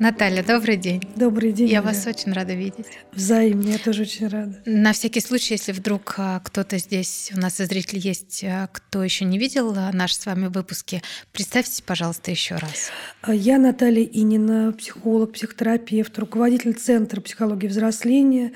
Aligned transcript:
Наталья, 0.00 0.42
добрый 0.42 0.78
день. 0.78 1.02
Добрый 1.14 1.52
день. 1.52 1.68
Я 1.68 1.82
вас 1.82 2.06
очень 2.06 2.32
рада 2.32 2.54
видеть. 2.54 2.86
Взаимно, 3.12 3.68
я 3.68 3.76
тоже 3.76 4.04
очень 4.04 4.28
рада. 4.28 4.58
На 4.64 4.94
всякий 4.94 5.20
случай, 5.20 5.52
если 5.52 5.72
вдруг 5.72 6.14
а, 6.16 6.40
кто-то 6.40 6.78
здесь, 6.78 7.30
у 7.36 7.38
нас 7.38 7.60
из 7.60 7.68
зрителей 7.68 8.00
есть, 8.00 8.42
а, 8.42 8.70
кто 8.72 9.04
еще 9.04 9.26
не 9.26 9.36
видел 9.36 9.74
а, 9.76 9.92
наши 9.92 10.14
с 10.14 10.24
вами 10.24 10.46
выпуски, 10.46 11.02
представьтесь, 11.32 11.82
пожалуйста, 11.82 12.30
еще 12.30 12.54
раз. 12.54 12.90
Я 13.28 13.58
Наталья 13.58 14.02
Инина, 14.02 14.72
психолог, 14.72 15.34
психотерапевт, 15.34 16.18
руководитель 16.18 16.72
Центра 16.72 17.20
психологии 17.20 17.66
взросления, 17.66 18.52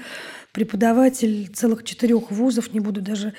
преподаватель 0.52 1.50
целых 1.52 1.84
четырех 1.84 2.30
вузов, 2.30 2.72
не 2.72 2.80
буду 2.80 3.02
даже 3.02 3.34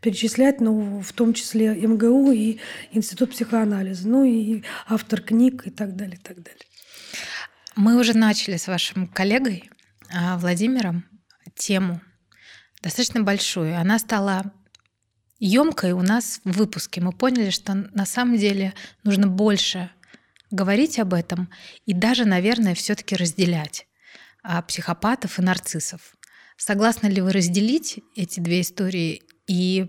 перечислять, 0.00 0.60
но 0.60 1.00
в 1.00 1.12
том 1.12 1.34
числе 1.34 1.74
МГУ 1.74 2.30
и 2.30 2.58
Институт 2.92 3.32
психоанализа, 3.32 4.08
ну 4.08 4.22
и 4.22 4.62
автор 4.86 5.20
книг 5.20 5.66
и 5.66 5.70
так 5.70 5.96
далее, 5.96 6.14
и 6.14 6.22
так 6.22 6.36
далее. 6.36 6.69
Мы 7.76 7.98
уже 7.98 8.16
начали 8.16 8.56
с 8.56 8.66
вашим 8.66 9.06
коллегой 9.06 9.70
а, 10.12 10.36
Владимиром 10.38 11.04
тему 11.54 12.00
достаточно 12.82 13.22
большую. 13.22 13.78
Она 13.78 13.98
стала 13.98 14.52
емкой 15.38 15.92
у 15.92 16.02
нас 16.02 16.40
в 16.44 16.52
выпуске. 16.52 17.00
Мы 17.00 17.12
поняли, 17.12 17.50
что 17.50 17.74
на 17.74 18.06
самом 18.06 18.36
деле 18.36 18.74
нужно 19.04 19.28
больше 19.28 19.90
говорить 20.50 20.98
об 20.98 21.14
этом 21.14 21.50
и 21.86 21.94
даже, 21.94 22.24
наверное, 22.24 22.74
все-таки 22.74 23.14
разделять 23.14 23.86
а, 24.42 24.62
психопатов 24.62 25.38
и 25.38 25.42
нарциссов. 25.42 26.16
Согласны 26.56 27.06
ли 27.06 27.20
вы 27.20 27.32
разделить 27.32 28.00
эти 28.16 28.40
две 28.40 28.60
истории 28.60 29.22
и 29.46 29.88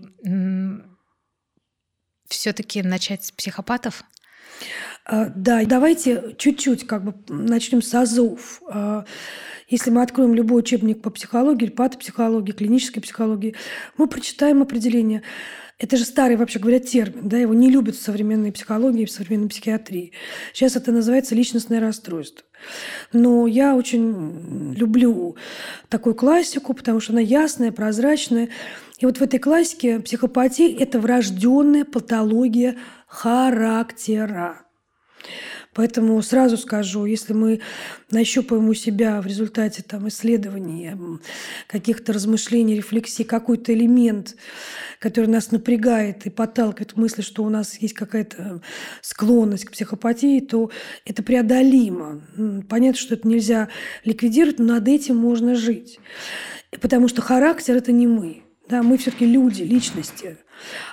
все-таки 2.28 2.82
начать 2.82 3.26
с 3.26 3.32
психопатов? 3.32 4.04
А, 5.04 5.26
да, 5.34 5.64
давайте 5.64 6.34
чуть-чуть 6.38 6.86
как 6.86 7.04
бы 7.04 7.14
начнем 7.28 7.82
с 7.82 7.92
азов. 7.94 8.62
А, 8.68 9.04
если 9.68 9.90
мы 9.90 10.02
откроем 10.02 10.34
любой 10.34 10.60
учебник 10.60 11.02
по 11.02 11.10
психологии, 11.10 11.68
патопсихологии, 11.68 12.52
клинической 12.52 13.02
психологии, 13.02 13.56
мы 13.96 14.06
прочитаем 14.06 14.62
определение. 14.62 15.22
Это 15.78 15.96
же 15.96 16.04
старый, 16.04 16.36
вообще 16.36 16.60
говоря, 16.60 16.78
термин. 16.78 17.28
Да, 17.28 17.36
его 17.36 17.54
не 17.54 17.68
любят 17.68 17.96
в 17.96 18.02
современной 18.02 18.52
психологии, 18.52 19.04
в 19.04 19.10
современной 19.10 19.48
психиатрии. 19.48 20.12
Сейчас 20.52 20.76
это 20.76 20.92
называется 20.92 21.34
личностное 21.34 21.80
расстройство. 21.80 22.46
Но 23.12 23.48
я 23.48 23.74
очень 23.74 24.74
люблю 24.74 25.36
такую 25.88 26.14
классику, 26.14 26.74
потому 26.74 27.00
что 27.00 27.12
она 27.12 27.20
ясная, 27.20 27.72
прозрачная. 27.72 28.50
И 28.98 29.06
вот 29.06 29.18
в 29.18 29.22
этой 29.22 29.40
классике 29.40 29.98
психопатия– 29.98 30.76
это 30.78 31.00
врожденная 31.00 31.84
патология 31.84 32.76
характера. 33.08 34.62
Поэтому 35.74 36.20
сразу 36.20 36.58
скажу, 36.58 37.06
если 37.06 37.32
мы 37.32 37.60
нащупаем 38.10 38.68
у 38.68 38.74
себя 38.74 39.22
в 39.22 39.26
результате 39.26 39.82
там, 39.82 40.06
исследований, 40.08 40.92
каких-то 41.66 42.12
размышлений, 42.12 42.76
рефлексий 42.76 43.24
какой-то 43.24 43.72
элемент, 43.72 44.36
который 44.98 45.26
нас 45.26 45.50
напрягает 45.50 46.26
и 46.26 46.30
подталкивает 46.30 46.92
к 46.92 46.96
мысли, 46.96 47.22
что 47.22 47.42
у 47.42 47.48
нас 47.48 47.78
есть 47.80 47.94
какая-то 47.94 48.60
склонность 49.00 49.64
к 49.64 49.72
психопатии, 49.72 50.40
то 50.40 50.70
это 51.06 51.22
преодолимо. 51.22 52.20
Понятно, 52.68 53.00
что 53.00 53.14
это 53.14 53.26
нельзя 53.26 53.68
ликвидировать, 54.04 54.58
но 54.58 54.74
над 54.74 54.86
этим 54.88 55.16
можно 55.16 55.54
жить. 55.54 55.98
Потому 56.80 57.08
что 57.08 57.22
характер– 57.22 57.76
это 57.78 57.92
не 57.92 58.06
мы. 58.06 58.42
Да, 58.68 58.82
мы 58.82 58.96
все-таки 58.98 59.26
люди, 59.26 59.62
личности. 59.62 60.36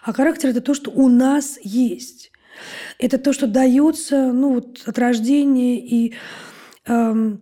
А 0.04 0.14
характер– 0.14 0.50
это 0.52 0.62
то, 0.62 0.74
что 0.74 0.90
у 0.90 1.08
нас 1.10 1.60
есть. 1.62 2.29
Это 2.98 3.18
то, 3.18 3.34
что 3.34 3.48
дается 3.48 4.32
ну, 4.32 4.56
вот, 4.56 4.84
от 4.86 4.98
рождения 4.98 5.80
и 5.80 6.14
эм, 6.86 7.42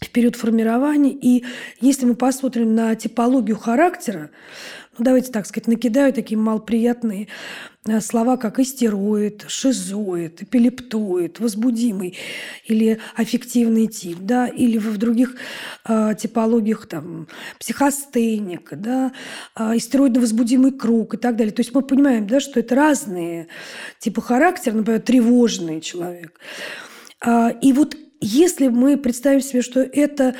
в 0.00 0.10
период 0.10 0.36
формирования. 0.36 1.12
И 1.12 1.44
если 1.80 2.06
мы 2.06 2.14
посмотрим 2.14 2.74
на 2.74 2.94
типологию 2.94 3.56
характера, 3.56 4.30
ну, 4.98 5.04
давайте 5.04 5.32
так 5.32 5.46
сказать, 5.46 5.68
накидаю 5.68 6.12
такие 6.12 6.38
малоприятные 6.38 7.28
слова, 8.00 8.36
как 8.36 8.60
истероид, 8.60 9.44
шизоид, 9.48 10.42
эпилептоид, 10.42 11.40
возбудимый 11.40 12.16
или 12.64 13.00
аффективный 13.16 13.88
тип, 13.88 14.18
да, 14.20 14.46
или 14.46 14.78
в 14.78 14.96
других 14.98 15.34
э, 15.88 16.14
типологиях 16.16 16.86
там 16.86 17.26
психостейник, 17.58 18.68
да, 18.72 19.12
э, 19.56 19.76
истероидно-возбудимый 19.76 20.72
круг 20.72 21.14
и 21.14 21.16
так 21.16 21.36
далее. 21.36 21.52
То 21.52 21.60
есть 21.60 21.74
мы 21.74 21.82
понимаем, 21.82 22.26
да, 22.26 22.38
что 22.38 22.60
это 22.60 22.74
разные 22.76 23.48
типы 23.98 24.22
характера, 24.22 24.74
например, 24.74 25.00
тревожный 25.00 25.80
человек. 25.80 26.38
Э, 27.24 27.50
и 27.60 27.72
вот 27.72 27.96
если 28.20 28.68
мы 28.68 28.96
представим 28.96 29.40
себе, 29.40 29.62
что 29.62 29.80
это 29.80 30.36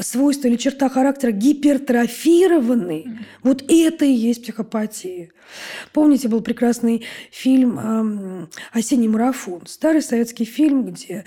свойство 0.00 0.48
или 0.48 0.56
черта 0.56 0.88
характера 0.88 1.32
гипертрофированный, 1.32 3.02
mm-hmm. 3.02 3.24
вот 3.42 3.64
это 3.68 4.04
и 4.04 4.12
есть 4.12 4.42
психопатия. 4.42 5.30
Помните, 5.92 6.28
был 6.28 6.40
прекрасный 6.40 7.04
фильм 7.30 7.78
эм, 7.78 8.50
«Осенний 8.72 9.08
марафон», 9.08 9.62
старый 9.66 10.02
советский 10.02 10.44
фильм, 10.44 10.84
где 10.84 11.24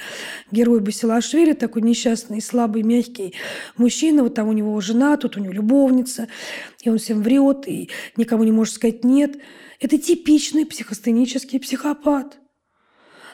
герой 0.51 0.79
Басилашвили, 0.79 1.53
такой 1.53 1.81
несчастный, 1.81 2.41
слабый, 2.41 2.83
мягкий 2.83 3.33
мужчина, 3.77 4.23
вот 4.23 4.35
там 4.35 4.47
у 4.47 4.53
него 4.53 4.79
жена, 4.79 5.17
тут 5.17 5.37
у 5.37 5.39
него 5.39 5.53
любовница, 5.53 6.27
и 6.81 6.89
он 6.89 6.97
всем 6.97 7.21
врет, 7.21 7.67
и 7.67 7.89
никому 8.15 8.43
не 8.43 8.51
может 8.51 8.75
сказать 8.75 9.03
«нет». 9.03 9.37
Это 9.79 9.97
типичный 9.97 10.67
психостенический 10.67 11.59
психопат. 11.59 12.37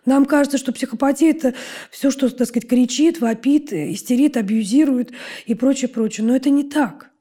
Нам 0.05 0.25
кажется, 0.25 0.57
что 0.57 0.71
психопатия– 0.71 1.29
это 1.31 1.53
все, 1.91 2.11
что, 2.11 2.29
так 2.29 2.47
сказать, 2.47 2.67
кричит, 2.67 3.19
вопит, 3.19 3.73
истерит, 3.73 4.37
абьюзирует 4.37 5.11
и 5.45 5.55
прочее, 5.55 5.89
прочее. 5.89 6.25
Но 6.25 6.35
это 6.35 6.49
не 6.49 6.63
так. 6.63 7.11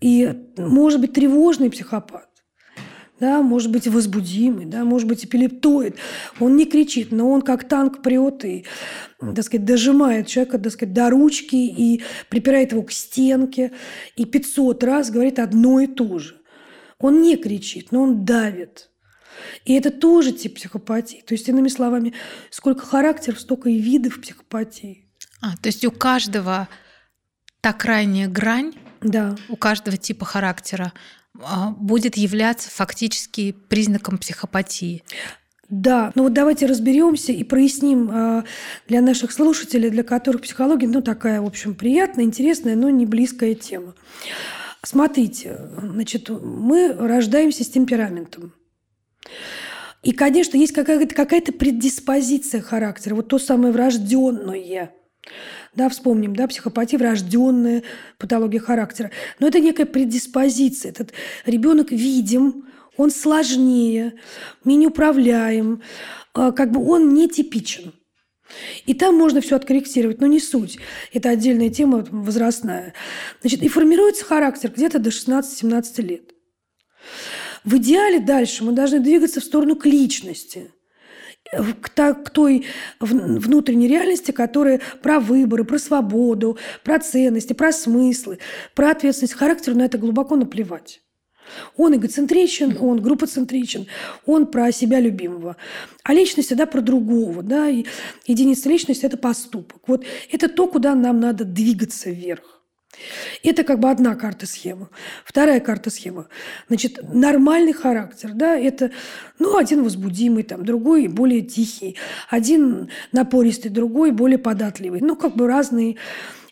И 0.00 0.34
может 0.56 1.00
быть 1.00 1.12
тревожный 1.12 1.70
психопат, 1.70 2.28
да, 3.20 3.42
может 3.42 3.70
быть 3.70 3.86
возбудимый, 3.88 4.64
да, 4.64 4.84
может 4.84 5.08
быть 5.08 5.24
эпилептоид. 5.24 5.96
Он 6.40 6.56
не 6.56 6.66
кричит, 6.66 7.10
но 7.10 7.30
он 7.30 7.42
как 7.42 7.68
танк 7.68 8.02
прет 8.02 8.44
и, 8.44 8.64
так 9.20 9.44
сказать, 9.44 9.64
дожимает 9.64 10.26
человека, 10.28 10.58
так 10.58 10.72
сказать, 10.72 10.94
до 10.94 11.10
ручки 11.10 11.56
и 11.56 12.02
припирает 12.28 12.72
его 12.72 12.82
к 12.82 12.92
стенке 12.92 13.72
и 14.16 14.24
500 14.24 14.84
раз 14.84 15.10
говорит 15.10 15.38
одно 15.38 15.80
и 15.80 15.86
то 15.86 16.18
же. 16.18 16.36
Он 17.00 17.22
не 17.22 17.36
кричит, 17.36 17.92
но 17.92 18.02
он 18.02 18.24
давит. 18.24 18.90
И 19.64 19.74
это 19.74 19.90
тоже 19.90 20.32
тип 20.32 20.56
психопатии. 20.56 21.22
То 21.26 21.34
есть, 21.34 21.48
иными 21.48 21.68
словами, 21.68 22.14
сколько 22.50 22.84
характеров, 22.86 23.40
столько 23.40 23.68
и 23.70 23.78
видов 23.78 24.20
психопатии. 24.20 25.08
А, 25.40 25.56
то 25.56 25.68
есть 25.68 25.84
у 25.84 25.90
каждого 25.90 26.68
та 27.60 27.72
крайняя 27.72 28.28
грань, 28.28 28.74
да. 29.00 29.36
у 29.48 29.56
каждого 29.56 29.96
типа 29.96 30.24
характера 30.24 30.92
а, 31.40 31.70
будет 31.70 32.16
являться 32.16 32.70
фактически 32.70 33.52
признаком 33.52 34.18
психопатии. 34.18 35.04
Да, 35.68 36.12
ну 36.14 36.22
вот 36.22 36.32
давайте 36.32 36.64
разберемся 36.64 37.30
и 37.30 37.44
проясним 37.44 38.10
э, 38.10 38.44
для 38.88 39.02
наших 39.02 39.30
слушателей, 39.32 39.90
для 39.90 40.02
которых 40.02 40.40
психология, 40.40 40.88
ну 40.88 41.02
такая, 41.02 41.42
в 41.42 41.46
общем, 41.46 41.74
приятная, 41.74 42.24
интересная, 42.24 42.74
но 42.74 42.88
не 42.88 43.04
близкая 43.04 43.54
тема. 43.54 43.94
Смотрите, 44.82 45.60
значит, 45.76 46.30
мы 46.30 46.94
рождаемся 46.94 47.64
с 47.64 47.68
темпераментом. 47.68 48.54
И, 50.02 50.12
конечно, 50.12 50.56
есть 50.56 50.72
какая-то 50.72 51.14
какая 51.14 51.40
предиспозиция 51.40 52.60
характера, 52.60 53.14
вот 53.14 53.28
то 53.28 53.38
самое 53.38 53.72
врожденное. 53.72 54.92
Да, 55.74 55.88
вспомним, 55.88 56.34
да, 56.34 56.46
психопатия 56.46 56.98
врожденная 56.98 57.82
патология 58.18 58.60
характера. 58.60 59.10
Но 59.38 59.48
это 59.48 59.60
некая 59.60 59.86
предиспозиция. 59.86 60.90
Этот 60.90 61.12
ребенок 61.44 61.90
видим, 61.90 62.66
он 62.96 63.10
сложнее, 63.10 64.14
менее 64.64 64.88
управляем, 64.88 65.82
а, 66.34 66.52
как 66.52 66.72
бы 66.72 66.84
он 66.84 67.14
нетипичен. 67.14 67.92
И 68.86 68.94
там 68.94 69.14
можно 69.14 69.40
все 69.40 69.56
откорректировать, 69.56 70.20
но 70.20 70.26
не 70.26 70.40
суть. 70.40 70.78
Это 71.12 71.30
отдельная 71.30 71.68
тема 71.68 72.06
возрастная. 72.10 72.94
Значит, 73.40 73.62
и 73.62 73.68
формируется 73.68 74.24
характер 74.24 74.72
где-то 74.74 74.98
до 74.98 75.10
16-17 75.10 76.02
лет. 76.02 76.30
В 77.64 77.76
идеале 77.76 78.20
дальше 78.20 78.64
мы 78.64 78.72
должны 78.72 79.00
двигаться 79.00 79.40
в 79.40 79.44
сторону 79.44 79.76
к 79.76 79.86
личности 79.86 80.70
к, 81.50 82.14
к 82.14 82.30
той 82.30 82.66
внутренней 83.00 83.88
реальности, 83.88 84.32
которая 84.32 84.80
про 85.02 85.20
выборы, 85.20 85.64
про 85.64 85.78
свободу, 85.78 86.58
про 86.84 86.98
ценности, 86.98 87.52
про 87.52 87.72
смыслы, 87.72 88.38
про 88.74 88.90
ответственность. 88.90 89.34
Характеру 89.34 89.76
на 89.76 89.82
это 89.82 89.98
глубоко 89.98 90.36
наплевать. 90.36 91.00
Он 91.78 91.96
эгоцентричен, 91.96 92.76
он 92.78 93.00
группоцентричен, 93.00 93.86
он 94.26 94.46
про 94.46 94.70
себя 94.70 95.00
любимого. 95.00 95.56
А 96.04 96.12
личность 96.12 96.48
всегда 96.48 96.66
про 96.66 96.82
другого. 96.82 97.42
Да? 97.42 97.70
И 97.70 97.86
единица 98.26 98.68
личности– 98.68 99.06
это 99.06 99.16
поступок. 99.16 99.80
Вот 99.86 100.04
это 100.30 100.50
то, 100.50 100.66
куда 100.66 100.94
нам 100.94 101.20
надо 101.20 101.44
двигаться 101.44 102.10
вверх. 102.10 102.57
Это 103.42 103.64
как 103.64 103.78
бы 103.80 103.90
одна 103.90 104.14
карта 104.14 104.46
схемы. 104.46 104.88
Вторая 105.24 105.60
карта 105.60 105.90
схемы. 105.90 106.26
Значит, 106.68 106.98
нормальный 107.02 107.72
характер, 107.72 108.32
да, 108.34 108.56
это, 108.56 108.90
ну, 109.38 109.56
один 109.56 109.82
возбудимый, 109.82 110.42
там, 110.42 110.64
другой 110.64 111.08
более 111.08 111.42
тихий, 111.42 111.96
один 112.28 112.90
напористый, 113.12 113.70
другой 113.70 114.12
более 114.12 114.38
податливый. 114.38 115.00
Ну, 115.00 115.16
как 115.16 115.36
бы 115.36 115.46
разные 115.46 115.96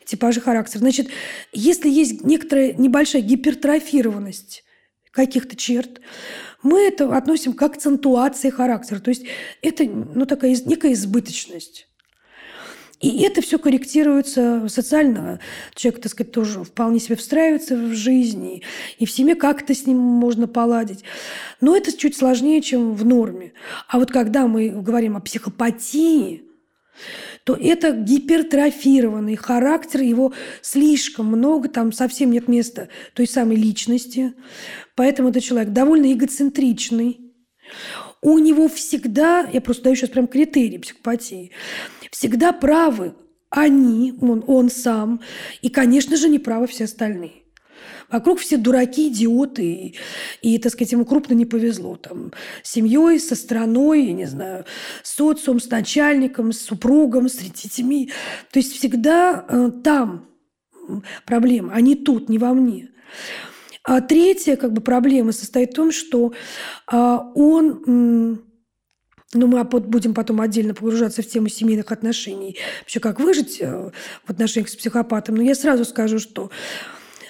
типажи 0.05 0.41
характера. 0.41 0.81
Значит, 0.81 1.09
если 1.53 1.91
есть 1.91 2.25
некоторая 2.25 2.73
небольшая 2.73 3.23
гипертрофированность 3.23 4.65
каких-то 5.11 5.57
черт, 5.57 6.01
мы 6.63 6.81
это 6.81 7.15
относим 7.17 7.53
к 7.53 7.63
акцентуации 7.63 8.51
характера. 8.51 9.01
То 9.01 9.11
есть 9.11 9.25
это 9.63 9.85
ну, 9.85 10.27
такая 10.27 10.57
некая 10.65 10.93
избыточность. 10.93 11.89
И 13.07 13.23
это 13.23 13.41
все 13.41 13.61
корректируется 13.61 14.67
социально. 14.69 15.39
Человек, 15.77 16.03
так 16.03 16.11
сказать, 16.11 16.33
тоже 16.33 16.65
вполне 16.65 16.99
себе 16.99 17.15
встраивается 17.15 17.77
в 17.77 17.95
жизни, 17.95 18.65
и 18.99 19.07
в 19.07 19.13
семье 19.13 19.37
как-то 19.37 19.77
с 19.77 19.87
ним 19.87 19.99
можно 19.99 20.49
поладить. 20.49 21.05
Но 21.61 21.77
это 21.77 21.97
чуть 21.97 22.17
сложнее, 22.17 22.61
чем 22.63 22.95
в 22.95 23.05
норме. 23.05 23.53
А 23.87 24.01
вот 24.01 24.11
когда 24.11 24.49
мы 24.49 24.71
говорим 24.71 25.17
о 25.17 25.21
психопатии, 25.21 26.43
то 27.45 27.55
это 27.55 27.93
гипертрофированный 27.93 29.37
характер, 29.37 30.01
его 30.01 30.33
слишком 30.61 31.27
много, 31.27 31.69
там 31.69 31.93
совсем 31.93 32.33
нет 32.33 32.49
места 32.49 32.89
той 33.15 33.29
самой 33.29 33.55
личности. 33.55 34.33
Поэтому 34.97 35.29
это 35.29 35.41
человек 35.41 35.73
довольно 35.73 36.13
эгоцентричный. 36.13 37.21
У 38.23 38.39
него 38.39 38.69
всегда, 38.69 39.49
я 39.53 39.61
просто 39.61 39.85
даю 39.85 39.95
сейчас 39.95 40.11
прям 40.11 40.27
критерии 40.27 40.79
психопатии, 40.79 41.53
всегда 42.11 42.53
правы 42.53 43.15
они, 43.51 44.15
он, 44.21 44.45
он 44.47 44.71
сам, 44.71 45.21
и, 45.63 45.71
конечно 45.71 46.17
же, 46.17 46.29
не 46.29 46.39
правы 46.39 46.67
все 46.67 46.85
остальные. 46.85 47.43
Вокруг 48.11 48.39
все 48.39 48.57
дураки, 48.57 49.09
идиоты, 49.09 49.65
и, 49.65 49.95
и, 50.43 50.59
так 50.59 50.73
сказать, 50.73 50.93
ему 50.93 51.05
крупно 51.05 51.35
не 51.35 51.45
повезло. 51.45 51.97
Там, 51.97 52.33
с 52.63 52.73
семьей, 52.73 53.19
со 53.19 53.35
страной, 53.35 54.07
я 54.07 54.13
не 54.13 54.27
знаю, 54.27 54.65
с 55.03 55.17
социумом, 55.17 55.61
с 55.61 55.69
начальником, 55.69 56.53
с 56.53 56.61
супругом, 56.61 57.29
с 57.29 57.37
детьми. 57.37 58.11
То 58.53 58.61
есть 58.61 58.77
всегда 58.77 59.45
э, 59.49 59.71
там 59.83 60.29
проблема, 61.25 61.73
а 61.75 61.81
не 61.81 61.97
тут, 61.97 62.29
не 62.29 62.39
во 62.39 62.55
мне. 62.55 62.91
А 63.83 64.01
третья 64.01 64.57
как 64.57 64.73
бы, 64.73 64.81
проблема 64.81 65.33
состоит 65.33 65.73
в 65.73 65.75
том, 65.75 65.93
что 65.93 66.33
а, 66.87 67.31
он 67.35 68.43
но 69.35 69.47
мы 69.47 69.65
будем 69.65 70.15
потом 70.15 70.41
отдельно 70.41 70.75
погружаться 70.75 71.23
в 71.23 71.27
тему 71.27 71.49
семейных 71.49 71.91
отношений, 71.93 72.57
вообще 72.81 73.01
как 73.01 73.21
выжить 73.21 73.59
э, 73.61 73.91
в 74.25 74.31
отношениях 74.31 74.69
с 74.69 74.77
психопатом. 74.77 75.37
Но 75.37 75.43
я 75.43 75.55
сразу 75.55 75.85
скажу, 75.85 76.19
что 76.19 76.51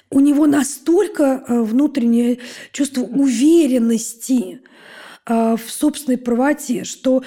у 0.09 0.19
него 0.19 0.45
настолько 0.45 1.43
э, 1.47 1.61
внутреннее 1.61 2.39
чувство 2.71 3.01
уверенности 3.01 4.61
э, 5.25 5.55
в 5.55 5.71
собственной 5.71 6.17
правоте, 6.17 6.83
что 6.83 7.23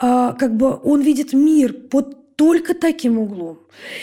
как 0.00 0.56
бы 0.56 0.78
он 0.84 1.00
видит 1.00 1.32
мир 1.32 1.72
под 1.72 2.36
только 2.36 2.74
таким 2.74 3.18
углом. 3.18 3.58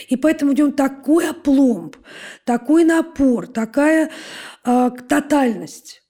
И 0.09 0.17
поэтому 0.17 0.51
у 0.51 0.53
него 0.53 0.71
такой 0.71 1.29
опломб, 1.29 1.95
такой 2.43 2.83
напор, 2.83 3.47
такая 3.47 4.11
тотальность 4.61 6.04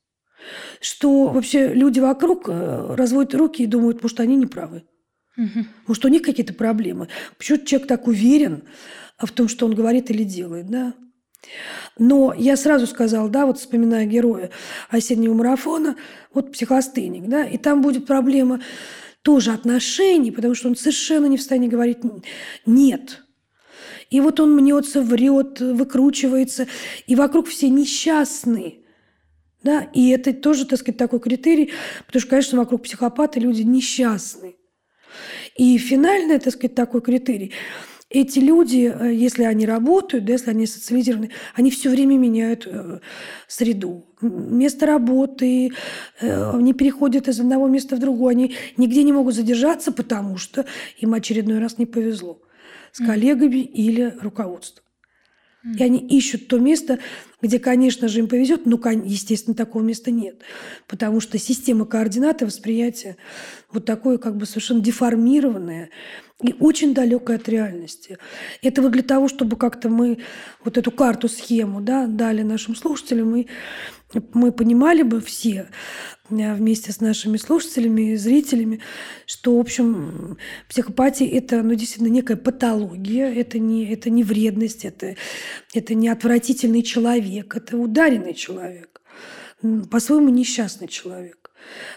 что 0.81 1.27
вообще 1.27 1.74
люди 1.74 2.00
вокруг 2.00 2.47
э, 2.47 2.95
разводят 2.95 3.36
руки 3.36 3.63
и 3.63 3.68
думают, 3.68 4.01
может, 4.01 4.19
они 4.19 4.36
не 4.36 4.45
правы. 4.45 4.83
Угу. 5.38 5.65
Может, 5.88 6.06
у 6.06 6.07
них 6.07 6.21
какие-то 6.21 6.53
проблемы. 6.53 7.07
Почему 7.38 7.59
человек 7.65 7.88
так 7.88 8.07
уверен 8.07 8.63
в 9.18 9.31
том, 9.31 9.47
что 9.47 9.65
он 9.65 9.75
говорит 9.75 10.09
или 10.09 10.24
делает, 10.24 10.68
да? 10.68 10.94
Но 12.00 12.33
я 12.36 12.57
сразу 12.57 12.88
сказала, 12.88 13.30
да, 13.30 13.45
вот 13.45 13.59
вспоминая 13.59 14.06
героя 14.06 14.50
осеннего 14.89 15.33
марафона, 15.33 15.95
вот 16.33 16.51
психостыник, 16.53 17.27
да, 17.27 17.44
и 17.44 17.57
там 17.57 17.81
будет 17.81 18.07
проблема 18.07 18.62
тоже 19.21 19.51
отношений, 19.51 20.31
потому 20.31 20.56
что 20.56 20.69
он 20.69 20.75
совершенно 20.75 21.27
не 21.27 21.38
в 21.38 21.41
состоянии 21.41 21.68
говорить 21.68 22.00
«нет». 22.65 23.21
И 24.12 24.21
вот 24.21 24.39
он 24.39 24.56
мнется, 24.56 25.01
врет, 25.01 25.59
выкручивается, 25.59 26.68
и 27.07 27.15
вокруг 27.15 27.48
все 27.48 27.69
несчастные– 27.69 28.80
да? 29.65 29.89
И 29.94 30.09
это 30.09 30.31
тоже, 30.31 30.65
так 30.65 30.79
сказать, 30.79 30.97
такой 30.97 31.19
критерий, 31.19 31.71
потому 32.07 32.21
что, 32.21 32.29
конечно, 32.29 32.57
вокруг 32.57 32.83
психопата 32.83 33.39
люди 33.39 33.63
несчастны. 33.63 34.56
И 35.57 35.77
финальный, 35.77 36.39
так 36.39 36.53
сказать, 36.53 36.75
такой 36.75 37.01
критерий– 37.01 37.51
эти 38.09 38.39
люди, 38.39 38.94
э, 38.94 39.13
если 39.13 39.44
они 39.44 39.65
работают, 39.65 40.25
да, 40.25 40.33
если 40.33 40.51
они 40.51 40.67
социализированы, 40.67 41.31
они 41.53 41.71
все 41.71 41.89
время 41.89 42.17
меняют 42.17 42.67
э, 42.67 43.00
среду. 43.47 44.06
Место 44.21 44.85
работы, 44.85 45.71
э, 46.21 46.51
они 46.51 46.73
переходят 46.73 47.27
из 47.27 47.39
одного 47.39 47.67
места 47.67 47.95
в 47.95 48.00
другое, 48.00 48.31
они 48.31 48.56
нигде 48.77 49.03
не 49.03 49.12
могут 49.12 49.35
задержаться, 49.35 49.91
потому 49.91 50.38
что 50.38 50.65
им 51.00 51.13
очередной 51.13 51.59
раз 51.59 51.77
не 51.77 51.85
повезло 51.85 52.41
с 52.91 53.06
коллегами 53.06 53.59
или 53.59 54.13
руководством. 54.21 54.85
И 55.77 55.83
они 55.83 55.97
ищут 55.97 56.47
то 56.47 56.59
место, 56.59 57.00
где, 57.45 57.59
конечно 57.59 58.07
же, 58.07 58.19
им 58.19 58.27
повезет, 58.27 58.65
но, 58.65 58.80
естественно, 59.03 59.56
такого 59.56 59.83
места 59.83 60.12
нет. 60.12 60.42
Потому 60.88 61.19
что 61.19 61.38
система 61.38 61.86
координат 61.86 62.42
и 62.42 62.45
восприятия 62.45 63.18
вот 63.71 63.86
такое 63.86 64.18
как 64.18 64.38
бы 64.38 64.45
совершенно 64.45 64.81
деформированное 64.81 65.89
и 66.42 66.53
очень 66.59 66.94
далекое 66.94 67.38
от 67.38 67.47
реальности. 67.47 68.18
Это 68.62 68.81
вот 68.81 68.92
для 68.92 69.03
того, 69.03 69.27
чтобы 69.27 69.56
как-то 69.56 69.89
мы 69.89 70.19
вот 70.63 70.77
эту 70.77 70.92
карту-схему 70.92 71.81
да, 71.81 72.07
дали 72.07 72.42
нашим 72.42 72.75
слушателям, 72.75 73.36
и 73.36 73.48
мы 74.33 74.51
понимали 74.51 75.01
бы 75.01 75.21
все, 75.21 75.69
вместе 76.30 76.92
с 76.92 77.01
нашими 77.01 77.38
слушателями 77.38 78.13
и 78.13 78.16
зрителями, 78.16 78.80
что, 79.25 79.57
в 79.57 79.60
общем, 79.60 80.38
психопатия– 80.68 81.27
это 81.38 81.62
ну, 81.62 81.75
действительно 81.75 82.12
некая 82.12 82.38
патология, 82.38 83.31
это 83.31 83.60
не, 83.60 83.86
это 83.92 84.10
не 84.10 84.24
вредность, 84.24 84.86
это, 84.86 85.16
это 85.74 85.94
не 85.94 86.10
отвратительный 86.10 86.81
человек, 86.81 87.56
это 87.56 87.77
ударенный 87.77 88.33
человек, 88.33 89.01
по-своему 89.92 90.30
несчастный 90.30 90.88
человек. 90.88 91.51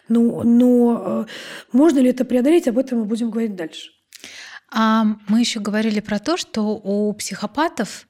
Но, 0.08 0.42
но 0.44 1.26
э, 1.26 1.76
можно 1.76 1.98
ли 1.98 2.10
это 2.10 2.24
преодолеть, 2.24 2.68
об 2.68 2.78
этом 2.78 3.00
мы 3.00 3.04
будем 3.04 3.30
говорить 3.30 3.54
дальше. 3.54 3.90
А 4.70 5.04
мы 5.28 5.40
еще 5.40 5.60
говорили 5.60 6.00
про 6.00 6.18
то, 6.18 6.36
что 6.36 6.76
у 6.76 7.12
психопатов 7.14 8.06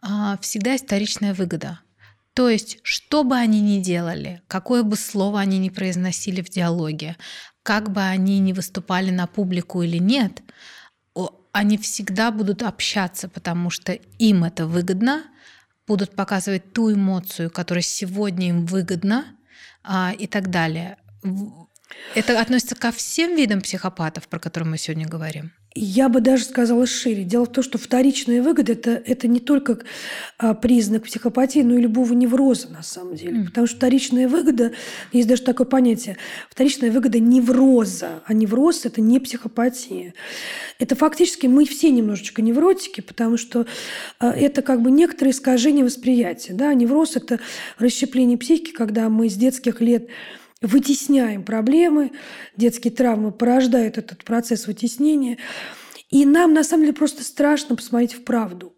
а, 0.00 0.36
всегда 0.38 0.74
историчная 0.74 1.34
выгода– 1.34 1.80
то 2.34 2.48
есть, 2.48 2.78
что 2.82 3.24
бы 3.24 3.36
они 3.36 3.60
ни 3.60 3.80
делали, 3.80 4.42
какое 4.46 4.82
бы 4.82 4.96
слово 4.96 5.40
они 5.40 5.58
ни 5.58 5.68
произносили 5.68 6.40
в 6.40 6.48
диалоге, 6.48 7.16
как 7.62 7.92
бы 7.92 8.02
они 8.02 8.38
ни 8.38 8.52
выступали 8.52 9.10
на 9.10 9.26
публику 9.26 9.82
или 9.82 9.98
нет, 9.98 10.42
они 11.52 11.76
всегда 11.76 12.30
будут 12.30 12.62
общаться, 12.62 13.28
потому 13.28 13.68
что 13.68 13.92
им 13.92 14.44
это 14.44 14.66
выгодно, 14.66 15.24
будут 15.86 16.16
показывать 16.16 16.72
ту 16.72 16.92
эмоцию, 16.92 17.50
которая 17.50 17.82
сегодня 17.82 18.48
им 18.48 18.64
выгодна 18.64 19.26
а, 19.84 20.14
и 20.18 20.26
так 20.26 20.48
далее. 20.48 20.96
Это 22.14 22.40
относится 22.40 22.74
ко 22.74 22.90
всем 22.90 23.36
видам 23.36 23.60
психопатов, 23.60 24.28
про 24.28 24.38
которые 24.38 24.70
мы 24.70 24.78
сегодня 24.78 25.06
говорим. 25.06 25.52
Я 25.74 26.08
бы 26.10 26.20
даже 26.20 26.44
сказала 26.44 26.86
шире. 26.86 27.24
Дело 27.24 27.46
в 27.46 27.52
том, 27.52 27.64
что 27.64 27.78
вторичная 27.78 28.42
выгода 28.42 28.72
это,– 28.72 28.90
это 29.06 29.26
не 29.26 29.40
только 29.40 29.78
а, 30.36 30.52
признак 30.52 31.04
психопатии, 31.04 31.60
но 31.60 31.76
и 31.76 31.80
любого 31.80 32.12
невроза 32.12 32.68
на 32.68 32.82
самом 32.82 33.16
деле. 33.16 33.40
Mm. 33.40 33.44
Потому 33.46 33.66
что 33.66 33.76
вторичная 33.76 34.28
выгода, 34.28 34.72
есть 35.12 35.28
даже 35.28 35.42
такое 35.42 35.66
понятие, 35.66 36.18
вторичная 36.50 36.90
выгода 36.90 37.18
невроза. 37.18 38.22
А 38.26 38.34
невроз– 38.34 38.84
это 38.84 39.00
не 39.00 39.18
психопатия. 39.18 40.12
Это 40.78 40.94
фактически 40.94 41.46
мы 41.46 41.64
все 41.64 41.90
немножечко 41.90 42.42
невротики, 42.42 43.00
потому 43.00 43.38
что 43.38 43.66
а, 44.18 44.30
это 44.30 44.60
как 44.60 44.82
бы 44.82 44.90
некоторые 44.90 45.32
искажения 45.32 45.84
восприятия. 45.84 46.52
Да? 46.52 46.74
Невроз– 46.74 47.12
это 47.16 47.40
расщепление 47.78 48.36
психики, 48.36 48.72
когда 48.72 49.08
мы 49.08 49.30
с 49.30 49.34
детских 49.34 49.80
лет– 49.80 50.08
вытесняем 50.62 51.44
проблемы, 51.44 52.12
детские 52.56 52.92
травмы 52.92 53.32
порождают 53.32 53.98
этот 53.98 54.24
процесс 54.24 54.66
вытеснения. 54.66 55.38
И 56.10 56.24
нам, 56.24 56.52
на 56.54 56.64
самом 56.64 56.84
деле, 56.84 56.94
просто 56.94 57.24
страшно 57.24 57.76
посмотреть 57.76 58.14
в 58.14 58.24
правду. 58.24 58.74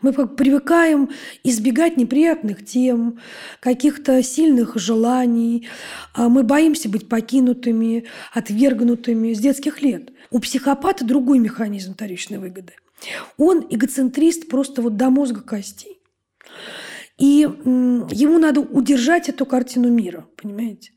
Мы 0.00 0.12
привыкаем 0.12 1.10
избегать 1.42 1.96
неприятных 1.96 2.64
тем, 2.64 3.20
каких-то 3.60 4.22
сильных 4.22 4.76
желаний. 4.76 5.68
А 6.12 6.28
мы 6.28 6.42
боимся 6.42 6.88
быть 6.88 7.08
покинутыми, 7.08 8.04
отвергнутыми 8.32 9.32
с 9.32 9.38
детских 9.38 9.82
лет. 9.82 10.10
У 10.30 10.38
психопата 10.38 11.04
другой 11.04 11.38
механизм 11.38 11.94
вторичной 11.94 12.38
выгоды. 12.38 12.74
Он 13.36 13.66
эгоцентрист 13.68 14.48
просто 14.48 14.82
вот 14.82 14.96
до 14.96 15.10
мозга 15.10 15.40
костей. 15.40 16.00
И 17.16 17.46
ему 17.46 18.38
надо 18.38 18.60
удержать 18.60 19.28
эту 19.28 19.46
картину 19.46 19.88
мира, 19.88 20.26
понимаете? 20.36 20.93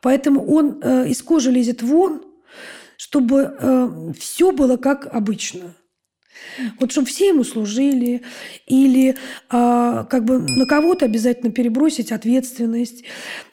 Поэтому 0.00 0.44
он 0.46 0.80
э, 0.82 1.08
из 1.08 1.22
кожи 1.22 1.50
лезет 1.50 1.82
вон, 1.82 2.22
чтобы 2.96 3.56
э, 3.58 4.12
все 4.18 4.52
было 4.52 4.76
как 4.76 5.06
обычно. 5.06 5.74
Вот 6.78 6.92
чтобы 6.92 7.06
все 7.06 7.28
ему 7.28 7.44
служили, 7.44 8.22
или 8.66 9.16
а, 9.48 10.04
как 10.04 10.24
бы 10.24 10.38
на 10.38 10.66
кого-то 10.66 11.04
обязательно 11.04 11.52
перебросить 11.52 12.12
ответственность, 12.12 13.04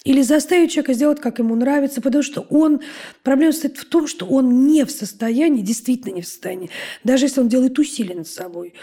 или 0.04 0.22
заставить 0.22 0.72
человека 0.72 0.94
сделать, 0.94 1.20
как 1.20 1.40
ему 1.40 1.56
нравится, 1.56 2.02
потому 2.02 2.24
что 2.24 2.42
он... 2.50 2.82
Проблема 3.24 3.54
состоит 3.54 3.78
в 3.78 3.86
том, 3.86 4.08
что 4.08 4.25
он 4.25 4.68
не 4.68 4.86
в 4.86 4.92
состоянии, 4.92 5.62
действительно 5.62 6.14
не 6.14 6.22
в 6.22 6.28
состоянии, 6.28 6.70
даже 7.04 7.25
если 7.25 7.42
он 7.42 7.50
делает 7.50 7.78
усилия 7.80 8.16
над 8.16 8.28
собой, 8.28 8.74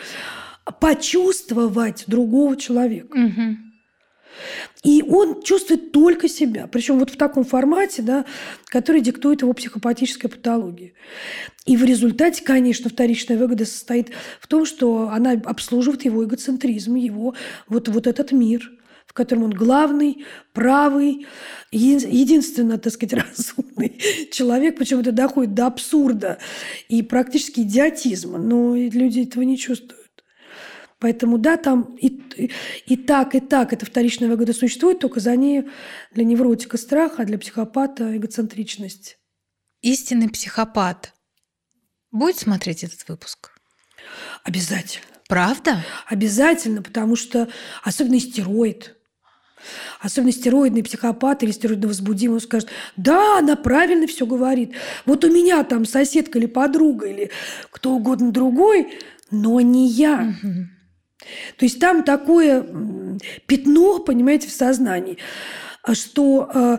почувствовать 0.81 2.05
другого 2.07 2.57
человека. 2.57 3.17
Угу. 3.17 3.72
И 4.83 5.03
он 5.03 5.43
чувствует 5.43 5.93
только 5.93 6.29
себя. 6.29 6.67
Причем 6.67 6.99
вот 6.99 7.11
в 7.11 7.17
таком 7.17 7.45
формате, 7.45 8.03
да, 8.03 8.25
который 8.67 9.01
диктует 9.01 9.43
его 9.43 9.53
психопатическая 9.53 10.31
патология. 10.31 10.93
И 11.67 11.77
в 11.77 11.85
результате, 11.85 12.43
конечно, 12.43 12.91
вторичная 12.91 13.39
выгода 13.39 13.65
состоит 13.65 14.11
в 14.41 14.47
том, 14.47 14.67
что 14.67 15.09
она 15.11 15.33
обслуживает 15.33 16.05
его 16.05 16.25
эгоцентризм, 16.25 16.95
его 16.95 17.35
вот, 17.69 17.89
вот 17.89 18.07
этот 18.07 18.33
мир– 18.33 18.71
в 19.13 19.15
котором 19.15 19.45
он 19.45 19.51
главный, 19.51 20.25
правый, 20.55 21.27
единственно, 21.71 22.79
так 22.79 22.95
сказать, 22.95 23.13
разумный 23.37 24.01
человек, 24.31 24.79
причем 24.79 25.01
это 25.01 25.13
доходит 25.13 25.53
до 25.53 25.67
абсурда 25.67 26.39
и 26.89 27.03
практически 27.03 27.61
идиотизма, 27.61 28.39
но 28.39 28.75
люди 28.75 29.21
этого 29.21 29.43
не 29.43 29.59
чувствуют. 29.59 30.02
Поэтому 31.03 31.37
да, 31.37 31.57
там 31.57 31.97
и, 32.01 32.23
и, 32.87 32.97
так, 32.97 33.35
и 33.35 33.41
так 33.41 33.73
эта 33.73 33.85
вторичная 33.85 34.29
выгода 34.29 34.53
существует, 34.53 35.01
только 35.01 35.19
за 35.19 35.35
ней 35.35 35.65
для 36.13 36.23
невротика 36.23 36.77
страх, 36.77 37.15
а 37.19 37.25
для 37.25 37.39
психопата 37.39 38.17
эгоцентричность. 38.17 39.19
Истинный 39.81 40.29
психопат 40.29 41.13
будет 42.13 42.39
смотреть 42.39 42.85
этот 42.85 43.09
выпуск? 43.09 43.51
Обязательно. 44.45 45.05
Правда? 45.27 45.85
Обязательно, 46.07 46.83
потому 46.83 47.17
что 47.17 47.49
особенно 47.83 48.21
стероид. 48.21 48.95
Особенно 49.99 50.31
стероидный 50.31 50.85
психопат 50.85 51.43
или 51.43 51.51
стероидно 51.51 51.89
возбудимый, 51.89 52.37
он 52.37 52.41
скажет, 52.41 52.69
да, 52.97 53.39
она 53.39 53.57
правильно 53.57 54.07
все 54.07 54.25
говорит. 54.25 54.75
Вот 55.05 55.25
у 55.25 55.33
меня 55.33 55.65
там 55.65 55.85
соседка 55.85 56.39
или 56.39 56.47
подруга 56.47 57.09
или 57.09 57.33
кто 57.73 57.93
угодно 57.93 58.31
другой, 58.31 59.01
но 59.33 59.61
не 59.61 59.89
я. 59.89 60.37
Угу. 60.41 60.67
То 61.57 61.65
есть 61.65 61.79
там 61.81 62.03
такое 62.05 62.67
пятно, 63.47 63.99
понимаете, 64.01 64.49
в 64.49 64.53
сознании, 64.53 65.19
а 65.83 65.95
что 65.95 66.51
э, 66.55 66.79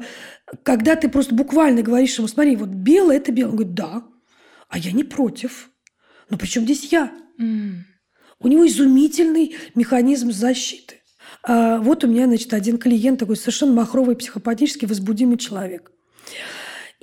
когда 0.64 0.96
ты 0.96 1.10
просто 1.10 1.34
буквально 1.36 1.82
говоришь 1.82 2.18
ему, 2.18 2.28
смотри, 2.28 2.56
вот 2.56 2.70
белое– 2.70 3.18
это 3.18 3.32
белое. 3.32 3.52
Он 3.52 3.58
говорит, 3.58 3.76
да, 3.76 4.04
а 4.70 4.78
я 4.78 4.92
не 4.92 5.04
против. 5.04 5.70
Но 6.30 6.38
при 6.38 6.48
чем 6.48 6.64
здесь 6.64 6.92
я? 6.92 7.12
Mm. 7.40 7.80
У 8.40 8.48
него 8.48 8.68
изумительный 8.68 9.56
механизм 9.76 10.32
защиты. 10.32 10.96
А 11.44 11.78
вот 11.80 12.04
у 12.04 12.08
меня, 12.08 12.26
значит, 12.26 12.54
один 12.54 12.78
клиент 12.78 13.20
такой 13.20 13.38
совершенно 13.38 13.74
махровый, 13.74 14.16
психопатически 14.16 14.86
возбудимый 14.86 15.38
человек. 15.38 15.92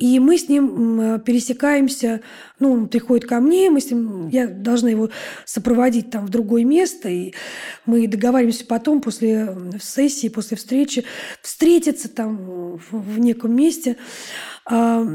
И 0.00 0.18
мы 0.18 0.38
с 0.38 0.48
ним 0.48 1.20
пересекаемся, 1.20 2.22
ну, 2.58 2.72
он 2.72 2.88
приходит 2.88 3.28
ко 3.28 3.38
мне, 3.38 3.68
мы 3.68 3.82
с 3.82 3.90
ним, 3.90 4.28
я 4.28 4.46
должна 4.46 4.88
его 4.88 5.10
сопроводить 5.44 6.10
там 6.10 6.24
в 6.24 6.30
другое 6.30 6.64
место, 6.64 7.10
и 7.10 7.34
мы 7.84 8.08
договариваемся 8.08 8.64
потом, 8.64 9.02
после 9.02 9.54
сессии, 9.78 10.28
после 10.28 10.56
встречи, 10.56 11.04
встретиться 11.42 12.08
там 12.08 12.80
в 12.90 13.18
неком 13.18 13.54
месте. 13.54 13.98
А, 14.64 15.06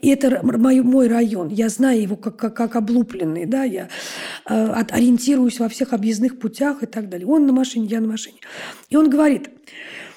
и 0.00 0.08
это 0.08 0.40
мой, 0.42 0.80
мой 0.80 1.06
район. 1.06 1.48
Я 1.48 1.68
знаю 1.68 2.02
его 2.02 2.16
как, 2.16 2.36
как, 2.36 2.56
как 2.56 2.74
облупленный, 2.74 3.46
да, 3.46 3.62
я 3.62 3.88
а, 4.44 4.84
ориентируюсь 4.90 5.60
во 5.60 5.68
всех 5.68 5.92
объездных 5.92 6.40
путях 6.40 6.82
и 6.82 6.86
так 6.86 7.08
далее. 7.08 7.28
Он 7.28 7.46
на 7.46 7.52
машине, 7.52 7.86
я 7.86 8.00
на 8.00 8.08
машине. 8.08 8.38
И 8.90 8.96
он 8.96 9.08
говорит, 9.08 9.50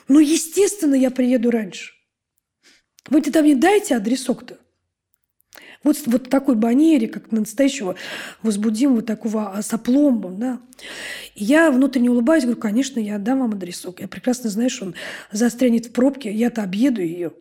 ну, 0.08 0.18
естественно, 0.18 0.96
я 0.96 1.12
приеду 1.12 1.52
раньше. 1.52 1.97
Вы 3.08 3.22
тогда 3.22 3.42
мне 3.42 3.56
дайте 3.56 3.96
адресок-то. 3.96 4.58
Вот, 5.84 5.98
вот 6.06 6.30
такой 6.30 6.56
банере, 6.56 7.08
как 7.08 7.32
настоящего 7.32 7.96
возбудимого 8.42 9.02
такого 9.02 9.58
сопломба. 9.62 10.32
Да. 10.32 10.62
И 11.36 11.44
я 11.44 11.72
внутренне 11.72 12.10
улыбаюсь, 12.10 12.44
говорю, 12.44 12.60
конечно, 12.60 13.00
я 13.00 13.16
отдам 13.16 13.40
вам 13.40 13.52
адресок. 13.52 14.02
Я 14.02 14.08
прекрасно 14.08 14.50
знаю, 14.50 14.70
что 14.70 14.86
он 14.86 14.96
застрянет 15.32 15.86
в 15.86 15.92
пробке, 15.92 16.32
я-то 16.34 16.64
объеду 16.64 17.02
ее. 17.02 17.34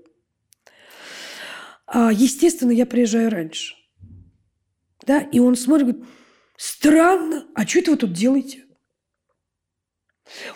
А, 1.86 2.12
естественно, 2.12 2.70
я 2.70 2.86
приезжаю 2.86 3.30
раньше. 3.30 3.74
Да, 5.06 5.20
и 5.20 5.38
он 5.38 5.56
смотрит, 5.56 5.88
говорит, 5.88 6.06
странно, 6.56 7.46
а 7.54 7.66
что 7.66 7.78
это 7.78 7.90
вы 7.92 7.96
тут 7.96 8.12
делаете? 8.12 8.64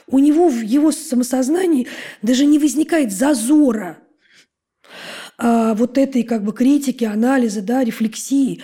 У 0.06 0.18
него 0.18 0.48
в 0.48 0.60
его 0.60 0.90
самосознании 0.92 1.86
даже 2.22 2.44
не 2.44 2.58
возникает 2.58 3.10
зазора– 3.10 3.98
а, 5.42 5.74
вот 5.74 5.96
этой 5.96 6.22
как 6.22 6.44
бы 6.44 6.52
критики, 6.52 7.04
анализа, 7.04 7.62
да, 7.62 7.82
рефлексии, 7.82 8.62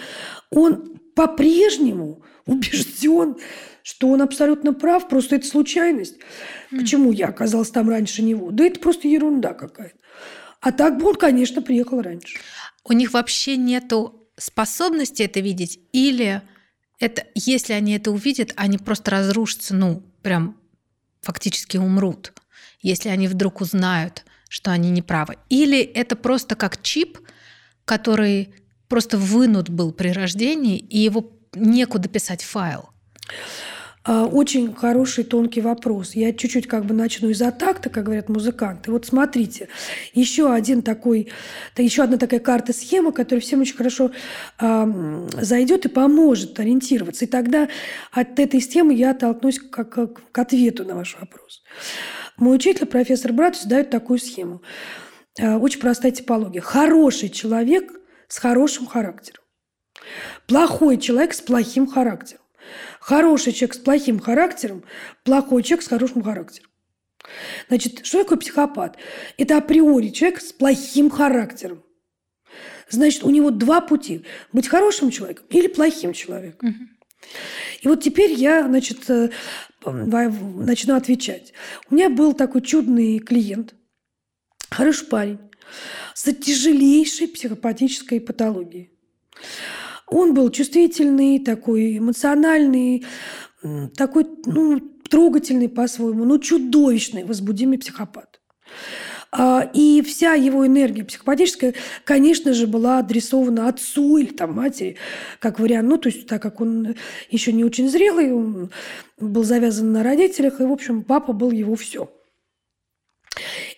он 0.50 0.98
по-прежнему 1.14 2.22
убежден, 2.46 3.36
что 3.82 4.08
он 4.08 4.20
абсолютно 4.20 4.74
прав, 4.74 5.08
просто 5.08 5.36
это 5.36 5.46
случайность. 5.46 6.16
Mm. 6.70 6.78
Почему 6.78 7.12
я 7.12 7.28
оказалась 7.28 7.70
там 7.70 7.88
раньше 7.88 8.22
него? 8.22 8.50
Да 8.50 8.64
это 8.64 8.78
просто 8.78 9.08
ерунда 9.08 9.54
какая-то. 9.54 9.96
А 10.60 10.70
так 10.70 10.98
бы 10.98 11.08
он, 11.08 11.14
конечно, 11.14 11.62
приехал 11.62 12.02
раньше. 12.02 12.38
У 12.84 12.92
них 12.92 13.12
вообще 13.12 13.56
нету 13.56 14.28
способности 14.36 15.22
это 15.22 15.40
видеть, 15.40 15.80
или 15.92 16.42
это, 16.98 17.26
если 17.34 17.72
они 17.72 17.96
это 17.96 18.10
увидят, 18.10 18.52
они 18.56 18.76
просто 18.76 19.12
разрушатся, 19.12 19.74
ну, 19.74 20.02
прям 20.22 20.58
фактически 21.22 21.78
умрут, 21.78 22.34
если 22.82 23.08
они 23.08 23.28
вдруг 23.28 23.62
узнают– 23.62 24.26
что 24.48 24.70
они 24.70 24.90
не 24.90 25.02
правы. 25.02 25.36
Или 25.48 25.80
это 25.80 26.16
просто 26.16 26.54
как 26.54 26.82
чип, 26.82 27.18
который 27.84 28.54
просто 28.88 29.18
вынут 29.18 29.68
был 29.68 29.92
при 29.92 30.08
рождении, 30.08 30.78
и 30.78 30.98
его 30.98 31.32
некуда 31.54 32.08
писать 32.08 32.42
файл. 32.42 32.90
А, 34.08 34.24
очень 34.24 34.72
хороший 34.72 35.24
тонкий 35.24 35.60
вопрос. 35.60 36.14
Я 36.14 36.32
чуть-чуть 36.32 36.68
как 36.68 36.84
бы 36.84 36.94
начну 36.94 37.28
из-за 37.30 37.50
такта, 37.50 37.90
как 37.90 38.04
говорят 38.04 38.28
музыканты. 38.28 38.92
Вот 38.92 39.04
смотрите, 39.04 39.68
еще 40.14 40.52
один 40.52 40.82
такой, 40.82 41.32
еще 41.76 42.04
одна 42.04 42.16
такая 42.16 42.38
карта-схема, 42.38 43.10
которая 43.10 43.40
всем 43.40 43.62
очень 43.62 43.76
хорошо 43.76 44.12
э, 44.60 45.28
зайдет 45.40 45.86
и 45.86 45.88
поможет 45.88 46.58
ориентироваться. 46.60 47.24
И 47.24 47.28
тогда 47.28 47.68
от 48.12 48.38
этой 48.38 48.62
схемы 48.62 48.94
я 48.94 49.10
оттолкнусь 49.10 49.58
как, 49.58 49.90
как, 49.90 50.30
к 50.30 50.38
ответу 50.38 50.84
на 50.84 50.94
ваш 50.94 51.16
вопрос. 51.18 51.64
Мой 52.36 52.56
учитель, 52.56 52.86
профессор 52.86 53.32
Братус, 53.32 53.64
дает 53.64 53.90
такую 53.90 54.18
схему. 54.18 54.62
Э, 55.38 55.56
очень 55.56 55.80
простая 55.80 56.12
типология. 56.12 56.60
Хороший 56.60 57.28
человек 57.28 57.92
с 58.28 58.38
хорошим 58.38 58.86
характером. 58.86 59.42
Плохой 60.46 60.98
человек 60.98 61.34
с 61.34 61.40
плохим 61.40 61.86
характером. 61.86 62.42
Хороший 63.00 63.52
человек 63.52 63.74
с 63.74 63.78
плохим 63.78 64.18
характером, 64.18 64.84
плохой 65.24 65.62
человек 65.62 65.84
с 65.84 65.88
хорошим 65.88 66.22
характером. 66.22 66.70
Значит, 67.68 68.04
что 68.04 68.22
такое 68.22 68.38
психопат? 68.38 68.96
Это 69.36 69.56
априори 69.56 70.08
человек 70.08 70.40
с 70.40 70.52
плохим 70.52 71.10
характером. 71.10 71.84
Значит, 72.88 73.24
у 73.24 73.30
него 73.30 73.50
два 73.50 73.80
пути. 73.80 74.24
Быть 74.52 74.68
хорошим 74.68 75.10
человеком 75.10 75.46
или 75.50 75.66
плохим 75.66 76.12
человеком. 76.12 76.68
Угу. 76.68 76.78
И 77.82 77.88
вот 77.88 78.02
теперь 78.02 78.32
я, 78.32 78.64
значит, 78.66 79.08
э, 79.10 79.30
начну 79.92 80.96
отвечать. 80.96 81.52
У 81.90 81.94
меня 81.94 82.10
был 82.10 82.32
такой 82.34 82.62
чудный 82.62 83.18
клиент, 83.18 83.74
хороший 84.70 85.06
парень, 85.06 85.38
с 86.14 86.32
тяжелейшей 86.32 87.28
психопатической 87.28 88.20
патологией. 88.20 88.90
Он 90.06 90.34
был 90.34 90.50
чувствительный, 90.50 91.40
такой 91.40 91.98
эмоциональный, 91.98 93.04
такой 93.96 94.26
ну, 94.46 94.78
трогательный 95.10 95.68
по-своему, 95.68 96.24
но 96.24 96.38
чудовищный 96.38 97.24
возбудимый 97.24 97.78
психопат. 97.78 98.40
А, 99.38 99.68
и 99.74 100.00
вся 100.00 100.32
его 100.32 100.66
энергия 100.66 101.04
психопатическая, 101.04 101.74
конечно 102.04 102.54
же, 102.54 102.66
была 102.66 103.00
адресована 103.00 103.68
отцу 103.68 104.16
или 104.16 104.32
там 104.32 104.54
матери, 104.54 104.96
как 105.40 105.60
вариант. 105.60 105.88
Ну, 105.88 105.98
то 105.98 106.08
есть, 106.08 106.26
так 106.26 106.40
как 106.40 106.62
он 106.62 106.94
еще 107.28 107.52
не 107.52 107.62
очень 107.62 107.90
зрелый, 107.90 108.32
он 108.32 108.70
был 109.18 109.44
завязан 109.44 109.92
на 109.92 110.02
родителях, 110.02 110.60
и, 110.60 110.64
в 110.64 110.72
общем, 110.72 111.02
папа 111.02 111.34
был 111.34 111.50
его 111.50 111.76
все. 111.76 112.10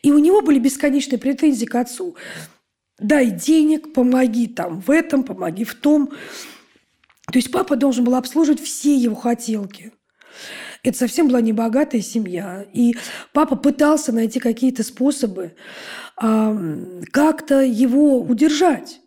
И 0.05 0.13
у 0.13 0.19
него 0.19 0.43
были 0.43 0.61
бесконечные 0.61 1.19
претензии 1.19 1.67
к 1.67 1.75
отцу. 1.75 2.15
Дай 3.01 3.29
денег, 3.29 3.93
помоги 3.93 4.47
там 4.47 4.81
в 4.81 4.93
этом, 4.93 5.25
помоги 5.25 5.65
в 5.65 5.75
том. 5.75 6.11
То 7.33 7.37
есть 7.37 7.51
папа 7.51 7.75
должен 7.75 8.05
был 8.05 8.15
обслуживать 8.15 8.61
все 8.61 8.97
его 8.97 9.17
хотелки. 9.17 9.93
Это 10.83 10.97
совсем 10.97 11.29
была 11.29 11.41
небогатая 11.41 12.01
семья. 12.01 12.67
И 12.73 12.97
папа 13.33 13.57
пытался 13.57 14.13
найти 14.13 14.39
какие-то 14.39 14.83
способы 14.83 15.55
э, 16.21 17.03
как-то 17.11 17.61
его 17.63 18.21
удержать. 18.21 19.01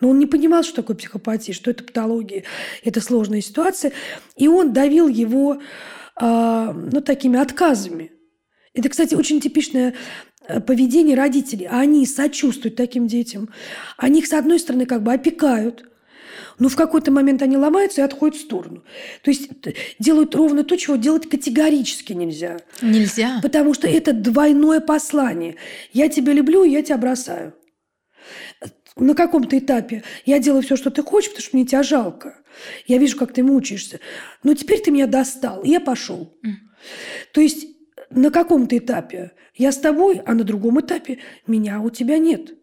Но 0.00 0.10
он 0.10 0.18
не 0.18 0.26
понимал, 0.26 0.62
что 0.62 0.76
такое 0.76 0.96
психопатия, 0.96 1.52
что 1.52 1.70
это 1.70 1.82
патология, 1.82 2.44
это 2.84 3.00
сложная 3.00 3.40
ситуация. 3.40 3.92
И 4.36 4.46
он 4.46 4.72
давил 4.72 5.08
его 5.08 5.60
э, 6.20 6.72
ну, 6.92 7.00
такими 7.00 7.38
отказами. 7.38 8.12
Это, 8.74 8.88
кстати, 8.88 9.14
очень 9.16 9.40
типичное 9.40 9.94
э, 10.46 10.60
поведение 10.60 11.16
родителей. 11.16 11.66
Они 11.68 12.06
сочувствуют 12.06 12.76
таким 12.76 13.08
детям. 13.08 13.48
Они 13.96 14.20
их, 14.20 14.28
с 14.28 14.32
одной 14.32 14.60
стороны, 14.60 14.86
как 14.86 15.02
бы 15.02 15.12
опекают, 15.12 15.87
но 16.58 16.68
в 16.68 16.76
какой-то 16.76 17.10
момент 17.10 17.42
они 17.42 17.56
ломаются 17.56 18.00
и 18.00 18.04
отходят 18.04 18.36
в 18.36 18.40
сторону. 18.40 18.84
То 19.22 19.30
есть 19.30 19.50
делают 19.98 20.34
ровно 20.34 20.64
то, 20.64 20.76
чего 20.76 20.96
делать 20.96 21.28
категорически 21.28 22.12
нельзя. 22.12 22.58
Нельзя. 22.82 23.40
Потому 23.42 23.74
что 23.74 23.88
это 23.88 24.12
двойное 24.12 24.80
послание. 24.80 25.56
Я 25.92 26.08
тебя 26.08 26.32
люблю, 26.32 26.64
я 26.64 26.82
тебя 26.82 26.98
бросаю. 26.98 27.54
На 28.96 29.14
каком-то 29.14 29.56
этапе 29.56 30.02
я 30.26 30.40
делаю 30.40 30.62
все, 30.62 30.76
что 30.76 30.90
ты 30.90 31.02
хочешь, 31.02 31.30
потому 31.30 31.44
что 31.44 31.56
мне 31.56 31.66
тебя 31.66 31.82
жалко. 31.82 32.38
Я 32.86 32.98
вижу, 32.98 33.16
как 33.16 33.32
ты 33.32 33.42
мучаешься. 33.42 34.00
Но 34.42 34.54
теперь 34.54 34.80
ты 34.80 34.90
меня 34.90 35.06
достал, 35.06 35.62
и 35.62 35.70
я 35.70 35.80
пошел. 35.80 36.36
Mm. 36.44 36.52
То 37.32 37.40
есть 37.40 37.66
на 38.10 38.30
каком-то 38.30 38.76
этапе 38.76 39.32
я 39.54 39.72
с 39.72 39.78
тобой, 39.78 40.20
а 40.24 40.34
на 40.34 40.44
другом 40.44 40.80
этапе 40.80 41.18
меня 41.46 41.80
у 41.80 41.90
тебя 41.90 42.18
нет. 42.18 42.54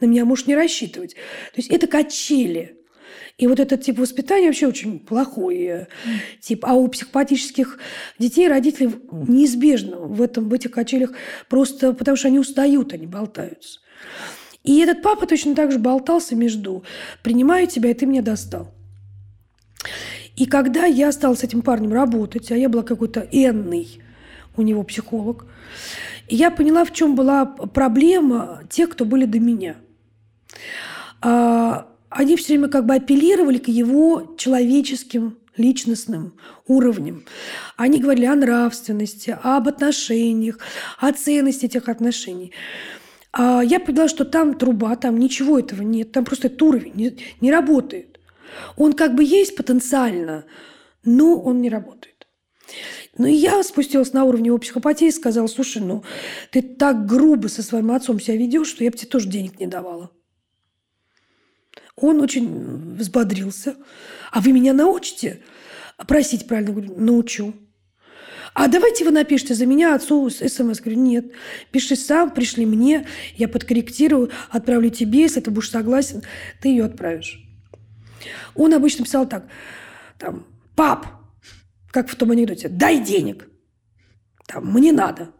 На 0.00 0.06
меня 0.06 0.24
можешь 0.24 0.46
не 0.46 0.54
рассчитывать. 0.54 1.14
То 1.14 1.56
есть 1.56 1.70
это 1.70 1.86
качели. 1.86 2.76
И 3.38 3.46
вот 3.46 3.60
этот 3.60 3.82
тип 3.82 3.98
воспитания 4.00 4.46
вообще 4.46 4.66
очень 4.66 4.98
плохой 4.98 5.86
тип. 6.40 6.64
А 6.66 6.74
у 6.74 6.88
психопатических 6.88 7.78
детей 8.18 8.48
родители 8.48 8.92
неизбежно 9.12 9.96
в, 9.96 10.20
этом, 10.20 10.48
в 10.48 10.52
этих 10.52 10.72
качелях 10.72 11.12
просто 11.48 11.92
потому, 11.92 12.16
что 12.16 12.28
они 12.28 12.40
устают, 12.40 12.92
они 12.92 13.06
болтаются. 13.06 13.78
И 14.64 14.80
этот 14.80 15.02
папа 15.02 15.26
точно 15.26 15.54
так 15.54 15.70
же 15.70 15.78
болтался 15.78 16.34
между 16.34 16.82
«принимаю 17.22 17.68
тебя, 17.68 17.90
и 17.90 17.94
ты 17.94 18.06
меня 18.06 18.22
достал». 18.22 18.74
И 20.34 20.46
когда 20.46 20.84
я 20.84 21.10
стала 21.12 21.34
с 21.34 21.44
этим 21.44 21.62
парнем 21.62 21.92
работать, 21.92 22.50
а 22.50 22.56
я 22.56 22.68
была 22.68 22.82
какой-то 22.82 23.26
энный 23.30 24.00
у 24.56 24.62
него 24.62 24.82
психолог, 24.82 25.46
я 26.28 26.50
поняла, 26.50 26.84
в 26.84 26.92
чем 26.92 27.14
была 27.14 27.46
проблема 27.46 28.62
тех, 28.68 28.90
кто 28.90 29.04
были 29.04 29.24
до 29.24 29.38
меня. 29.38 29.76
А, 31.20 31.88
они 32.10 32.36
все 32.36 32.54
время 32.54 32.68
как 32.68 32.86
бы 32.86 32.94
апеллировали 32.94 33.58
к 33.58 33.68
его 33.68 34.34
человеческим 34.38 35.38
личностным 35.56 36.34
уровням. 36.66 37.24
Они 37.76 37.98
говорили 37.98 38.26
о 38.26 38.34
нравственности, 38.34 39.36
об 39.42 39.68
отношениях, 39.68 40.58
о 40.98 41.12
ценности 41.12 41.66
этих 41.66 41.88
отношений. 41.88 42.52
А 43.32 43.62
я 43.62 43.78
поняла, 43.80 44.08
что 44.08 44.24
там 44.24 44.54
труба, 44.54 44.96
там 44.96 45.18
ничего 45.18 45.58
этого 45.58 45.82
нет, 45.82 46.12
там 46.12 46.24
просто 46.24 46.46
этот 46.46 46.62
уровень 46.62 46.92
не, 46.94 47.18
не 47.40 47.52
работает. 47.52 48.18
Он 48.76 48.94
как 48.94 49.14
бы 49.14 49.22
есть 49.22 49.56
потенциально, 49.56 50.44
но 51.04 51.38
он 51.40 51.60
не 51.60 51.68
работает. 51.68 52.26
Ну 53.18 53.26
и 53.26 53.32
я 53.32 53.62
спустилась 53.62 54.12
на 54.12 54.24
уровень 54.24 54.46
его 54.46 54.58
психопатии 54.58 55.08
и 55.08 55.12
сказала, 55.12 55.48
слушай, 55.48 55.82
ну 55.82 56.04
ты 56.52 56.62
так 56.62 57.06
грубо 57.06 57.48
со 57.48 57.62
своим 57.62 57.90
отцом 57.90 58.20
себя 58.20 58.36
ведешь, 58.36 58.68
что 58.68 58.84
я 58.84 58.90
бы 58.90 58.96
тебе 58.96 59.10
тоже 59.10 59.28
денег 59.28 59.58
не 59.58 59.66
давала. 59.66 60.10
Он 62.00 62.20
очень 62.20 62.96
взбодрился. 62.96 63.76
А 64.30 64.40
вы 64.40 64.52
меня 64.52 64.72
научите? 64.72 65.42
Просить 66.06 66.46
правильно? 66.46 66.72
Говорю, 66.72 66.94
научу. 66.96 67.54
А 68.54 68.68
давайте 68.68 69.04
вы 69.04 69.10
напишите 69.10 69.54
за 69.54 69.66
меня 69.66 69.94
отцу 69.94 70.30
смс. 70.30 70.80
Говорю, 70.80 71.00
нет, 71.00 71.32
пиши 71.70 71.96
сам, 71.96 72.30
пришли 72.30 72.66
мне, 72.66 73.06
я 73.36 73.48
подкорректирую, 73.48 74.30
отправлю 74.50 74.90
тебе, 74.90 75.20
если 75.20 75.40
ты 75.40 75.50
будешь 75.50 75.70
согласен, 75.70 76.22
ты 76.60 76.68
ее 76.68 76.84
отправишь. 76.84 77.40
Он 78.54 78.74
обычно 78.74 79.04
писал 79.04 79.28
так, 79.28 79.48
там, 80.18 80.46
пап, 80.74 81.06
как 81.90 82.08
в 82.08 82.16
том 82.16 82.32
анекдоте, 82.32 82.68
дай 82.68 82.98
денег, 82.98 83.48
там, 84.46 84.72
мне 84.72 84.92
надо. 84.92 85.30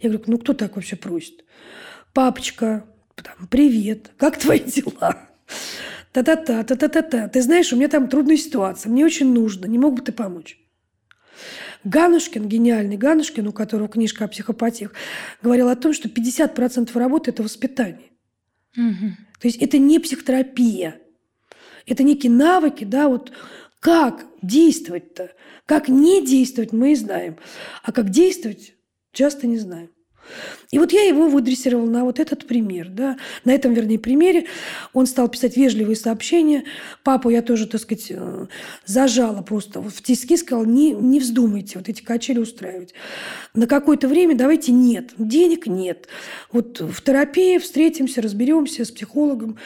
Я 0.00 0.10
говорю, 0.10 0.24
ну 0.26 0.38
кто 0.38 0.52
так 0.52 0.76
вообще 0.76 0.96
просит? 0.96 1.44
Папочка, 2.12 2.84
там, 3.14 3.46
привет, 3.48 4.10
как 4.18 4.38
твои 4.38 4.60
дела? 4.60 5.16
Та-та-та, 6.16 6.64
та-та-та-та. 6.64 7.28
Ты 7.28 7.42
знаешь, 7.42 7.74
у 7.74 7.76
меня 7.76 7.88
там 7.88 8.08
трудная 8.08 8.38
ситуация, 8.38 8.90
мне 8.90 9.04
очень 9.04 9.34
нужно, 9.34 9.66
не 9.66 9.78
мог 9.78 9.96
бы 9.96 10.00
ты 10.00 10.12
помочь? 10.12 10.58
Ганушкин, 11.84 12.48
гениальный 12.48 12.96
Ганушкин, 12.96 13.46
у 13.46 13.52
которого 13.52 13.86
книжка 13.86 14.24
о 14.24 14.28
психопатиях, 14.28 14.94
говорил 15.42 15.68
о 15.68 15.76
том, 15.76 15.92
что 15.92 16.08
50% 16.08 16.98
работы– 16.98 17.30
это 17.32 17.42
воспитание. 17.42 18.12
Угу. 18.78 19.10
То 19.40 19.48
есть 19.48 19.60
это 19.60 19.76
не 19.76 19.98
психотерапия. 19.98 20.98
Это 21.84 22.02
некие 22.02 22.32
навыки, 22.32 22.84
да, 22.84 23.08
вот 23.08 23.32
как 23.80 24.24
действовать-то? 24.40 25.32
Как 25.66 25.90
не 25.90 26.24
действовать, 26.24 26.72
мы 26.72 26.92
и 26.92 26.94
знаем. 26.94 27.36
А 27.82 27.92
как 27.92 28.08
действовать, 28.08 28.72
часто 29.12 29.46
не 29.46 29.58
знаем. 29.58 29.90
И 30.70 30.78
вот 30.78 30.92
я 30.92 31.02
его 31.02 31.28
выдрессировала 31.28 31.88
на 31.88 32.04
вот 32.04 32.18
этот 32.18 32.46
пример. 32.46 32.88
Да? 32.88 33.16
На 33.44 33.52
этом, 33.52 33.74
вернее, 33.74 33.98
примере 33.98 34.46
он 34.92 35.06
стал 35.06 35.28
писать 35.28 35.56
вежливые 35.56 35.96
сообщения. 35.96 36.64
Папу 37.04 37.30
я 37.30 37.42
тоже, 37.42 37.66
так 37.66 37.80
сказать, 37.80 38.06
э, 38.10 38.46
зажала 38.84 39.42
просто 39.42 39.80
в 39.80 40.02
тиски, 40.02 40.36
сказала, 40.36 40.64
не, 40.64 40.92
не 40.92 41.20
вздумайте 41.20 41.78
вот 41.78 41.88
эти 41.88 42.02
качели 42.02 42.38
устраивать. 42.38 42.94
На 43.54 43.66
какое-то 43.66 44.08
время 44.08 44.36
давайте 44.36 44.72
нет, 44.72 45.10
денег 45.18 45.66
нет. 45.66 46.08
Вот 46.52 46.80
в 46.80 47.02
терапии 47.02 47.58
встретимся, 47.58 48.22
разберемся 48.22 48.84
с 48.84 48.90
психологом, 48.90 49.58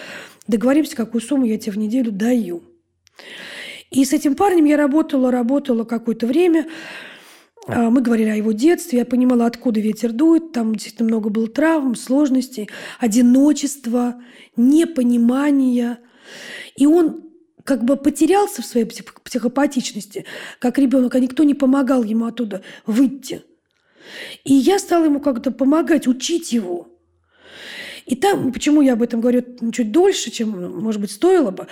договоримся, 0.47 0.97
какую 0.97 1.23
сумму 1.23 1.47
я 1.47 1.59
тебе 1.59 1.73
в 1.73 1.79
неделю 1.79 2.13
даю. 2.13 2.63
И 3.91 4.05
с 4.05 4.13
этим 4.13 4.37
парнем 4.37 4.67
я 4.67 4.77
работала, 4.77 5.31
работала 5.31 5.85
какое-то 5.85 6.27
время. 6.27 6.69
А, 7.67 7.91
мы 7.91 8.01
говорили 8.01 8.31
о 8.31 8.37
его 8.37 8.53
детстве, 8.53 9.01
я 9.01 9.05
понимала, 9.05 9.47
откуда 9.47 9.81
ветер 9.81 10.13
дует. 10.13 10.53
Там 10.53 10.75
действительно 10.75 11.09
много 11.09 11.29
было 11.29 11.49
травм, 11.49 11.95
сложностей, 11.95 12.69
одиночества, 12.99 14.23
непонимания. 14.57 15.99
И 16.77 16.87
он 16.87 17.25
как 17.65 17.85
бы 17.85 17.97
потерялся 17.97 18.63
в 18.63 18.67
своей 18.67 18.87
психопатичности, 18.87 20.25
как 20.59 20.79
ребенок, 20.79 21.15
а 21.15 21.21
никто 21.21 21.45
не 21.45 21.55
помогал 21.55 22.03
ему 22.03 22.27
оттуда 22.27 22.63
выйти. 22.87 23.43
И 24.45 24.55
я 24.55 24.79
стала 24.79 25.05
ему 25.05 25.21
как-то 25.21 25.51
помогать, 25.51 26.07
учить 26.07 26.53
его. 26.53 26.89
И 28.07 28.17
там, 28.17 28.53
почему 28.53 28.81
я 28.81 28.95
об 28.95 29.03
этом 29.03 29.21
говорю 29.21 29.45
чуть 29.73 29.93
дольше, 29.93 30.31
чем, 30.31 30.81
может 30.81 31.01
быть, 31.01 31.13
стоило 31.13 31.51
бы, 31.51 31.69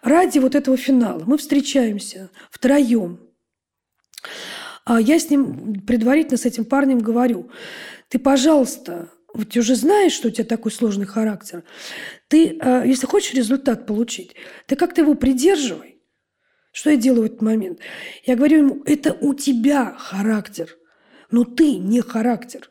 ради 0.00 0.38
вот 0.38 0.54
этого 0.54 0.76
финала. 0.76 1.22
Мы 1.26 1.36
встречаемся 1.36 2.30
втроем. 2.50 3.20
А 4.84 5.00
я 5.00 5.18
с 5.18 5.30
ним 5.30 5.82
предварительно 5.86 6.36
с 6.36 6.44
этим 6.44 6.64
парнем 6.64 6.98
говорю, 6.98 7.50
ты, 8.08 8.18
пожалуйста, 8.18 9.10
вот 9.32 9.50
ты 9.50 9.60
уже 9.60 9.74
знаешь, 9.76 10.12
что 10.12 10.28
у 10.28 10.30
тебя 10.30 10.44
такой 10.44 10.72
сложный 10.72 11.06
характер. 11.06 11.64
Ты, 12.28 12.58
а, 12.60 12.84
если 12.84 13.06
хочешь 13.06 13.34
результат 13.34 13.86
получить, 13.86 14.34
ты 14.66 14.76
как-то 14.76 15.02
его 15.02 15.14
придерживай. 15.14 16.00
Что 16.72 16.90
я 16.90 16.96
делаю 16.96 17.22
в 17.22 17.26
этот 17.26 17.42
момент? 17.42 17.80
Я 18.24 18.34
говорю 18.34 18.58
ему, 18.58 18.82
это 18.86 19.12
у 19.12 19.34
тебя 19.34 19.94
характер, 19.98 20.76
но 21.30 21.44
ты 21.44 21.76
не 21.76 22.00
характер. 22.00 22.70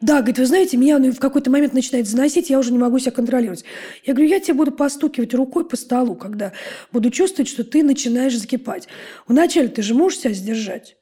Да, 0.00 0.18
говорит, 0.18 0.38
вы 0.38 0.46
знаете, 0.46 0.76
меня 0.76 0.98
в 1.10 1.18
какой-то 1.18 1.50
момент 1.50 1.72
начинает 1.72 2.06
заносить, 2.06 2.50
я 2.50 2.58
уже 2.60 2.70
не 2.70 2.78
могу 2.78 3.00
себя 3.00 3.10
контролировать. 3.10 3.64
Я 4.04 4.14
говорю, 4.14 4.30
я 4.30 4.38
тебе 4.38 4.54
буду 4.54 4.70
постукивать 4.70 5.34
рукой 5.34 5.68
по 5.68 5.76
столу, 5.76 6.14
когда 6.14 6.52
буду 6.92 7.10
чувствовать, 7.10 7.48
что 7.48 7.64
ты 7.64 7.82
начинаешь 7.82 8.38
закипать. 8.38 8.86
Вначале 9.26 9.68
ты 9.68 9.82
же 9.82 9.94
можешь 9.94 10.20
себя 10.20 10.32
сдержать? 10.34 10.96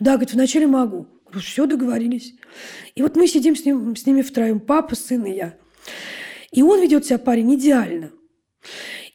Да, 0.00 0.12
говорит, 0.12 0.34
вначале 0.34 0.66
могу. 0.66 1.06
Говорю, 1.24 1.40
все, 1.40 1.66
договорились. 1.66 2.34
И 2.94 3.00
вот 3.00 3.16
мы 3.16 3.26
сидим 3.26 3.56
с, 3.56 3.64
ним, 3.64 3.96
с 3.96 4.04
ними 4.04 4.20
втроем, 4.20 4.60
папа, 4.60 4.94
сын 4.94 5.24
и 5.24 5.34
я. 5.34 5.56
И 6.52 6.62
он 6.62 6.82
ведет 6.82 7.06
себя, 7.06 7.18
парень, 7.18 7.54
идеально. 7.54 8.10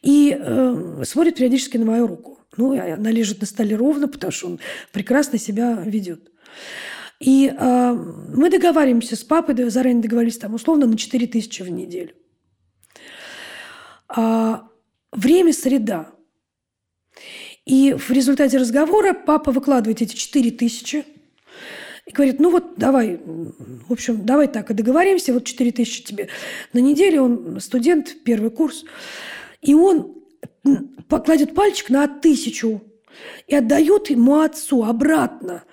И 0.01 0.35
э, 0.37 1.03
смотрит 1.05 1.35
периодически 1.35 1.77
на 1.77 1.85
мою 1.85 2.07
руку. 2.07 2.39
Ну, 2.57 2.71
она 2.71 3.11
лежит 3.11 3.39
на 3.39 3.47
столе 3.47 3.75
ровно, 3.75 4.07
потому 4.07 4.31
что 4.31 4.47
он 4.47 4.59
прекрасно 4.91 5.37
себя 5.37 5.81
ведет. 5.85 6.31
И 7.19 7.47
э, 7.47 7.93
мы 7.93 8.49
договариваемся 8.49 9.15
с 9.15 9.23
папой, 9.23 9.69
заранее 9.69 10.01
договорились 10.01 10.37
там 10.37 10.53
условно 10.53 10.87
на 10.87 10.97
4 10.97 11.27
тысячи 11.27 11.61
в 11.61 11.69
неделю. 11.69 12.13
А, 14.07 14.67
время 15.11 15.53
среда. 15.53 16.11
И 17.65 17.93
в 17.93 18.09
результате 18.09 18.57
разговора 18.57 19.13
папа 19.13 19.51
выкладывает 19.51 20.01
эти 20.01 20.15
4 20.15 20.51
тысячи 20.51 21.05
и 22.05 22.11
говорит, 22.11 22.39
ну 22.39 22.49
вот 22.49 22.77
давай, 22.77 23.19
в 23.23 23.91
общем, 23.91 24.25
давай 24.25 24.47
так 24.47 24.71
и 24.71 24.73
договоримся, 24.73 25.33
вот 25.33 25.43
4 25.43 25.71
тысячи 25.71 26.03
тебе 26.03 26.29
на 26.73 26.79
неделю, 26.79 27.23
он 27.23 27.59
студент, 27.59 28.23
первый 28.23 28.49
курс, 28.49 28.85
и 29.61 29.75
он 29.75 30.15
покладет 31.07 31.53
пальчик 31.53 31.89
на 31.89 32.07
тысячу 32.07 32.81
и 33.45 33.55
отдает 33.55 34.09
ему 34.09 34.39
отцу 34.39 34.83
обратно 34.83 35.63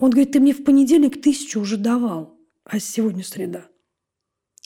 он 0.00 0.10
говорит, 0.10 0.32
ты 0.32 0.40
мне 0.40 0.52
в 0.52 0.64
понедельник 0.64 1.20
тысячу 1.22 1.60
уже 1.60 1.76
давал, 1.76 2.38
а 2.64 2.80
сегодня 2.80 3.22
среда. 3.22 3.66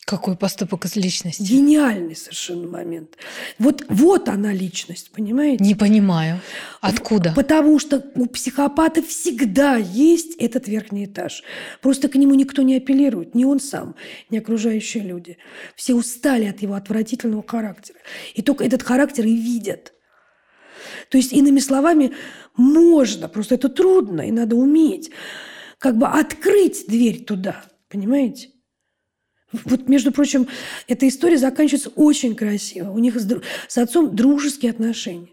Какой 0.06 0.36
поступок 0.36 0.84
из 0.84 0.96
личности? 0.96 1.42
Гениальный 1.42 2.14
совершенно 2.14 2.68
момент. 2.68 3.16
Вот, 3.58 3.86
вот 3.88 4.28
она 4.28 4.52
личность, 4.52 5.10
понимаете? 5.10 5.64
Не 5.64 5.74
понимаю. 5.74 6.40
Откуда? 6.82 7.32
Потому 7.34 7.78
что 7.78 8.04
у 8.14 8.26
психопата 8.26 9.02
всегда 9.02 9.76
есть 9.76 10.36
этот 10.36 10.68
верхний 10.68 11.06
этаж. 11.06 11.42
Просто 11.80 12.08
к 12.08 12.16
нему 12.16 12.34
никто 12.34 12.60
не 12.60 12.76
апеллирует. 12.76 13.34
Ни 13.34 13.44
он 13.44 13.60
сам, 13.60 13.96
ни 14.28 14.36
окружающие 14.36 15.02
люди. 15.02 15.38
Все 15.74 15.94
устали 15.94 16.44
от 16.44 16.60
его 16.60 16.74
отвратительного 16.74 17.42
характера. 17.46 17.98
И 18.34 18.42
только 18.42 18.62
этот 18.64 18.82
характер 18.82 19.24
и 19.24 19.34
видят. 19.34 19.94
То 21.08 21.16
есть, 21.16 21.32
иными 21.32 21.60
словами, 21.60 22.12
можно, 22.56 23.28
просто 23.28 23.56
это 23.56 23.68
трудно, 23.68 24.22
и 24.22 24.30
надо 24.30 24.56
уметь 24.56 25.10
как 25.78 25.98
бы 25.98 26.06
открыть 26.06 26.86
дверь 26.88 27.24
туда, 27.24 27.62
понимаете? 27.90 28.48
Вот, 29.52 29.86
между 29.86 30.12
прочим, 30.12 30.48
эта 30.88 31.06
история 31.06 31.36
заканчивается 31.36 31.90
очень 31.90 32.34
красиво. 32.34 32.90
У 32.90 32.98
них 32.98 33.16
с, 33.20 33.28
с 33.68 33.78
отцом 33.78 34.16
дружеские 34.16 34.70
отношения. 34.70 35.28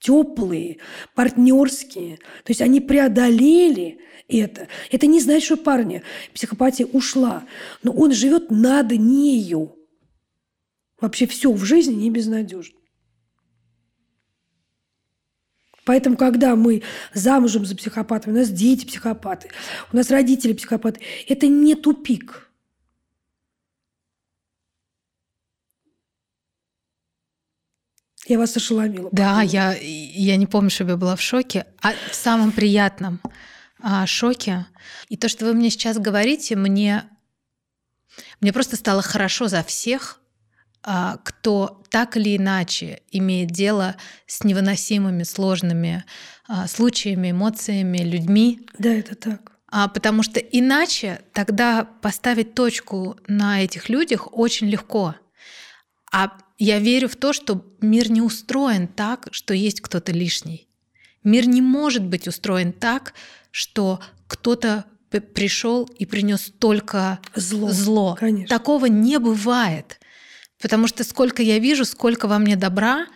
Теплые, 0.00 0.78
партнерские. 1.14 2.16
То 2.16 2.50
есть 2.50 2.60
они 2.60 2.80
преодолели 2.80 4.00
это. 4.26 4.66
Это 4.90 5.06
не 5.06 5.20
значит, 5.20 5.44
что 5.44 5.56
парня 5.56 6.02
психопатия 6.34 6.86
ушла. 6.86 7.44
Но 7.84 7.92
он 7.92 8.12
живет 8.12 8.50
над 8.50 8.90
нею. 8.90 9.76
Вообще 11.00 11.26
все 11.28 11.52
в 11.52 11.64
жизни 11.64 11.94
не 11.94 12.10
безнадежно. 12.10 12.77
Поэтому, 15.88 16.18
когда 16.18 16.54
мы 16.54 16.82
замужем 17.14 17.64
за 17.64 17.74
психопатами, 17.74 18.34
у 18.34 18.36
нас 18.36 18.50
дети 18.50 18.84
психопаты, 18.84 19.48
у 19.90 19.96
нас 19.96 20.10
родители 20.10 20.52
психопаты, 20.52 21.00
это 21.26 21.46
не 21.48 21.74
тупик– 21.74 22.44
Я 28.26 28.38
вас 28.38 28.54
ошеломила. 28.54 29.08
Да, 29.10 29.40
я, 29.40 29.74
я 29.80 30.36
не 30.36 30.44
помню, 30.46 30.68
чтобы 30.68 30.90
я 30.90 30.96
была 30.98 31.16
в 31.16 31.22
шоке. 31.22 31.64
А 31.80 31.94
в 32.10 32.14
самом 32.14 32.52
приятном 32.52 33.22
а, 33.80 34.06
шоке. 34.06 34.66
И 35.08 35.16
то, 35.16 35.30
что 35.30 35.46
вы 35.46 35.54
мне 35.54 35.70
сейчас 35.70 35.96
говорите, 35.96 36.54
мне, 36.54 37.04
мне 38.42 38.52
просто 38.52 38.76
стало 38.76 39.00
хорошо 39.00 39.48
за 39.48 39.62
всех, 39.62 40.20
кто 40.82 41.82
так 41.90 42.16
или 42.16 42.36
иначе 42.36 43.02
имеет 43.10 43.50
дело 43.50 43.96
с 44.26 44.44
невыносимыми, 44.44 45.22
сложными 45.24 46.04
а, 46.46 46.66
случаями, 46.66 47.30
эмоциями, 47.30 47.98
людьми. 47.98 48.66
Да, 48.78 48.90
это 48.90 49.14
так. 49.14 49.52
А, 49.70 49.88
потому 49.88 50.22
что 50.22 50.40
иначе 50.40 51.20
тогда 51.32 51.84
поставить 51.84 52.54
точку 52.54 53.18
на 53.26 53.62
этих 53.62 53.90
людях 53.90 54.28
очень 54.32 54.68
легко. 54.68 55.14
А 56.10 56.32
я 56.56 56.78
верю 56.78 57.08
в 57.08 57.16
то, 57.16 57.32
что 57.34 57.64
мир 57.80 58.10
не 58.10 58.22
устроен 58.22 58.88
так, 58.88 59.28
что 59.30 59.52
есть 59.52 59.82
кто-то 59.82 60.12
лишний. 60.12 60.68
Мир 61.22 61.46
не 61.46 61.60
может 61.60 62.04
быть 62.04 62.26
устроен 62.26 62.72
так, 62.72 63.12
что 63.50 64.00
кто-то 64.26 64.86
пришел 65.10 65.84
и 65.98 66.06
принес 66.06 66.52
только 66.58 67.18
зло. 67.34 67.70
зло. 67.70 68.16
Конечно. 68.18 68.56
Такого 68.56 68.86
не 68.86 69.18
бывает. 69.18 69.97
Потому 70.60 70.86
что 70.88 71.04
сколько 71.04 71.42
я 71.42 71.58
вижу, 71.58 71.84
сколько 71.84 72.26
во 72.26 72.38
мне 72.38 72.56
добра, 72.56 73.06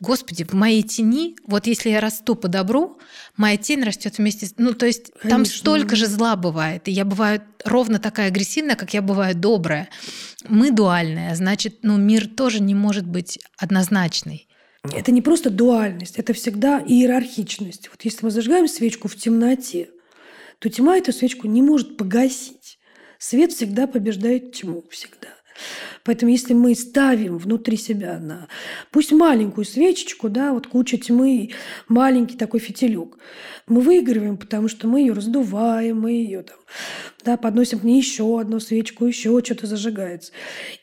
Господи, 0.00 0.44
в 0.44 0.54
моей 0.54 0.82
тени, 0.82 1.36
вот 1.46 1.66
если 1.66 1.90
я 1.90 2.00
расту 2.00 2.34
по 2.34 2.48
добру, 2.48 2.98
моя 3.36 3.58
тень 3.58 3.82
растет 3.82 4.16
вместе 4.16 4.46
с... 4.46 4.54
Ну, 4.56 4.72
то 4.72 4.86
есть 4.86 5.12
Конечно. 5.12 5.30
там 5.30 5.44
столько 5.44 5.94
же 5.94 6.06
зла 6.06 6.36
бывает. 6.36 6.88
И 6.88 6.90
я 6.90 7.04
бываю 7.04 7.42
ровно 7.64 7.98
такая 7.98 8.28
агрессивная, 8.28 8.76
как 8.76 8.94
я 8.94 9.02
бываю 9.02 9.34
добрая. 9.34 9.90
Мы 10.48 10.70
дуальная, 10.70 11.34
значит, 11.34 11.80
ну, 11.82 11.98
мир 11.98 12.26
тоже 12.28 12.62
не 12.62 12.74
может 12.74 13.06
быть 13.06 13.38
однозначный. 13.58 14.48
Это 14.90 15.12
не 15.12 15.20
просто 15.20 15.50
дуальность, 15.50 16.18
это 16.18 16.32
всегда 16.32 16.80
иерархичность. 16.80 17.90
Вот 17.90 18.02
если 18.02 18.24
мы 18.24 18.30
зажигаем 18.30 18.66
свечку 18.66 19.08
в 19.08 19.16
темноте, 19.16 19.90
то 20.58 20.70
тьма 20.70 20.96
эту 20.96 21.12
свечку 21.12 21.46
не 21.46 21.60
может 21.60 21.98
погасить. 21.98 22.78
Свет 23.18 23.52
всегда 23.52 23.86
побеждает 23.86 24.52
тьму, 24.52 24.82
всегда. 24.90 25.28
Поэтому 26.04 26.30
если 26.30 26.54
мы 26.54 26.74
ставим 26.74 27.38
внутри 27.38 27.76
себя 27.76 28.18
на, 28.18 28.48
пусть 28.90 29.12
маленькую 29.12 29.64
свечечку, 29.64 30.28
да, 30.28 30.52
вот 30.52 30.66
куча 30.66 30.98
тьмы, 30.98 31.50
маленький 31.88 32.36
такой 32.36 32.60
фитилек, 32.60 33.16
мы 33.66 33.80
выигрываем, 33.80 34.36
потому 34.36 34.68
что 34.68 34.86
мы 34.88 35.00
ее 35.00 35.12
раздуваем, 35.12 36.00
мы 36.00 36.12
ее 36.12 36.42
там, 36.42 36.58
да, 37.24 37.36
подносим 37.36 37.80
к 37.80 37.84
ней 37.84 37.98
еще 37.98 38.40
одну 38.40 38.60
свечку, 38.60 39.06
еще 39.06 39.40
что-то 39.44 39.66
зажигается. 39.66 40.32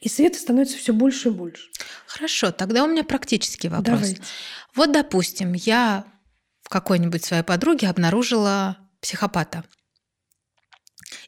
И 0.01 0.09
света 0.09 0.37
становится 0.37 0.77
все 0.77 0.93
больше 0.93 1.29
и 1.29 1.31
больше. 1.31 1.69
Хорошо, 2.05 2.51
тогда 2.51 2.83
у 2.83 2.87
меня 2.87 3.03
практический 3.03 3.69
вопрос. 3.69 3.99
Давайте. 3.99 4.21
Вот, 4.75 4.91
допустим, 4.91 5.53
я 5.53 6.05
в 6.61 6.69
какой-нибудь 6.69 7.23
своей 7.23 7.43
подруге 7.43 7.87
обнаружила 7.87 8.77
психопата. 9.01 9.63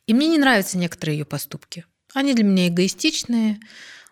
И 0.05 0.13
мне 0.13 0.27
не 0.27 0.37
нравятся 0.37 0.77
некоторые 0.77 1.19
ее 1.19 1.25
поступки. 1.25 1.85
Они 2.13 2.33
для 2.33 2.43
меня 2.43 2.67
эгоистичные, 2.67 3.59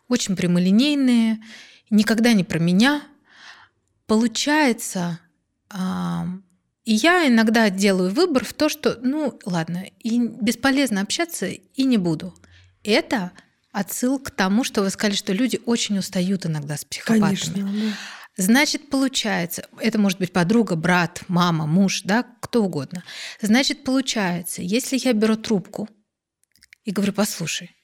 очень 0.07 0.35
прямолинейные, 0.35 1.43
никогда 1.89 2.33
не 2.33 2.43
про 2.43 2.59
меня. 2.59 3.03
Получается, 4.05 5.19
и 5.73 6.93
я 6.93 7.27
иногда 7.27 7.69
делаю 7.69 8.11
выбор 8.11 8.45
в 8.45 8.53
то, 8.53 8.69
что, 8.69 8.97
ну, 9.01 9.37
ладно, 9.45 9.85
и 9.99 10.19
бесполезно 10.19 11.01
общаться 11.01 11.47
и 11.47 11.83
не 11.83 11.97
буду. 11.97 12.33
Это 12.83 13.31
отсыл 13.73 14.19
к 14.19 14.31
тому, 14.31 14.63
что 14.63 14.81
вы 14.81 14.89
сказали, 14.89 15.15
что 15.15 15.33
люди 15.33 15.59
очень 15.65 15.97
устают 15.97 16.45
иногда 16.45 16.77
с 16.77 16.85
психопатами. 16.85 17.21
Конечно, 17.21 17.53
да. 17.63 17.97
Значит, 18.37 18.89
получается, 18.89 19.67
это 19.79 19.97
может 19.97 20.19
быть 20.19 20.31
подруга, 20.31 20.75
брат, 20.75 21.23
мама, 21.27 21.65
муж, 21.65 22.03
да, 22.03 22.23
кто 22.39 22.63
угодно. 22.63 23.03
Значит, 23.41 23.83
получается, 23.83 24.61
если 24.61 24.97
я 25.03 25.13
беру 25.13 25.35
трубку 25.35 25.89
и 26.85 26.91
говорю, 26.91 27.13
послушай, 27.13 27.75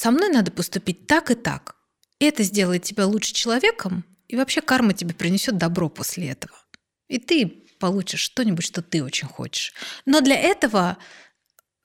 со 0.00 0.10
мной 0.10 0.30
надо 0.30 0.50
поступить 0.50 1.06
так 1.06 1.30
и 1.30 1.34
так. 1.34 1.76
Это 2.20 2.42
сделает 2.42 2.84
тебя 2.84 3.06
лучше 3.06 3.34
человеком, 3.34 4.06
и 4.28 4.36
вообще 4.36 4.62
карма 4.62 4.94
тебе 4.94 5.12
принесет 5.12 5.58
добро 5.58 5.90
после 5.90 6.30
этого. 6.30 6.56
И 7.08 7.18
ты 7.18 7.46
получишь 7.78 8.20
что-нибудь, 8.20 8.64
что 8.64 8.80
ты 8.80 9.04
очень 9.04 9.28
хочешь. 9.28 9.74
Но 10.06 10.22
для 10.22 10.36
этого 10.36 10.96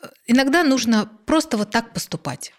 э, 0.01 0.07
иногда 0.27 0.63
нужно 0.63 1.11
просто 1.25 1.57
вот 1.57 1.71
так 1.71 1.93
поступать. 1.93 2.53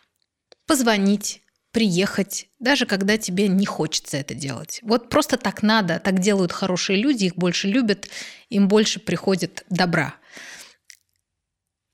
Позвонить, 0.67 1.41
приехать, 1.71 2.49
даже 2.59 2.85
когда 2.85 3.17
тебе 3.17 3.49
не 3.49 3.65
хочется 3.65 4.19
это 4.19 4.35
делать. 4.35 4.81
Вот 4.83 5.09
просто 5.09 5.39
так 5.39 5.63
надо, 5.63 6.01
так 6.01 6.19
делают 6.19 6.53
хорошие 6.53 7.01
люди, 7.01 7.25
их 7.25 7.37
больше 7.37 7.67
любят, 7.69 8.11
им 8.51 8.69
больше 8.69 9.01
приходит 9.01 9.65
добра. 9.71 10.17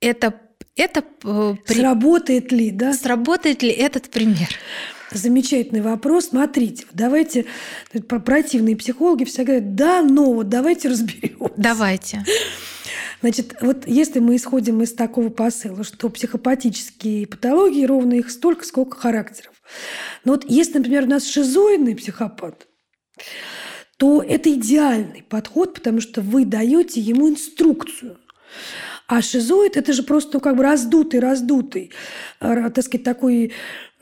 Это 0.00 0.32
это 0.76 1.04
э, 1.24 1.54
сработает 1.66 2.52
ли, 2.52 2.70
да? 2.70 2.92
Сработает 2.94 3.62
ли 3.62 3.70
этот 3.70 4.08
пример? 4.10 4.48
Замечательный 5.10 5.82
вопрос. 5.82 6.28
Смотрите, 6.28 6.86
давайте 6.92 7.44
противные 8.08 8.76
психологи 8.76 9.24
все 9.24 9.44
говорят, 9.44 9.74
да, 9.74 10.02
но 10.02 10.32
вот 10.32 10.48
давайте 10.48 10.88
разберем. 10.88 11.50
Давайте. 11.56 12.24
Значит, 13.20 13.54
вот 13.60 13.86
если 13.86 14.18
мы 14.18 14.36
исходим 14.36 14.82
из 14.82 14.94
такого 14.94 15.28
посыла, 15.28 15.84
что 15.84 16.08
психопатические 16.08 17.26
патологии 17.26 17.84
ровно 17.84 18.14
их 18.14 18.30
столько, 18.30 18.64
сколько 18.64 18.98
характеров. 18.98 19.52
Но 20.24 20.32
вот 20.32 20.44
если, 20.48 20.78
например, 20.78 21.04
у 21.04 21.08
нас 21.08 21.26
шизоидный 21.26 21.94
психопат, 21.94 22.66
то 23.98 24.22
это 24.22 24.52
идеальный 24.52 25.22
подход, 25.22 25.74
потому 25.74 26.00
что 26.00 26.20
вы 26.22 26.44
даете 26.44 27.00
ему 27.00 27.28
инструкцию. 27.28 28.18
А 29.12 29.20
шизоид– 29.20 29.76
это 29.76 29.92
же 29.92 30.04
просто 30.04 30.40
как 30.40 30.56
бы 30.56 30.62
раздутый, 30.62 31.20
раздутый, 31.20 31.92
э, 32.40 32.70
так 32.70 32.82
сказать, 32.82 33.04
такой 33.04 33.52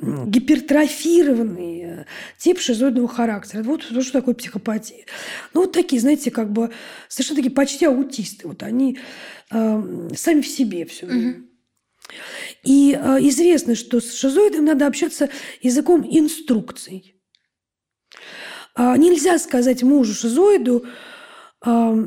гипертрофированный 0.01 1.81
э, 1.83 2.05
тип 2.39 2.61
шизоидного 2.61 3.09
характера. 3.09 3.65
Вот 3.65 3.83
что 3.83 4.13
такое 4.13 4.37
психопатия. 4.37 5.07
Ну, 5.53 5.63
вот 5.63 5.73
такие, 5.73 6.01
знаете, 6.01 6.31
как 6.31 6.53
бы 6.53 6.71
совершенно 7.09 7.39
такие 7.39 7.53
почти 7.53 7.87
аутисты. 7.87 8.47
Вот 8.47 8.63
они 8.63 9.01
э, 9.51 10.09
сами 10.15 10.43
в 10.43 10.47
себе 10.47 10.87
все 10.87 11.07
время. 11.07 11.31
Угу. 11.31 11.43
И 12.63 12.97
э, 12.97 13.19
известно, 13.23 13.75
что 13.75 14.01
с 14.01 14.15
шизоидом 14.15 14.67
надо 14.67 14.87
общаться 14.87 15.29
языком 15.61 16.07
инструкций. 16.09 17.17
А 18.77 18.97
нельзя 18.97 19.41
сказать 19.41 19.83
мужу 19.83 20.15
шизоиду, 20.15 20.87
э, 21.67 22.07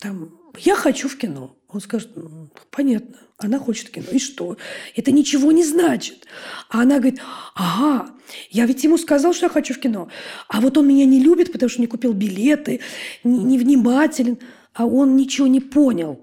там, 0.00 0.40
я 0.58 0.74
хочу 0.74 1.08
в 1.08 1.16
кино. 1.16 1.61
Он 1.72 1.80
скажет, 1.80 2.10
ну, 2.14 2.48
понятно, 2.70 3.16
она 3.38 3.58
хочет 3.58 3.90
кино. 3.90 4.06
И 4.12 4.18
что? 4.18 4.56
Это 4.94 5.10
ничего 5.10 5.52
не 5.52 5.64
значит. 5.64 6.26
А 6.68 6.82
она 6.82 6.98
говорит, 6.98 7.20
ага, 7.54 8.10
я 8.50 8.66
ведь 8.66 8.84
ему 8.84 8.98
сказал, 8.98 9.32
что 9.32 9.46
я 9.46 9.50
хочу 9.50 9.74
в 9.74 9.78
кино. 9.78 10.08
А 10.48 10.60
вот 10.60 10.76
он 10.76 10.86
меня 10.86 11.06
не 11.06 11.20
любит, 11.20 11.50
потому 11.50 11.70
что 11.70 11.80
не 11.80 11.86
купил 11.86 12.12
билеты, 12.12 12.80
невнимателен. 13.24 14.34
Не 14.34 14.46
а 14.74 14.86
он 14.86 15.16
ничего 15.16 15.46
не 15.46 15.60
понял. 15.60 16.20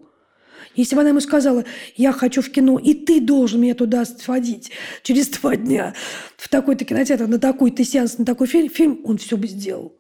Если 0.76 0.96
бы 0.96 1.02
она 1.02 1.10
ему 1.10 1.20
сказала, 1.20 1.66
я 1.96 2.12
хочу 2.12 2.42
в 2.42 2.50
кино, 2.50 2.80
и 2.80 2.94
ты 2.94 3.20
должен 3.20 3.62
меня 3.62 3.74
туда 3.74 4.06
сводить 4.06 4.72
через 5.04 5.28
два 5.30 5.56
дня 5.56 5.94
в 6.38 6.48
такой-то 6.48 6.86
кинотеатр, 6.86 7.28
на 7.28 7.40
такой-то 7.40 7.84
сеанс, 7.84 8.18
на 8.18 8.26
такой 8.26 8.48
фильм, 8.48 8.70
фильм, 8.70 9.02
он 9.04 9.18
все 9.18 9.36
бы 9.36 9.48
сделал. 9.48 9.99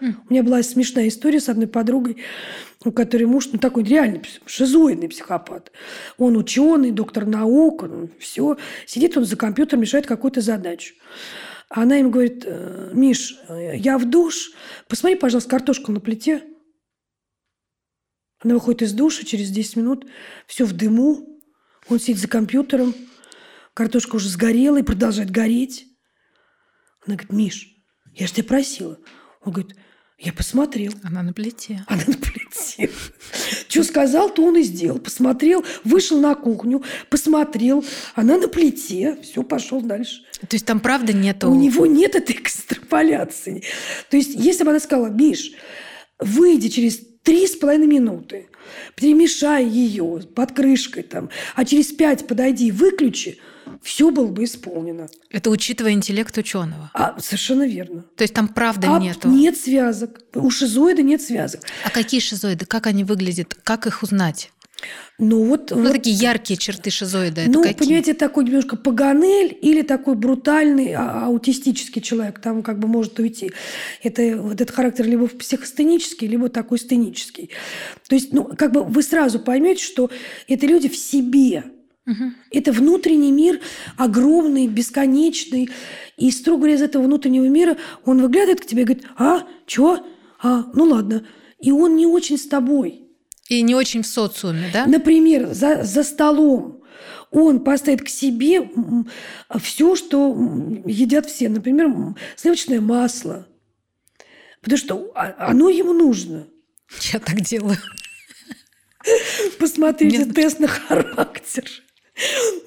Mm. 0.00 0.14
У 0.28 0.32
меня 0.32 0.42
была 0.42 0.62
смешная 0.62 1.08
история 1.08 1.40
с 1.40 1.48
одной 1.48 1.68
подругой, 1.68 2.18
у 2.84 2.92
которой 2.92 3.24
муж, 3.24 3.48
ну, 3.52 3.58
такой 3.58 3.84
реальный 3.84 4.22
шизоидный 4.46 5.08
психопат. 5.08 5.72
Он 6.16 6.36
ученый, 6.36 6.90
доктор 6.90 7.26
наук, 7.26 7.82
он 7.82 8.10
все. 8.18 8.56
Сидит 8.86 9.16
он 9.16 9.24
за 9.24 9.36
компьютером, 9.36 9.82
решает 9.82 10.06
какую-то 10.06 10.40
задачу. 10.40 10.94
Она 11.68 11.96
ему 11.96 12.10
говорит, 12.10 12.44
«Э, 12.46 12.90
Миш, 12.92 13.38
я 13.48 13.98
в 13.98 14.08
душ, 14.08 14.52
посмотри, 14.88 15.16
пожалуйста, 15.16 15.50
картошку 15.50 15.92
на 15.92 16.00
плите. 16.00 16.42
Она 18.42 18.54
выходит 18.54 18.82
из 18.82 18.92
душа 18.92 19.24
через 19.24 19.50
10 19.50 19.76
минут, 19.76 20.06
все 20.46 20.64
в 20.64 20.72
дыму, 20.72 21.40
он 21.88 22.00
сидит 22.00 22.18
за 22.18 22.28
компьютером, 22.28 22.94
картошка 23.74 24.16
уже 24.16 24.28
сгорела 24.28 24.78
и 24.78 24.82
продолжает 24.82 25.30
гореть. 25.30 25.86
Она 27.06 27.16
говорит, 27.16 27.32
Миш, 27.32 27.68
я 28.14 28.26
же 28.26 28.32
тебя 28.32 28.48
просила. 28.48 28.98
Он 29.42 29.52
говорит, 29.52 29.76
я 30.22 30.34
посмотрел. 30.34 30.92
Она 31.02 31.22
на 31.22 31.32
плите. 31.32 31.82
Она 31.88 32.02
на 32.06 32.14
плите. 32.14 32.90
Что 33.68 33.82
сказал, 33.84 34.28
то 34.28 34.44
он 34.44 34.58
и 34.58 34.62
сделал. 34.62 34.98
Посмотрел, 34.98 35.64
вышел 35.82 36.20
на 36.20 36.34
кухню, 36.34 36.82
посмотрел. 37.08 37.82
Она 38.14 38.36
на 38.36 38.46
плите. 38.46 39.16
Все, 39.22 39.42
пошел 39.42 39.80
дальше. 39.80 40.22
То 40.40 40.56
есть 40.56 40.66
там 40.66 40.80
правда 40.80 41.14
нету... 41.14 41.50
У 41.50 41.54
него 41.54 41.86
нет 41.86 42.16
этой 42.16 42.36
экстраполяции. 42.36 43.64
То 44.10 44.18
есть 44.18 44.34
если 44.34 44.64
бы 44.64 44.70
она 44.70 44.80
сказала, 44.80 45.06
Миш, 45.06 45.52
выйди 46.18 46.68
через 46.68 47.00
три 47.22 47.46
с 47.46 47.56
половиной 47.56 47.86
минуты, 47.86 48.48
перемешай 48.94 49.66
ее 49.66 50.22
под 50.34 50.52
крышкой 50.52 51.02
там, 51.02 51.30
а 51.54 51.64
через 51.64 51.88
пять 51.92 52.26
подойди, 52.26 52.70
выключи– 52.70 53.38
все 53.82 54.10
было 54.10 54.26
бы 54.26 54.44
исполнено. 54.44 55.08
Это 55.30 55.50
учитывая 55.50 55.92
интеллект 55.92 56.36
ученого. 56.36 56.90
А, 56.94 57.18
совершенно 57.18 57.66
верно. 57.66 58.04
То 58.16 58.22
есть 58.22 58.34
там 58.34 58.48
правда 58.48 58.94
а 58.94 58.98
нету? 58.98 59.28
Нет 59.28 59.56
связок. 59.56 60.20
У 60.34 60.50
шизоида 60.50 61.02
нет 61.02 61.22
связок. 61.22 61.62
А 61.84 61.90
какие 61.90 62.20
шизоиды? 62.20 62.66
Как 62.66 62.86
они 62.86 63.04
выглядят? 63.04 63.54
Как 63.62 63.86
их 63.86 64.02
узнать? 64.02 64.50
Ну 65.18 65.44
вот, 65.44 65.70
ну, 65.70 65.82
вот 65.82 65.92
такие 65.92 66.16
яркие 66.16 66.56
черты 66.56 66.90
шизоида. 66.90 67.42
Ну, 67.48 67.62
какие? 67.62 67.74
понимаете, 67.74 68.14
такой 68.14 68.44
немножко 68.44 68.76
паганель 68.76 69.56
или 69.60 69.82
такой 69.82 70.14
брутальный 70.14 70.94
а, 70.94 71.26
аутистический 71.26 72.00
человек, 72.00 72.40
там 72.40 72.62
как 72.62 72.78
бы 72.78 72.88
может 72.88 73.18
уйти. 73.18 73.52
Это 74.02 74.40
вот 74.40 74.54
этот 74.54 74.70
характер 74.70 75.06
либо 75.06 75.26
психостенический, 75.26 76.26
либо 76.26 76.48
такой 76.48 76.78
стенический. 76.78 77.50
То 78.08 78.14
есть, 78.14 78.32
ну, 78.32 78.44
как 78.44 78.72
бы 78.72 78.82
вы 78.82 79.02
сразу 79.02 79.40
поймете, 79.40 79.84
что 79.84 80.10
это 80.48 80.66
люди 80.66 80.88
в 80.88 80.96
себе 80.96 81.64
Угу. 82.06 82.32
Это 82.50 82.72
внутренний 82.72 83.30
мир 83.30 83.60
огромный, 83.96 84.66
бесконечный. 84.66 85.68
И, 86.16 86.30
строго 86.30 86.60
говоря, 86.60 86.74
из 86.74 86.82
этого 86.82 87.04
внутреннего 87.04 87.44
мира 87.44 87.76
он 88.04 88.20
выглядывает 88.22 88.62
к 88.62 88.66
тебе 88.66 88.82
и 88.82 88.84
говорит, 88.84 89.06
а, 89.16 89.46
чё? 89.66 90.04
А, 90.42 90.64
ну 90.74 90.84
ладно. 90.84 91.26
И 91.60 91.70
он 91.70 91.96
не 91.96 92.06
очень 92.06 92.38
с 92.38 92.46
тобой. 92.46 93.09
И 93.50 93.62
не 93.62 93.74
очень 93.74 94.02
в 94.02 94.06
социуме, 94.06 94.70
да? 94.72 94.86
Например, 94.86 95.52
за, 95.52 95.82
за 95.82 96.04
столом 96.04 96.84
он 97.32 97.64
поставит 97.64 98.00
к 98.00 98.08
себе 98.08 98.70
все, 99.58 99.96
что 99.96 100.36
едят 100.86 101.26
все. 101.26 101.48
Например, 101.48 102.14
сливочное 102.36 102.80
масло. 102.80 103.48
Потому 104.62 104.78
что 104.78 105.12
а, 105.16 105.48
оно 105.48 105.68
ему 105.68 105.92
нужно. 105.92 106.46
Я 107.12 107.18
так 107.18 107.40
делаю. 107.40 107.76
Посмотрите 109.58 110.18
Нет. 110.18 110.34
тест 110.34 110.60
на 110.60 110.68
характер. 110.68 111.64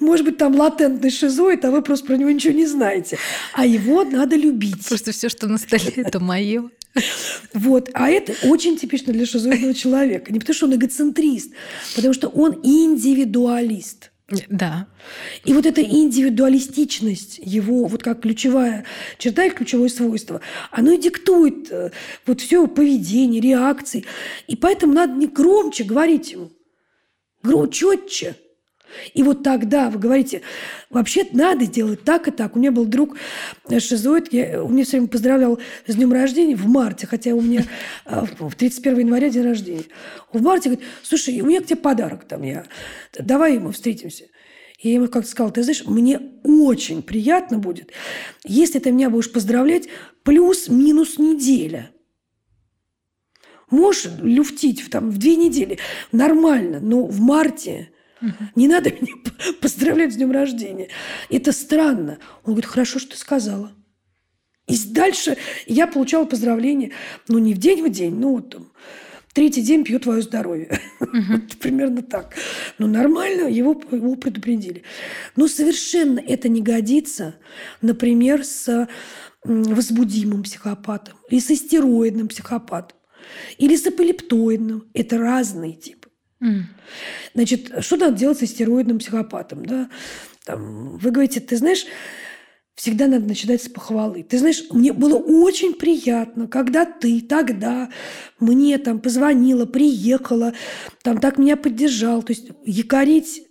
Может 0.00 0.26
быть, 0.26 0.38
там 0.38 0.54
латентный 0.54 1.10
шизоид, 1.10 1.64
а 1.64 1.70
вы 1.70 1.82
просто 1.82 2.06
про 2.06 2.16
него 2.16 2.30
ничего 2.30 2.54
не 2.54 2.66
знаете. 2.66 3.18
А 3.52 3.66
его 3.66 4.04
надо 4.04 4.36
любить. 4.36 4.86
Просто 4.88 5.12
все, 5.12 5.28
что 5.28 5.46
на 5.46 5.58
столе, 5.58 5.92
это 5.96 6.20
мое. 6.20 6.70
Вот. 7.52 7.90
А 7.94 8.08
это 8.08 8.34
очень 8.46 8.76
типично 8.76 9.12
для 9.12 9.26
шизоидного 9.26 9.74
человека. 9.84 10.32
Не 10.32 10.38
потому, 10.38 10.54
что 10.54 10.66
он 10.66 10.74
эгоцентрист, 10.74 11.52
потому 11.94 12.14
что 12.14 12.28
он 12.28 12.60
индивидуалист. 12.62 14.10
Да. 14.48 14.86
И 15.44 15.52
вот 15.52 15.66
эта 15.66 15.82
индивидуалистичность 15.82 17.38
его, 17.42 17.84
вот 17.84 18.02
как 18.02 18.22
ключевая 18.22 18.84
черта 19.18 19.44
и 19.44 19.50
ключевое 19.50 19.90
свойство, 19.90 20.40
оно 20.70 20.92
и 20.92 20.98
диктует 20.98 21.70
э, 21.70 21.90
вот 22.26 22.40
все 22.40 22.56
его 22.56 22.66
поведение, 22.66 23.40
реакции. 23.40 24.06
И 24.46 24.56
поэтому 24.56 24.94
надо 24.94 25.12
не 25.12 25.26
громче 25.26 25.84
говорить 25.84 26.32
ему, 26.32 26.50
громче, 27.42 27.80
четче. 27.80 28.36
И 29.14 29.22
вот 29.22 29.42
тогда 29.42 29.90
вы 29.90 29.98
говорите, 29.98 30.42
вообще 30.90 31.26
надо 31.32 31.66
делать 31.66 32.04
так 32.04 32.28
и 32.28 32.30
так. 32.30 32.56
У 32.56 32.58
меня 32.58 32.70
был 32.70 32.84
друг 32.84 33.16
э, 33.68 33.80
шизоид, 33.80 34.32
я, 34.32 34.62
он 34.62 34.72
мне 34.72 34.84
все 34.84 34.98
время 34.98 35.08
поздравлял 35.08 35.58
с 35.86 35.94
днем 35.94 36.12
рождения 36.12 36.56
в 36.56 36.66
марте, 36.66 37.06
хотя 37.06 37.34
у 37.34 37.40
меня 37.40 37.64
э, 38.06 38.24
в 38.38 38.54
31 38.54 39.00
января 39.00 39.30
день 39.30 39.44
рождения. 39.44 39.84
В 40.32 40.42
марте 40.42 40.70
говорит, 40.70 40.88
слушай, 41.02 41.40
у 41.40 41.46
меня 41.46 41.60
к 41.60 41.66
тебе 41.66 41.76
подарок 41.76 42.24
там, 42.24 42.42
я, 42.42 42.64
давай 43.18 43.58
мы 43.58 43.72
встретимся. 43.72 44.24
И 44.78 44.88
я 44.88 44.94
ему 44.96 45.08
как-то 45.08 45.30
сказала, 45.30 45.52
ты 45.52 45.62
знаешь, 45.62 45.84
мне 45.86 46.20
очень 46.42 47.02
приятно 47.02 47.58
будет, 47.58 47.92
если 48.44 48.78
ты 48.78 48.92
меня 48.92 49.08
будешь 49.08 49.32
поздравлять 49.32 49.88
плюс-минус 50.24 51.18
неделя. 51.18 51.90
Можешь 53.70 54.10
люфтить 54.20 54.88
там, 54.90 55.10
в 55.10 55.18
две 55.18 55.36
недели. 55.36 55.78
Нормально. 56.12 56.80
Но 56.80 57.06
в 57.06 57.20
марте 57.20 57.90
не 58.54 58.68
надо 58.68 58.90
меня 58.90 59.12
поздравлять 59.60 60.12
с 60.12 60.16
днем 60.16 60.30
рождения. 60.30 60.88
Это 61.30 61.52
странно. 61.52 62.18
Он 62.44 62.54
говорит, 62.54 62.66
хорошо, 62.66 62.98
что 62.98 63.12
ты 63.12 63.18
сказала. 63.18 63.72
И 64.66 64.78
дальше 64.88 65.36
я 65.66 65.86
получала 65.86 66.24
поздравления, 66.24 66.92
ну, 67.28 67.38
не 67.38 67.54
в 67.54 67.58
день 67.58 67.82
в 67.82 67.90
день, 67.90 68.14
ну, 68.18 68.36
вот 68.36 68.50
там, 68.50 68.72
третий 69.34 69.60
день 69.60 69.84
пью 69.84 70.00
твое 70.00 70.22
здоровье. 70.22 70.80
Угу. 71.00 71.58
Примерно 71.60 72.02
так. 72.02 72.34
Но 72.78 72.86
нормально, 72.86 73.48
его, 73.48 73.80
его 73.90 74.14
предупредили. 74.14 74.82
Но 75.36 75.48
совершенно 75.48 76.18
это 76.18 76.48
не 76.48 76.62
годится, 76.62 77.34
например, 77.82 78.44
с 78.44 78.88
возбудимым 79.44 80.42
психопатом 80.44 81.18
или 81.28 81.40
с 81.40 81.50
истероидным 81.50 82.28
психопатом 82.28 82.96
или 83.58 83.76
с 83.76 83.86
эпилептоидным. 83.86 84.88
Это 84.94 85.18
разные 85.18 85.74
типы. 85.74 86.03
Значит, 87.34 87.72
что 87.80 87.96
надо 87.96 88.16
делать 88.16 88.38
с 88.38 88.42
истероидным 88.42 88.98
психопатом? 88.98 89.64
Да? 89.64 89.88
Там, 90.44 90.98
вы 90.98 91.10
говорите, 91.10 91.40
ты 91.40 91.56
знаешь, 91.56 91.86
всегда 92.74 93.06
надо 93.06 93.26
начинать 93.26 93.62
с 93.62 93.68
похвалы. 93.68 94.22
Ты 94.22 94.38
знаешь, 94.38 94.64
мне 94.70 94.92
было 94.92 95.16
очень 95.16 95.74
приятно, 95.74 96.48
когда 96.48 96.84
ты 96.84 97.20
тогда 97.20 97.88
мне 98.40 98.78
там 98.78 99.00
позвонила, 99.00 99.64
приехала, 99.64 100.54
там 101.02 101.18
так 101.18 101.38
меня 101.38 101.56
поддержал. 101.56 102.22
То 102.22 102.32
есть 102.32 102.48
якорить 102.64 103.42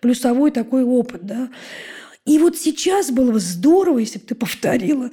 плюсовой 0.00 0.50
такой 0.50 0.84
опыт, 0.84 1.24
да. 1.24 1.50
И 2.24 2.38
вот 2.38 2.56
сейчас 2.56 3.10
было 3.10 3.32
бы 3.32 3.40
здорово, 3.40 3.98
если 3.98 4.18
бы 4.18 4.26
ты 4.26 4.34
повторила 4.34 5.10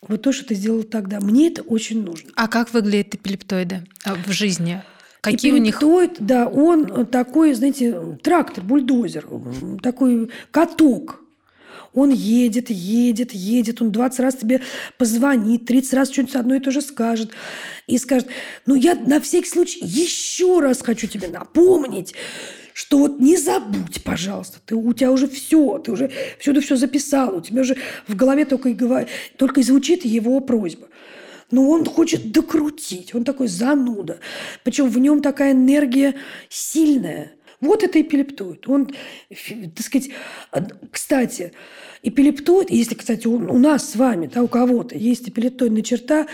вот 0.00 0.22
то, 0.22 0.32
что 0.32 0.46
ты 0.46 0.54
сделала 0.54 0.82
тогда. 0.82 1.20
Мне 1.20 1.48
это 1.48 1.62
очень 1.62 2.02
нужно. 2.02 2.30
А 2.34 2.48
как 2.48 2.72
выглядят 2.72 3.14
эпилептоиды 3.14 3.86
а, 4.04 4.14
в 4.14 4.32
жизни? 4.32 4.82
Какие 5.20 5.52
и 5.52 5.54
у 5.54 5.58
них? 5.58 5.80
Да, 6.18 6.46
он 6.46 7.06
такой, 7.06 7.52
знаете, 7.54 8.18
трактор, 8.22 8.64
бульдозер, 8.64 9.26
такой 9.82 10.30
каток. 10.50 11.22
Он 11.92 12.10
едет, 12.10 12.70
едет, 12.70 13.32
едет, 13.32 13.82
он 13.82 13.90
20 13.90 14.20
раз 14.20 14.36
тебе 14.36 14.60
позвонит, 14.96 15.66
30 15.66 15.94
раз 15.94 16.10
что-нибудь 16.10 16.36
одно 16.36 16.54
и 16.54 16.60
то 16.60 16.70
же 16.70 16.82
скажет. 16.82 17.32
И 17.88 17.98
скажет, 17.98 18.28
ну 18.64 18.76
я 18.76 18.94
на 18.94 19.20
всякий 19.20 19.48
случай 19.48 19.80
еще 19.82 20.60
раз 20.60 20.82
хочу 20.82 21.08
тебе 21.08 21.26
напомнить, 21.26 22.14
что 22.74 22.98
вот 22.98 23.18
не 23.18 23.36
забудь, 23.36 24.04
пожалуйста, 24.04 24.58
ты, 24.64 24.76
у 24.76 24.92
тебя 24.92 25.10
уже 25.10 25.28
все, 25.28 25.78
ты 25.78 25.90
уже 25.90 26.10
всюду 26.38 26.60
все 26.60 26.76
записал, 26.76 27.36
у 27.36 27.40
тебя 27.40 27.62
уже 27.62 27.76
в 28.06 28.14
голове 28.14 28.44
только 28.44 28.68
и, 28.68 28.72
говор... 28.72 29.06
только 29.36 29.60
и 29.60 29.64
звучит 29.64 30.04
его 30.04 30.40
просьба 30.40 30.86
но 31.50 31.68
он 31.68 31.84
хочет 31.84 32.32
докрутить, 32.32 33.14
он 33.14 33.24
такой 33.24 33.48
зануда. 33.48 34.20
Причем 34.64 34.88
в 34.88 34.98
нем 34.98 35.22
такая 35.22 35.52
энергия 35.52 36.14
сильная. 36.48 37.32
Вот 37.60 37.82
это 37.82 38.00
эпилептоид. 38.00 38.68
Он, 38.68 38.90
так 39.28 39.84
сказать, 39.84 40.10
кстати, 40.90 41.52
эпилептоид, 42.02 42.70
если, 42.70 42.94
кстати, 42.94 43.26
у, 43.26 43.34
у 43.34 43.58
нас 43.58 43.90
с 43.90 43.96
вами, 43.96 44.30
да, 44.32 44.42
у 44.42 44.48
кого-то 44.48 44.96
есть 44.96 45.28
эпилептоидная 45.28 45.82
черта, 45.82 46.26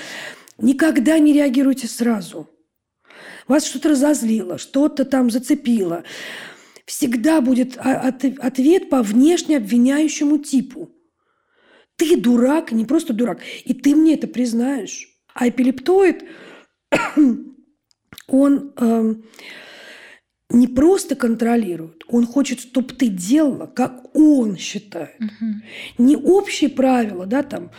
никогда 0.59 1.19
не 1.19 1.33
реагируйте 1.33 1.89
сразу. 1.89 2.49
Вас 3.49 3.67
что-то 3.67 3.91
разозлило, 3.91 4.59
что-то 4.59 5.05
там 5.05 5.31
зацепило. 5.31 6.05
Всегда 6.85 7.41
будет 7.41 7.77
ответ 7.77 8.89
по 8.89 9.03
внешне 9.03 9.57
обвиняющему 9.57 10.39
типу. 10.39 10.91
Ты 11.97 12.17
дурак, 12.17 12.73
не 12.73 12.85
просто 12.85 13.13
дурак. 13.13 13.41
И 13.65 13.75
ты 13.75 13.95
мне 13.95 14.15
это 14.15 14.27
признаешь. 14.27 15.09
А 15.35 15.49
эпилептоид, 15.49 16.25
он... 18.29 18.73
Э, 18.77 19.15
не 20.51 20.69
просто 20.69 21.17
контролирует, 21.17 22.05
он 22.09 22.27
хочет, 22.27 22.61
чтобы 22.61 22.95
ты 22.95 23.09
делала, 23.09 23.67
как 23.67 24.15
он 24.15 24.57
считает. 24.57 25.17
Угу. 25.19 26.05
Не 26.05 26.17
общие 26.17 26.71
правила, 26.71 27.27
да, 27.27 27.43
там, 27.43 27.71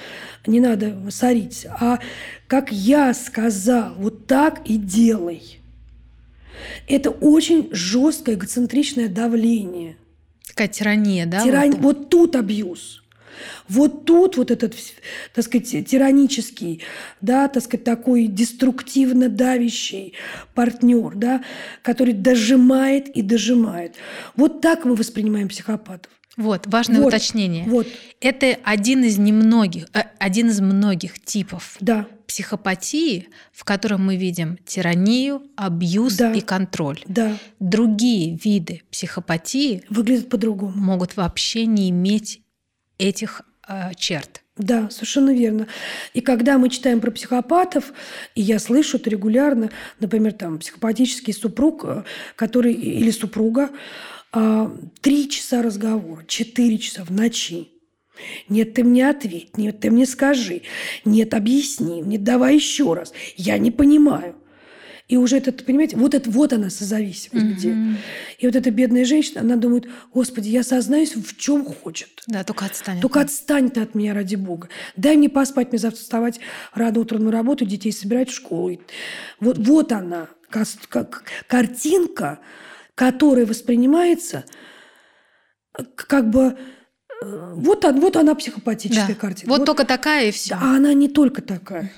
не 0.45 0.59
надо 0.59 0.97
сорить, 1.09 1.65
а 1.79 1.99
как 2.47 2.71
я 2.71 3.13
сказал, 3.13 3.95
вот 3.95 4.27
так 4.27 4.61
и 4.65 4.77
делай. 4.77 5.59
Это 6.87 7.09
очень 7.09 7.69
жесткое 7.71 8.35
эгоцентричное 8.35 9.07
давление. 9.07 9.95
Такая 10.47 10.67
тирания, 10.67 11.25
да? 11.25 11.43
Тиран... 11.43 11.71
Вот, 11.71 11.81
вот 11.81 12.09
тут 12.09 12.35
абьюз. 12.35 13.03
Вот 13.67 14.05
тут 14.05 14.37
вот 14.37 14.51
этот, 14.51 14.75
так 15.33 15.45
сказать, 15.45 15.87
тиранический, 15.87 16.83
да, 17.21 17.47
так 17.47 17.63
сказать, 17.63 17.83
такой 17.83 18.27
деструктивно 18.27 19.29
давящий 19.29 20.13
партнер, 20.53 21.13
да, 21.15 21.43
который 21.81 22.13
дожимает 22.13 23.09
и 23.09 23.21
дожимает. 23.21 23.95
Вот 24.35 24.61
так 24.61 24.85
мы 24.85 24.95
воспринимаем 24.95 25.49
психопатов. 25.49 26.11
Вот, 26.37 26.67
важное 26.67 26.99
вот, 27.01 27.07
уточнение. 27.07 27.65
Вот. 27.67 27.87
Это 28.21 28.57
один 28.63 29.03
из 29.03 29.17
немногих, 29.17 29.87
э, 29.93 30.03
один 30.19 30.49
из 30.49 30.61
многих 30.61 31.19
типов 31.19 31.77
да. 31.79 32.07
психопатии, 32.27 33.29
в 33.51 33.63
котором 33.63 34.05
мы 34.05 34.17
видим 34.17 34.59
тиранию, 34.63 35.41
абьюз 35.55 36.15
да. 36.15 36.31
и 36.31 36.41
контроль. 36.41 36.99
Да. 37.07 37.35
Другие 37.59 38.37
виды 38.43 38.83
психопатии 38.91 39.83
выглядят 39.89 40.29
по-другому. 40.29 40.73
Могут 40.75 41.17
вообще 41.17 41.65
не 41.65 41.89
иметь 41.89 42.41
этих 42.97 43.41
э, 43.67 43.93
черт. 43.95 44.43
Да, 44.57 44.89
совершенно 44.89 45.33
верно. 45.33 45.67
И 46.13 46.21
когда 46.21 46.57
мы 46.57 46.69
читаем 46.69 46.99
про 46.99 47.11
психопатов, 47.11 47.93
и 48.33 48.41
я 48.41 48.57
слышу 48.57 48.97
это 48.97 49.09
регулярно, 49.09 49.69
например, 49.99 50.33
там 50.33 50.57
психопатический 50.57 51.33
супруг, 51.33 51.85
э, 51.85 52.03
который 52.35 52.73
или 52.73 53.11
супруга, 53.11 53.69
э, 54.33 54.69
три 55.01 55.29
часа 55.29 55.61
разговора, 55.61 56.25
четыре 56.27 56.79
часа 56.79 57.03
в 57.03 57.11
ночи. 57.11 57.69
Нет, 58.49 58.73
ты 58.73 58.83
мне 58.83 59.09
ответь, 59.09 59.57
нет, 59.57 59.79
ты 59.79 59.91
мне 59.91 60.07
скажи, 60.07 60.63
нет, 61.05 61.35
объясни, 61.35 62.01
нет, 62.01 62.23
давай 62.23 62.55
еще 62.55 62.93
раз. 62.93 63.13
Я 63.35 63.59
не 63.59 63.69
понимаю. 63.69 64.35
И 65.07 65.15
уже 65.15 65.37
это, 65.37 65.53
понимаете, 65.53 65.95
вот, 65.95 66.13
это, 66.13 66.29
вот 66.29 66.51
она 66.51 66.69
созависимость 66.69 67.45
mm-hmm. 67.45 67.53
где. 67.53 67.97
И 68.39 68.45
вот 68.45 68.55
эта 68.57 68.71
бедная 68.71 69.05
женщина, 69.05 69.39
она 69.39 69.55
думает, 69.55 69.87
господи, 70.13 70.49
я 70.49 70.63
сознаюсь, 70.63 71.15
в 71.15 71.37
чем 71.37 71.63
хочет. 71.63 72.23
Да, 72.27 72.43
только 72.43 72.65
отстань. 72.65 72.99
Только 72.99 73.21
отстань 73.21 73.69
ты 73.69 73.79
от 73.79 73.95
меня, 73.95 74.13
ради 74.13 74.35
бога. 74.35 74.67
Дай 74.97 75.15
мне 75.15 75.29
поспать, 75.29 75.69
мне 75.69 75.79
завтра 75.79 76.01
вставать 76.01 76.39
рано 76.73 76.99
утром 76.99 77.23
на 77.23 77.31
работу, 77.31 77.65
детей 77.65 77.93
собирать 77.93 78.29
в 78.29 78.35
школу. 78.35 78.77
Вот, 79.39 79.57
вот 79.57 79.93
она, 79.93 80.27
картинка, 81.47 82.39
которая 82.95 83.45
воспринимается 83.45 84.43
как 85.95 86.29
бы 86.29 86.57
э, 87.21 87.53
вот, 87.55 87.85
вот 87.85 88.17
она 88.17 88.35
психопатическая 88.35 89.07
да. 89.07 89.15
картина. 89.15 89.49
Вот, 89.51 89.59
вот 89.59 89.65
только 89.65 89.85
такая 89.85 90.29
и 90.29 90.31
все. 90.31 90.55
А 90.55 90.75
она 90.75 90.93
не 90.93 91.07
только 91.07 91.41
такая. 91.41 91.91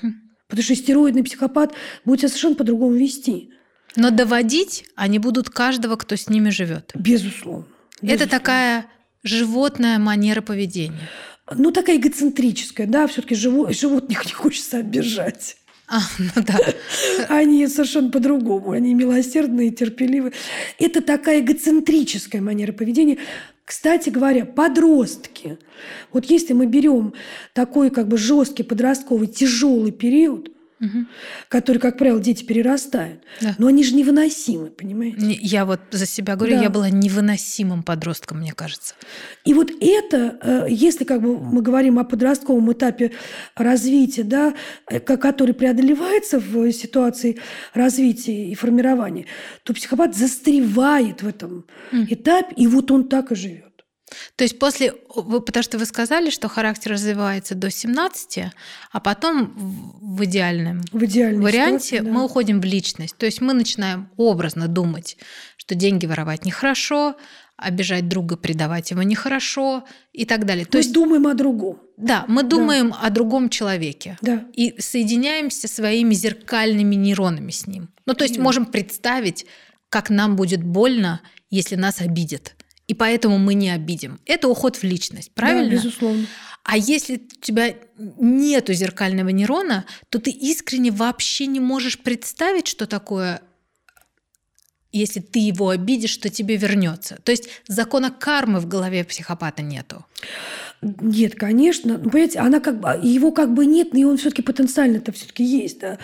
Потому 0.50 0.62
что 0.62 0.74
стероидный 0.74 1.22
психопат 1.22 1.72
будет 2.04 2.20
себя 2.20 2.28
совершенно 2.28 2.56
по-другому 2.56 2.94
вести. 2.94 3.50
Но 3.96 4.10
доводить 4.10 4.84
они 4.94 5.18
будут 5.18 5.48
каждого, 5.50 5.96
кто 5.96 6.16
с 6.16 6.28
ними 6.28 6.50
живет. 6.50 6.90
Безусловно. 6.94 7.66
Безусловно. 8.02 8.14
Это 8.14 8.28
такая 8.28 8.86
животная 9.22 9.98
манера 9.98 10.40
поведения. 10.40 11.08
Ну, 11.52 11.72
такая 11.72 11.96
эгоцентрическая, 11.96 12.86
да, 12.86 13.06
все-таки 13.06 13.34
живо, 13.34 13.72
животных 13.72 14.24
не 14.24 14.32
хочется 14.32 14.78
обижать. 14.78 15.56
А, 15.88 16.00
ну 16.18 16.42
да. 16.46 16.58
Они 17.28 17.66
совершенно 17.66 18.10
по-другому. 18.10 18.70
Они 18.70 18.94
милосердные, 18.94 19.70
терпеливые. 19.70 20.32
Это 20.78 21.02
такая 21.02 21.40
эгоцентрическая 21.40 22.40
манера 22.40 22.72
поведения, 22.72 23.18
кстати 23.70 24.10
говоря, 24.10 24.46
подростки. 24.46 25.56
Вот 26.12 26.24
если 26.24 26.54
мы 26.54 26.66
берем 26.66 27.14
такой 27.52 27.90
как 27.90 28.08
бы 28.08 28.18
жесткий 28.18 28.64
подростковый 28.64 29.28
тяжелый 29.28 29.92
период, 29.92 30.50
угу. 30.80 31.06
который, 31.48 31.78
как 31.78 31.98
правило, 31.98 32.20
дети 32.20 32.44
перерастают. 32.44 33.22
Да. 33.40 33.54
Но 33.58 33.66
они 33.66 33.84
же 33.84 33.94
невыносимы, 33.94 34.70
понимаете? 34.70 35.38
Я 35.40 35.64
вот 35.64 35.80
за 35.90 36.06
себя 36.06 36.36
говорю, 36.36 36.56
да. 36.56 36.62
я 36.62 36.70
была 36.70 36.90
невыносимым 36.90 37.82
подростком, 37.82 38.38
мне 38.40 38.52
кажется. 38.52 38.94
И 39.44 39.54
вот 39.54 39.70
это, 39.80 40.38
э, 40.42 40.66
если 40.70 41.04
как 41.04 41.22
бы 41.22 41.38
мы 41.38 41.62
говорим 41.62 41.98
о 41.98 42.04
подростковом 42.04 42.72
этапе 42.72 43.12
развития, 43.54 44.24
да, 44.24 44.54
э, 44.88 45.00
который 45.00 45.54
преодолевается 45.54 46.38
в 46.38 46.72
ситуации 46.72 47.38
развития 47.74 48.50
и 48.50 48.54
формирования, 48.54 49.26
то 49.64 49.74
психопат 49.74 50.16
застревает 50.16 51.22
в 51.22 51.28
этом 51.28 51.66
mm. 51.92 52.06
этапе, 52.08 52.54
и 52.56 52.66
вот 52.66 52.90
он 52.90 53.08
так 53.08 53.32
и 53.32 53.34
живет. 53.34 53.69
То 54.36 54.44
есть 54.44 54.58
после, 54.58 54.92
потому 54.92 55.62
что 55.62 55.78
вы 55.78 55.86
сказали, 55.86 56.30
что 56.30 56.48
характер 56.48 56.92
развивается 56.92 57.54
до 57.54 57.70
17, 57.70 58.52
а 58.92 59.00
потом 59.00 59.52
в 60.00 60.24
идеальном 60.24 60.82
в 60.92 60.98
варианте 60.98 61.86
ситуации, 61.86 61.98
да. 61.98 62.10
мы 62.10 62.24
уходим 62.24 62.60
в 62.60 62.64
личность. 62.64 63.16
То 63.16 63.26
есть 63.26 63.40
мы 63.40 63.52
начинаем 63.52 64.10
образно 64.16 64.68
думать, 64.68 65.16
что 65.56 65.74
деньги 65.74 66.06
воровать 66.06 66.44
нехорошо, 66.44 67.16
обижать 67.56 68.08
друга, 68.08 68.36
предавать 68.36 68.90
его 68.90 69.02
нехорошо 69.02 69.84
и 70.12 70.24
так 70.24 70.46
далее. 70.46 70.64
То 70.64 70.78
мы 70.78 70.80
есть 70.80 70.92
думаем 70.92 71.26
о 71.26 71.34
другом. 71.34 71.78
Да, 71.96 72.24
мы 72.26 72.42
думаем 72.42 72.90
да. 72.90 73.00
о 73.02 73.10
другом 73.10 73.50
человеке. 73.50 74.16
Да. 74.22 74.44
И 74.54 74.80
соединяемся 74.80 75.68
своими 75.68 76.14
зеркальными 76.14 76.94
нейронами 76.94 77.50
с 77.50 77.66
ним. 77.66 77.90
Ну, 78.06 78.14
то 78.14 78.24
есть 78.24 78.36
да. 78.36 78.42
можем 78.42 78.64
представить, 78.64 79.44
как 79.90 80.08
нам 80.08 80.36
будет 80.36 80.64
больно, 80.64 81.20
если 81.50 81.76
нас 81.76 82.00
обидят 82.00 82.54
и 82.90 82.94
поэтому 82.94 83.38
мы 83.38 83.54
не 83.54 83.70
обидим. 83.70 84.18
Это 84.26 84.48
уход 84.48 84.74
в 84.74 84.82
личность, 84.82 85.30
правильно? 85.32 85.70
Да, 85.70 85.76
безусловно. 85.76 86.26
А 86.64 86.76
если 86.76 87.18
у 87.18 87.40
тебя 87.40 87.76
нету 87.96 88.72
зеркального 88.72 89.28
нейрона, 89.28 89.84
то 90.08 90.18
ты 90.18 90.32
искренне 90.32 90.90
вообще 90.90 91.46
не 91.46 91.60
можешь 91.60 92.00
представить, 92.00 92.66
что 92.66 92.86
такое 92.86 93.42
если 94.90 95.20
ты 95.20 95.38
его 95.38 95.68
обидишь, 95.68 96.10
что 96.10 96.30
тебе 96.30 96.56
вернется. 96.56 97.20
То 97.22 97.30
есть 97.30 97.48
закона 97.68 98.10
кармы 98.10 98.58
в 98.58 98.66
голове 98.66 99.04
психопата 99.04 99.62
нету. 99.62 100.04
Нет, 100.82 101.34
конечно. 101.34 101.98
Ну, 101.98 102.08
понимаете, 102.08 102.38
она 102.38 102.58
как 102.58 102.80
бы, 102.80 102.88
его 103.02 103.32
как 103.32 103.52
бы 103.52 103.66
нет, 103.66 103.92
но 103.92 104.08
он 104.08 104.16
все-таки 104.16 104.40
потенциально 104.40 104.96
это 104.96 105.12
все-таки 105.12 105.44
есть. 105.44 105.80
Да? 105.80 105.98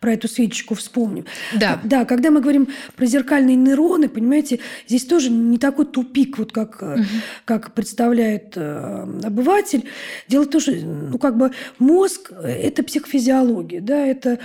Про 0.00 0.14
эту 0.14 0.26
свечечку 0.26 0.74
вспомним. 0.74 1.26
Да. 1.54 1.78
Да, 1.84 2.06
когда 2.06 2.30
мы 2.30 2.40
говорим 2.40 2.68
про 2.96 3.04
зеркальные 3.04 3.56
нейроны, 3.56 4.08
понимаете, 4.08 4.60
здесь 4.88 5.04
тоже 5.04 5.30
не 5.30 5.58
такой 5.58 5.84
тупик, 5.84 6.38
вот 6.38 6.50
как, 6.50 6.80
угу. 6.80 7.04
как 7.44 7.74
представляет 7.74 8.54
э, 8.56 9.06
обыватель. 9.22 9.84
Дело 10.28 10.44
в 10.44 10.48
том, 10.48 10.62
что 10.62 10.72
ну, 10.72 11.18
как 11.18 11.36
бы 11.36 11.50
мозг– 11.78 12.32
это 12.42 12.82
психофизиология, 12.82 13.82
да, 13.82 14.06
это, 14.06 14.38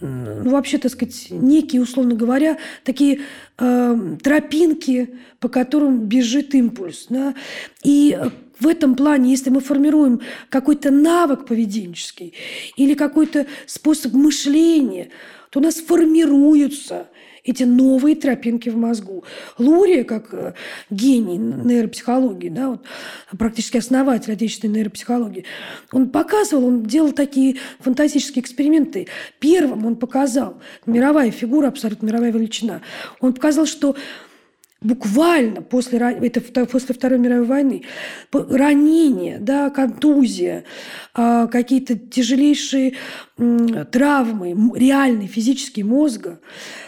ну, 0.00 0.50
вообще, 0.50 0.78
так 0.78 0.92
сказать, 0.92 1.26
некие, 1.30 1.82
условно 1.82 2.14
говоря, 2.14 2.58
такие 2.84 3.22
э, 3.58 4.16
тропинки, 4.22 5.10
по 5.40 5.48
которым 5.48 6.06
бежит 6.06 6.54
импульс. 6.54 7.06
Да? 7.08 7.34
И 7.82 8.16
в 8.58 8.66
этом 8.66 8.94
плане, 8.94 9.30
если 9.30 9.50
мы 9.50 9.60
формируем 9.60 10.20
какой-то 10.48 10.90
навык 10.90 11.46
поведенческий 11.46 12.34
или 12.76 12.94
какой-то 12.94 13.46
способ 13.66 14.12
мышления, 14.12 15.10
то 15.50 15.60
у 15.60 15.62
нас 15.62 15.76
формируются 15.76 17.08
эти 17.44 17.62
новые 17.62 18.16
тропинки 18.16 18.70
в 18.70 18.76
мозгу. 18.76 19.22
Лурия, 19.58 20.02
как 20.04 20.32
э, 20.32 20.54
гений 20.90 21.36
нейропсихологии, 21.36 22.48
да, 22.48 22.70
вот, 22.70 22.82
практически 23.38 23.76
основатель 23.76 24.32
отечественной 24.32 24.76
нейропсихологии, 24.76 25.44
он 25.92 26.08
показывал, 26.08 26.64
он 26.66 26.84
делал 26.84 27.12
такие 27.12 27.56
фантастические 27.80 28.42
эксперименты. 28.42 29.08
Первым 29.40 29.84
он 29.84 29.96
показал, 29.96 30.60
мировая 30.86 31.30
фигура, 31.30 31.68
абсолютно 31.68 32.06
мировая 32.06 32.32
величина, 32.32 32.80
он 33.20 33.34
показал, 33.34 33.66
что 33.66 33.94
буквально 34.84 35.62
после, 35.62 35.98
это 35.98 36.40
после 36.66 36.94
Второй 36.94 37.18
мировой 37.18 37.46
войны, 37.46 37.82
ранения, 38.30 39.38
да, 39.40 39.70
контузия, 39.70 40.64
а, 41.14 41.48
какие-то 41.48 41.98
тяжелейшие 41.98 42.94
травмы, 43.90 44.78
реальные 44.78 45.26
физические 45.26 45.86
мозга, 45.86 46.38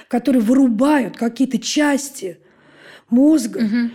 которые 0.09 0.42
вырубают 0.42 1.16
какие-то 1.16 1.59
части 1.59 2.38
мозга, 3.11 3.59
угу. 3.59 3.90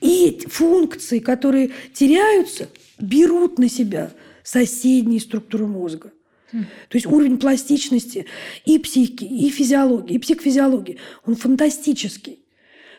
и 0.00 0.40
функции, 0.46 1.18
которые 1.18 1.70
теряются, 1.92 2.68
берут 3.00 3.58
на 3.58 3.68
себя 3.68 4.12
соседние 4.44 5.20
структуры 5.20 5.66
мозга. 5.66 6.12
То 6.52 6.96
есть 6.96 7.06
уровень 7.06 7.38
пластичности 7.38 8.26
и 8.66 8.78
психики, 8.78 9.24
и 9.24 9.48
физиологии, 9.48 10.16
и 10.16 10.18
психофизиологии, 10.18 10.98
он 11.24 11.34
фантастический. 11.34 12.40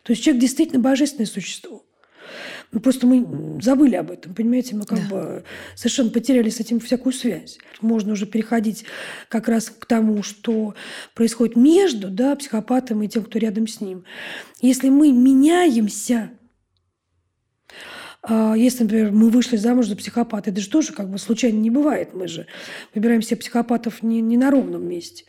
То 0.04 0.12
есть 0.12 0.24
человек 0.24 0.42
действительно 0.42 0.82
божественное 0.82 1.26
существо. 1.26 1.86
Ну, 2.72 2.80
просто 2.80 3.06
мы 3.06 3.62
забыли 3.62 3.96
об 3.96 4.10
этом, 4.10 4.34
понимаете? 4.34 4.76
Мы 4.76 4.86
как 4.86 5.08
да. 5.08 5.16
бы 5.16 5.44
совершенно 5.76 6.10
потеряли 6.10 6.50
с 6.50 6.60
этим 6.60 6.80
всякую 6.80 7.14
связь. 7.14 7.60
Можно 7.82 8.14
уже 8.14 8.26
переходить 8.26 8.86
как 9.30 9.48
раз 9.48 9.70
к 9.70 9.86
тому, 9.86 10.24
что 10.24 10.74
происходит 11.14 11.56
между 11.56 12.10
да, 12.10 12.36
психопатом 12.36 13.04
и 13.04 13.08
тем, 13.08 13.24
кто 13.24 13.38
рядом 13.38 13.68
с 13.68 13.80
ним. 13.80 14.06
Если 14.60 14.90
мы 14.90 15.12
меняемся, 15.12 16.32
если, 18.56 18.84
например, 18.84 19.12
мы 19.12 19.30
вышли 19.30 19.58
замуж 19.58 19.88
за 19.88 19.98
психопата, 19.98 20.50
это 20.50 20.62
же 20.62 20.70
тоже 20.70 20.94
как 20.94 21.10
бы 21.10 21.18
случайно 21.18 21.58
не 21.58 21.70
бывает. 21.70 22.14
Мы 22.14 22.30
же 22.30 22.48
выбираем 22.96 23.22
себе 23.22 23.38
психопатов 23.38 24.02
не, 24.02 24.22
не 24.22 24.38
на 24.38 24.50
ровном 24.50 24.88
месте. 24.88 25.26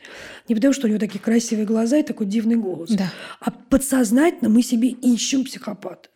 Не 0.48 0.54
потому, 0.54 0.72
что 0.72 0.86
у 0.86 0.90
него 0.90 1.00
такие 1.00 1.18
красивые 1.18 1.66
глаза 1.66 1.98
и 1.98 2.04
такой 2.04 2.26
дивный 2.26 2.54
голос. 2.54 2.90
Да. 2.90 3.12
А 3.40 3.50
подсознательно 3.50 4.48
мы 4.48 4.62
себе 4.62 4.90
ищем 4.90 5.44
психопата. 5.44 6.08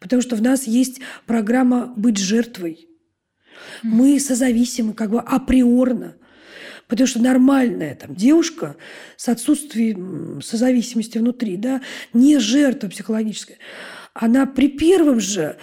Потому 0.00 0.20
что 0.20 0.34
в 0.34 0.42
нас 0.42 0.66
есть 0.66 1.00
программа 1.26 1.92
быть 1.96 2.18
жертвой. 2.18 2.88
Мы 3.82 4.18
созависимы 4.18 4.94
как 4.94 5.10
бы 5.10 5.20
априорно. 5.20 6.16
Потому 6.88 7.06
что 7.06 7.20
нормальная 7.20 7.94
там, 7.94 8.14
девушка 8.14 8.76
с 9.16 9.28
отсутствием 9.28 10.40
созависимости 10.42 11.18
внутри, 11.18 11.56
да, 11.56 11.82
не 12.12 12.38
жертва 12.38 12.88
психологическая, 12.88 13.58
она 14.14 14.46
при 14.46 14.68
первом 14.68 15.20
же 15.20 15.58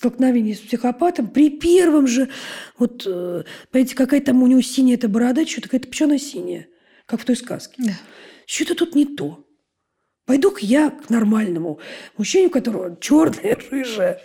столкновении 0.00 0.54
с 0.54 0.60
психопатом, 0.60 1.28
при 1.28 1.50
первом 1.50 2.06
же, 2.06 2.30
вот, 2.78 3.04
э, 3.06 3.44
понимаете, 3.70 3.94
какая 3.94 4.20
там 4.20 4.42
у 4.42 4.46
него 4.46 4.62
синяя 4.62 4.96
эта 4.96 5.08
борода, 5.08 5.46
что-то 5.46 5.68
какая-то 5.68 5.88
пчена 5.88 6.18
синяя, 6.18 6.68
как 7.04 7.20
в 7.20 7.24
той 7.26 7.36
сказке. 7.36 7.74
Да. 7.78 7.92
Что-то 8.46 8.74
тут 8.74 8.94
не 8.94 9.04
то. 9.04 9.44
Пойду-ка 10.24 10.60
я 10.62 10.90
к 10.90 11.10
нормальному 11.10 11.80
мужчине, 12.16 12.46
у 12.46 12.50
которого 12.50 12.96
черная, 12.98 13.58
рыжая, 13.70 14.22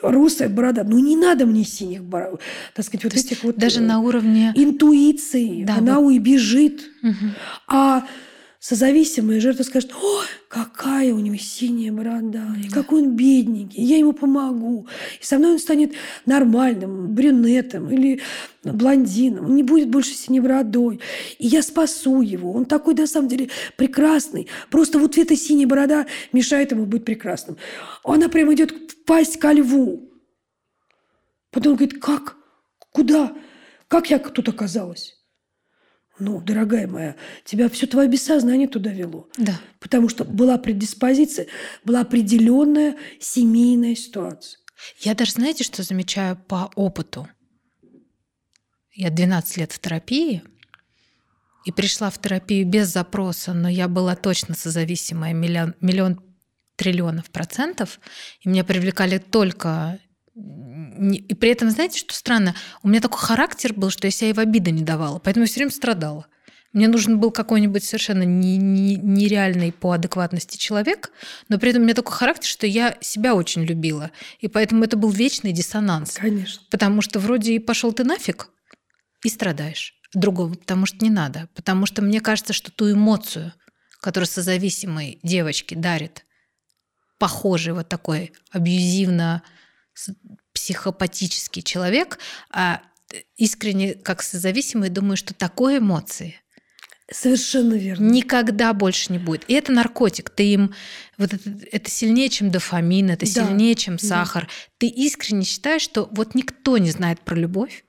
русая 0.00 0.48
борода. 0.48 0.82
Ну, 0.84 0.98
не 0.98 1.16
надо 1.16 1.44
мне 1.44 1.64
синих 1.64 2.04
бород, 2.04 2.40
так 2.74 2.86
сказать, 2.86 3.04
вот 3.04 3.14
этих 3.14 3.44
вот... 3.44 3.56
Даже 3.56 3.80
э, 3.80 3.82
на 3.82 4.00
уровне... 4.00 4.52
Интуиции. 4.54 5.64
Да, 5.64 5.76
она 5.76 5.96
вот... 5.96 6.06
уйбежит. 6.06 6.88
Угу. 7.02 7.26
А 7.66 8.06
созависимая 8.68 9.40
жертва 9.40 9.62
скажет, 9.62 9.94
о, 9.94 10.20
какая 10.48 11.14
у 11.14 11.20
него 11.20 11.36
синяя 11.38 11.90
борода, 11.90 12.54
и 12.62 12.68
какой 12.68 13.00
он 13.00 13.16
бедненький, 13.16 13.82
я 13.82 13.96
ему 13.96 14.12
помогу. 14.12 14.86
И 15.18 15.24
со 15.24 15.38
мной 15.38 15.52
он 15.52 15.58
станет 15.58 15.94
нормальным, 16.26 17.14
брюнетом 17.14 17.90
или 17.90 18.20
блондином, 18.62 19.46
он 19.46 19.56
не 19.56 19.62
будет 19.62 19.88
больше 19.88 20.12
синей 20.12 20.40
бородой. 20.40 21.00
И 21.38 21.46
я 21.46 21.62
спасу 21.62 22.20
его. 22.20 22.52
Он 22.52 22.66
такой, 22.66 22.92
на 22.92 23.06
самом 23.06 23.28
деле, 23.28 23.48
прекрасный. 23.78 24.48
Просто 24.68 24.98
вот 24.98 25.16
эта 25.16 25.34
синяя 25.34 25.66
борода 25.66 26.06
мешает 26.34 26.70
ему 26.70 26.84
быть 26.84 27.06
прекрасным. 27.06 27.56
Она 28.04 28.28
прямо 28.28 28.52
идет 28.52 28.72
в 28.72 29.04
пасть 29.04 29.38
ко 29.38 29.52
льву. 29.52 30.12
Потом 31.52 31.72
он 31.72 31.78
говорит, 31.78 32.02
как? 32.02 32.36
Куда? 32.92 33.32
Как 33.88 34.10
я 34.10 34.18
тут 34.18 34.46
оказалась? 34.50 35.17
Ну, 36.18 36.40
дорогая 36.40 36.86
моя, 36.86 37.16
тебя 37.44 37.68
все 37.68 37.86
твое 37.86 38.08
бессознание 38.08 38.68
туда 38.68 38.90
вело. 38.90 39.28
Да. 39.36 39.60
Потому 39.78 40.08
что 40.08 40.24
была 40.24 40.58
предиспозиция, 40.58 41.46
была 41.84 42.00
определенная 42.00 42.96
семейная 43.20 43.94
ситуация. 43.94 44.58
Я 45.00 45.14
даже, 45.14 45.32
знаете, 45.32 45.64
что 45.64 45.82
замечаю 45.82 46.36
по 46.36 46.70
опыту? 46.74 47.28
Я 48.92 49.10
12 49.10 49.56
лет 49.58 49.72
в 49.72 49.78
терапии, 49.78 50.42
и 51.64 51.72
пришла 51.72 52.08
в 52.08 52.18
терапию 52.18 52.66
без 52.66 52.88
запроса, 52.88 53.52
но 53.52 53.68
я 53.68 53.88
была 53.88 54.16
точно 54.16 54.54
созависимая 54.54 55.34
миллион, 55.34 55.74
миллион 55.80 56.18
триллионов 56.76 57.30
процентов, 57.30 58.00
и 58.40 58.48
меня 58.48 58.64
привлекали 58.64 59.18
только 59.18 59.98
и 60.38 61.34
при 61.34 61.50
этом, 61.50 61.70
знаете, 61.70 61.98
что 61.98 62.14
странно? 62.14 62.54
У 62.82 62.88
меня 62.88 63.00
такой 63.00 63.20
характер 63.20 63.72
был, 63.72 63.90
что 63.90 64.06
я 64.06 64.10
себя 64.10 64.30
и 64.30 64.32
в 64.32 64.38
обиды 64.38 64.70
не 64.70 64.82
давала. 64.82 65.18
Поэтому 65.18 65.44
я 65.44 65.48
все 65.48 65.60
время 65.60 65.70
страдала. 65.70 66.26
Мне 66.72 66.86
нужен 66.86 67.18
был 67.18 67.30
какой-нибудь 67.30 67.82
совершенно 67.82 68.24
не, 68.24 68.58
не, 68.58 68.96
нереальный 68.96 69.72
по 69.72 69.92
адекватности 69.92 70.58
человек, 70.58 71.10
но 71.48 71.58
при 71.58 71.70
этом 71.70 71.82
у 71.82 71.84
меня 71.86 71.94
такой 71.94 72.12
характер, 72.12 72.46
что 72.46 72.66
я 72.66 72.96
себя 73.00 73.34
очень 73.34 73.64
любила. 73.64 74.10
И 74.40 74.48
поэтому 74.48 74.84
это 74.84 74.96
был 74.96 75.10
вечный 75.10 75.52
диссонанс. 75.52 76.14
Конечно. 76.14 76.62
Потому 76.70 77.00
что 77.00 77.20
вроде 77.20 77.54
и 77.54 77.58
пошел 77.58 77.92
ты 77.92 78.04
нафиг, 78.04 78.50
и 79.24 79.28
страдаешь. 79.28 79.94
Другого, 80.14 80.54
потому 80.54 80.86
что 80.86 80.98
не 81.04 81.10
надо. 81.10 81.48
Потому 81.54 81.86
что 81.86 82.02
мне 82.02 82.20
кажется, 82.20 82.52
что 82.52 82.70
ту 82.70 82.90
эмоцию, 82.92 83.52
которую 84.00 84.26
созависимой 84.26 85.18
девочке 85.22 85.74
дарит, 85.74 86.24
похожий 87.18 87.72
вот 87.72 87.88
такой 87.88 88.32
абьюзивно 88.50 89.42
психопатический 90.52 91.62
человек, 91.62 92.18
а 92.50 92.82
искренне, 93.36 93.94
как 93.94 94.22
созависимый, 94.22 94.90
думаю, 94.90 95.16
что 95.16 95.34
такой 95.34 95.78
эмоции 95.78 96.40
Совершенно 97.10 97.72
верно. 97.72 98.04
Никогда 98.04 98.74
больше 98.74 99.10
не 99.10 99.18
будет. 99.18 99.44
И 99.48 99.54
это 99.54 99.72
наркотик. 99.72 100.28
Ты 100.28 100.52
им 100.52 100.74
вот 101.16 101.32
это, 101.32 101.50
это 101.72 101.90
сильнее, 101.90 102.28
чем 102.28 102.50
дофамин, 102.50 103.08
это 103.08 103.24
да. 103.24 103.46
сильнее, 103.46 103.74
чем 103.76 103.98
сахар. 103.98 104.44
Да. 104.44 104.50
Ты 104.76 104.88
искренне 104.88 105.44
считаешь, 105.44 105.80
что 105.80 106.06
вот 106.12 106.34
никто 106.34 106.76
не 106.76 106.90
знает 106.90 107.20
про 107.20 107.34
любовь, 107.34 107.84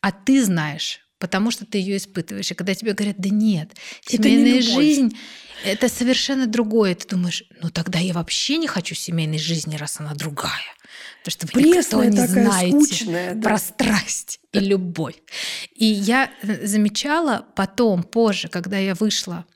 а 0.00 0.10
ты 0.10 0.44
знаешь, 0.44 0.98
потому 1.20 1.52
что 1.52 1.64
ты 1.64 1.78
ее 1.78 1.96
испытываешь. 1.96 2.50
И 2.50 2.54
когда 2.54 2.74
тебе 2.74 2.92
говорят, 2.92 3.18
да 3.18 3.28
нет, 3.28 3.76
семейная 4.04 4.54
не 4.54 4.60
жизнь 4.62 5.16
это 5.64 5.88
совершенно 5.88 6.46
другое. 6.46 6.94
Ты 6.94 7.08
думаешь, 7.08 7.44
ну 7.62 7.70
тогда 7.70 7.98
я 7.98 8.12
вообще 8.12 8.58
не 8.58 8.66
хочу 8.66 8.94
семейной 8.94 9.38
жизни, 9.38 9.76
раз 9.76 10.00
она 10.00 10.14
другая. 10.14 10.74
Потому 11.22 11.32
что 11.32 11.46
вы 11.46 11.62
Пресная 11.62 11.80
никто 11.80 12.04
не 12.04 12.16
такая, 12.16 12.44
знаете 12.44 12.86
скучная, 12.86 13.34
да. 13.34 13.48
про 13.48 13.58
страсть 13.58 14.40
и 14.52 14.58
любовь. 14.58 15.16
И 15.74 15.84
я 15.84 16.30
э, 16.42 16.66
замечала 16.66 17.46
потом, 17.56 18.02
позже, 18.02 18.48
когда 18.48 18.78
я 18.78 18.94
вышла 18.94 19.46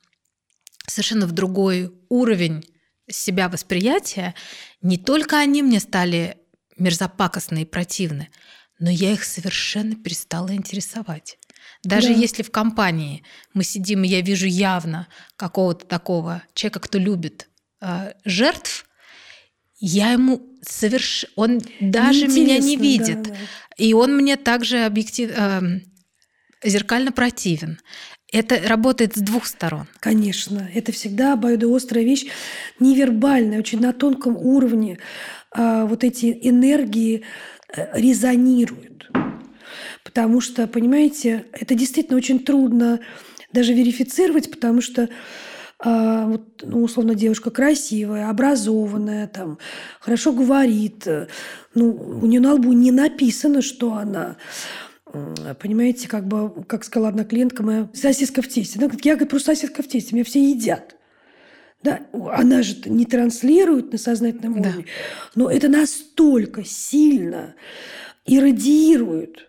совершенно 0.86 1.26
в 1.26 1.32
другой 1.32 1.92
уровень 2.08 2.64
себя 3.10 3.48
восприятия, 3.48 4.34
не 4.82 4.96
только 4.96 5.38
они 5.38 5.62
мне 5.62 5.80
стали 5.80 6.38
мерзопакостны 6.76 7.62
и 7.62 7.66
противны, 7.66 8.28
но 8.78 8.90
я 8.90 9.12
их 9.12 9.24
совершенно 9.24 9.96
перестала 9.96 10.54
интересовать. 10.54 11.38
Даже 11.82 12.08
да. 12.08 12.14
если 12.14 12.42
в 12.42 12.50
компании 12.50 13.24
мы 13.54 13.64
сидим, 13.64 14.04
и 14.04 14.08
я 14.08 14.20
вижу 14.20 14.46
явно 14.46 15.08
какого-то 15.36 15.86
такого 15.86 16.42
человека, 16.54 16.80
кто 16.80 16.98
любит 16.98 17.48
э, 17.80 18.14
жертв, 18.24 18.87
я 19.78 20.12
ему 20.12 20.42
соверш... 20.62 21.26
Он 21.36 21.60
даже 21.80 22.28
меня 22.28 22.58
не 22.58 22.76
видит. 22.76 23.22
Да, 23.22 23.30
да. 23.30 23.36
И 23.76 23.92
он 23.94 24.16
мне 24.16 24.36
также 24.36 24.84
объектив... 24.84 25.30
э, 25.36 25.60
зеркально 26.64 27.12
противен. 27.12 27.78
Это 28.30 28.60
работает 28.68 29.16
с 29.16 29.20
двух 29.20 29.46
сторон. 29.46 29.86
Конечно. 30.00 30.68
Это 30.74 30.92
всегда 30.92 31.32
обоюдоострая 31.32 32.04
вещь, 32.04 32.26
невербальная, 32.78 33.58
очень 33.58 33.80
на 33.80 33.92
тонком 33.92 34.36
уровне. 34.36 34.98
Э, 35.56 35.84
вот 35.86 36.04
эти 36.04 36.38
энергии 36.42 37.24
э, 37.74 37.98
резонируют. 37.98 39.10
Потому 40.04 40.40
что, 40.40 40.66
понимаете, 40.66 41.46
это 41.52 41.74
действительно 41.74 42.16
очень 42.16 42.40
трудно 42.40 43.00
даже 43.52 43.72
верифицировать, 43.72 44.50
потому 44.50 44.80
что 44.80 45.08
а, 45.80 46.26
вот, 46.26 46.62
ну, 46.62 46.82
условно, 46.82 47.14
девушка 47.14 47.50
красивая, 47.50 48.30
образованная, 48.30 49.28
там, 49.28 49.58
хорошо 50.00 50.32
говорит, 50.32 51.06
ну, 51.74 51.90
у 51.92 52.26
нее 52.26 52.40
на 52.40 52.54
лбу 52.54 52.72
не 52.72 52.90
написано, 52.90 53.62
что 53.62 53.94
она 53.94 54.36
Понимаете, 55.58 56.06
как 56.06 56.26
бы, 56.26 56.64
как 56.64 56.84
сказала 56.84 57.08
одна 57.08 57.24
клиентка 57.24 57.62
моя, 57.62 57.88
сосиска 57.94 58.42
в 58.42 58.48
тесте. 58.48 58.78
Она 58.78 58.88
говорит, 58.88 59.06
я 59.06 59.14
говорит, 59.14 59.30
просто 59.30 59.54
сосиска 59.54 59.82
в 59.82 59.88
тесте, 59.88 60.14
меня 60.14 60.24
все 60.24 60.50
едят. 60.50 60.96
Да, 61.82 62.00
она 62.12 62.62
же 62.62 62.76
не 62.86 63.06
транслирует 63.06 63.92
на 63.92 63.98
сознательном 63.98 64.58
уровне, 64.60 64.84
да. 64.84 65.32
но 65.36 65.50
это 65.50 65.68
настолько 65.68 66.64
сильно 66.64 67.54
иррадиирует 68.26 69.47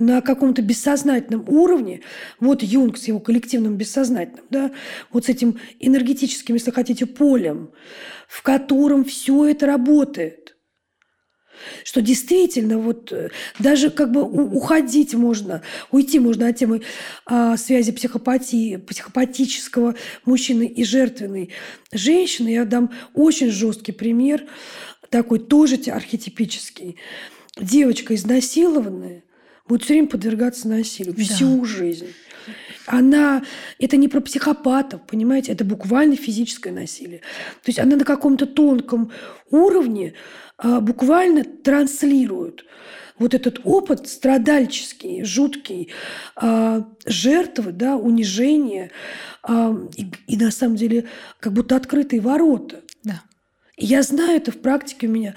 на 0.00 0.22
каком-то 0.22 0.62
бессознательном 0.62 1.44
уровне, 1.48 2.00
вот 2.40 2.62
Юнг 2.62 2.96
с 2.96 3.06
его 3.06 3.20
коллективным 3.20 3.76
бессознательным, 3.76 4.46
да, 4.50 4.72
вот 5.12 5.26
с 5.26 5.28
этим 5.28 5.60
энергетическим, 5.78 6.54
если 6.54 6.70
хотите, 6.70 7.06
полем, 7.06 7.70
в 8.26 8.42
котором 8.42 9.04
все 9.04 9.44
это 9.44 9.66
работает. 9.66 10.56
Что 11.84 12.00
действительно, 12.00 12.78
вот 12.78 13.12
э, 13.12 13.28
даже 13.58 13.90
как 13.90 14.12
бы 14.12 14.22
уходить 14.22 15.12
можно, 15.12 15.60
уйти 15.90 16.18
можно 16.18 16.48
от 16.48 16.56
темы 16.56 16.80
а, 17.26 17.58
связи 17.58 17.92
психопатии, 17.92 18.76
психопатического 18.76 19.94
мужчины 20.24 20.66
и 20.66 20.84
жертвенной 20.84 21.50
женщины. 21.92 22.48
Я 22.48 22.64
дам 22.64 22.90
очень 23.12 23.50
жесткий 23.50 23.92
пример, 23.92 24.46
такой 25.10 25.38
тоже 25.38 25.78
архетипический. 25.90 26.96
Девочка 27.60 28.14
изнасилованная, 28.14 29.24
будет 29.70 29.84
все 29.84 29.94
время 29.94 30.08
подвергаться 30.08 30.66
насилию 30.68 31.14
да. 31.14 31.22
всю 31.22 31.64
жизнь. 31.64 32.12
она, 32.86 33.44
это 33.78 33.96
не 33.96 34.08
про 34.08 34.20
психопатов, 34.20 35.00
понимаете, 35.06 35.52
это 35.52 35.64
буквально 35.64 36.16
физическое 36.16 36.72
насилие. 36.72 37.20
То 37.62 37.68
есть 37.68 37.78
она 37.78 37.94
на 37.94 38.04
каком-то 38.04 38.46
тонком 38.46 39.12
уровне 39.50 40.14
а, 40.58 40.80
буквально 40.80 41.44
транслирует 41.44 42.64
вот 43.16 43.32
этот 43.32 43.60
опыт 43.62 44.08
страдальческий, 44.08 45.22
жуткий, 45.22 45.90
а, 46.34 46.84
жертвы, 47.06 47.70
да, 47.70 47.96
унижения 47.96 48.90
а, 49.44 49.76
и, 49.96 50.06
и 50.26 50.36
на 50.36 50.50
самом 50.50 50.74
деле 50.74 51.04
как 51.38 51.52
будто 51.52 51.76
открытые 51.76 52.20
ворота. 52.20 52.80
Я 53.82 54.02
знаю 54.02 54.36
это 54.36 54.52
в 54.52 54.58
практике 54.58 55.06
у 55.06 55.10
меня 55.10 55.34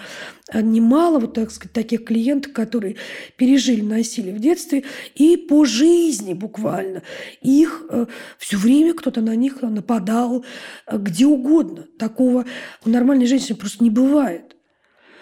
немало 0.54 1.20
вот 1.20 1.34
так 1.34 1.50
сказать 1.50 1.72
таких 1.72 2.04
клиентов, 2.04 2.52
которые 2.52 2.98
пережили 3.38 3.80
насилие 3.80 4.36
в 4.36 4.40
детстве 4.40 4.84
и 5.16 5.38
по 5.38 5.64
жизни 5.64 6.34
буквально 6.34 7.04
их 7.42 7.86
э, 7.90 8.06
все 8.38 8.58
время 8.58 8.96
кто-то 8.96 9.22
на 9.22 9.38
них 9.38 9.62
нападал 9.62 10.44
э, 10.88 10.98
где 10.98 11.26
угодно. 11.26 11.88
Такого 11.98 12.46
у 12.86 12.90
нормальной 12.90 13.28
женщины 13.28 13.56
просто 13.56 13.82
не 13.82 13.90
бывает. 13.90 14.58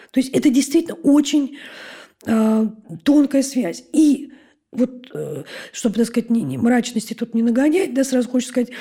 То 0.09 0.19
есть 0.19 0.31
это 0.31 0.49
действительно 0.49 0.95
очень 1.03 1.59
э, 2.25 2.67
тонкая 3.03 3.43
связь. 3.43 3.83
И 3.93 4.31
вот, 4.71 5.11
э, 5.13 5.43
чтобы, 5.71 5.97
так 5.97 6.07
сказать, 6.07 6.31
не, 6.31 6.41
не, 6.41 6.57
мрачности 6.57 7.13
тут 7.13 7.35
не 7.35 7.43
нагонять, 7.43 7.93
да, 7.93 8.03
сразу 8.03 8.29
хочу 8.29 8.47
сказать, 8.47 8.71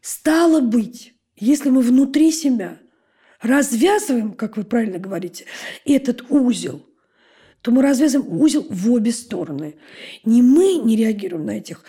стало 0.00 0.60
быть, 0.60 1.14
если 1.36 1.70
мы 1.70 1.82
внутри 1.82 2.32
себя 2.32 2.80
развязываем, 3.44 4.32
как 4.32 4.56
вы 4.56 4.64
правильно 4.64 4.98
говорите, 4.98 5.44
этот 5.84 6.24
узел, 6.30 6.84
то 7.64 7.70
мы 7.70 7.80
развязываем 7.80 8.30
узел 8.30 8.66
в 8.68 8.92
обе 8.92 9.10
стороны. 9.10 9.76
Не 10.24 10.42
мы 10.42 10.74
не 10.74 10.96
реагируем 10.96 11.46
на 11.46 11.52
этих 11.52 11.82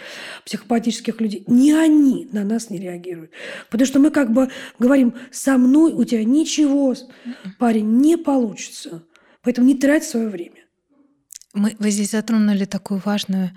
психопатических 0.46 1.20
людей, 1.20 1.44
не 1.48 1.74
они 1.74 2.30
на 2.32 2.46
нас 2.46 2.70
не 2.70 2.78
реагируют. 2.78 3.32
Потому 3.70 3.86
что 3.86 4.00
мы 4.00 4.10
как 4.10 4.32
бы 4.32 4.50
говорим, 4.80 5.16
со 5.32 5.58
мной 5.58 5.92
у 5.92 6.06
тебя 6.06 6.24
ничего, 6.24 6.96
парень, 7.60 7.98
не 7.98 8.18
получится. 8.18 9.04
Поэтому 9.42 9.68
не 9.68 9.76
трать 9.76 10.06
свое 10.06 10.30
время. 10.30 10.64
Мы, 11.54 11.76
вы 11.78 11.92
здесь 11.92 12.12
затронули 12.12 12.64
такую 12.64 13.02
важную 13.04 13.52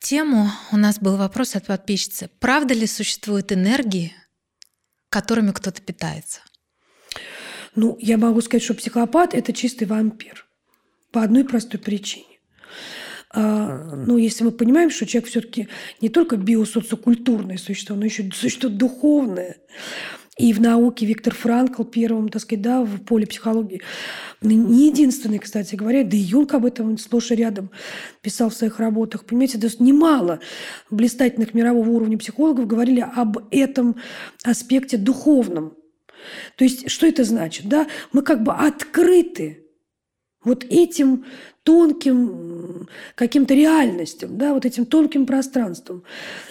тему. 0.00 0.50
У 0.72 0.76
нас 0.76 0.98
был 0.98 1.16
вопрос 1.16 1.54
от 1.54 1.66
подписчицы. 1.66 2.30
Правда 2.40 2.74
ли 2.74 2.86
существуют 2.86 3.52
энергии, 3.52 4.12
которыми 5.08 5.52
кто-то 5.52 5.80
питается? 5.82 6.40
Ну, 7.76 7.96
я 8.00 8.16
могу 8.16 8.40
сказать, 8.40 8.62
что 8.62 8.74
психопат– 8.74 9.34
это 9.34 9.52
чистый 9.52 9.84
вампир. 9.84 10.46
По 11.12 11.22
одной 11.22 11.44
простой 11.44 11.78
причине. 11.78 12.24
А, 13.30 13.94
ну, 13.94 14.16
если 14.16 14.44
мы 14.44 14.50
понимаем, 14.50 14.90
что 14.90 15.06
человек 15.06 15.28
все-таки 15.28 15.68
не 16.00 16.08
только 16.08 16.36
биосоциокультурное 16.36 17.58
существо, 17.58 17.94
но 17.94 18.06
еще 18.06 18.28
существо 18.32 18.70
духовное. 18.70 19.56
И 20.38 20.52
в 20.52 20.60
науке 20.60 21.06
Виктор 21.06 21.34
Франкл 21.34 21.84
первым, 21.84 22.28
так 22.28 22.42
сказать, 22.42 22.62
да, 22.62 22.82
в 22.82 23.02
поле 23.04 23.26
психологии, 23.26 23.80
не 24.42 24.88
единственный, 24.88 25.38
кстати 25.38 25.74
говоря, 25.76 26.04
да 26.04 26.16
и 26.16 26.20
Юнг 26.20 26.52
об 26.54 26.66
этом 26.66 26.98
сплошь 26.98 27.30
и 27.30 27.34
рядом 27.34 27.70
писал 28.20 28.50
в 28.50 28.54
своих 28.54 28.78
работах. 28.78 29.24
Понимаете, 29.24 29.58
то 29.58 29.66
есть 29.66 29.80
немало 29.80 30.40
блистательных 30.90 31.54
мирового 31.54 31.88
уровня 31.88 32.18
психологов 32.18 32.66
говорили 32.66 33.00
об 33.00 33.38
этом 33.50 33.96
аспекте 34.44 34.98
духовном. 34.98 35.74
То 36.56 36.64
есть 36.64 36.90
что 36.90 37.06
это 37.06 37.24
значит? 37.24 37.68
Да? 37.68 37.86
Мы 38.12 38.22
как 38.22 38.42
бы 38.42 38.52
открыты 38.52 39.66
вот 40.46 40.64
этим 40.64 41.24
тонким 41.64 42.88
каким-то 43.16 43.52
реальностям, 43.54 44.38
да, 44.38 44.54
вот 44.54 44.64
этим 44.64 44.86
тонким 44.86 45.26
пространством. 45.26 46.04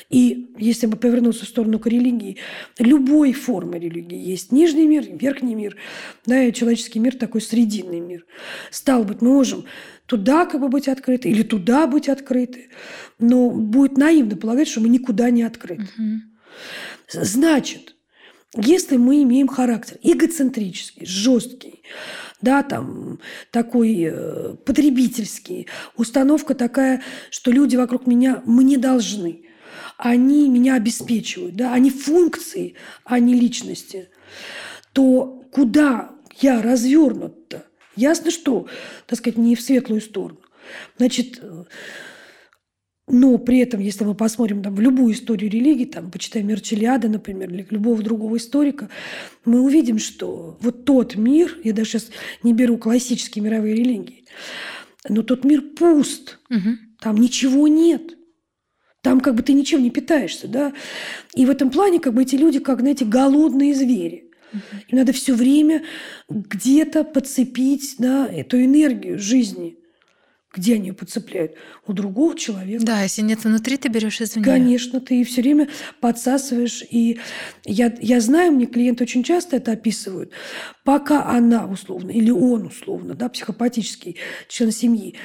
И 0.10 0.54
если 0.58 0.88
бы 0.88 0.98
повернуться 0.98 1.46
в 1.46 1.48
сторону 1.48 1.80
к 1.80 1.88
религии, 1.88 2.36
любой 2.78 3.32
формы 3.32 3.80
религии 3.80 4.18
есть 4.18 4.52
нижний 4.52 4.86
мир, 4.86 5.06
верхний 5.10 5.56
мир, 5.56 5.78
да, 6.26 6.44
и 6.44 6.52
человеческий 6.52 7.00
мир 7.00 7.16
такой 7.16 7.40
срединный 7.40 8.02
мир. 8.02 8.26
Стал 8.70 9.06
быть, 9.06 9.22
мы 9.22 9.32
можем 9.32 9.64
туда 10.06 10.46
как 10.46 10.60
бы 10.60 10.68
быть 10.68 10.90
открыты 10.90 11.30
или 11.30 11.44
туда 11.44 11.88
быть 11.88 12.10
открыты, 12.10 12.70
но 13.18 13.50
будет 13.50 13.98
наивно 13.98 14.36
полагать, 14.36 14.68
что 14.68 14.82
мы 14.82 14.90
никуда 14.90 15.30
не 15.30 15.44
открыты. 15.44 15.88
Угу. 15.98 17.24
Значит, 17.24 17.95
если 18.58 18.98
мы 18.98 19.24
имеем 19.24 19.48
характер 19.48 19.98
эгоцентрический, 20.02 21.06
жесткий, 21.06 21.84
да, 22.42 22.64
там 22.64 23.20
такой 23.52 24.10
э, 24.10 24.56
потребительский, 24.66 25.68
установка 25.96 26.56
такая, 26.56 27.02
что 27.30 27.52
люди 27.52 27.76
вокруг 27.76 28.08
меня 28.08 28.42
мне 28.46 28.78
должны, 28.78 29.46
они 29.98 30.50
меня 30.50 30.76
обеспечивают, 30.76 31.56
да, 31.56 31.74
они 31.74 31.90
функции, 31.90 32.76
а 33.04 33.20
не 33.20 33.34
личности, 33.34 34.10
то 34.94 35.44
куда 35.52 36.12
я 36.40 36.62
развернут-то? 36.62 37.66
Ясно, 37.96 38.30
что, 38.30 38.68
так 39.08 39.20
сказать, 39.20 39.38
не 39.38 39.56
в 39.56 39.62
светлую 39.62 40.02
сторону. 40.02 40.40
Значит, 40.98 41.40
э, 41.42 41.64
но 43.08 43.38
при 43.38 43.60
этом, 43.60 43.82
если 43.82 44.04
мы 44.04 44.16
посмотрим 44.16 44.64
там, 44.64 44.74
в 44.74 44.80
любую 44.80 45.14
историю 45.14 45.52
религии, 45.52 45.86
там, 45.86 46.10
почитаем 46.10 46.48
Мерчелиада, 46.48 47.08
например, 47.08 47.54
или 47.54 47.68
любого 47.70 48.02
другого 48.02 48.38
историка, 48.38 48.90
мы 49.46 49.62
увидим, 49.62 50.00
что 50.00 50.58
вот 50.60 50.86
тот 50.86 51.16
мир, 51.16 51.56
я 51.64 51.74
даже 51.74 51.92
сейчас 51.92 52.10
не 52.42 52.54
беру 52.54 52.78
классические 52.78 53.44
мировые 53.44 53.76
религии, 53.76 54.26
но 55.08 55.22
тот 55.22 55.44
мир 55.44 55.62
пуст, 55.62 56.40
угу. 56.50 56.78
там 57.00 57.18
ничего 57.18 57.68
нет. 57.68 58.18
Там 59.02 59.22
как 59.22 59.36
бы 59.36 59.44
ты 59.44 59.54
ничем 59.54 59.84
не 59.84 59.92
питаешься, 59.92 60.48
да. 60.48 60.74
И 61.36 61.46
в 61.46 61.52
этом 61.52 61.70
плане 61.70 62.00
как 62.00 62.16
бы 62.16 62.24
эти 62.24 62.36
люди, 62.36 62.58
как, 62.58 62.80
знаете, 62.80 63.06
голодные 63.06 63.76
звери. 63.76 64.32
Им 64.88 64.98
надо 64.98 65.14
все 65.14 65.36
время 65.36 65.84
где-то 66.28 67.04
подцепить 67.04 67.98
да, 68.00 68.26
эту 68.28 68.60
энергию 68.60 69.20
жизни– 69.20 69.78
где 70.56 70.76
они 70.76 70.88
ее 70.88 70.94
подцепляют? 70.94 71.54
У 71.86 71.94
другого 71.94 72.38
человека. 72.38 72.86
Да, 72.86 73.02
если 73.04 73.22
нет 73.22 73.44
внутри, 73.44 73.78
ты 73.78 73.90
берешь 73.90 74.22
извне. 74.22 74.44
Конечно, 74.44 75.02
ты 75.02 75.24
все 75.24 75.42
время 75.42 75.68
подсасываешь. 76.00 76.84
И 76.90 77.20
я, 77.66 77.94
я 78.00 78.22
знаю, 78.22 78.54
мне 78.54 78.66
клиенты 78.66 79.04
очень 79.04 79.24
часто 79.24 79.58
это 79.58 79.74
описывают. 79.74 80.32
Пока 80.84 81.26
она 81.26 81.66
условно, 81.66 82.12
или 82.12 82.32
он 82.32 82.68
условно, 82.68 83.14
да, 83.14 83.30
психопатический 83.30 84.18
член 84.48 84.72
семьи, 84.72 85.16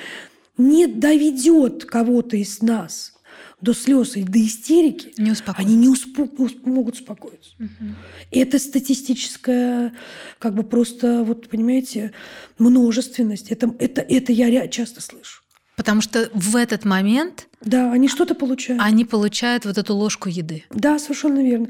не 0.59 0.87
доведет 0.87 1.85
кого-то 1.85 2.37
из 2.37 2.61
нас 2.61 3.15
до 3.61 3.75
слез 3.75 4.17
и 4.17 4.23
до 4.23 4.45
истерики, 4.45 5.13
не 5.19 5.35
они 5.57 5.77
не 5.77 5.89
успо- 5.89 6.61
могут 6.65 6.95
успокоиться. 6.95 7.51
Угу. 7.59 7.91
Это 8.31 8.59
статистическая, 8.59 9.93
как 10.39 10.55
бы 10.55 10.63
просто, 10.63 11.23
вот 11.25 11.49
понимаете, 11.49 12.13
множественность. 12.59 13.51
Это, 13.51 13.75
это, 13.79 14.01
это 14.01 14.33
я 14.33 14.69
часто 14.69 15.01
слышу. 15.01 15.43
Потому 15.77 16.03
что 16.03 16.31
в 16.35 16.57
этот 16.57 16.85
момент... 16.85 17.49
Да, 17.63 17.91
они 17.93 18.09
что-то 18.09 18.35
получают. 18.35 18.83
Они 18.83 19.05
получают 19.05 19.65
вот 19.65 19.79
эту 19.79 19.95
ложку 19.95 20.29
еды. 20.29 20.65
Да, 20.71 20.99
совершенно 20.99 21.43
верно. 21.43 21.69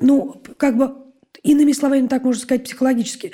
Ну, 0.00 0.42
как 0.56 0.76
бы, 0.76 0.96
иными 1.42 1.72
словами, 1.72 2.08
так 2.08 2.24
можно 2.24 2.42
сказать 2.42 2.64
психологически. 2.64 3.32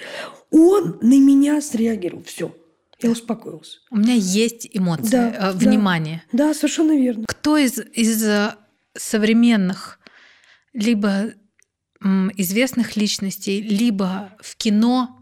Он 0.50 0.98
на 1.00 1.18
меня 1.18 1.60
среагировал. 1.60 2.22
Все. 2.24 2.54
Я 3.00 3.10
успокоился. 3.10 3.78
У 3.90 3.96
меня 3.96 4.14
есть 4.14 4.68
эмоции, 4.72 5.10
да, 5.10 5.50
э, 5.50 5.52
внимание. 5.52 6.22
Да, 6.32 6.48
да, 6.48 6.54
совершенно 6.54 6.96
верно. 6.96 7.24
Кто 7.28 7.56
из, 7.56 7.78
из 7.78 8.24
э, 8.24 8.54
современных 8.96 10.00
либо 10.72 11.32
известных 12.36 12.96
личностей, 12.96 13.60
либо 13.60 14.32
в 14.40 14.56
кино 14.56 15.18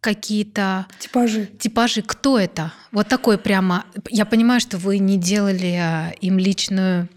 какие-то 0.00 0.86
типажи. 0.98 1.46
Типажи. 1.58 2.02
Кто 2.02 2.38
это? 2.38 2.72
Вот 2.92 3.08
такой 3.08 3.38
прямо. 3.38 3.86
Я 4.10 4.26
понимаю, 4.26 4.60
что 4.60 4.76
вы 4.76 4.98
не 4.98 5.16
делали 5.16 6.12
э, 6.12 6.14
им 6.20 6.38
личную 6.38 7.08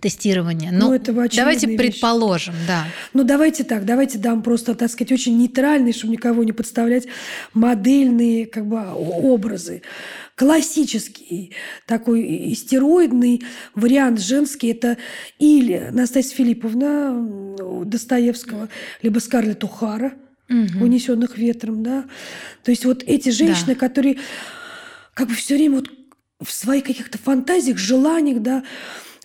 тестирования. 0.00 0.70
Но 0.72 0.88
ну, 0.88 0.94
это 0.94 1.12
давайте 1.12 1.66
вещь. 1.66 1.78
предположим, 1.78 2.54
да. 2.66 2.86
Ну, 3.14 3.24
давайте 3.24 3.64
так, 3.64 3.84
давайте 3.84 4.18
дам 4.18 4.42
просто, 4.42 4.74
так 4.74 4.90
сказать, 4.90 5.12
очень 5.12 5.38
нейтральные, 5.38 5.92
чтобы 5.92 6.12
никого 6.12 6.44
не 6.44 6.52
подставлять, 6.52 7.06
модельные 7.54 8.46
как 8.46 8.66
бы 8.66 8.82
образы. 8.92 9.82
Классический 10.34 11.52
такой 11.86 12.52
истероидный 12.52 13.42
вариант 13.74 14.20
женский– 14.20 14.68
это 14.70 14.98
или 15.38 15.88
Настасья 15.92 16.36
Филипповна 16.36 17.56
Достоевского, 17.84 18.68
либо 19.00 19.18
Скарлетт 19.18 19.64
Ухара, 19.64 20.12
угу. 20.48 20.84
унесенных 20.84 21.38
ветром, 21.38 21.82
да. 21.82 22.04
То 22.64 22.70
есть 22.70 22.84
вот 22.84 23.02
эти 23.06 23.30
женщины, 23.30 23.68
да. 23.68 23.76
которые 23.76 24.18
как 25.14 25.28
бы 25.28 25.34
все 25.34 25.54
время 25.54 25.76
вот 25.76 25.90
в 26.42 26.52
своих 26.52 26.84
каких-то 26.84 27.16
фантазиях, 27.16 27.78
желаниях, 27.78 28.42
да, 28.42 28.62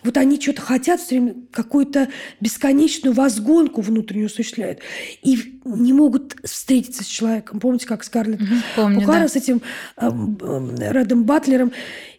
вот 0.04 0.16
они 0.16 0.40
что-то 0.40 0.62
хотят, 0.62 1.00
все 1.00 1.20
время 1.20 1.36
какую-то 1.50 2.08
бесконечную 2.40 3.14
возгонку 3.14 3.80
внутреннюю 3.80 4.26
осуществляют. 4.26 4.80
И 5.22 5.60
не 5.64 5.92
могут 5.92 6.36
встретиться 6.44 7.04
с 7.04 7.06
человеком. 7.06 7.60
Помните, 7.60 7.86
как 7.86 8.04
Скарлетт 8.04 8.40
Помню, 8.74 9.00
Бухара 9.00 9.20
да. 9.20 9.28
с 9.28 9.36
этим 9.36 9.62
э, 9.96 10.08
э, 10.08 10.90
Рэдом 10.90 11.24
Батлером 11.24 11.72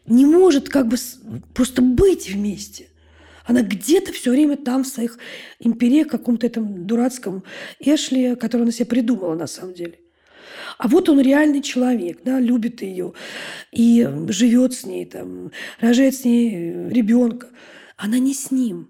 не 0.06 0.26
может 0.26 0.70
как 0.70 0.88
бы 0.88 0.98
просто 1.54 1.82
быть 1.82 2.30
вместе. 2.30 2.88
Она 3.46 3.62
где-то 3.62 4.14
все 4.14 4.32
время 4.32 4.56
там, 4.56 4.84
в 4.84 4.88
своих 4.88 5.18
империях, 5.60 6.08
каком-то 6.08 6.48
этом 6.48 6.88
дурацком 6.88 7.44
Эшли, 7.80 8.36
который 8.36 8.64
она 8.64 8.72
себе 8.72 8.86
придумала 8.86 9.36
на 9.36 9.48
самом 9.48 9.74
деле. 9.74 10.00
А 10.78 10.88
вот 10.88 11.10
он 11.10 11.20
реальный 11.22 11.62
человек, 11.62 12.22
да, 12.24 12.40
любит 12.40 12.82
ее 12.82 13.14
и 13.72 14.08
живет 14.30 14.74
с 14.74 14.86
ней, 14.86 15.06
там, 15.06 15.52
рожает 15.80 16.16
с 16.16 16.26
ней 16.26 16.90
ребенка. 16.90 17.50
Она 17.98 18.20
не 18.20 18.34
с 18.34 18.52
ним. 18.52 18.90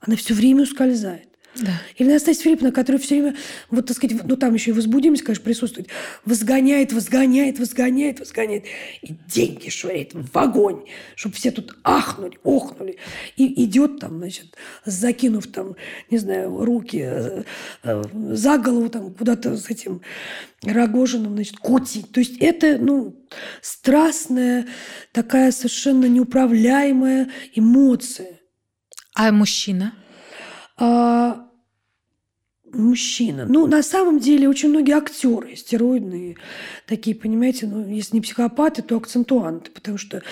Она 0.00 0.16
все 0.16 0.34
время 0.34 0.62
ускользает. 0.62 1.31
Да. 1.56 1.72
Или 1.98 2.10
Настасья 2.10 2.44
Филипповна, 2.44 2.72
которая 2.72 3.00
все 3.00 3.20
время, 3.20 3.36
вот 3.68 3.86
так 3.86 3.96
сказать, 3.96 4.24
ну 4.24 4.36
там 4.36 4.54
еще 4.54 4.70
и 4.70 4.74
возбудимость, 4.74 5.22
конечно, 5.22 5.44
присутствует, 5.44 5.88
возгоняет, 6.24 6.92
возгоняет, 6.92 7.58
возгоняет, 7.58 8.20
возгоняет, 8.20 8.64
и 9.02 9.14
деньги 9.28 9.68
швыряет 9.68 10.12
в 10.14 10.38
огонь, 10.38 10.86
чтобы 11.14 11.34
все 11.34 11.50
тут 11.50 11.76
ахнули, 11.84 12.38
охнули. 12.42 12.96
И 13.36 13.64
идет 13.64 14.00
там, 14.00 14.18
значит, 14.18 14.56
закинув 14.86 15.46
там, 15.48 15.76
не 16.10 16.18
знаю, 16.18 16.64
руки 16.64 17.02
э, 17.04 17.42
э, 17.82 18.02
за 18.30 18.56
голову 18.56 18.88
там 18.88 19.12
куда-то 19.12 19.56
с 19.56 19.68
этим 19.68 20.00
Рогожиным, 20.64 21.34
значит, 21.34 21.58
кутить. 21.58 22.12
То 22.12 22.20
есть 22.20 22.38
это, 22.38 22.78
ну, 22.78 23.16
страстная, 23.60 24.66
такая 25.12 25.50
совершенно 25.50 26.06
неуправляемая 26.06 27.30
эмоция. 27.54 28.40
А 29.14 29.32
мужчина? 29.32 29.92
А, 30.84 31.48
мужчина. 32.72 33.46
Ну, 33.48 33.68
на 33.68 33.84
самом 33.84 34.18
деле, 34.18 34.48
очень 34.48 34.70
многие 34.70 34.96
актеры 34.96 35.54
стероидные, 35.54 36.36
такие, 36.88 37.14
понимаете, 37.14 37.68
ну, 37.68 37.86
если 37.88 38.16
не 38.16 38.20
психопаты, 38.20 38.82
то 38.82 38.96
акцентуанты, 38.96 39.70
потому 39.70 39.96
что 39.96 40.22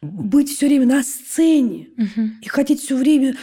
быть 0.00 0.50
все 0.50 0.68
время 0.68 0.86
на 0.86 1.02
сцене 1.02 1.88
угу. 1.96 2.28
и 2.42 2.48
хотеть 2.48 2.80
все 2.80 2.94
время 2.94 3.34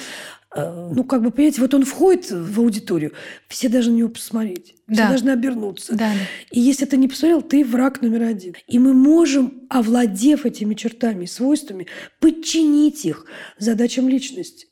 э, 0.56 0.92
ну, 0.96 1.04
как 1.04 1.24
бы, 1.24 1.32
понимаете, 1.32 1.60
вот 1.60 1.74
он 1.74 1.84
входит 1.84 2.32
в 2.32 2.60
аудиторию, 2.62 3.12
все 3.50 3.68
должны 3.68 3.92
на 3.92 3.98
него 3.98 4.10
посмотреть, 4.10 4.76
все 4.88 5.02
да. 5.02 5.10
должны 5.10 5.32
обернуться. 5.32 5.94
Да. 5.96 6.14
И 6.52 6.62
если 6.62 6.86
ты 6.86 6.96
не 6.96 7.10
посмотрел, 7.10 7.42
ты 7.42 7.66
враг 7.66 8.02
номер 8.02 8.24
один. 8.24 8.56
И 8.66 8.80
мы 8.80 8.94
можем, 8.94 9.66
овладев 9.70 10.46
этими 10.46 10.74
чертами 10.74 11.26
и 11.26 11.28
свойствами, 11.28 11.88
подчинить 12.22 13.04
их 13.04 13.26
задачам 13.58 14.08
личности. 14.08 14.68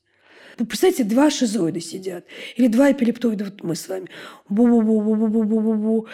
Вы 0.57 0.65
представляете, 0.65 1.03
два 1.03 1.29
шизоида 1.29 1.79
сидят. 1.79 2.25
Или 2.55 2.67
два 2.67 2.91
эпилептоида, 2.91 3.45
вот 3.45 3.63
мы 3.63 3.75
с 3.75 3.87
вами. 3.87 4.07
Бу-бу-бу-бу-бу-бу-бу-бу. 4.49 6.07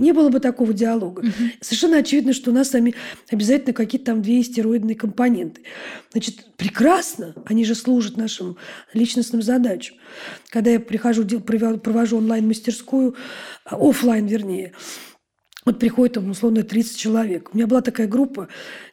Не 0.00 0.12
было 0.12 0.28
бы 0.28 0.40
такого 0.40 0.72
диалога. 0.72 1.20
Угу. 1.20 1.30
Совершенно 1.60 1.98
очевидно, 1.98 2.32
что 2.32 2.50
у 2.50 2.54
нас 2.54 2.70
с 2.70 2.72
вами 2.74 2.94
обязательно 3.30 3.72
какие-то 3.72 4.06
там 4.06 4.22
две 4.22 4.42
стероидные 4.42 4.96
компоненты. 4.96 5.62
Значит, 6.12 6.46
прекрасно, 6.56 7.34
они 7.46 7.64
же 7.64 7.74
служат 7.74 8.16
нашим 8.16 8.56
личностным 8.92 9.42
задачам. 9.42 9.96
Когда 10.50 10.70
я 10.70 10.80
прихожу, 10.80 11.24
провожу 11.24 12.18
онлайн-мастерскую, 12.18 13.16
офлайн 13.64 14.26
вернее, 14.26 14.72
вот 15.64 15.78
приходит 15.78 16.14
там, 16.14 16.30
условно, 16.30 16.62
30 16.62 16.96
человек. 16.98 17.50
У 17.52 17.56
меня 17.56 17.66
была 17.66 17.80
такая 17.80 18.06
группа, 18.06 18.48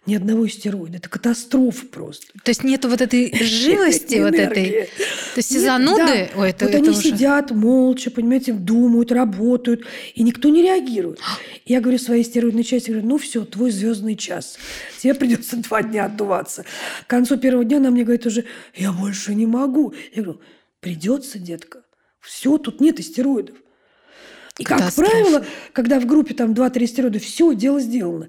ни 0.05 0.15
одного 0.15 0.47
стероида. 0.47 0.97
Это 0.97 1.09
катастрофа 1.09 1.86
просто. 1.86 2.28
То 2.43 2.49
есть 2.49 2.63
нету 2.63 2.88
вот 2.88 3.01
этой 3.01 3.34
живости 3.43 4.15
вот 4.15 4.34
этой? 4.34 4.88
То 5.34 5.38
есть 5.38 5.59
зануды? 5.59 6.30
Вот 6.34 6.61
они 6.61 6.93
сидят 6.93 7.51
молча, 7.51 8.09
понимаете, 8.09 8.53
думают, 8.53 9.11
работают, 9.11 9.86
и 10.15 10.24
никто 10.24 10.47
не 10.47 10.61
реагирует. 10.61 11.19
Я 11.65 11.82
говорю 11.82 11.97
своей 11.97 12.24
стероидной 12.24 12.63
части, 12.63 12.91
говорю, 12.91 13.07
ну 13.07 13.17
все, 13.17 13.43
твой 13.43 13.72
звездный 13.72 14.15
час. 14.15 14.57
Тебе 14.97 15.13
придется 15.13 15.57
два 15.57 15.84
дня 15.84 16.05
отдуваться. 16.05 16.63
К 17.05 17.09
концу 17.09 17.38
первого 17.38 17.65
дня 17.65 17.78
она 17.78 17.91
мне 17.91 18.03
говорит 18.03 18.26
уже, 18.26 18.45
я 18.76 18.93
больше 18.93 19.36
не 19.36 19.45
могу. 19.45 19.93
Я 20.13 20.24
говорю, 20.24 20.41
придется, 20.80 21.38
детка. 21.38 21.84
Все, 22.22 22.57
тут 22.57 22.80
нет 22.80 23.03
стероидов. 23.03 23.55
И, 24.57 24.63
как 24.63 24.93
правило, 24.93 25.45
когда 25.73 25.99
в 25.99 26.05
группе 26.05 26.33
там 26.33 26.53
2-3 26.53 26.87
стероида, 26.87 27.19
все, 27.19 27.53
дело 27.53 27.79
сделано. 27.79 28.27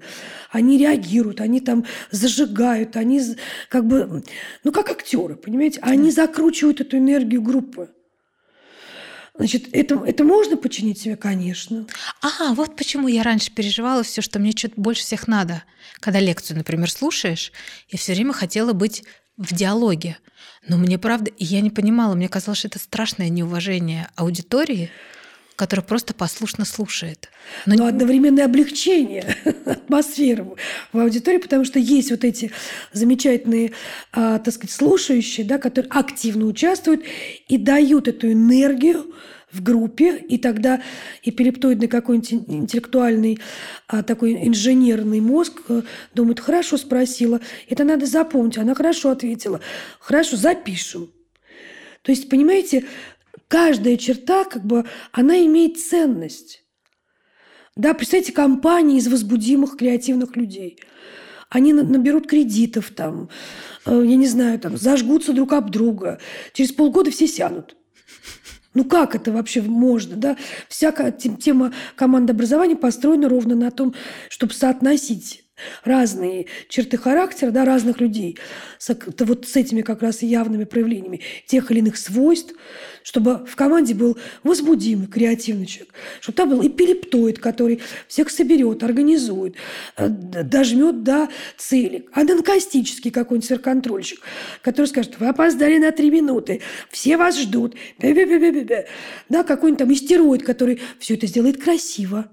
Они 0.49 0.77
реагируют, 0.77 1.41
они 1.41 1.59
там 1.59 1.85
зажигают, 2.11 2.95
они 2.95 3.21
как 3.69 3.85
бы, 3.85 4.23
ну, 4.63 4.71
как 4.71 4.89
актеры, 4.89 5.35
понимаете? 5.35 5.79
Они 5.81 6.11
закручивают 6.11 6.81
эту 6.81 6.97
энергию 6.97 7.41
группы. 7.41 7.89
Значит, 9.35 9.69
это, 9.71 10.03
это 10.05 10.23
можно 10.23 10.57
починить 10.57 10.99
себе, 10.99 11.15
конечно. 11.15 11.87
А, 12.21 12.53
вот 12.53 12.75
почему 12.75 13.07
я 13.07 13.23
раньше 13.23 13.51
переживала 13.51 14.03
все, 14.03 14.21
что 14.21 14.39
мне 14.39 14.51
что-то 14.51 14.79
больше 14.79 15.01
всех 15.01 15.27
надо. 15.27 15.63
Когда 15.99 16.19
лекцию, 16.19 16.57
например, 16.57 16.89
слушаешь, 16.91 17.51
я 17.89 17.97
все 17.97 18.13
время 18.13 18.31
хотела 18.31 18.73
быть 18.73 19.03
в 19.37 19.53
диалоге. 19.53 20.17
Но 20.67 20.77
мне 20.77 20.99
правда, 20.99 21.31
я 21.39 21.61
не 21.61 21.71
понимала, 21.71 22.13
мне 22.13 22.29
казалось, 22.29 22.59
что 22.59 22.67
это 22.67 22.79
страшное 22.79 23.29
неуважение 23.29 24.07
аудитории 24.15 24.91
который 25.55 25.81
просто 25.81 26.13
послушно 26.13 26.65
слушает. 26.65 27.29
Но, 27.65 27.75
Но 27.75 27.85
одновременное 27.87 28.45
облегчение 28.45 29.35
атмосферы 29.65 30.47
в 30.91 30.99
аудитории, 30.99 31.37
потому 31.37 31.65
что 31.65 31.79
есть 31.79 32.11
вот 32.11 32.23
эти 32.23 32.51
замечательные, 32.91 33.71
а, 34.11 34.39
так 34.39 34.53
сказать, 34.53 34.71
слушающие, 34.71 35.45
да, 35.45 35.57
которые 35.57 35.91
активно 35.91 36.45
участвуют 36.45 37.03
и 37.47 37.57
дают 37.57 38.07
эту 38.07 38.31
энергию 38.31 39.13
в 39.51 39.61
группе, 39.61 40.17
и 40.17 40.39
тогда 40.39 40.81
эпилептоидный 41.21 41.87
какой-нибудь 41.87 42.33
интеллектуальный 42.33 43.39
а, 43.87 44.01
такой 44.01 44.47
инженерный 44.47 45.21
мозг 45.21 45.61
а, 45.69 45.83
думает, 46.15 46.39
хорошо 46.39 46.77
спросила, 46.77 47.39
это 47.69 47.83
надо 47.83 48.07
запомнить, 48.07 48.57
она 48.57 48.73
хорошо 48.73 49.11
ответила, 49.11 49.61
хорошо, 49.99 50.35
запишем. 50.37 51.11
То 52.01 52.11
есть, 52.11 52.27
понимаете, 52.27 52.85
каждая 53.53 53.97
черта, 53.97 54.45
как 54.45 54.65
бы, 54.65 54.83
она 55.11 55.45
имеет 55.45 55.79
ценность. 55.79 56.63
Да, 57.75 57.93
представьте, 57.93 58.31
компании 58.31 58.97
из 58.97 59.07
возбудимых 59.07 59.77
креативных 59.77 60.35
людей. 60.35 60.79
Они 61.51 61.71
наберут 61.71 62.27
кредитов 62.27 62.89
там, 62.89 63.29
э, 63.85 63.91
я 63.91 64.15
не 64.15 64.25
знаю, 64.25 64.59
там, 64.59 64.75
зажгутся 64.75 65.33
друг 65.33 65.53
об 65.53 65.69
друга. 65.69 66.17
Через 66.53 66.71
полгода 66.71 67.11
все 67.11 67.27
сянут. 67.27 67.77
Ну 68.73 68.85
как 68.85 69.13
это 69.13 69.31
вообще 69.31 69.61
можно? 69.61 70.15
Да? 70.15 70.35
Вся 70.67 70.91
тема 71.11 71.75
командообразования 71.95 72.75
построена 72.75 73.29
ровно 73.29 73.53
на 73.53 73.69
том, 73.69 73.93
чтобы 74.29 74.53
соотносить 74.53 75.42
разные 75.83 76.47
черты 76.67 76.97
характера 76.97 77.51
да, 77.51 77.65
разных 77.65 78.01
людей 78.01 78.37
с, 78.79 78.95
вот 79.19 79.47
с 79.47 79.55
этими 79.55 79.81
как 79.81 80.01
раз 80.01 80.21
явными 80.21 80.63
проявлениями 80.63 81.21
тех 81.45 81.69
или 81.71 81.79
иных 81.79 81.97
свойств, 81.97 82.53
чтобы 83.03 83.45
в 83.45 83.55
команде 83.55 83.93
был 83.93 84.17
возбудимый, 84.43 85.07
креативный 85.07 85.65
человек, 85.65 85.93
чтобы 86.21 86.35
там 86.35 86.49
был 86.49 86.65
эпилептоид, 86.65 87.39
который 87.39 87.81
всех 88.07 88.29
соберет, 88.29 88.83
организует, 88.83 89.55
э, 89.97 90.07
дожмет 90.09 91.03
до 91.03 91.29
цели, 91.57 92.05
ананкастический 92.13 93.11
какой-нибудь 93.11 93.47
сверхконтрольщик, 93.47 94.19
который 94.61 94.87
скажет, 94.87 95.19
вы 95.19 95.27
опоздали 95.27 95.77
на 95.77 95.91
три 95.91 96.09
минуты, 96.09 96.61
все 96.89 97.17
вас 97.17 97.39
ждут, 97.39 97.75
да, 97.99 99.43
какой-нибудь 99.43 99.79
там 99.79 99.93
истероид, 99.93 100.43
который 100.43 100.81
все 100.99 101.15
это 101.15 101.27
сделает 101.27 101.61
красиво, 101.61 102.29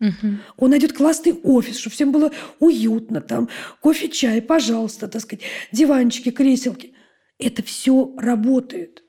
Угу. 0.00 0.36
Он 0.58 0.70
найдет 0.70 0.92
классный 0.92 1.32
офис, 1.42 1.78
чтобы 1.78 1.94
всем 1.94 2.12
было 2.12 2.32
уютно, 2.60 3.20
там 3.20 3.48
кофе, 3.80 4.08
чай, 4.08 4.40
пожалуйста, 4.40 5.08
так 5.08 5.22
сказать, 5.22 5.44
диванчики, 5.72 6.30
креселки. 6.30 6.94
Это 7.38 7.62
все 7.62 8.14
работает. 8.16 9.02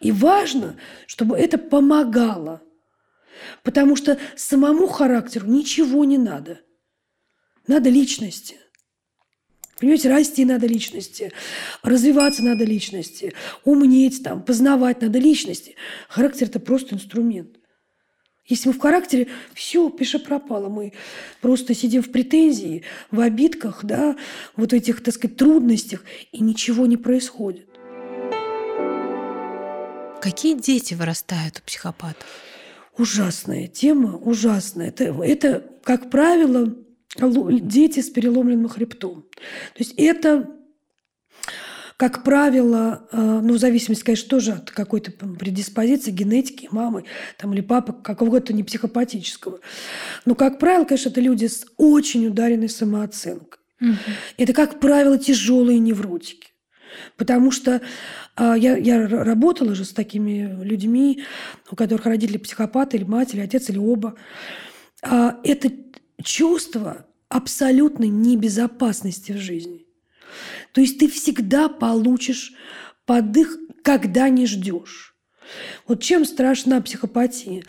И 0.00 0.12
важно, 0.12 0.76
чтобы 1.06 1.36
это 1.36 1.58
помогало. 1.58 2.62
Потому 3.62 3.96
что 3.96 4.18
самому 4.36 4.86
характеру 4.86 5.46
ничего 5.46 6.04
не 6.04 6.18
надо. 6.18 6.60
Надо 7.66 7.90
личности. 7.90 8.58
Понимаете, 9.78 10.10
расти 10.10 10.44
надо 10.44 10.68
личности, 10.68 11.32
развиваться 11.82 12.44
надо 12.44 12.62
личности, 12.64 13.32
умнеть 13.64 14.22
там, 14.22 14.44
познавать 14.44 15.00
надо 15.00 15.18
личности. 15.18 15.74
Характер– 16.08 16.46
это 16.48 16.60
просто 16.60 16.94
инструмент. 16.94 17.58
Если 18.46 18.68
мы 18.68 18.74
в 18.74 18.80
характере, 18.80 19.28
все, 19.54 19.88
пиша 19.90 20.18
пропало. 20.18 20.68
Мы 20.68 20.92
просто 21.40 21.74
сидим 21.74 22.02
в 22.02 22.10
претензии, 22.10 22.82
в 23.10 23.20
обидках, 23.20 23.84
да, 23.84 24.16
вот 24.56 24.72
этих, 24.72 25.02
так 25.02 25.14
сказать, 25.14 25.36
трудностях, 25.36 26.04
и 26.32 26.42
ничего 26.42 26.86
не 26.86 26.96
происходит. 26.96 27.68
Какие 30.20 30.54
дети 30.54 30.94
вырастают 30.94 31.58
у 31.58 31.66
психопатов? 31.66 32.26
Ужасная 32.96 33.68
тема, 33.68 34.16
ужасная. 34.16 34.88
Это, 34.88 35.04
это 35.04 35.64
как 35.82 36.10
правило, 36.10 36.74
дети 37.16 38.00
с 38.00 38.10
переломленным 38.10 38.68
хребтом. 38.68 39.22
То 39.74 39.78
есть 39.78 39.94
это 39.96 40.50
как 41.96 42.24
правило, 42.24 43.06
э, 43.12 43.40
ну, 43.42 43.54
в 43.54 43.58
зависимости, 43.58 44.04
конечно, 44.04 44.28
тоже 44.28 44.52
от 44.52 44.70
какой-то 44.70 45.12
предиспозиции, 45.12 46.10
генетики, 46.10 46.68
мамы 46.70 47.04
там, 47.38 47.52
или 47.52 47.60
папы, 47.60 47.92
какого-то 47.92 48.52
не 48.52 48.62
психопатического. 48.62 49.60
Но, 50.24 50.34
как 50.34 50.58
правило, 50.58 50.84
конечно, 50.84 51.10
это 51.10 51.20
люди 51.20 51.46
с 51.46 51.66
очень 51.76 52.26
ударенной 52.26 52.68
самооценкой. 52.68 53.60
Угу. 53.80 53.96
Это, 54.38 54.52
как 54.52 54.80
правило, 54.80 55.18
тяжелые 55.18 55.78
невротики. 55.78 56.48
Потому 57.16 57.50
что 57.50 57.80
а, 58.36 58.56
я, 58.56 58.76
я 58.76 59.06
работала 59.06 59.74
же 59.74 59.84
с 59.84 59.92
такими 59.92 60.62
людьми, 60.62 61.24
у 61.70 61.76
которых 61.76 62.06
родители 62.06 62.38
психопаты, 62.38 62.96
или 62.96 63.04
мать, 63.04 63.34
или 63.34 63.40
отец, 63.40 63.68
или 63.70 63.78
оба. 63.78 64.14
А, 65.02 65.38
это 65.42 65.70
чувство 66.22 67.06
абсолютной 67.28 68.08
небезопасности 68.08 69.32
в 69.32 69.38
жизни. 69.38 69.81
То 70.72 70.80
есть 70.80 70.98
ты 70.98 71.08
всегда 71.08 71.68
получишь 71.68 72.52
подых, 73.04 73.58
когда 73.82 74.28
не 74.28 74.46
ждешь. 74.46 75.14
Вот 75.86 76.02
чем 76.02 76.24
страшна 76.24 76.80
психопатия? 76.80 77.64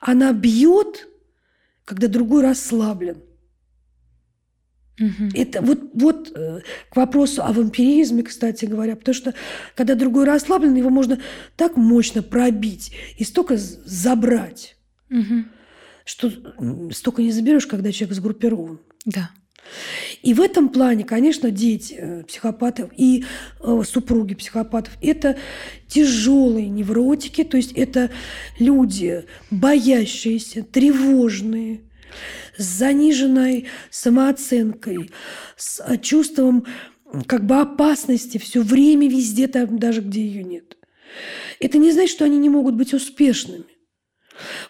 Она 0.00 0.32
бьет, 0.32 1.08
когда 1.84 2.08
другой 2.08 2.42
расслаблен. 2.42 3.22
Угу. 5.00 5.30
Это 5.34 5.62
вот, 5.62 5.80
вот 5.94 6.32
э, 6.34 6.60
к 6.90 6.96
вопросу 6.96 7.42
о 7.42 7.52
вампиризме, 7.52 8.22
кстати 8.22 8.66
говоря, 8.66 8.94
потому 8.94 9.14
что 9.14 9.34
когда 9.74 9.94
другой 9.94 10.26
расслаблен, 10.26 10.74
его 10.74 10.90
можно 10.90 11.20
так 11.56 11.76
мощно 11.76 12.22
пробить 12.22 12.92
и 13.16 13.24
столько 13.24 13.56
забрать, 13.56 14.76
угу. 15.10 15.44
что 16.04 16.30
столько 16.92 17.22
не 17.22 17.32
заберешь, 17.32 17.66
когда 17.66 17.90
человек 17.90 18.14
сгруппирован. 18.16 18.80
Да. 19.06 19.30
И 20.22 20.34
в 20.34 20.40
этом 20.40 20.68
плане, 20.68 21.04
конечно, 21.04 21.50
дети 21.50 21.94
э, 21.98 22.22
психопатов 22.24 22.90
и 22.96 23.24
э, 23.60 23.82
супруги 23.86 24.34
психопатов– 24.34 24.96
это 25.02 25.38
тяжелые 25.88 26.68
невротики, 26.68 27.42
то 27.44 27.56
есть 27.56 27.72
это 27.72 28.10
люди 28.58 29.24
боящиеся, 29.50 30.62
тревожные, 30.62 31.80
с 32.56 32.64
заниженной 32.64 33.66
самооценкой, 33.90 35.10
с 35.56 35.82
э, 35.84 35.98
чувством 35.98 36.66
как 37.26 37.44
бы 37.44 37.56
опасности 37.56 38.38
все 38.38 38.62
время 38.62 39.08
везде, 39.08 39.48
там, 39.48 39.78
даже 39.78 40.00
где 40.00 40.24
ее 40.24 40.44
нет. 40.44 40.76
Это 41.60 41.78
не 41.78 41.92
значит, 41.92 42.14
что 42.14 42.24
они 42.24 42.38
не 42.38 42.48
могут 42.48 42.74
быть 42.74 42.94
успешными. 42.94 43.64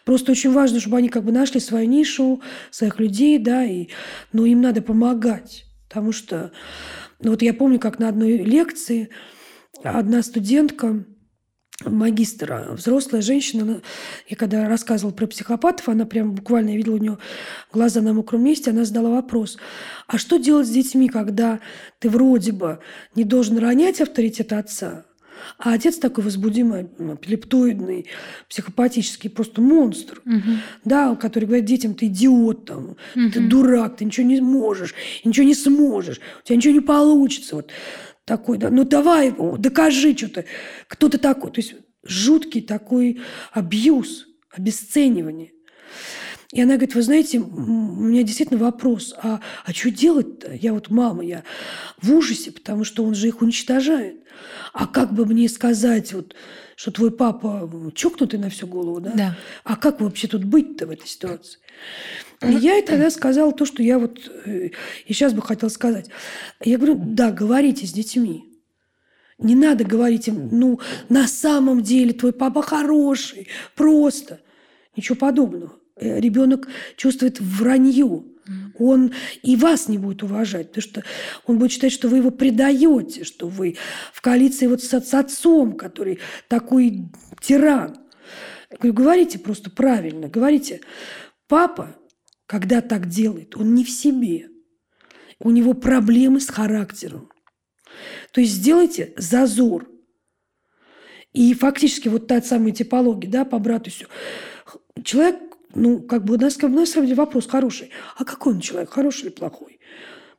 Просто 0.05 0.33
очень 0.33 0.53
важно, 0.53 0.81
чтобы 0.81 0.99
они 0.99 1.09
как 1.09 1.25
бы 1.25 1.33
нашли 1.33 1.61
свою 1.61 1.89
нишу, 1.89 2.43
своих 2.71 2.99
людей, 2.99 3.39
да, 3.39 3.65
и, 3.65 3.89
но 4.33 4.47
им 4.47 4.61
надо 4.61 4.83
помогать. 4.83 5.65
Потому 5.89 6.13
что, 6.13 6.53
ну 7.21 7.31
вот 7.31 7.43
я 7.43 7.55
помню, 7.55 7.79
как 7.79 7.99
на 7.99 8.09
одной 8.09 8.39
лекции 8.39 9.11
одна 9.83 10.23
студентка, 10.23 11.05
магистра, 11.85 12.69
взрослая 12.73 13.23
женщина, 13.23 13.83
я 14.29 14.37
когда 14.37 14.69
рассказывала 14.69 15.13
про 15.13 15.27
психопатов, 15.27 15.89
она 15.89 16.07
прям 16.07 16.35
буквально, 16.35 16.71
я 16.71 16.77
видела 16.77 16.95
у 16.95 16.99
нее 16.99 17.19
глаза 17.73 18.01
на 18.01 18.13
мокром 18.13 18.45
месте, 18.45 18.71
она 18.71 18.85
задала 18.85 19.11
вопрос, 19.11 19.59
а 20.07 20.19
что 20.19 20.39
делать 20.39 20.67
с 20.67 20.71
детьми, 20.71 21.09
когда 21.09 21.61
ты 21.99 22.09
вроде 22.09 22.53
бы 22.53 22.81
не 23.15 23.25
должен 23.25 23.59
ронять 23.59 24.01
авторитет 24.01 24.53
отца, 24.53 25.05
а 25.59 25.75
отец 25.75 25.99
такой 25.99 26.25
возбудимый, 26.25 26.83
эпилептоидный, 26.83 28.07
психопатический, 28.49 29.31
просто 29.31 29.61
монстр, 29.61 30.23
угу. 30.25 30.59
да, 30.85 31.15
который 31.17 31.45
говорит 31.45 31.65
детям, 31.65 31.95
ты 31.95 32.07
идиот, 32.07 32.67
там, 32.67 32.85
угу. 32.91 33.31
ты 33.33 33.41
дурак, 33.41 33.97
ты 33.97 34.05
ничего 34.05 34.27
не 34.27 34.41
можешь, 34.41 34.95
ничего 35.25 35.47
не 35.47 35.55
сможешь, 35.55 36.21
у 36.43 36.47
тебя 36.47 36.57
ничего 36.57 36.75
не 36.75 36.81
получится. 36.81 37.57
Вот 37.57 37.71
такой, 38.25 38.59
да, 38.59 38.71
ну 38.71 38.85
давай, 38.85 39.35
докажи 39.59 40.17
что-то, 40.17 40.45
кто 40.89 41.09
ты 41.09 41.19
такой. 41.19 41.51
То 41.51 41.61
есть 41.61 41.75
жуткий 42.05 42.63
такой 42.63 43.21
абьюз, 43.53 44.27
обесценивание. 44.51 45.53
И 46.53 46.61
она 46.61 46.75
говорит, 46.75 46.95
вы 46.95 47.03
знаете, 47.03 47.39
у 47.39 47.47
меня 47.47 48.23
действительно 48.23 48.61
вопрос, 48.61 49.15
а, 49.17 49.41
а 49.65 49.73
что 49.73 49.91
делать-то? 49.91 50.53
Я 50.53 50.75
вот 50.75 50.91
мама, 50.91 51.25
я 51.25 51.45
в 52.01 52.13
ужасе, 52.13 52.53
потому 52.53 52.85
что 52.85 53.05
он 53.05 53.15
же 53.15 53.29
их 53.29 53.41
уничтожает. 53.41 54.17
А 54.75 54.87
как 54.87 55.15
бы 55.15 55.25
мне 55.25 55.49
сказать, 55.49 56.13
вот, 56.13 56.35
что 56.77 56.91
твой 56.91 57.11
папа 57.11 57.71
чокнутый 57.95 58.39
на 58.39 58.51
всю 58.51 58.67
голову, 58.67 59.01
да? 59.01 59.13
Да. 59.15 59.39
А 59.65 59.77
как 59.77 60.03
вообще 60.03 60.29
тут 60.29 60.45
быть-то 60.45 60.87
в 60.87 60.91
этой 60.91 61.07
ситуации? 61.07 61.59
И 62.43 62.53
я 62.53 62.79
и 62.79 62.83
тогда 62.85 63.11
сказала 63.11 63.53
то, 63.53 63.65
что 63.65 63.83
я 63.83 63.99
вот 63.99 64.31
э, 64.45 64.71
и 65.07 65.13
сейчас 65.15 65.33
бы 65.33 65.41
хотела 65.41 65.71
сказать. 65.71 66.11
Я 66.63 66.77
говорю, 66.77 67.01
да, 67.03 67.31
говорите 67.31 67.87
с 67.87 67.93
детьми. 67.93 68.45
Не 69.39 69.55
надо 69.55 69.85
говорить 69.85 70.29
им, 70.29 70.51
ну, 70.53 70.81
на 71.09 71.27
самом 71.27 71.83
деле 71.83 72.13
твой 72.13 72.35
папа 72.35 72.61
хороший, 72.61 73.49
просто. 73.75 74.41
Ничего 74.95 75.17
подобного. 75.17 75.73
Э, 75.97 76.21
ребенок 76.21 76.69
чувствует 76.97 77.41
вранье. 77.41 78.25
Он 78.79 79.13
и 79.43 79.57
вас 79.57 79.89
не 79.89 79.99
будет 79.99 80.23
уважать, 80.23 80.69
потому 80.69 80.83
что 80.83 81.05
он 81.47 81.59
будет 81.59 81.71
считать, 81.71 81.93
что 81.93 82.09
вы 82.09 82.17
его 82.17 82.31
предаете, 82.31 83.25
что 83.25 83.47
вы 83.47 83.77
в 84.13 84.21
коалиции 84.21 84.67
вот 84.67 84.83
с, 84.83 84.89
с 84.89 85.15
отцом, 85.15 85.75
который 85.75 86.19
такой 86.49 87.09
тиран. 87.41 87.99
Я 88.71 88.77
говорю, 88.79 88.95
говорите 88.95 89.39
просто 89.39 89.71
правильно, 89.71 90.29
говорите, 90.29 90.81
папа, 91.47 91.95
когда 92.47 92.81
так 92.81 93.09
делает, 93.09 93.57
он 93.57 93.75
не 93.75 93.85
в 93.85 93.91
себе, 93.91 94.49
у 95.39 95.51
него 95.51 95.75
проблемы 95.75 96.41
с 96.41 96.49
характером. 96.49 97.31
То 98.33 98.41
есть 98.41 98.55
сделайте 98.55 99.13
зазор. 99.17 99.89
И 101.33 101.55
фактически 101.55 102.09
вот 102.09 102.27
та 102.27 102.43
самая 102.43 102.73
типология, 102.73 103.31
да, 103.31 103.45
по 103.45 103.59
брату 103.59 103.91
все. 103.91 104.07
Человек 105.05 105.52
ну, 105.75 106.01
как 106.01 106.25
бы 106.25 106.35
у 106.35 106.39
нас, 106.39 106.57
у 106.63 106.69
нас 106.69 106.91
самом 106.91 107.07
деле 107.07 107.17
вопрос 107.17 107.47
хороший. 107.47 107.91
А 108.17 108.25
какой 108.25 108.55
он 108.55 108.61
человек, 108.61 108.91
хороший 108.91 109.23
или 109.23 109.31
плохой? 109.31 109.81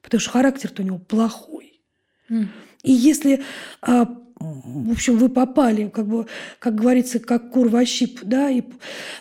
Потому 0.02 0.20
что 0.20 0.32
характер-то 0.32 0.82
у 0.82 0.86
него 0.86 1.00
плохой. 1.00 1.82
Mm. 2.30 2.48
И 2.84 2.92
если, 2.92 3.44
а, 3.82 4.06
в 4.40 4.92
общем, 4.92 5.18
вы 5.18 5.30
попали, 5.30 5.90
как 5.90 6.08
бы, 6.08 6.28
как 6.60 6.76
говорится, 6.76 7.20
как 7.20 7.52
кур 7.52 7.70
во 7.70 7.86
щип, 7.86 8.20
да, 8.24 8.50
и 8.50 8.64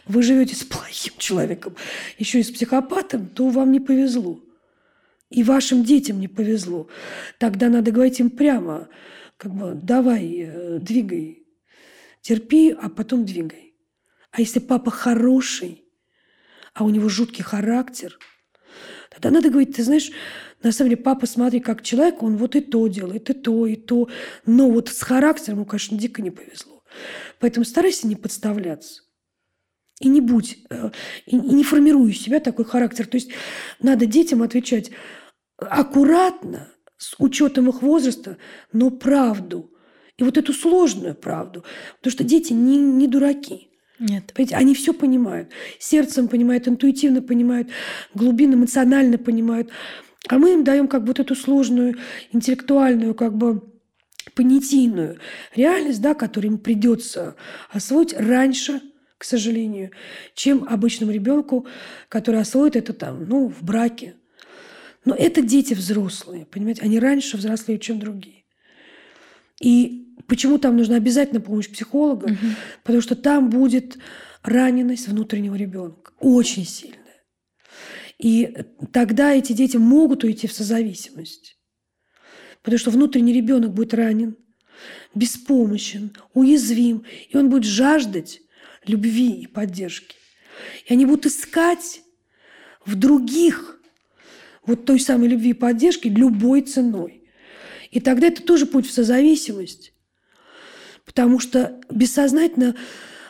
вы 0.07 0.23
живете 0.23 0.57
с 0.57 0.65
плохим 0.65 1.15
человеком, 1.19 1.77
еще 2.19 2.41
и 2.41 2.43
с 2.43 2.51
психопатом, 2.51 3.29
то 3.29 3.49
вам 3.49 3.73
не 3.73 3.81
повезло. 3.81 4.41
И 5.31 5.43
вашим 5.45 5.85
детям 5.85 6.21
не 6.21 6.29
повезло. 6.29 6.89
Тогда 7.39 7.69
надо 7.69 7.91
говорить 7.91 8.21
им 8.21 8.31
прямо, 8.31 8.89
как 9.37 9.55
бы, 9.55 9.75
давай, 9.75 10.35
э, 10.39 10.79
двигай, 10.79 11.47
терпи, 12.21 12.71
а 12.71 12.89
потом 12.89 13.25
двигай. 13.25 13.75
А 14.31 14.41
если 14.41 14.61
папа 14.61 14.91
хороший, 14.91 15.82
а 16.75 16.85
у 16.85 16.91
него 16.91 17.09
жуткий 17.09 17.43
характер, 17.43 18.18
тогда 19.11 19.31
надо 19.31 19.51
говорить, 19.51 19.77
ты 19.77 19.83
знаешь, 19.83 20.11
на 20.62 20.73
самом 20.73 20.91
деле, 20.91 21.03
папа, 21.03 21.27
смотри, 21.27 21.61
как 21.61 21.83
человек, 21.83 22.23
он 22.23 22.37
вот 22.37 22.55
и 22.55 22.61
то 22.61 22.87
делает, 22.87 23.29
и 23.31 23.33
то, 23.33 23.66
и 23.66 23.75
то. 23.75 24.09
Но 24.47 24.70
вот 24.70 24.89
с 24.89 25.03
характером 25.03 25.59
ему, 25.59 25.66
конечно, 25.66 25.99
дико 25.99 26.23
не 26.23 26.31
повезло. 26.31 26.83
Поэтому 27.41 27.64
старайся 27.64 28.07
не 28.07 28.16
подставляться. 28.16 29.03
И 30.01 30.09
не 30.09 30.20
будь, 30.20 30.59
э, 30.70 30.91
и 31.27 31.37
не 31.37 31.64
формируй 31.64 32.12
себя 32.12 32.41
такой 32.41 32.64
характер. 32.64 33.07
То 33.07 33.16
есть 33.16 33.31
надо 33.81 34.07
детям 34.07 34.43
отвечать 34.43 34.91
аккуратно, 35.59 36.73
с 36.97 37.14
учетом 37.18 37.68
их 37.68 37.83
возраста, 37.83 38.39
но 38.73 38.91
правду. 38.91 39.73
И 40.16 40.23
вот 40.23 40.39
эту 40.39 40.53
сложную 40.53 41.14
правду. 41.16 41.64
Потому 41.99 42.12
что 42.12 42.25
дети 42.25 42.53
не, 42.53 42.79
не 42.79 43.09
дураки. 43.09 43.72
Нет. 44.03 44.32
Понимаете, 44.34 44.57
они 44.57 44.74
все 44.74 44.92
понимают. 44.92 45.50
Сердцем 45.78 46.26
понимают, 46.26 46.66
интуитивно 46.66 47.22
понимают, 47.22 47.68
глубинно, 48.14 48.55
эмоционально 48.55 49.16
понимают. 49.16 49.70
А 50.28 50.38
мы 50.38 50.55
им 50.55 50.64
даем 50.64 50.88
как 50.88 51.03
бы 51.03 51.09
вот 51.09 51.20
эту 51.20 51.36
сложную, 51.36 51.96
интеллектуальную, 52.32 53.14
как 53.14 53.36
бы 53.36 53.62
понятийную 54.34 55.18
реальность, 55.55 56.03
да, 56.03 56.14
которую 56.14 56.55
им 56.55 56.59
придется 56.59 57.36
освоить 57.70 58.12
раньше, 58.12 58.80
к 59.18 59.24
сожалению, 59.24 59.92
чем 60.34 60.64
обычному 60.68 61.12
ребенку, 61.12 61.68
который 62.09 62.40
освоит 62.40 62.74
это 62.74 62.92
там, 62.92 63.24
ну, 63.28 63.48
в 63.48 63.62
браке. 63.62 64.16
Но 65.05 65.14
это 65.14 65.42
дети 65.42 65.74
взрослые, 65.74 66.44
понимаете, 66.46 66.82
они 66.82 66.98
раньше 66.98 67.36
взрослеют, 67.36 67.82
чем 67.82 68.00
другие. 68.00 68.42
И 69.61 70.01
Почему 70.33 70.57
там 70.57 70.78
нужна 70.78 70.97
обязательно 70.97 71.43
помощь 71.43 71.68
психолога? 71.68 72.24
Угу. 72.24 72.47
Потому 72.85 73.03
что 73.03 73.14
там 73.14 73.51
будет 73.51 73.99
раненость 74.43 75.07
внутреннего 75.07 75.55
ребенка. 75.55 76.12
Очень 76.20 76.64
сильная. 76.64 77.22
И 78.18 78.64
тогда 78.95 79.35
эти 79.35 79.53
дети 79.53 79.76
могут 79.76 80.24
уйти 80.24 80.47
в 80.47 80.55
созависимость. 80.55 81.59
Потому 82.62 82.78
что 82.78 82.91
внутренний 82.91 83.35
ребенок 83.35 83.74
будет 83.74 83.93
ранен, 83.93 84.39
беспомощен, 85.14 86.16
уязвим, 86.33 87.05
и 87.28 87.37
он 87.37 87.51
будет 87.51 87.64
жаждать 87.64 88.41
любви 88.87 89.33
и 89.33 89.47
поддержки. 89.47 90.16
И 90.87 90.95
они 90.95 91.05
будут 91.05 91.26
искать 91.26 92.01
в 92.87 92.95
других 92.95 93.83
вот 94.64 94.87
той 94.87 94.99
самой 94.99 95.28
любви 95.28 95.51
и 95.51 95.53
поддержки 95.53 96.09
любой 96.09 96.62
ценой. 96.62 97.28
И 97.91 98.01
тогда 98.01 98.28
это 98.28 98.43
тоже 98.43 98.64
путь 98.64 98.87
в 98.87 98.93
созависимость. 98.93 99.93
Потому 101.05 101.40
что 101.40 101.80
бессознательно 101.90 102.76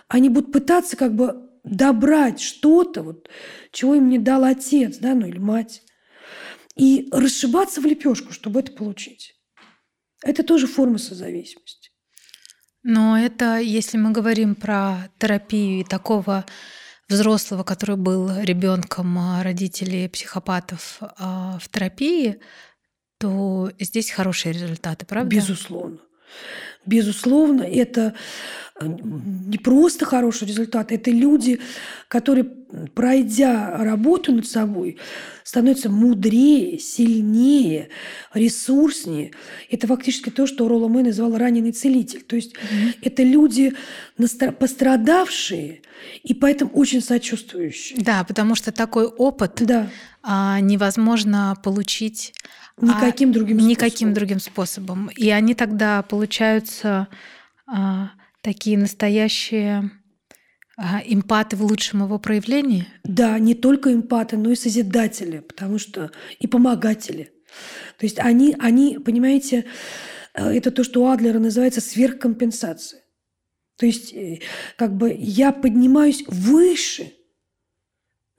они 0.09 0.29
будут 0.29 0.53
пытаться 0.53 0.97
как 0.97 1.15
бы 1.15 1.49
добрать 1.65 2.41
что-то, 2.41 3.03
вот, 3.03 3.29
чего 3.71 3.95
им 3.95 4.09
не 4.09 4.19
дал 4.19 4.45
отец, 4.45 4.99
да, 4.99 5.15
ну 5.15 5.27
или 5.27 5.39
мать, 5.39 5.83
и 6.77 7.09
расшибаться 7.13 7.81
в 7.81 7.87
лепешку, 7.87 8.33
чтобы 8.33 8.61
это 8.61 8.73
получить. 8.73 9.35
Это 10.23 10.43
тоже 10.43 10.67
форма 10.67 10.99
созависимости. 10.99 11.91
Но 12.83 13.19
это, 13.19 13.59
если 13.59 13.97
мы 13.97 14.11
говорим 14.11 14.55
про 14.55 15.09
терапию 15.19 15.81
и 15.81 15.85
такого 15.85 16.45
взрослого, 17.09 17.63
который 17.63 17.97
был 17.97 18.31
ребенком 18.41 19.19
а, 19.19 19.43
родителей 19.43 20.09
психопатов 20.09 20.99
а, 21.01 21.59
в 21.61 21.69
терапии, 21.69 22.41
то 23.19 23.71
здесь 23.79 24.11
хорошие 24.11 24.53
результаты, 24.53 25.07
правда? 25.07 25.37
Безусловно. 25.37 25.99
Безусловно, 26.85 27.63
это 27.63 28.15
э, 28.81 28.87
не 28.87 29.59
просто 29.59 30.05
хороший 30.05 30.49
результат, 30.49 30.91
это 30.91 31.13
люди, 31.13 31.61
которые, 32.09 32.45
пройдя 32.95 33.77
работу 33.79 34.33
над 34.33 34.47
собой, 34.47 34.99
становятся 35.45 35.91
мудрее, 35.91 36.79
сильнее, 36.81 37.89
ресурснее. 38.35 39.31
Это 39.71 39.87
фактически 39.87 40.31
то, 40.31 40.47
что 40.47 40.67
Ролла 40.67 40.89
Мэй 40.89 41.05
называл 41.05 41.37
раненый 41.37 41.73
целитель. 41.73 42.23
То 42.23 42.35
есть 42.37 42.55
mm-hmm. 42.55 42.97
это 43.03 43.23
люди 43.23 43.75
пострадавшие 44.59 45.83
и 46.25 46.35
поэтому 46.35 46.73
очень 46.73 47.01
сочувствующие. 47.01 48.01
Да, 48.01 48.25
потому 48.25 48.55
что 48.55 48.73
такой 48.73 49.07
опыт 49.07 49.63
да. 49.65 49.89
невозможно 50.61 51.57
получить 51.63 52.35
Никаким 52.83 53.31
а 53.31 53.33
другим 53.33 53.57
способом. 53.57 53.69
Никаким 53.69 54.15
другим 54.15 54.41
способом. 54.41 55.11
И 55.17 55.31
они 55.31 55.55
тогда 55.55 56.03
получаются 56.03 57.09
а, 57.67 58.11
такие 58.43 58.77
настоящие 58.77 59.91
а, 60.77 61.01
эмпаты 61.05 61.57
в 61.57 61.63
лучшем 61.63 62.03
его 62.03 62.19
проявлении? 62.19 62.87
Да, 63.05 63.39
не 63.39 63.55
только 63.55 63.95
эмпаты, 63.95 64.37
но 64.37 64.51
и 64.51 64.57
созидатели, 64.57 65.39
потому 65.39 65.79
что 65.79 66.11
и 66.41 66.47
помогатели. 66.49 67.33
То 67.99 68.07
есть 68.07 68.19
они, 68.19 68.57
они 68.59 68.99
понимаете, 68.99 69.67
э, 70.35 70.57
это 70.57 70.71
то, 70.71 70.83
что 70.83 71.05
у 71.05 71.07
Адлера 71.07 71.39
называется 71.39 71.81
сверхкомпенсация. 71.81 73.03
То 73.79 73.87
есть 73.87 74.13
э, 74.13 74.41
как 74.77 74.97
бы 74.97 75.15
я 75.17 75.53
поднимаюсь 75.53 76.25
выше– 76.27 77.13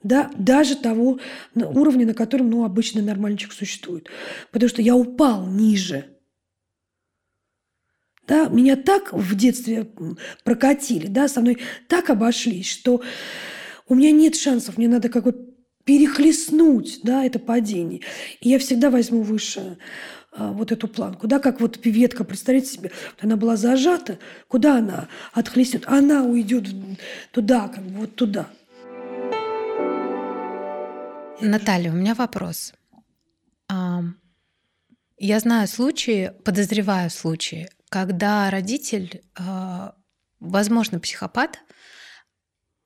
да, 0.04 0.30
даже 0.36 0.76
того 0.76 1.18
уровня, 1.54 2.06
на 2.06 2.14
котором 2.14 2.50
ну, 2.50 2.64
обычный 2.64 3.02
нормальный 3.02 3.40
существует. 3.50 4.08
Потому 4.52 4.68
что 4.68 4.82
я 4.82 4.94
упал 4.94 5.46
ниже. 5.46 6.04
Да, 8.28 8.48
меня 8.48 8.76
так 8.76 9.12
в 9.12 9.34
детстве 9.34 9.90
прокатили, 10.44 11.08
да, 11.08 11.28
со 11.28 11.40
мной 11.40 11.58
так 11.88 12.08
обошлись, 12.08 12.70
что 12.70 13.02
у 13.86 13.94
меня 13.94 14.12
нет 14.12 14.36
шансов, 14.36 14.78
мне 14.78 14.88
надо 14.88 15.08
как 15.10 15.24
бы 15.24 15.54
перехлестнуть 15.84 17.00
да, 17.02 17.24
это 17.24 17.38
падение. 17.38 18.00
И 18.40 18.48
я 18.48 18.58
всегда 18.58 18.88
возьму 18.88 19.20
выше 19.22 19.76
а, 20.32 20.52
вот 20.52 20.72
эту 20.72 20.88
планку. 20.88 21.26
Да, 21.26 21.38
как 21.38 21.60
вот 21.60 21.78
ветка, 21.84 22.24
представьте 22.24 22.70
себе, 22.70 22.90
она 23.20 23.36
была 23.36 23.56
зажата, 23.56 24.18
куда 24.48 24.78
она 24.78 25.08
отхлестнет? 25.34 25.84
Она 25.86 26.24
уйдет 26.24 26.66
туда, 27.30 27.68
как 27.68 27.84
бы 27.84 28.00
вот 28.00 28.14
туда. 28.14 28.48
Наталья, 31.40 31.90
у 31.90 31.94
меня 31.94 32.14
вопрос. 32.14 32.74
Я 33.68 35.40
знаю 35.40 35.68
случаи, 35.68 36.32
подозреваю 36.44 37.10
случаи, 37.10 37.68
когда 37.88 38.50
родитель, 38.50 39.24
а, 39.36 39.96
возможно, 40.40 41.00
психопат, 41.00 41.60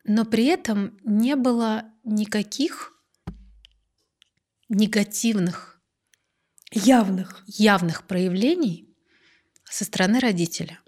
но 0.04 0.24
при 0.24 0.46
этом 0.46 0.98
не 1.04 1.36
было 1.36 1.84
никаких 2.04 2.92
негативных, 4.68 5.80
явных, 6.70 7.42
явных 7.46 8.06
проявлений 8.06 8.94
со 9.64 9.84
стороны 9.84 10.20
родителя. 10.20 10.80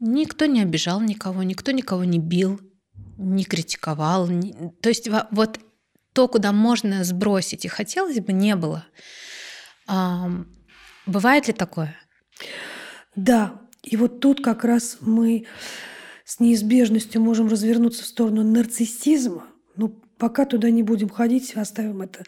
Никто 0.00 0.46
не 0.46 0.62
обижал 0.62 1.00
никого, 1.00 1.42
никто 1.42 1.72
никого 1.72 2.04
не 2.04 2.18
бил, 2.18 2.60
не 3.16 3.44
критиковал. 3.44 4.28
То 4.80 4.88
есть 4.88 5.08
вот 5.30 5.58
то, 6.18 6.26
куда 6.26 6.50
можно 6.50 7.04
сбросить, 7.04 7.64
и 7.64 7.68
хотелось 7.68 8.18
бы, 8.18 8.32
не 8.32 8.56
было. 8.56 8.84
А, 9.86 10.28
бывает 11.06 11.46
ли 11.46 11.52
такое? 11.52 11.96
Да. 13.14 13.60
И 13.84 13.96
вот 13.96 14.18
тут 14.18 14.42
как 14.42 14.64
раз 14.64 14.96
мы 15.00 15.46
с 16.24 16.40
неизбежностью 16.40 17.22
можем 17.22 17.46
развернуться 17.46 18.02
в 18.02 18.06
сторону 18.06 18.42
нарциссизма. 18.42 19.46
Ну, 19.76 19.90
пока 20.18 20.44
туда 20.44 20.70
не 20.70 20.82
будем 20.82 21.08
ходить, 21.08 21.54
оставим 21.54 22.02
это 22.02 22.24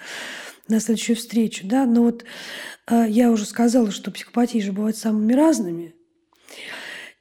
на 0.69 0.79
следующую 0.79 1.17
встречу. 1.17 1.67
Да? 1.67 1.85
Но 1.85 2.05
вот 2.05 2.25
э, 2.87 3.07
я 3.09 3.33
уже 3.33 3.45
сказала, 3.45 3.91
что 3.91 4.13
психопатии 4.13 4.61
же 4.61 4.71
бывают 4.71 4.99
самыми 4.99 5.33
разными. 5.33 5.97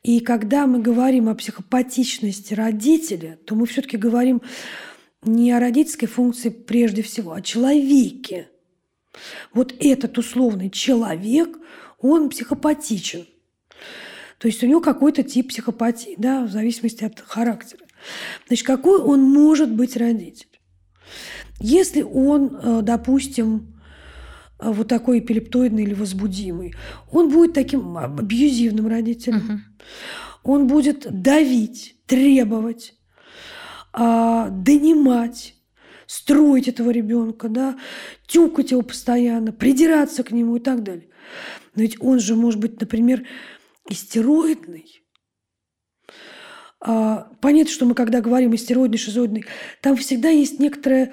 И 0.03 0.19
когда 0.19 0.67
мы 0.67 0.83
говорим 0.83 1.29
о 1.29 1.35
психопатичности 1.35 2.53
родителя, 2.53 3.39
то 3.47 3.55
мы 3.55 3.65
все-таки 3.65 3.97
говорим 3.97 4.43
не 5.23 5.51
о 5.51 5.59
родительской 5.59 6.07
функции 6.07 6.49
прежде 6.49 7.01
всего, 7.01 7.33
а 7.33 7.37
о 7.37 7.41
человеке. 7.41 8.49
Вот 9.53 9.73
этот 9.79 10.17
условный 10.17 10.69
человек, 10.69 11.57
он 11.99 12.29
психопатичен. 12.29 13.25
То 14.37 14.47
есть 14.47 14.63
у 14.63 14.67
него 14.67 14.79
какой-то 14.79 15.23
тип 15.23 15.49
психопатии, 15.49 16.15
да, 16.17 16.45
в 16.45 16.49
зависимости 16.49 17.03
от 17.03 17.19
характера. 17.19 17.85
Значит, 18.47 18.65
какой 18.65 18.99
он 18.99 19.21
может 19.21 19.71
быть 19.71 19.97
родитель? 19.97 20.47
Если 21.59 22.01
он, 22.01 22.55
э, 22.55 22.81
допустим, 22.81 23.75
э, 24.59 24.71
вот 24.71 24.87
такой 24.87 25.19
эпилептоидный 25.19 25.83
или 25.83 25.93
возбудимый, 25.93 26.73
он 27.11 27.29
будет 27.29 27.53
таким 27.53 27.97
абьюзивным 27.97 28.87
родителем. 28.87 29.37
Угу. 29.37 29.59
Он 30.43 30.67
будет 30.67 31.05
давить, 31.09 31.97
требовать, 32.05 32.95
а, 33.93 34.49
донимать, 34.49 35.55
строить 36.05 36.67
этого 36.67 36.89
ребенка, 36.89 37.49
да, 37.49 37.77
тюкать 38.27 38.71
его 38.71 38.81
постоянно, 38.81 39.51
придираться 39.51 40.23
к 40.23 40.31
нему 40.31 40.57
и 40.57 40.59
так 40.59 40.83
далее. 40.83 41.09
Но 41.75 41.81
ведь 41.81 42.01
он 42.01 42.19
же 42.19 42.35
может 42.35 42.59
быть, 42.59 42.79
например, 42.79 43.25
истероидный. 43.89 45.03
А, 46.81 47.31
понятно, 47.41 47.71
что 47.71 47.85
мы 47.85 47.93
когда 47.93 48.21
говорим 48.21 48.55
истероидный, 48.55 48.97
шизоидный, 48.97 49.45
там 49.81 49.97
всегда 49.97 50.29
есть 50.29 50.59
некоторый 50.59 51.11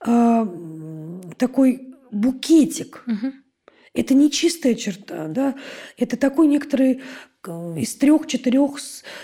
а, 0.00 0.46
такой 1.38 1.94
букетик. 2.10 3.04
Угу. 3.06 3.32
Это 3.94 4.14
не 4.14 4.30
чистая 4.30 4.74
черта, 4.74 5.28
да, 5.28 5.54
это 5.96 6.16
такой 6.16 6.48
некоторый 6.48 7.02
из 7.46 7.94
трех-четырех 7.96 8.78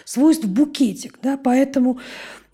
свойств 0.04 0.44
букетик, 0.44 1.18
да, 1.22 1.36
поэтому 1.36 2.00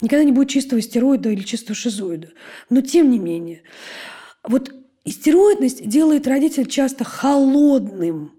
Никогда 0.00 0.24
не 0.24 0.32
будет 0.32 0.50
чистого 0.50 0.82
стероида 0.82 1.30
или 1.30 1.42
чистого 1.42 1.74
шизоида. 1.74 2.28
Но 2.68 2.82
тем 2.82 3.10
не 3.10 3.18
менее, 3.18 3.62
вот 4.42 4.74
истероидность 5.04 5.88
делает 5.88 6.26
родителя 6.26 6.66
часто 6.66 7.04
холодным. 7.04 8.32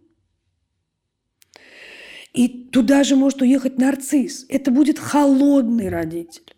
И 2.33 2.47
туда 2.47 3.03
же 3.03 3.15
может 3.15 3.41
уехать 3.41 3.79
нарцисс. 3.79 4.45
Это 4.49 4.69
будет 4.69 4.99
холодный 4.99 5.89
родитель. 5.89 6.53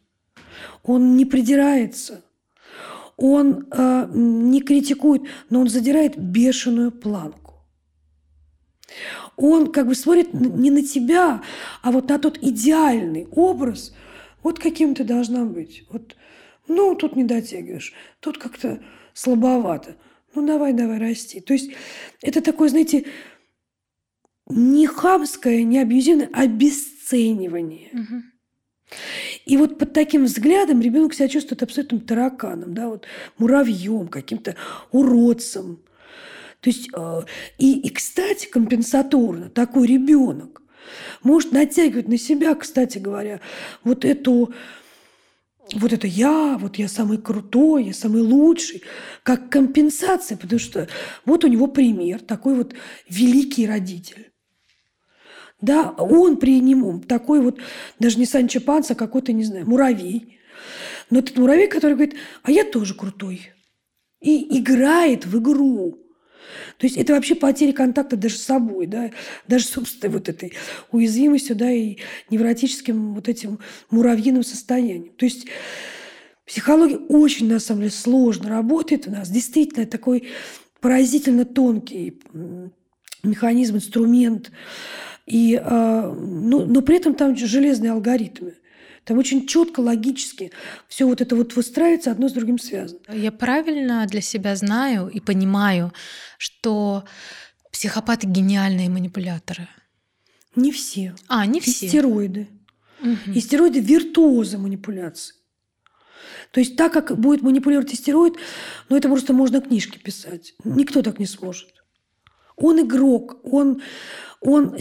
Он 0.83 1.15
не 1.15 1.23
придирается. 1.23 2.25
Он 3.15 3.67
э, 3.71 4.09
не 4.13 4.61
критикует, 4.61 5.23
но 5.49 5.61
он 5.61 5.69
задирает 5.69 6.17
бешеную 6.17 6.91
планку. 6.91 7.38
Он 9.35 9.71
как 9.71 9.87
бы 9.87 9.95
смотрит 9.95 10.33
не 10.33 10.71
на 10.71 10.83
тебя, 10.83 11.41
а 11.81 11.91
вот 11.91 12.09
на 12.09 12.19
тот 12.19 12.37
идеальный 12.41 13.27
образ– 13.31 13.93
вот 14.43 14.59
каким 14.59 14.95
ты 14.95 15.03
должна 15.03 15.45
быть. 15.45 15.83
Вот, 15.89 16.15
ну, 16.67 16.95
тут 16.95 17.15
не 17.15 17.23
дотягиваешь, 17.23 17.93
тут 18.19 18.37
как-то 18.37 18.81
слабовато. 19.13 19.95
Ну, 20.35 20.45
давай, 20.45 20.73
давай, 20.73 20.99
расти. 20.99 21.41
То 21.41 21.53
есть 21.53 21.71
это 22.21 22.41
такое, 22.41 22.69
знаете, 22.69 23.05
не 24.47 24.87
хамское, 24.87 25.63
не 25.63 25.79
абьюзивное, 25.79 26.29
а 26.33 26.43
обесценивание. 26.43 27.89
Угу. 27.93 28.23
И 29.45 29.57
вот 29.57 29.77
под 29.77 29.93
таким 29.93 30.25
взглядом 30.25 30.81
ребенок 30.81 31.13
себя 31.13 31.27
чувствует 31.27 31.63
абсолютным 31.63 32.01
тараканом, 32.01 32.73
да, 32.73 32.89
вот 32.89 33.05
муравьем, 33.37 34.07
каким-то 34.07 34.55
уродцем. 34.91 35.83
То 36.61 36.69
есть, 36.69 36.89
э, 36.95 37.21
и, 37.57 37.79
и, 37.79 37.89
кстати, 37.89 38.47
компенсаторно 38.47 39.49
такой 39.49 39.87
ребенок 39.87 40.61
может 41.23 41.51
натягивать 41.51 42.07
на 42.07 42.17
себя, 42.17 42.55
кстати 42.55 42.97
говоря, 42.97 43.39
вот 43.83 44.05
эту 44.05 44.53
вот 45.75 45.93
это 45.93 46.07
я, 46.07 46.57
вот 46.59 46.77
я 46.77 46.87
самый 46.87 47.19
крутой, 47.19 47.85
я 47.85 47.93
самый 47.93 48.21
лучший, 48.21 48.81
как 49.23 49.49
компенсация, 49.49 50.37
потому 50.37 50.59
что 50.59 50.87
вот 51.25 51.43
у 51.43 51.47
него 51.47 51.67
пример, 51.67 52.19
такой 52.21 52.55
вот 52.55 52.73
великий 53.07 53.67
родитель. 53.67 54.31
Да, 55.61 55.91
он 55.91 56.37
при 56.37 56.59
нем 56.59 57.01
такой 57.01 57.41
вот, 57.41 57.59
даже 57.99 58.17
не 58.17 58.25
Санчо 58.25 58.61
Панса, 58.61 58.93
а 58.93 58.95
какой-то, 58.95 59.33
не 59.33 59.43
знаю, 59.43 59.67
муравей. 59.67 60.39
Но 61.09 61.19
этот 61.19 61.37
муравей, 61.37 61.67
который 61.67 61.93
говорит, 61.93 62.15
а 62.43 62.51
я 62.51 62.63
тоже 62.63 62.93
крутой. 62.95 63.51
И 64.21 64.57
играет 64.59 65.25
в 65.25 65.37
игру. 65.39 65.99
То 66.77 66.85
есть 66.85 66.97
это 66.97 67.13
вообще 67.13 67.35
потеря 67.35 67.73
контакта 67.73 68.17
даже 68.17 68.37
с 68.37 68.43
собой, 68.43 68.87
да, 68.87 69.11
даже 69.47 69.65
собственной 69.65 70.13
вот 70.13 70.29
этой 70.29 70.53
уязвимостью, 70.91 71.55
да, 71.55 71.71
и 71.71 71.97
невротическим 72.29 73.13
вот 73.13 73.29
этим 73.29 73.59
муравьиным 73.91 74.43
состоянием. 74.43 75.11
То 75.15 75.25
есть 75.25 75.47
психология 76.45 76.97
очень, 76.97 77.47
на 77.47 77.59
самом 77.59 77.81
деле, 77.81 77.91
сложно 77.91 78.49
работает 78.49 79.07
у 79.07 79.11
нас. 79.11 79.29
Действительно, 79.29 79.85
такой 79.85 80.29
поразительно 80.81 81.45
тонкий 81.45 82.21
механизм, 83.23 83.75
инструмент. 83.75 84.51
И, 85.25 85.59
а, 85.61 86.11
ну, 86.11 86.65
но 86.65 86.81
при 86.81 86.97
этом 86.97 87.13
там 87.13 87.35
железные 87.35 87.91
алгоритмы. 87.91 88.55
Там 89.03 89.17
очень 89.17 89.47
четко, 89.47 89.79
логически 89.79 90.51
все 90.87 91.05
вот 91.05 91.21
это 91.21 91.35
вот 91.35 91.55
выстраивается, 91.55 92.11
одно 92.11 92.29
с 92.29 92.33
другим 92.33 92.59
связано. 92.59 92.99
Я 93.11 93.31
правильно 93.31 94.05
для 94.07 94.21
себя 94.21 94.55
знаю 94.55 95.07
и 95.07 95.19
понимаю, 95.19 95.93
что 96.37 97.05
психопаты 97.71 98.27
гениальные 98.27 98.89
манипуляторы. 98.89 99.67
Не 100.55 100.71
все. 100.71 101.15
А, 101.27 101.45
не 101.45 101.59
все. 101.59 101.87
Истероиды. 101.87 102.47
Угу. 103.01 103.33
Истероиды 103.35 103.79
виртуозы 103.79 104.57
манипуляции. 104.57 105.35
То 106.51 106.59
есть 106.59 106.75
так, 106.75 106.91
как 106.93 107.17
будет 107.17 107.41
манипулировать 107.41 107.93
истероид, 107.93 108.35
ну 108.89 108.97
это 108.97 109.07
просто 109.07 109.33
можно 109.33 109.61
книжки 109.61 109.97
писать. 109.97 110.53
Никто 110.63 111.01
так 111.01 111.19
не 111.19 111.25
сможет. 111.25 111.69
Он 112.55 112.81
игрок, 112.81 113.39
он 113.43 113.81
он, 114.41 114.75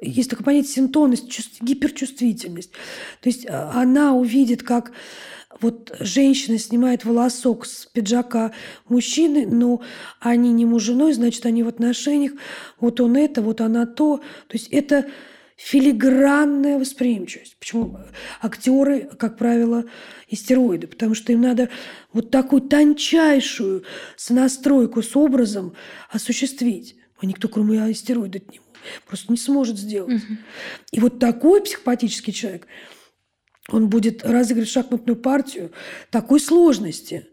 есть 0.00 0.30
такое 0.30 0.44
понятие 0.44 0.72
синтонность, 0.72 1.60
гиперчувствительность. 1.60 2.72
То 3.20 3.28
есть 3.28 3.46
а, 3.48 3.72
она 3.74 4.14
увидит, 4.14 4.62
как 4.62 4.92
вот 5.60 5.94
женщина 6.00 6.58
снимает 6.58 7.04
волосок 7.04 7.66
с 7.66 7.86
пиджака 7.86 8.52
мужчины, 8.88 9.46
но 9.46 9.82
они 10.20 10.52
не 10.52 10.64
муж 10.64 10.84
женой, 10.84 11.12
значит, 11.12 11.44
они 11.46 11.62
в 11.62 11.68
отношениях. 11.68 12.32
Вот 12.80 13.00
он 13.00 13.16
это, 13.16 13.42
вот 13.42 13.60
она 13.60 13.86
то. 13.86 14.18
То 14.18 14.56
есть 14.56 14.68
это 14.68 15.06
филигранная 15.56 16.78
восприимчивость. 16.78 17.56
Почему 17.58 17.98
актеры, 18.40 19.10
как 19.18 19.36
правило, 19.36 19.84
истероиды? 20.28 20.86
Потому 20.86 21.14
что 21.14 21.32
им 21.32 21.40
надо 21.40 21.68
вот 22.12 22.30
такую 22.30 22.62
тончайшую 22.62 23.84
сонастройку 24.16 25.02
с 25.02 25.16
образом 25.16 25.74
осуществить. 26.10 26.96
А 27.20 27.26
никто, 27.26 27.48
кроме 27.48 27.82
астероида, 27.82 28.40
не 28.52 28.60
просто 29.06 29.32
не 29.32 29.38
сможет 29.38 29.78
сделать. 29.78 30.22
Угу. 30.22 30.36
И 30.92 31.00
вот 31.00 31.18
такой 31.18 31.62
психопатический 31.62 32.32
человек, 32.32 32.66
он 33.68 33.88
будет 33.88 34.24
разыгрывать 34.24 34.70
шахматную 34.70 35.16
партию 35.16 35.72
такой 36.10 36.40
сложности, 36.40 37.28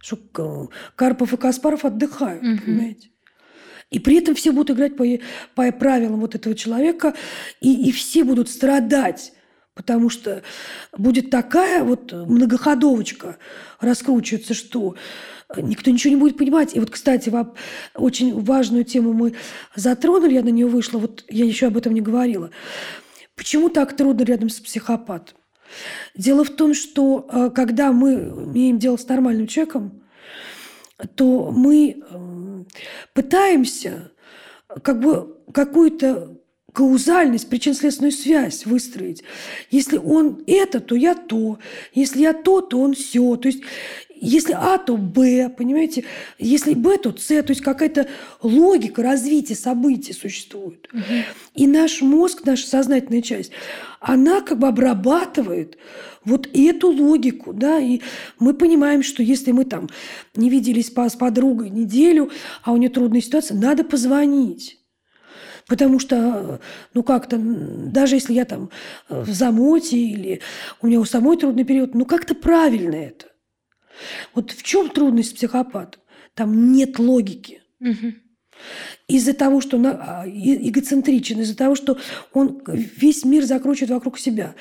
что 0.00 0.70
Карпов 0.96 1.32
и 1.32 1.36
Каспаров 1.36 1.84
отдыхают, 1.84 2.42
угу. 2.42 2.62
понимаете? 2.64 3.08
И 3.90 3.98
при 3.98 4.16
этом 4.16 4.34
все 4.34 4.52
будут 4.52 4.76
играть 4.76 4.96
по, 4.96 5.04
по 5.54 5.70
правилам 5.70 6.20
вот 6.20 6.34
этого 6.34 6.54
человека, 6.54 7.14
и, 7.60 7.88
и 7.88 7.92
все 7.92 8.24
будут 8.24 8.48
страдать 8.48 9.34
Потому 9.74 10.10
что 10.10 10.42
будет 10.96 11.30
такая 11.30 11.82
вот 11.82 12.12
многоходовочка 12.12 13.38
раскручиваться, 13.80 14.52
что 14.52 14.96
никто 15.56 15.90
ничего 15.90 16.10
не 16.14 16.20
будет 16.20 16.36
понимать. 16.36 16.76
И 16.76 16.80
вот, 16.80 16.90
кстати, 16.90 17.32
очень 17.94 18.38
важную 18.38 18.84
тему 18.84 19.12
мы 19.14 19.34
затронули, 19.74 20.34
я 20.34 20.42
на 20.42 20.50
нее 20.50 20.66
вышла, 20.66 20.98
вот 20.98 21.24
я 21.28 21.46
еще 21.46 21.68
об 21.68 21.76
этом 21.78 21.94
не 21.94 22.02
говорила. 22.02 22.50
Почему 23.34 23.70
так 23.70 23.96
трудно 23.96 24.24
рядом 24.24 24.50
с 24.50 24.60
психопатом? 24.60 25.36
Дело 26.14 26.44
в 26.44 26.50
том, 26.50 26.74
что 26.74 27.26
э, 27.32 27.50
когда 27.50 27.92
мы 27.92 28.14
имеем 28.14 28.78
дело 28.78 28.98
с 28.98 29.08
нормальным 29.08 29.46
человеком, 29.46 30.02
то 31.14 31.50
мы 31.50 31.96
э, 31.96 32.64
пытаемся 33.14 34.12
как 34.82 35.00
бы 35.00 35.38
какую-то 35.52 36.41
каузальность, 36.72 37.48
причинно-следственную 37.48 38.12
связь 38.12 38.64
выстроить. 38.64 39.22
Если 39.70 39.98
он 39.98 40.42
это, 40.46 40.80
то 40.80 40.94
я 40.94 41.14
то. 41.14 41.58
Если 41.92 42.20
я 42.20 42.32
то, 42.32 42.60
то 42.60 42.80
он 42.80 42.94
все. 42.94 43.36
То 43.36 43.48
есть 43.48 43.62
если 44.24 44.52
А, 44.52 44.78
то 44.78 44.96
Б, 44.96 45.48
понимаете? 45.48 46.04
Если 46.38 46.74
Б, 46.74 46.96
то 46.96 47.14
С. 47.16 47.26
То 47.42 47.50
есть 47.50 47.60
какая-то 47.60 48.06
логика 48.40 49.02
развития 49.02 49.56
событий 49.56 50.12
существует. 50.12 50.88
Угу. 50.92 51.02
И 51.56 51.66
наш 51.66 52.02
мозг, 52.02 52.42
наша 52.44 52.68
сознательная 52.68 53.20
часть, 53.20 53.50
она 54.00 54.40
как 54.40 54.60
бы 54.60 54.68
обрабатывает 54.68 55.76
вот 56.24 56.48
эту 56.54 56.92
логику, 56.92 57.52
да, 57.52 57.80
и 57.80 58.00
мы 58.38 58.54
понимаем, 58.54 59.02
что 59.02 59.24
если 59.24 59.50
мы 59.50 59.64
там 59.64 59.88
не 60.36 60.50
виделись 60.50 60.92
с 60.94 61.16
подругой 61.16 61.70
неделю, 61.70 62.30
а 62.62 62.72
у 62.72 62.76
нее 62.76 62.90
трудная 62.90 63.20
ситуация, 63.20 63.56
надо 63.56 63.82
позвонить. 63.82 64.78
Потому 65.66 65.98
что, 65.98 66.60
ну 66.94 67.02
как-то, 67.02 67.38
даже 67.38 68.16
если 68.16 68.32
я 68.34 68.44
там 68.44 68.70
в 69.08 69.30
замоте 69.32 69.96
или 69.96 70.40
у 70.80 70.86
меня 70.86 71.00
у 71.00 71.04
самой 71.04 71.36
трудный 71.36 71.64
период, 71.64 71.94
ну 71.94 72.04
как-то 72.04 72.34
правильно 72.34 72.96
это. 72.96 73.26
Вот 74.34 74.50
в 74.50 74.62
чем 74.62 74.90
трудность 74.90 75.34
психопата? 75.34 75.98
Там 76.34 76.72
нет 76.72 76.98
логики. 76.98 77.62
Угу. 77.80 78.14
Из-за 79.08 79.34
того, 79.34 79.60
что 79.60 79.76
он 79.76 79.86
а, 79.86 80.24
эгоцентричен, 80.26 81.40
из-за 81.40 81.56
того, 81.56 81.74
что 81.74 81.98
он 82.32 82.62
весь 82.66 83.24
мир 83.24 83.44
закручивает 83.44 83.90
вокруг 83.90 84.18
себя. 84.18 84.54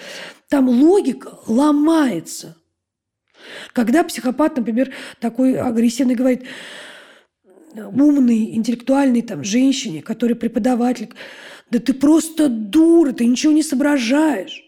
Там 0.50 0.68
логика 0.70 1.40
ломается. 1.48 2.58
Когда 3.74 4.04
психопат, 4.04 4.58
например, 4.58 4.92
такой 5.20 5.60
агрессивный 5.60 6.16
говорит, 6.16 6.44
умной, 7.76 8.56
интеллектуальной 8.56 9.22
там, 9.22 9.44
женщине, 9.44 10.02
которая 10.02 10.36
преподаватель, 10.36 11.10
да 11.70 11.80
ты 11.80 11.94
просто 11.94 12.50
дура, 12.50 13.12
ты 13.14 13.26
ничего 13.26 13.54
не 13.54 13.64
соображаешь. 13.64 14.64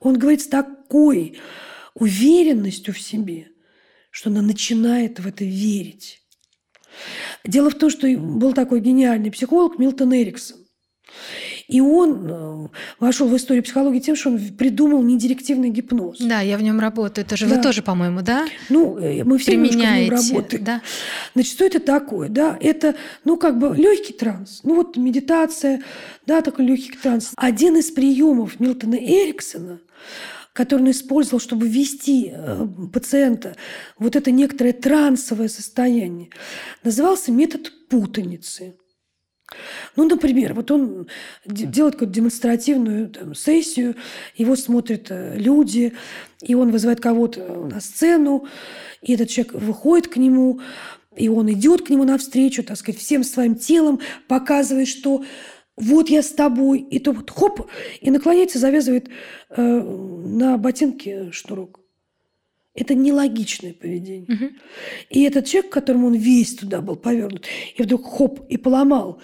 Он 0.00 0.18
говорит 0.18 0.42
с 0.42 0.46
такой 0.46 1.38
уверенностью 1.94 2.94
в 2.94 3.00
себе, 3.00 3.48
что 4.10 4.30
она 4.30 4.42
начинает 4.42 5.18
в 5.18 5.26
это 5.26 5.44
верить. 5.44 6.20
Дело 7.44 7.70
в 7.70 7.74
том, 7.74 7.90
что 7.90 8.08
был 8.16 8.52
такой 8.52 8.80
гениальный 8.80 9.30
психолог 9.30 9.78
Милтон 9.78 10.14
Эриксон. 10.14 10.58
И 11.68 11.80
он 11.80 12.26
э, 12.30 12.68
вошел 13.00 13.28
в 13.28 13.36
историю 13.36 13.64
психологии 13.64 13.98
тем, 13.98 14.14
что 14.14 14.30
он 14.30 14.38
придумал 14.56 15.02
недирективный 15.02 15.70
гипноз. 15.70 16.18
Да, 16.20 16.40
я 16.40 16.58
в 16.58 16.62
нем 16.62 16.78
работаю. 16.78 17.24
Это 17.24 17.36
же 17.36 17.46
да. 17.46 17.56
вы 17.56 17.62
тоже, 17.62 17.82
по-моему, 17.82 18.22
да? 18.22 18.46
Ну, 18.68 18.96
э, 18.98 19.24
мы 19.24 19.38
все 19.38 19.52
Применяете, 19.52 20.14
в 20.14 20.18
нем 20.18 20.36
работаем. 20.36 20.64
Да? 20.64 20.82
Значит, 21.34 21.52
что 21.52 21.64
это 21.64 21.80
такое? 21.80 22.28
Да, 22.28 22.56
это, 22.60 22.94
ну, 23.24 23.36
как 23.36 23.58
бы 23.58 23.74
легкий 23.76 24.12
транс. 24.12 24.60
Ну, 24.62 24.76
вот 24.76 24.96
медитация, 24.96 25.82
да, 26.26 26.40
такой 26.40 26.66
легкий 26.66 26.96
транс. 26.96 27.32
Один 27.36 27.76
из 27.76 27.90
приемов 27.90 28.60
Милтона 28.60 28.94
Эриксона 28.94 29.80
который 30.52 30.80
он 30.80 30.90
использовал, 30.90 31.38
чтобы 31.38 31.68
ввести 31.68 32.32
э, 32.32 32.66
пациента 32.90 33.56
вот 33.98 34.16
это 34.16 34.30
некоторое 34.30 34.72
трансовое 34.72 35.48
состояние, 35.48 36.30
назывался 36.82 37.30
метод 37.30 37.70
путаницы. 37.90 38.74
Ну, 39.94 40.08
например, 40.08 40.54
вот 40.54 40.70
он 40.70 41.06
делает 41.44 41.94
какую-то 41.94 42.14
демонстративную 42.14 43.08
там, 43.10 43.34
сессию, 43.34 43.94
его 44.34 44.56
смотрят 44.56 45.06
э, 45.10 45.36
люди, 45.36 45.92
и 46.42 46.54
он 46.54 46.70
вызывает 46.72 47.00
кого-то 47.00 47.68
на 47.70 47.80
сцену, 47.80 48.46
и 49.02 49.14
этот 49.14 49.28
человек 49.28 49.54
выходит 49.54 50.08
к 50.08 50.16
нему, 50.16 50.60
и 51.14 51.28
он 51.28 51.50
идет 51.52 51.86
к 51.86 51.90
нему 51.90 52.04
навстречу, 52.04 52.64
так 52.64 52.76
сказать, 52.76 53.00
всем 53.00 53.22
своим 53.22 53.54
телом, 53.54 54.00
показывает, 54.26 54.88
что 54.88 55.24
вот 55.76 56.08
я 56.08 56.22
с 56.22 56.30
тобой, 56.30 56.80
и 56.80 56.98
то 56.98 57.12
вот 57.12 57.30
хоп, 57.30 57.70
и 58.00 58.10
наклоняется, 58.10 58.58
завязывает 58.58 59.08
э, 59.50 59.62
на 59.62 60.58
ботинке 60.58 61.30
шнурок. 61.30 61.85
Это 62.76 62.94
нелогичное 62.94 63.72
поведение. 63.72 64.26
Угу. 64.28 64.50
И 65.10 65.22
этот 65.22 65.46
человек, 65.46 65.72
которому 65.72 66.08
он 66.08 66.14
весь 66.14 66.54
туда 66.54 66.80
был 66.82 66.96
повернут, 66.96 67.46
и 67.74 67.82
вдруг 67.82 68.04
хоп, 68.04 68.46
и 68.48 68.56
поломал 68.56 69.20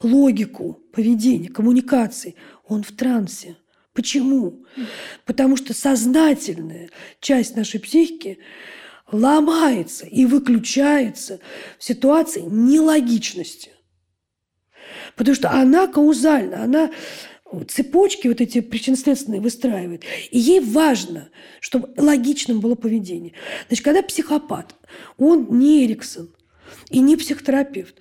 логику 0.00 0.80
поведения, 0.92 1.48
коммуникации, 1.48 2.34
он 2.66 2.82
в 2.82 2.92
трансе. 2.92 3.56
Почему? 3.92 4.46
Угу. 4.46 4.86
Потому 5.26 5.56
что 5.56 5.74
сознательная 5.74 6.90
часть 7.20 7.56
нашей 7.56 7.78
психики 7.78 8.38
ломается 9.12 10.06
и 10.06 10.24
выключается 10.24 11.40
в 11.78 11.84
ситуации 11.84 12.40
нелогичности. 12.40 13.70
Потому 15.14 15.34
что 15.34 15.50
она 15.50 15.86
каузальна, 15.86 16.64
она 16.64 16.90
цепочки 17.62 18.28
вот 18.28 18.40
эти 18.40 18.60
причинно-следственные 18.60 19.40
выстраивает. 19.40 20.04
И 20.30 20.38
ей 20.38 20.60
важно, 20.60 21.28
чтобы 21.60 21.90
логичным 21.96 22.60
было 22.60 22.74
поведение. 22.74 23.32
Значит, 23.68 23.84
когда 23.84 24.02
психопат, 24.02 24.74
он 25.18 25.46
не 25.58 25.84
Эриксон 25.84 26.30
и 26.90 27.00
не 27.00 27.16
психотерапевт, 27.16 27.94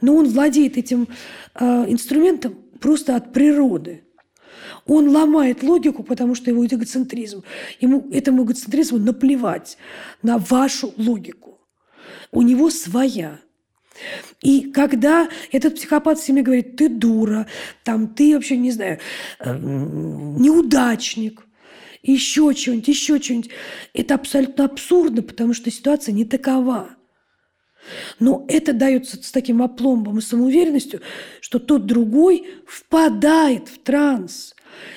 но 0.00 0.14
он 0.14 0.28
владеет 0.28 0.76
этим 0.76 1.08
э, 1.54 1.64
инструментом 1.88 2.54
просто 2.80 3.16
от 3.16 3.32
природы. 3.32 4.02
Он 4.86 5.08
ломает 5.08 5.62
логику, 5.62 6.02
потому 6.02 6.34
что 6.34 6.50
его 6.50 6.64
эгоцентризм. 6.64 7.42
Ему, 7.80 8.08
этому 8.12 8.44
эгоцентризму 8.44 8.98
наплевать 8.98 9.78
на 10.22 10.38
вашу 10.38 10.92
логику. 10.96 11.60
У 12.30 12.42
него 12.42 12.70
своя. 12.70 13.40
И 14.42 14.70
когда 14.72 15.28
этот 15.52 15.76
психопат 15.76 16.18
всеми 16.18 16.42
говорит, 16.42 16.76
ты 16.76 16.88
дура, 16.88 17.46
там, 17.84 18.08
ты 18.08 18.34
вообще, 18.34 18.56
не 18.56 18.70
знаю, 18.70 18.98
э, 19.40 19.56
неудачник, 19.58 21.46
еще 22.02 22.52
что-нибудь, 22.52 22.88
еще 22.88 23.20
что-нибудь, 23.20 23.50
это 23.92 24.14
абсолютно 24.14 24.64
абсурдно, 24.64 25.22
потому 25.22 25.54
что 25.54 25.70
ситуация 25.70 26.12
не 26.12 26.24
такова. 26.24 26.90
Но 28.18 28.44
это 28.48 28.72
дается 28.72 29.22
с 29.22 29.30
таким 29.30 29.62
опломбом 29.62 30.18
и 30.18 30.22
самоуверенностью, 30.22 31.00
что 31.40 31.58
тот 31.58 31.86
другой 31.86 32.46
впадает 32.66 33.68
в 33.68 33.78
транс. 33.78 34.54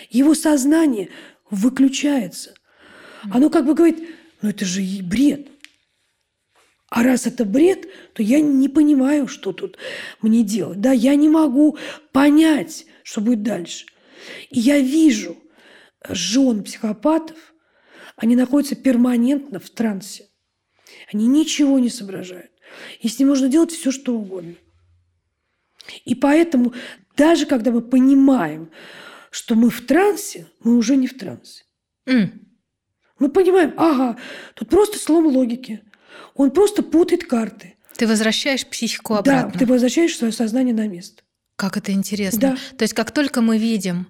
Его 0.10 0.34
сознание 0.34 1.10
выключается. 1.50 2.54
Оно 3.32 3.50
как 3.50 3.66
бы 3.66 3.74
говорит, 3.74 4.00
ну 4.42 4.50
это 4.50 4.66
же 4.66 4.82
бред. 5.04 5.48
А 6.90 7.04
раз 7.04 7.28
это 7.28 7.46
бред, 7.46 7.88
то 8.14 8.24
я 8.24 8.42
не 8.42 8.68
понимаю, 8.68 9.28
что 9.28 9.54
тут 9.54 9.78
мне 10.22 10.44
делать. 10.44 10.82
Да, 10.82 10.92
я 10.92 11.16
не 11.16 11.30
могу 11.30 11.78
понять, 12.12 12.86
что 13.04 13.22
будет 13.22 13.44
дальше. 13.44 13.86
И 14.50 14.60
я 14.60 14.80
вижу 14.80 15.38
жен 16.08 16.64
психопатов, 16.64 17.38
они 18.16 18.36
находятся 18.36 18.76
перманентно 18.76 19.60
в 19.60 19.70
трансе. 19.70 20.28
Они 21.12 21.28
ничего 21.28 21.80
не 21.80 21.90
соображают. 21.90 22.52
И 23.02 23.08
с 23.08 23.20
ним 23.20 23.30
можно 23.30 23.48
делать 23.48 23.72
все, 23.72 23.92
что 23.92 24.16
угодно. 24.16 24.56
И 26.06 26.16
поэтому 26.16 26.74
даже 27.16 27.46
когда 27.46 27.72
мы 27.72 27.82
понимаем, 27.82 28.72
что 29.32 29.56
мы 29.56 29.70
в 29.70 29.86
трансе, 29.86 30.48
мы 30.64 30.76
уже 30.76 30.96
не 30.96 31.08
в 31.08 31.18
трансе. 31.18 31.64
Mm. 32.08 32.30
Мы 33.20 33.30
понимаем, 33.30 33.74
ага, 33.78 34.18
тут 34.56 34.70
просто 34.70 34.98
слом 34.98 35.28
логики. 35.28 35.84
Он 36.40 36.52
просто 36.52 36.84
путает 36.84 37.26
карты. 37.26 37.76
Ты 37.98 38.08
возвращаешь 38.08 38.66
психику 38.66 39.16
обратно. 39.16 39.52
Да, 39.52 39.60
ты 39.60 39.66
возвращаешь 39.66 40.16
свое 40.16 40.32
сознание 40.32 40.74
на 40.74 40.88
место. 40.88 41.22
Как 41.58 41.76
это 41.76 41.92
интересно. 41.92 42.40
Да. 42.40 42.58
То 42.78 42.84
есть 42.84 42.94
как 42.94 43.12
только 43.12 43.42
мы 43.42 43.58
видим, 43.58 44.08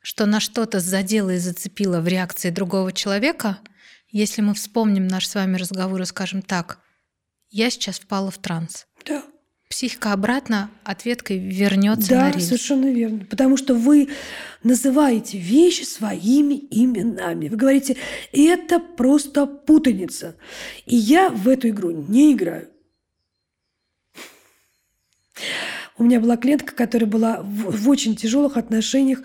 что 0.00 0.26
на 0.26 0.40
что-то 0.40 0.78
задело 0.78 1.30
и 1.30 1.38
зацепило 1.38 2.02
в 2.02 2.06
реакции 2.06 2.50
другого 2.50 2.92
человека, 2.92 3.60
если 4.10 4.42
мы 4.42 4.52
вспомним 4.52 5.08
наш 5.08 5.26
с 5.26 5.34
вами 5.34 5.56
разговор 5.56 6.02
и 6.02 6.04
скажем 6.04 6.42
так, 6.42 6.80
я 7.48 7.70
сейчас 7.70 7.98
впала 7.98 8.30
в 8.30 8.36
транс. 8.36 8.86
Да. 9.06 9.22
Психика 9.70 10.12
обратно 10.12 10.68
ответкой 10.82 11.38
вернется 11.38 12.10
да, 12.10 12.24
на 12.24 12.32
рельс. 12.32 12.46
Совершенно 12.46 12.92
верно. 12.92 13.24
Потому 13.30 13.56
что 13.56 13.76
вы 13.76 14.08
называете 14.64 15.38
вещи 15.38 15.84
своими 15.84 16.54
именами. 16.72 17.48
Вы 17.48 17.56
говорите, 17.56 17.96
это 18.32 18.80
просто 18.80 19.46
путаница. 19.46 20.34
И 20.86 20.96
я 20.96 21.30
в 21.30 21.48
эту 21.48 21.68
игру 21.68 21.92
не 21.92 22.32
играю. 22.32 22.68
У 25.96 26.02
меня 26.02 26.18
была 26.18 26.36
клиентка, 26.36 26.74
которая 26.74 27.08
была 27.08 27.40
в, 27.40 27.84
в 27.84 27.88
очень 27.88 28.16
тяжелых 28.16 28.56
отношениях 28.56 29.22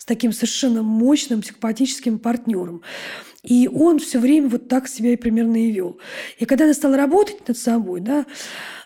с 0.00 0.06
таким 0.06 0.32
совершенно 0.32 0.82
мощным 0.82 1.42
психопатическим 1.42 2.18
партнером. 2.18 2.80
И 3.42 3.68
он 3.68 3.98
все 3.98 4.18
время 4.18 4.48
вот 4.48 4.66
так 4.66 4.88
себя 4.88 5.12
и 5.12 5.16
примерно 5.16 5.62
и 5.62 5.70
вел. 5.70 6.00
И 6.38 6.46
когда 6.46 6.64
она 6.64 6.72
стала 6.72 6.96
работать 6.96 7.46
над 7.46 7.58
собой, 7.58 8.00
да, 8.00 8.24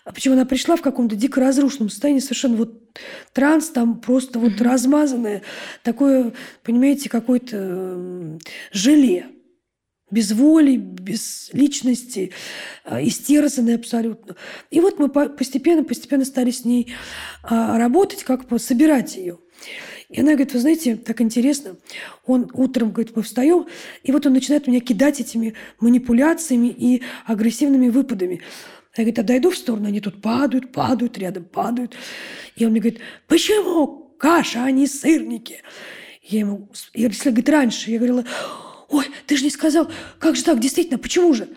почему 0.03 0.33
она 0.33 0.43
пришла 0.43 0.75
в 0.75 0.81
каком-то 0.81 1.15
дико 1.15 1.39
разрушенном 1.39 1.89
состоянии, 1.89 2.19
совершенно 2.19 2.57
вот 2.57 2.99
транс 3.31 3.69
там 3.69 4.01
просто 4.01 4.39
вот 4.39 4.51
mm-hmm. 4.51 4.63
размазанное, 4.63 5.41
такое, 5.83 6.33
понимаете, 6.63 7.09
какое-то 7.09 8.37
желе 8.73 9.27
без 10.11 10.33
воли, 10.33 10.75
без 10.75 11.49
личности, 11.53 12.33
а, 12.83 13.01
истерзанный 13.01 13.75
абсолютно. 13.75 14.35
И 14.69 14.81
вот 14.81 14.99
мы 14.99 15.07
постепенно, 15.07 15.85
постепенно 15.85 16.25
стали 16.25 16.51
с 16.51 16.65
ней 16.65 16.93
а, 17.41 17.77
работать, 17.77 18.25
как 18.25 18.49
бы 18.49 18.59
собирать 18.59 19.15
ее. 19.15 19.39
И 20.09 20.19
она 20.19 20.31
говорит, 20.31 20.53
вы 20.53 20.59
знаете, 20.59 20.95
так 20.95 21.19
интересно, 21.21 21.77
он 22.25 22.49
утром, 22.53 22.91
говорит, 22.91 23.15
мы 23.15 23.23
встаем, 23.23 23.65
и 24.03 24.11
вот 24.11 24.25
он 24.25 24.33
начинает 24.33 24.67
меня 24.67 24.79
кидать 24.79 25.19
этими 25.19 25.55
манипуляциями 25.79 26.67
и 26.67 27.01
агрессивными 27.25 27.89
выпадами. 27.89 28.41
Я 28.95 29.03
говорит, 29.03 29.19
отойду 29.19 29.51
в 29.51 29.57
сторону, 29.57 29.87
они 29.87 29.99
тут 29.99 30.21
падают, 30.21 30.71
падают, 30.71 31.17
рядом 31.17 31.43
падают. 31.43 31.95
И 32.55 32.65
он 32.65 32.71
мне 32.71 32.79
говорит, 32.79 33.01
почему 33.27 34.13
каша, 34.17 34.63
а 34.63 34.71
не 34.71 34.87
сырники? 34.87 35.61
Я 36.21 36.39
ему, 36.39 36.69
если, 36.93 37.29
говорит, 37.29 37.49
раньше, 37.49 37.91
я 37.91 37.97
говорила, 37.97 38.23
ой, 38.89 39.05
ты 39.25 39.37
же 39.37 39.43
не 39.43 39.49
сказал, 39.49 39.91
как 40.19 40.35
же 40.35 40.43
так, 40.43 40.59
действительно, 40.59 40.97
почему 40.97 41.33
же? 41.33 41.49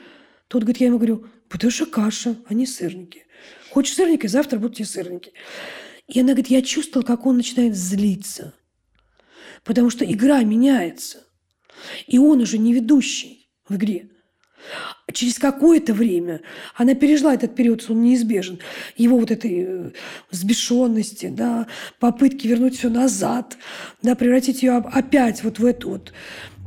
Тут, 0.48 0.62
говорит, 0.62 0.80
я 0.80 0.88
ему 0.88 0.98
говорю, 0.98 1.26
потому 1.48 1.70
что 1.70 1.86
каша, 1.86 2.36
а 2.48 2.54
не 2.54 2.66
сырники. 2.66 3.26
Хочешь 3.70 3.94
сырники, 3.94 4.26
завтра 4.26 4.58
будут 4.58 4.76
тебе 4.76 4.86
сырники. 4.86 5.32
И 6.08 6.20
она 6.20 6.30
говорит, 6.30 6.48
я 6.48 6.62
чувствовала, 6.62 7.06
как 7.06 7.26
он 7.26 7.36
начинает 7.36 7.76
злиться. 7.76 8.54
Потому 9.62 9.90
что 9.90 10.04
игра 10.04 10.42
меняется. 10.42 11.18
И 12.06 12.18
он 12.18 12.40
уже 12.40 12.58
не 12.58 12.72
ведущий 12.72 13.50
в 13.68 13.76
игре. 13.76 14.08
Через 15.12 15.38
какое-то 15.38 15.94
время 15.94 16.40
она 16.74 16.94
пережила 16.94 17.32
этот 17.32 17.54
период, 17.54 17.84
он 17.88 18.02
неизбежен. 18.02 18.58
Его 18.96 19.18
вот 19.18 19.30
этой 19.30 19.64
э, 19.66 19.90
взбешенности, 20.30 21.28
да, 21.28 21.66
попытки 22.00 22.46
вернуть 22.46 22.76
все 22.76 22.88
назад, 22.88 23.56
да, 24.02 24.14
превратить 24.14 24.62
ее 24.62 24.78
опять 24.78 25.44
вот 25.44 25.58
в 25.58 25.64
эту 25.64 25.90
вот 25.90 26.12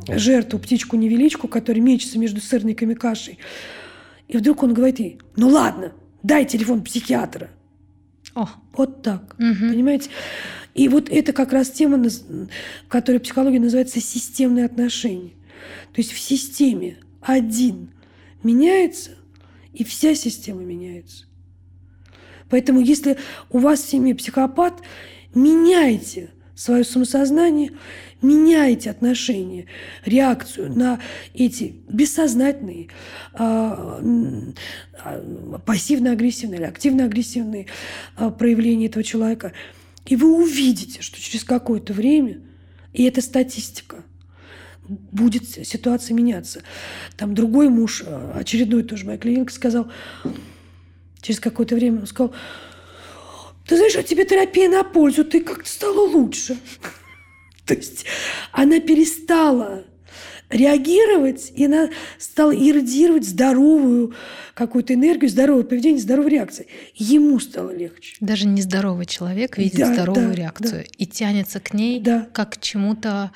жертву, 0.08 0.58
птичку-невеличку, 0.60 1.48
которая 1.48 1.84
мечется 1.84 2.18
между 2.18 2.42
сырниками 2.42 2.94
кашей. 2.94 3.40
И 4.28 4.38
вдруг 4.38 4.64
он 4.64 4.74
говорит 4.74 5.00
ей, 5.00 5.20
ну 5.36 5.50
ладно, 5.50 5.94
дай 6.24 6.46
телефон 6.46 6.84
психиатра. 6.84 7.50
О. 8.34 8.48
Вот 8.74 9.02
так, 9.02 9.36
угу. 9.38 9.70
понимаете? 9.72 10.10
И 10.74 10.88
вот 10.88 11.10
это 11.10 11.34
как 11.34 11.52
раз 11.52 11.70
тема, 11.70 12.02
которая 12.88 13.20
в 13.20 13.24
психологии 13.24 13.58
называется 13.58 14.00
системные 14.00 14.66
отношения. 14.66 15.34
То 15.94 16.00
есть 16.00 16.12
в 16.12 16.20
системе 16.20 16.98
один 17.22 17.92
меняется, 18.42 19.12
и 19.74 19.84
вся 19.84 20.16
система 20.16 20.62
меняется. 20.62 21.26
Поэтому 22.50 22.82
если 22.82 23.18
у 23.50 23.60
вас 23.60 23.82
в 23.82 23.90
семье 23.90 24.16
психопат, 24.16 24.82
меняйте 25.34 26.32
свое 26.56 26.84
самосознание, 26.84 27.72
меняйте 28.22 28.90
отношение, 28.90 29.68
реакцию 30.06 30.72
на 30.76 31.00
эти 31.34 31.76
бессознательные, 31.88 32.90
а, 33.34 34.02
а, 35.04 35.60
пассивно-агрессивные 35.66 36.60
или 36.60 36.66
активно-агрессивные 36.66 37.68
а, 38.16 38.30
проявления 38.30 38.88
этого 38.88 39.04
человека. 39.04 39.54
И 40.06 40.16
вы 40.16 40.34
увидите, 40.34 41.02
что 41.02 41.20
через 41.20 41.44
какое-то 41.44 41.94
время, 41.94 42.42
и 42.94 43.04
это 43.04 43.22
статистика, 43.22 44.04
будет 44.88 45.48
ситуация 45.48 46.16
меняться. 46.16 46.64
Там 47.16 47.34
другой 47.34 47.70
муж, 47.70 48.04
очередной 48.34 48.84
тоже 48.84 49.06
моя 49.06 49.18
клиентка, 49.18 49.54
сказал, 49.54 49.92
через 51.22 51.40
какое-то 51.40 51.76
время, 51.76 52.02
он 52.02 52.08
сказал, 52.08 52.34
ты 53.68 53.78
знаешь, 53.78 53.96
а 53.96 54.04
тебе 54.04 54.26
терапия 54.26 54.68
на 54.68 54.84
пользу, 54.84 55.24
ты 55.24 55.40
как-то 55.40 55.70
стала 55.70 56.02
лучше. 56.02 56.58
То 57.66 57.74
есть 57.74 58.06
она 58.52 58.80
перестала 58.80 59.84
реагировать, 60.52 61.52
и 61.56 61.66
она 61.66 61.90
стала 62.18 62.52
иррадировать 62.52 63.26
здоровую 63.26 64.14
какую-то 64.54 64.94
энергию, 64.94 65.30
здоровое 65.30 65.64
поведение, 65.64 66.02
здоровую 66.02 66.32
реакцию. 66.32 66.68
Ему 66.96 67.40
стало 67.40 67.72
легче. 67.72 68.16
Даже 68.20 68.48
нездоровый 68.48 69.06
человек 69.06 69.58
видит 69.58 69.80
да, 69.80 69.94
здоровую 69.94 70.30
да, 70.30 70.36
реакцию 70.36 70.84
да. 70.84 70.90
и 70.98 71.06
тянется 71.06 71.60
к 71.60 71.74
ней 71.74 72.00
да. 72.02 72.28
как 72.34 72.56
к 72.56 72.62
чему-то 72.62 73.32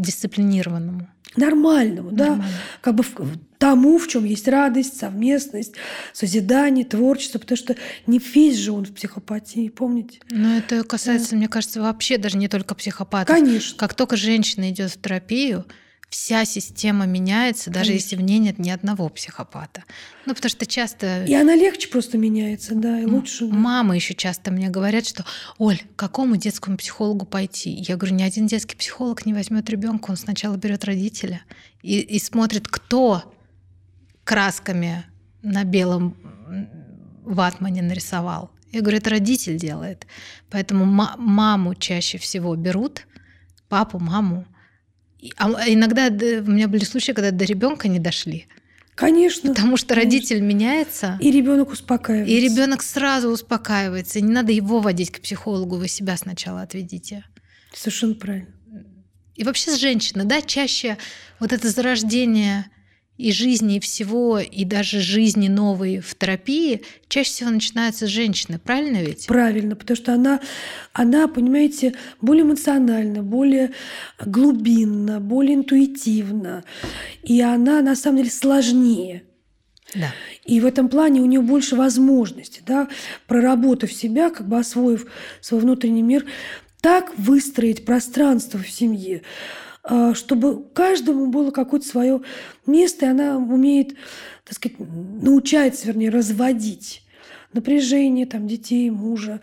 дисциплинированному. 0.00 1.08
Нормальному, 1.36 2.10
Нормально. 2.10 2.44
да. 2.44 2.48
Как 2.80 2.94
бы 2.94 3.02
в, 3.02 3.38
тому, 3.58 3.98
в 3.98 4.06
чем 4.08 4.24
есть 4.24 4.46
радость, 4.46 4.98
совместность, 4.98 5.74
созидание, 6.12 6.84
творчество, 6.84 7.38
потому 7.38 7.56
что 7.56 7.76
не 8.06 8.18
весь 8.18 8.56
же 8.56 8.72
он 8.72 8.84
в 8.84 8.92
психопатии, 8.92 9.68
помните? 9.68 10.20
Но 10.30 10.56
это 10.56 10.84
касается, 10.84 11.30
да. 11.30 11.36
мне 11.36 11.48
кажется, 11.48 11.80
вообще 11.80 12.18
даже 12.18 12.36
не 12.36 12.48
только 12.48 12.74
психопатов. 12.74 13.34
Конечно. 13.34 13.76
Как 13.76 13.94
только 13.94 14.16
женщина 14.16 14.70
идет 14.70 14.92
в 14.92 15.00
терапию, 15.00 15.64
вся 16.14 16.44
система 16.44 17.06
меняется, 17.06 17.70
даже 17.70 17.88
Конечно. 17.88 18.04
если 18.04 18.16
в 18.16 18.20
ней 18.20 18.38
нет 18.38 18.60
ни 18.60 18.70
одного 18.70 19.08
психопата. 19.08 19.82
Ну, 20.26 20.34
потому 20.34 20.48
что 20.48 20.64
часто... 20.64 21.24
И 21.24 21.34
она 21.34 21.56
легче 21.56 21.88
просто 21.88 22.18
меняется, 22.18 22.76
да, 22.76 23.00
и 23.00 23.04
лучше. 23.04 23.48
Да. 23.48 23.54
Мамы 23.56 23.96
еще 23.96 24.14
часто 24.14 24.52
мне 24.52 24.68
говорят, 24.68 25.08
что, 25.08 25.24
Оль, 25.58 25.78
к 25.78 25.96
какому 25.96 26.36
детскому 26.36 26.76
психологу 26.76 27.26
пойти? 27.26 27.70
Я 27.70 27.96
говорю, 27.96 28.14
ни 28.14 28.22
один 28.22 28.46
детский 28.46 28.76
психолог 28.76 29.26
не 29.26 29.34
возьмет 29.34 29.68
ребенка, 29.68 30.12
он 30.12 30.16
сначала 30.16 30.56
берет 30.56 30.84
родителя 30.84 31.42
и, 31.82 31.98
и 31.98 32.20
смотрит, 32.20 32.68
кто 32.68 33.34
красками 34.22 35.06
на 35.42 35.64
белом 35.64 36.16
ватмане 37.24 37.82
нарисовал. 37.82 38.52
Я 38.70 38.82
говорю, 38.82 38.98
это 38.98 39.10
родитель 39.10 39.58
делает. 39.58 40.06
Поэтому 40.48 40.84
маму 40.84 41.74
чаще 41.74 42.18
всего 42.18 42.54
берут, 42.54 43.08
папу, 43.68 43.98
маму, 43.98 44.46
а 45.36 45.68
иногда 45.68 46.08
у 46.08 46.50
меня 46.50 46.68
были 46.68 46.84
случаи, 46.84 47.12
когда 47.12 47.30
до 47.30 47.44
ребенка 47.44 47.88
не 47.88 47.98
дошли. 47.98 48.46
Конечно. 48.94 49.50
Потому 49.50 49.76
что 49.76 49.94
конечно. 49.94 50.10
родитель 50.10 50.40
меняется. 50.40 51.18
И 51.20 51.30
ребенок 51.30 51.70
успокаивается. 51.70 52.32
И 52.32 52.40
ребенок 52.40 52.82
сразу 52.82 53.28
успокаивается. 53.28 54.20
Не 54.20 54.32
надо 54.32 54.52
его 54.52 54.80
водить 54.80 55.10
к 55.10 55.20
психологу, 55.20 55.76
вы 55.76 55.88
себя 55.88 56.16
сначала 56.16 56.62
отведите. 56.62 57.24
Совершенно 57.72 58.14
правильно. 58.14 58.54
И 59.34 59.42
вообще 59.42 59.72
с 59.72 59.80
женщиной, 59.80 60.24
да, 60.26 60.40
чаще 60.40 60.96
вот 61.40 61.52
это 61.52 61.68
зарождение 61.68 62.66
и 63.16 63.32
жизни, 63.32 63.76
и 63.76 63.80
всего, 63.80 64.38
и 64.38 64.64
даже 64.64 65.00
жизни 65.00 65.48
новой 65.48 66.00
в 66.00 66.14
терапии 66.16 66.82
чаще 67.08 67.30
всего 67.30 67.50
начинается 67.50 68.06
с 68.06 68.10
женщины, 68.10 68.58
правильно 68.58 68.98
ведь? 68.98 69.26
Правильно, 69.26 69.76
потому 69.76 69.96
что 69.96 70.14
она, 70.14 70.40
она, 70.92 71.28
понимаете, 71.28 71.94
более 72.20 72.42
эмоциональна, 72.42 73.22
более 73.22 73.72
глубинна, 74.24 75.20
более 75.20 75.54
интуитивна. 75.54 76.64
И 77.22 77.40
она, 77.40 77.82
на 77.82 77.94
самом 77.94 78.18
деле, 78.18 78.30
сложнее. 78.30 79.22
Да. 79.94 80.12
И 80.44 80.58
в 80.58 80.66
этом 80.66 80.88
плане 80.88 81.20
у 81.20 81.26
нее 81.26 81.40
больше 81.40 81.76
возможностей, 81.76 82.62
да, 82.66 82.88
проработав 83.28 83.92
себя, 83.92 84.30
как 84.30 84.48
бы 84.48 84.58
освоив 84.58 85.06
свой 85.40 85.60
внутренний 85.60 86.02
мир, 86.02 86.26
так 86.80 87.16
выстроить 87.16 87.84
пространство 87.84 88.58
в 88.58 88.68
семье, 88.68 89.22
чтобы 90.14 90.64
каждому 90.72 91.26
было 91.26 91.50
какое-то 91.50 91.86
свое 91.86 92.22
место, 92.66 93.06
и 93.06 93.08
она 93.10 93.36
умеет, 93.36 93.94
так 94.44 94.54
сказать, 94.54 94.78
научается, 94.78 95.86
вернее, 95.86 96.10
разводить 96.10 97.02
напряжение 97.52 98.26
там, 98.26 98.48
детей, 98.48 98.90
мужа. 98.90 99.40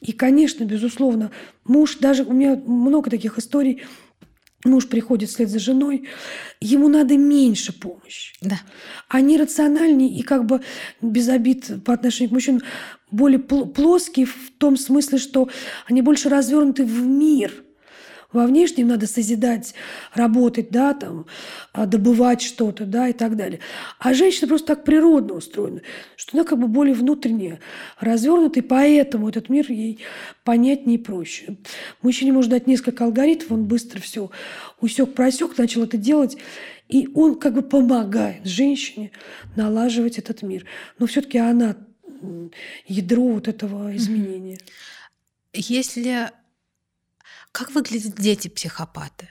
И, 0.00 0.12
конечно, 0.12 0.64
безусловно, 0.64 1.30
муж, 1.64 1.96
даже 1.96 2.24
у 2.24 2.32
меня 2.32 2.56
много 2.56 3.10
таких 3.10 3.38
историй, 3.38 3.82
муж 4.64 4.88
приходит 4.88 5.28
вслед 5.28 5.48
за 5.48 5.58
женой, 5.58 6.08
ему 6.60 6.88
надо 6.88 7.16
меньше 7.16 7.78
помощи. 7.78 8.34
Да. 8.40 8.60
Они 9.08 9.36
рациональнее 9.36 10.10
и 10.10 10.22
как 10.22 10.46
бы 10.46 10.62
без 11.02 11.28
обид 11.28 11.84
по 11.84 11.92
отношению 11.92 12.30
к 12.30 12.32
мужчинам 12.32 12.62
более 13.10 13.38
плоские 13.40 14.26
в 14.26 14.52
том 14.58 14.76
смысле, 14.76 15.18
что 15.18 15.48
они 15.86 16.00
больше 16.00 16.28
развернуты 16.28 16.84
в 16.84 17.06
мир– 17.06 17.52
во 18.34 18.46
внешнем 18.46 18.88
надо 18.88 19.06
созидать, 19.06 19.74
работать, 20.12 20.70
да, 20.70 20.92
там, 20.92 21.26
а, 21.72 21.86
добывать 21.86 22.42
что-то, 22.42 22.84
да, 22.84 23.08
и 23.08 23.12
так 23.12 23.36
далее. 23.36 23.60
А 23.98 24.12
женщина 24.12 24.48
просто 24.48 24.74
так 24.74 24.84
природно 24.84 25.34
устроена, 25.34 25.80
что 26.16 26.36
она 26.36 26.44
как 26.44 26.58
бы 26.58 26.68
более 26.68 26.94
внутренняя, 26.94 27.60
развернута, 28.00 28.58
и 28.58 28.62
поэтому 28.62 29.28
этот 29.28 29.48
мир 29.48 29.70
ей 29.70 30.00
понятнее 30.44 30.98
и 30.98 31.02
проще. 31.02 31.56
Мужчине 32.02 32.32
может 32.32 32.50
дать 32.50 32.66
несколько 32.66 33.04
алгоритмов, 33.04 33.52
он 33.52 33.64
быстро 33.66 34.00
все 34.00 34.30
усек, 34.80 35.14
просек, 35.14 35.56
начал 35.56 35.84
это 35.84 35.96
делать, 35.96 36.36
и 36.88 37.08
он 37.14 37.38
как 37.38 37.54
бы 37.54 37.62
помогает 37.62 38.44
женщине 38.44 39.12
налаживать 39.56 40.18
этот 40.18 40.42
мир. 40.42 40.64
Но 40.98 41.06
все-таки 41.06 41.38
она 41.38 41.76
ядро 42.86 43.28
вот 43.28 43.48
этого 43.48 43.94
изменения. 43.96 44.58
Если 45.52 46.30
как 47.54 47.70
выглядят 47.70 48.16
дети-психопаты? 48.16 49.28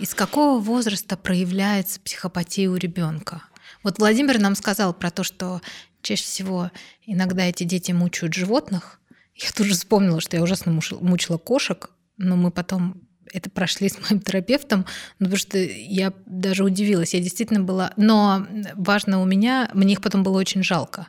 Из 0.00 0.14
какого 0.14 0.60
возраста 0.60 1.16
проявляется 1.16 2.00
психопатия 2.00 2.68
у 2.68 2.74
ребенка? 2.74 3.44
Вот 3.84 4.00
Владимир 4.00 4.40
нам 4.40 4.56
сказал 4.56 4.92
про 4.92 5.12
то, 5.12 5.22
что 5.22 5.62
чаще 6.02 6.24
всего 6.24 6.72
иногда 7.06 7.44
эти 7.44 7.62
дети 7.62 7.92
мучают 7.92 8.34
животных. 8.34 9.00
Я 9.36 9.50
тут 9.52 9.66
же 9.66 9.74
вспомнила, 9.74 10.20
что 10.20 10.36
я 10.36 10.42
ужасно 10.42 10.72
мучила 10.72 11.38
кошек, 11.38 11.90
но 12.16 12.34
мы 12.34 12.50
потом 12.50 13.00
это 13.32 13.48
прошли 13.48 13.88
с 13.88 13.96
моим 14.00 14.20
терапевтом, 14.20 14.84
ну, 15.20 15.26
потому 15.26 15.36
что 15.36 15.56
я 15.56 16.12
даже 16.26 16.64
удивилась. 16.64 17.14
Я 17.14 17.20
действительно 17.20 17.60
была... 17.60 17.92
Но 17.96 18.44
важно 18.74 19.22
у 19.22 19.24
меня, 19.24 19.70
мне 19.72 19.92
их 19.92 20.00
потом 20.00 20.24
было 20.24 20.36
очень 20.36 20.64
жалко. 20.64 21.06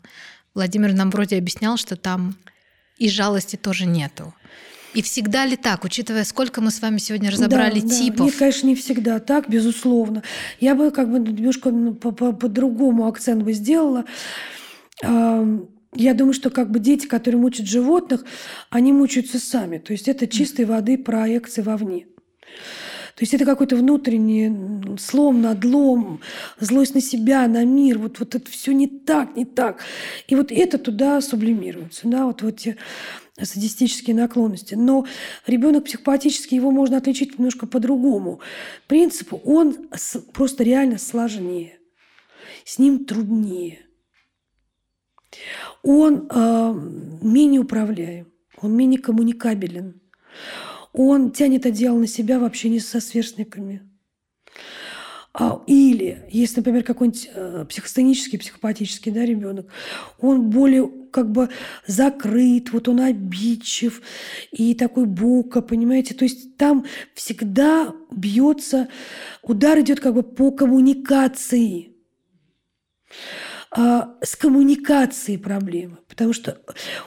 Владимир 0.53 0.93
нам 0.93 1.09
вроде 1.09 1.39
объяснял, 1.39 1.77
что 1.77 1.95
там 1.95 2.37
и 2.99 3.09
жалости 3.09 3.55
тоже 3.55 3.87
нету. 3.87 4.35
И 4.93 5.01
всегда 5.01 5.45
ли 5.45 5.55
так, 5.55 5.83
учитывая, 5.85 6.23
сколько 6.23 6.61
мы 6.61 6.69
с 6.69 6.81
вами 6.81 6.97
сегодня 6.97 7.31
разобрали 7.31 7.79
да, 7.79 7.87
типов? 7.87 8.17
Да. 8.17 8.23
Нет, 8.25 8.35
конечно, 8.35 8.67
не 8.67 8.75
всегда 8.75 9.19
так, 9.19 9.49
безусловно. 9.49 10.23
Я 10.59 10.75
бы 10.75 10.91
как 10.91 11.09
бы 11.09 11.19
немножко 11.19 11.71
по-другому 11.71 13.07
акцент 13.07 13.43
бы 13.43 13.53
сделала. 13.53 14.05
Я 15.03 16.13
думаю, 16.13 16.33
что 16.33 16.49
как 16.49 16.71
бы 16.71 16.79
дети, 16.79 17.07
которые 17.07 17.39
мучат 17.39 17.67
животных, 17.67 18.25
они 18.69 18.91
мучаются 18.93 19.39
сами. 19.39 19.77
То 19.77 19.93
есть 19.93 20.07
это 20.07 20.27
чистой 20.27 20.65
воды 20.65 20.97
проекции 20.97 21.61
вовне. 21.61 22.07
То 23.15 23.23
есть 23.23 23.33
это 23.33 23.45
какой-то 23.45 23.75
внутренний 23.75 24.97
слом, 24.97 25.41
надлом, 25.41 26.21
злость 26.59 26.95
на 26.95 27.01
себя, 27.01 27.45
на 27.47 27.65
мир. 27.65 27.99
Вот, 27.99 28.19
вот 28.19 28.35
это 28.35 28.49
все 28.49 28.71
не 28.71 28.87
так, 28.87 29.35
не 29.35 29.45
так. 29.45 29.81
И 30.27 30.35
вот 30.35 30.51
это 30.51 30.77
туда 30.77 31.21
сублимируется. 31.21 32.01
Да, 32.05 32.25
вот, 32.25 32.41
вот 32.41 32.53
эти 32.53 32.77
садистические 33.45 34.15
наклонности. 34.15 34.75
Но 34.75 35.05
ребенок 35.47 35.85
психопатический, 35.85 36.57
его 36.57 36.71
можно 36.71 36.97
отличить 36.97 37.37
немножко 37.37 37.67
по-другому. 37.67 38.39
Принципу 38.87 39.37
он 39.43 39.89
просто 40.33 40.63
реально 40.63 40.97
сложнее. 40.97 41.79
С 42.65 42.79
ним 42.79 43.05
труднее. 43.05 43.79
Он 45.83 46.27
э, 46.29 46.73
менее 47.21 47.61
управляем, 47.61 48.27
он 48.61 48.75
менее 48.75 48.99
коммуникабелен. 48.99 50.01
Он 50.93 51.31
тянет 51.31 51.65
одеяло 51.65 51.97
на 51.97 52.07
себя 52.07 52.39
в 52.39 52.43
общении 52.43 52.79
со 52.79 52.99
сверстниками. 52.99 53.90
А, 55.33 55.61
или, 55.65 56.25
если, 56.29 56.57
например, 56.57 56.83
какой-нибудь 56.83 57.29
э, 57.33 57.65
психостенический, 57.69 58.37
психопатический 58.37 59.13
да, 59.13 59.25
ребенок, 59.25 59.67
он 60.19 60.49
более 60.49 60.89
как 61.11 61.31
бы 61.31 61.49
закрыт, 61.87 62.73
вот 62.73 62.89
он 62.89 62.99
обидчив 62.99 64.01
и 64.51 64.75
такой 64.75 65.05
бука, 65.05 65.61
понимаете? 65.61 66.15
То 66.15 66.25
есть 66.25 66.57
там 66.57 66.85
всегда 67.13 67.93
бьется, 68.11 68.89
удар 69.41 69.79
идет 69.79 70.01
как 70.01 70.15
бы 70.15 70.23
по 70.23 70.51
коммуникации. 70.51 71.93
А, 73.73 74.17
с 74.21 74.35
коммуникацией 74.35 75.39
проблемы, 75.39 75.99
потому 76.09 76.33
что 76.33 76.61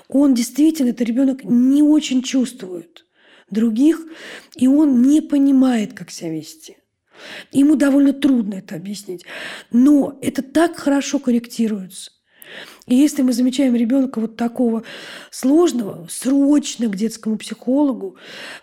он 0.08 0.32
действительно, 0.32 0.90
это 0.90 1.04
ребенок 1.04 1.44
не 1.44 1.82
очень 1.82 2.22
чувствует 2.22 3.04
других, 3.50 4.00
и 4.56 4.66
он 4.66 5.02
не 5.02 5.20
понимает, 5.20 5.92
как 5.92 6.10
себя 6.10 6.30
вести. 6.30 6.78
Ему 7.52 7.76
довольно 7.76 8.12
трудно 8.12 8.54
это 8.54 8.76
объяснить. 8.76 9.24
Но 9.70 10.18
это 10.20 10.42
так 10.42 10.76
хорошо 10.76 11.18
корректируется. 11.18 12.10
И 12.86 12.94
если 12.94 13.22
мы 13.22 13.32
замечаем 13.32 13.74
ребенка 13.74 14.20
вот 14.20 14.36
такого 14.36 14.84
сложного, 15.30 16.06
срочно 16.10 16.88
к 16.88 16.96
детскому 16.96 17.38
психологу, 17.38 18.16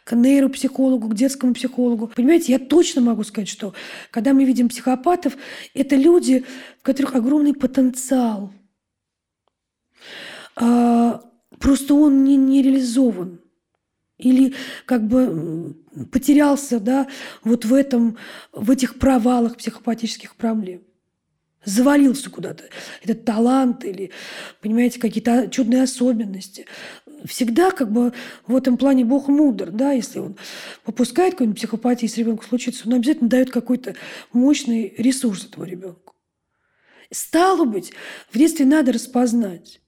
к 0.04 0.16
нейропсихологу, 0.16 1.10
к 1.10 1.16
детскому 1.16 1.54
психологу, 1.54 2.08
понимаете, 2.08 2.52
я 2.52 2.60
точно 2.60 3.02
могу 3.02 3.24
сказать, 3.24 3.50
что 3.50 3.74
когда 4.12 4.34
мы 4.34 4.46
видим 4.46 4.70
психопатов, 4.70 5.36
это 5.74 5.96
люди, 5.96 6.46
в 6.80 6.84
которых 6.84 7.16
огромный 7.16 7.54
потенциал. 7.54 8.54
А, 10.56 11.22
просто 11.60 11.96
он 11.96 12.24
не, 12.24 12.36
не 12.36 12.62
реализован 12.62 13.40
или 14.20 14.54
как 14.86 15.08
бы 15.08 15.76
потерялся 16.12 16.80
да, 16.80 17.08
вот 17.44 17.66
в, 17.66 17.74
этом, 17.74 18.18
в 18.52 18.72
этих 18.72 19.00
провалах 19.00 19.58
психопатических 19.58 20.36
проблем. 20.36 20.82
Завалился 21.64 22.32
куда-то. 22.32 22.64
Этот 23.04 23.24
талант 23.24 23.86
или, 23.86 24.12
понимаете, 24.62 25.00
какие-то 25.00 25.48
чудные 25.50 25.84
особенности. 25.84 26.66
Всегда 27.26 27.70
как 27.70 27.92
бы 27.92 28.14
в 28.48 28.56
этом 28.56 28.78
плане 28.78 29.06
Бог 29.06 29.28
мудр, 29.28 29.70
да, 29.70 29.92
если 29.92 30.20
он 30.20 30.38
попускает 30.84 31.34
какую-нибудь 31.34 31.60
психопатию 31.60 32.10
с 32.10 32.18
ребенком 32.18 32.48
случится, 32.48 32.88
он 32.88 32.96
обязательно 32.96 33.30
дает 33.30 33.52
какой-то 33.52 33.96
мощный 34.34 34.96
ресурс 34.98 35.46
этому 35.46 35.66
ребенку. 35.66 36.16
Стало 37.12 37.66
быть, 37.66 37.94
в 38.32 38.38
детстве 38.38 38.66
надо 38.66 38.94
распознать, 38.94 39.82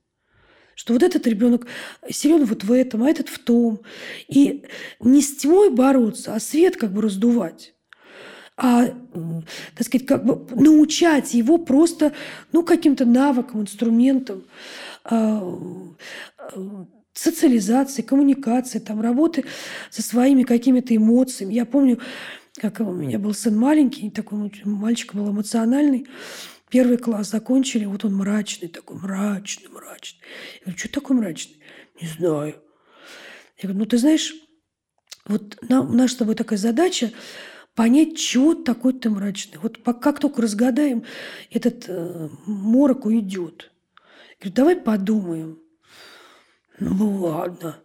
что 0.75 0.93
вот 0.93 1.03
этот 1.03 1.25
ребенок 1.27 1.67
силен 2.09 2.45
вот 2.45 2.63
в 2.63 2.71
этом, 2.71 3.03
а 3.03 3.09
этот 3.09 3.29
в 3.29 3.39
том. 3.39 3.81
И 4.27 4.63
не 4.99 5.21
с 5.21 5.37
тьмой 5.37 5.69
бороться, 5.69 6.33
а 6.33 6.39
свет 6.39 6.77
как 6.77 6.91
бы 6.91 7.01
раздувать. 7.01 7.73
А, 8.55 8.85
так 9.75 9.87
сказать, 9.87 10.05
как 10.05 10.25
бы 10.25 10.45
научать 10.55 11.33
его 11.33 11.57
просто 11.57 12.13
ну, 12.51 12.63
каким-то 12.63 13.03
навыкам, 13.05 13.61
инструментам, 13.61 14.43
а, 15.03 15.41
социализации, 17.13 18.01
коммуникации, 18.01 18.79
там, 18.79 19.01
работы 19.01 19.45
со 19.89 20.01
своими 20.01 20.43
какими-то 20.43 20.95
эмоциями. 20.95 21.53
Я 21.53 21.65
помню, 21.65 21.99
как 22.59 22.79
у 22.79 22.91
меня 22.91 23.17
был 23.17 23.33
сын 23.33 23.57
маленький, 23.57 24.09
такой 24.09 24.51
мальчик 24.65 25.15
был 25.15 25.31
эмоциональный, 25.31 26.07
Первый 26.73 26.97
класс 26.97 27.29
закончили, 27.29 27.85
вот 27.85 28.03
он 28.03 28.15
мрачный 28.15 28.67
такой, 28.67 28.97
мрачный, 28.97 29.69
мрачный. 29.69 30.21
Я 30.55 30.59
говорю, 30.61 30.79
что 30.79 30.89
такой 30.89 31.15
мрачный? 31.17 31.59
Не 32.01 32.07
знаю. 32.07 32.55
Я 33.57 33.69
говорю, 33.69 33.77
ну 33.81 33.85
ты 33.85 33.99
знаешь, 33.99 34.33
вот 35.27 35.55
нам, 35.69 35.95
наша 35.95 36.15
с 36.15 36.17
тобой 36.17 36.33
такая 36.33 36.57
задача 36.57 37.11
понять, 37.75 38.17
чего 38.17 38.55
такой 38.55 38.93
ты 38.93 39.11
мрачный. 39.11 39.59
Вот 39.59 39.83
как 39.83 40.19
только 40.19 40.41
разгадаем, 40.41 41.03
этот 41.51 41.85
э, 41.87 42.29
морок 42.47 43.05
уйдет. 43.05 43.71
Говорю, 44.39 44.55
давай 44.55 44.75
подумаем. 44.75 45.59
Ну 46.79 47.17
ладно. 47.17 47.83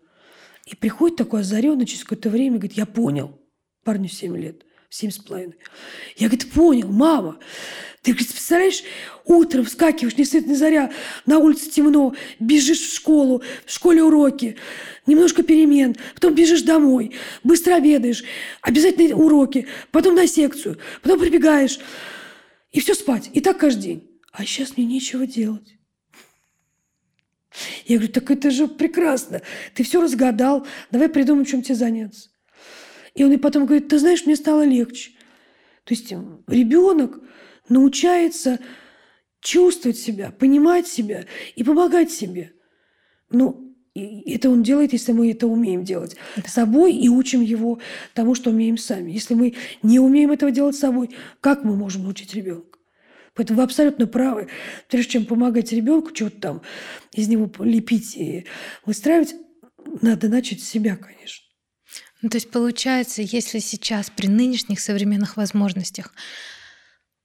И 0.65 0.75
приходит 0.75 1.19
такой 1.19 1.41
озаренный 1.41 1.85
через 1.85 2.05
какое-то 2.05 2.31
время, 2.31 2.57
говорит, 2.57 2.79
я 2.79 2.87
понял. 2.87 3.39
Парню 3.85 4.09
7 4.09 4.35
лет, 4.35 4.65
семь 4.89 5.11
с 5.11 5.19
половиной. 5.19 5.59
Я, 6.17 6.29
говорит, 6.29 6.51
понял, 6.51 6.91
мама. 6.91 7.39
Ты, 8.03 8.15
представляешь, 8.15 8.85
утром 9.25 9.65
вскакиваешь, 9.65 10.17
ни 10.17 10.25
свет 10.25 10.47
ни 10.47 10.55
заря, 10.55 10.91
на 11.27 11.39
улице 11.39 11.71
темно, 11.71 12.15
бежишь 12.39 12.81
в 12.81 12.95
школу, 12.95 13.43
в 13.67 13.73
школе 13.73 14.03
уроки, 14.03 14.57
немножко 15.07 15.43
перемен, 15.43 15.97
потом 16.15 16.35
бежишь 16.35 16.63
домой, 16.63 17.13
быстро 17.43 17.75
обедаешь, 17.75 18.25
обязательно 18.63 19.17
уроки, 19.17 19.67
потом 19.91 20.15
на 20.15 20.27
секцию, 20.27 20.79
потом 21.03 21.19
прибегаешь, 21.19 21.81
и 22.73 22.81
все 22.81 22.95
спать. 22.95 23.31
И 23.33 23.41
так 23.41 23.59
каждый 23.59 23.83
день. 23.83 24.11
А 24.33 24.45
сейчас 24.45 24.77
мне 24.77 24.87
нечего 24.87 25.27
делать. 25.27 25.77
Я 27.87 27.97
говорю, 27.97 28.13
так 28.13 28.31
это 28.31 28.51
же 28.51 28.69
прекрасно. 28.69 29.43
Ты 29.75 29.83
все 29.83 30.01
разгадал, 30.01 30.67
давай 30.91 31.09
придумаем, 31.09 31.45
чем 31.45 31.63
тебе 31.63 31.75
заняться. 31.75 32.31
И 33.15 33.25
он 33.25 33.33
и 33.33 33.37
потом 33.37 33.67
говорит, 33.67 33.89
ты 33.89 33.99
знаешь, 33.99 34.27
мне 34.27 34.37
стало 34.37 34.65
легче. 34.65 35.11
То 35.85 35.95
есть 35.95 36.13
ребенок 36.47 37.19
научается 37.69 38.59
чувствовать 39.41 39.99
себя, 39.99 40.31
понимать 40.31 40.87
себя 40.87 41.25
и 41.55 41.63
помогать 41.63 42.11
себе. 42.11 42.53
Ну, 43.31 43.69
это 43.95 44.51
он 44.51 44.63
делает, 44.63 44.93
если 44.93 45.13
мы 45.13 45.31
это 45.31 45.47
умеем 45.47 45.85
делать 45.85 46.17
да. 46.37 46.49
собой 46.49 46.95
и 46.95 47.09
учим 47.09 47.41
его 47.41 47.81
тому, 48.15 48.35
что 48.35 48.51
умеем 48.51 48.79
сами. 48.79 49.11
Если 49.11 49.35
мы 49.35 49.55
не 49.83 49.99
умеем 49.99 50.31
этого 50.31 50.51
делать 50.51 50.77
собой, 50.77 51.11
как 51.41 51.65
мы 51.65 51.77
можем 51.77 52.05
научить 52.05 52.35
ребенка? 52.35 52.79
Поэтому 53.35 53.59
вы 53.59 53.65
абсолютно 53.65 54.07
правы. 54.07 54.49
Прежде 54.89 55.13
чем 55.13 55.27
помогать 55.27 55.73
ребенку, 55.73 56.15
что-то 56.15 56.41
там 56.41 56.63
из 57.13 57.29
него 57.29 57.51
лепить 57.61 58.17
и 58.17 58.47
выстраивать, 58.85 59.35
надо 60.03 60.29
начать 60.29 60.61
с 60.61 60.69
себя, 60.69 60.97
конечно. 60.97 61.45
Ну, 62.21 62.29
то 62.31 62.37
есть 62.37 62.51
получается, 62.51 63.23
если 63.23 63.61
сейчас 63.61 64.11
при 64.11 64.27
нынешних 64.27 64.81
современных 64.81 65.37
возможностях 65.37 66.13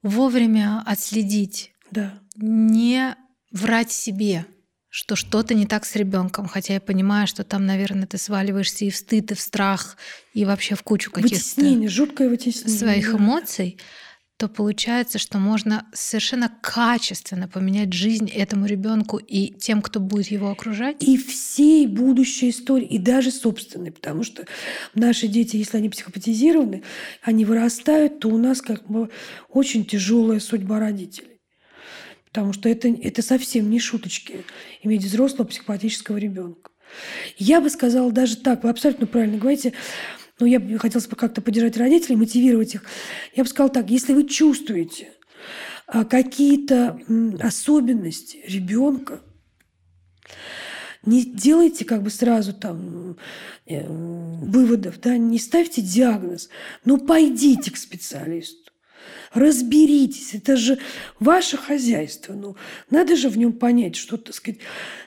вовремя 0.03 0.83
отследить, 0.85 1.73
да. 1.89 2.13
не 2.35 3.15
врать 3.51 3.91
себе, 3.91 4.45
что 4.89 5.15
что-то 5.15 5.55
не 5.55 5.65
так 5.65 5.85
с 5.85 5.95
ребенком, 5.95 6.47
хотя 6.47 6.75
я 6.75 6.81
понимаю, 6.81 7.25
что 7.25 7.43
там, 7.43 7.65
наверное, 7.65 8.05
ты 8.05 8.19
сваливаешься 8.19 8.85
и 8.85 8.91
в 8.91 8.95
стыд, 8.95 9.31
и 9.31 9.33
в 9.33 9.41
страх, 9.41 9.97
и 10.35 10.45
вообще 10.45 10.75
в 10.75 10.83
кучу 10.83 11.09
каких-то 11.09 11.89
жуткое 11.89 12.29
вытеснение 12.29 12.77
своих 12.77 13.15
эмоций, 13.15 13.79
то 14.37 14.47
получается, 14.49 15.19
что 15.19 15.37
можно 15.37 15.85
совершенно 15.93 16.51
качественно 16.61 17.47
поменять 17.47 17.93
жизнь 17.93 18.29
этому 18.29 18.65
ребенку 18.65 19.17
и 19.17 19.47
тем, 19.53 19.81
кто 19.81 19.99
будет 19.99 20.27
его 20.27 20.49
окружать. 20.49 21.01
И 21.03 21.17
всей 21.17 21.87
будущей 21.87 22.49
истории, 22.49 22.87
и 22.87 22.97
даже 22.97 23.31
собственной, 23.31 23.91
потому 23.91 24.23
что 24.23 24.45
наши 24.95 25.27
дети, 25.27 25.57
если 25.57 25.77
они 25.77 25.89
психопатизированы, 25.89 26.83
они 27.21 27.45
вырастают, 27.45 28.19
то 28.19 28.29
у 28.29 28.37
нас 28.37 28.61
как 28.61 28.87
бы 28.87 29.09
очень 29.49 29.85
тяжелая 29.85 30.39
судьба 30.39 30.79
родителей. 30.79 31.39
Потому 32.25 32.51
что 32.51 32.67
это, 32.67 32.87
это 32.87 33.21
совсем 33.21 33.69
не 33.69 33.79
шуточки 33.79 34.43
иметь 34.81 35.03
взрослого 35.03 35.47
психопатического 35.47 36.17
ребенка. 36.17 36.71
Я 37.37 37.61
бы 37.61 37.69
сказала 37.69 38.11
даже 38.11 38.37
так, 38.37 38.63
вы 38.63 38.69
абсолютно 38.69 39.05
правильно 39.07 39.37
говорите, 39.37 39.73
но 40.43 40.47
я 40.47 40.59
бы 40.59 40.77
хотелось 40.77 41.07
бы 41.07 41.15
как-то 41.15 41.41
поддержать 41.41 41.77
родителей, 41.77 42.17
мотивировать 42.17 42.75
их. 42.75 42.83
Я 43.33 43.43
бы 43.43 43.49
сказала 43.49 43.71
так, 43.71 43.89
если 43.89 44.13
вы 44.13 44.27
чувствуете 44.27 45.13
а, 45.87 46.03
какие-то 46.03 46.99
особенности 47.39 48.41
ребенка, 48.45 49.21
не 51.05 51.23
делайте 51.23 51.85
как 51.85 52.03
бы 52.03 52.09
сразу 52.09 52.53
там 52.53 53.15
э, 53.65 53.87
выводов, 53.87 54.99
да, 54.99 55.17
не 55.17 55.39
ставьте 55.39 55.81
диагноз, 55.81 56.49
но 56.83 56.97
пойдите 56.97 57.71
к 57.71 57.77
специалисту. 57.77 58.62
Разберитесь, 59.33 60.35
это 60.35 60.55
же 60.55 60.77
ваше 61.19 61.57
хозяйство. 61.57 62.33
Ну, 62.33 62.55
надо 62.91 63.15
же 63.15 63.29
в 63.29 63.37
нем 63.37 63.53
понять, 63.53 63.95
что, 63.95 64.17
так 64.17 64.35
сказать, 64.35 64.59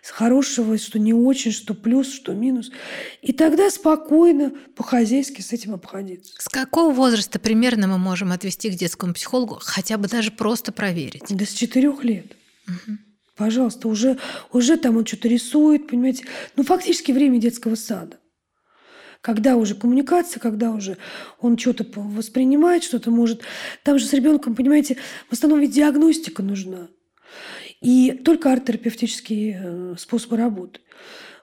хорошего, 0.03 0.77
что 0.79 0.99
не 0.99 1.15
очень, 1.15 1.53
что 1.53 1.75
плюс, 1.75 2.13
что 2.13 2.33
минус. 2.33 2.73
И 3.23 3.33
тогда 3.33 3.71
спокойно, 3.71 4.53
по-хозяйски 4.75 5.41
с 5.43 5.53
этим 5.53 5.75
обходиться. 5.75 6.35
С 6.39 6.49
какого 6.49 6.93
возраста 6.93 7.39
примерно 7.39 7.87
мы 7.87 7.99
можем 7.99 8.33
отвести 8.33 8.71
к 8.71 8.75
детскому 8.75 9.15
психологу, 9.15 9.59
хотя 9.63 9.97
бы 9.97 10.09
даже 10.09 10.33
просто 10.33 10.73
проверить? 10.73 11.23
Да 11.31 11.45
с 11.45 11.53
четырех 11.53 12.03
лет. 12.03 12.27
Угу. 12.67 12.99
Пожалуйста, 13.37 13.87
уже, 13.87 14.19
уже 14.53 14.77
там 14.77 14.97
он 14.97 15.07
что-то 15.07 15.29
рисует, 15.29 15.87
понимаете. 15.87 16.25
Ну, 16.57 16.65
фактически 16.65 17.13
время 17.13 17.39
детского 17.39 17.77
сада 17.77 18.17
когда 19.27 19.57
уже 19.57 19.75
коммуникация, 19.75 20.39
когда 20.39 20.71
уже 20.71 20.99
он 21.41 21.59
что-то 21.59 21.85
воспринимает, 21.97 22.85
что-то 22.85 23.11
может. 23.11 23.43
Там 23.83 23.99
же 23.99 24.07
с 24.07 24.13
ребенком, 24.13 24.55
понимаете, 24.55 24.99
в 25.29 25.33
основном 25.33 25.59
ведь 25.59 25.73
диагностика 25.73 26.45
нужна. 26.45 26.87
И 27.81 28.13
только 28.13 28.53
арт-терапевтические 28.53 29.61
э, 29.61 29.95
способы 29.99 30.37
работы. 30.37 30.79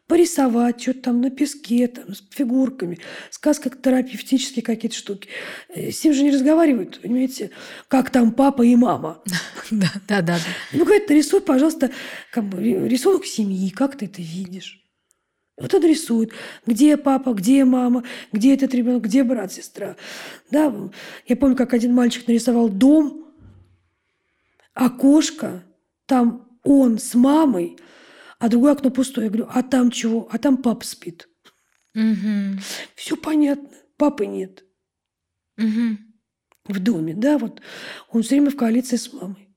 Порисовать 0.07 0.81
что-то 0.81 1.01
там 1.01 1.19
на 1.19 1.30
песке, 1.30 1.89
там, 1.89 2.15
с 2.15 2.23
фигурками, 2.30 2.99
сказка 3.30 3.69
терапевтические 3.69 4.64
какие-то 4.64 4.95
штуки. 4.95 5.27
Э, 5.68 5.91
с 5.91 6.01
ним 6.05 6.14
же 6.14 6.23
не 6.23 6.31
разговаривают, 6.31 7.01
понимаете, 7.01 7.51
как 7.89 8.11
там 8.11 8.31
папа 8.31 8.61
и 8.61 8.77
мама. 8.77 9.22
Да, 9.72 9.91
да, 10.07 10.22
да. 10.22 10.39
Ну, 10.72 10.85
говорит, 10.85 11.10
нарисуй, 11.10 11.41
пожалуйста, 11.41 11.91
как 12.31 12.45
бы 12.45 12.88
рисунок 12.88 13.26
семьи, 13.26 13.69
как 13.72 13.97
ты 13.97 14.05
это 14.05 14.22
видишь. 14.22 14.82
Вот 15.57 15.73
он 15.73 15.85
рисует, 15.85 16.31
где 16.65 16.97
папа, 16.97 17.34
где 17.34 17.63
мама, 17.63 18.03
где 18.31 18.55
этот 18.55 18.73
ребенок, 18.73 19.03
где 19.03 19.23
брат, 19.23 19.53
сестра. 19.53 19.95
Да, 20.49 20.73
я 21.27 21.35
помню, 21.35 21.55
как 21.55 21.73
один 21.73 21.93
мальчик 21.93 22.27
нарисовал 22.27 22.69
дом, 22.69 23.27
окошко, 24.73 25.63
там 26.07 26.59
он 26.63 26.97
с 26.97 27.13
мамой, 27.13 27.77
а 28.39 28.49
другое 28.49 28.73
окно 28.73 28.89
пустое. 28.89 29.25
Я 29.25 29.31
говорю, 29.31 29.49
а 29.53 29.61
там 29.61 29.91
чего? 29.91 30.27
А 30.31 30.39
там 30.39 30.57
папа 30.57 30.84
спит. 30.85 31.30
Угу. 31.93 32.59
Все 32.95 33.15
понятно, 33.15 33.69
папы 33.97 34.25
нет. 34.25 34.63
Угу. 35.57 35.97
В 36.65 36.80
доме, 36.80 37.13
да, 37.13 37.38
вот 37.38 37.61
он 38.09 38.23
все 38.23 38.35
время 38.35 38.49
в 38.49 38.55
коалиции 38.55 38.95
с 38.95 39.13
мамой. 39.13 39.49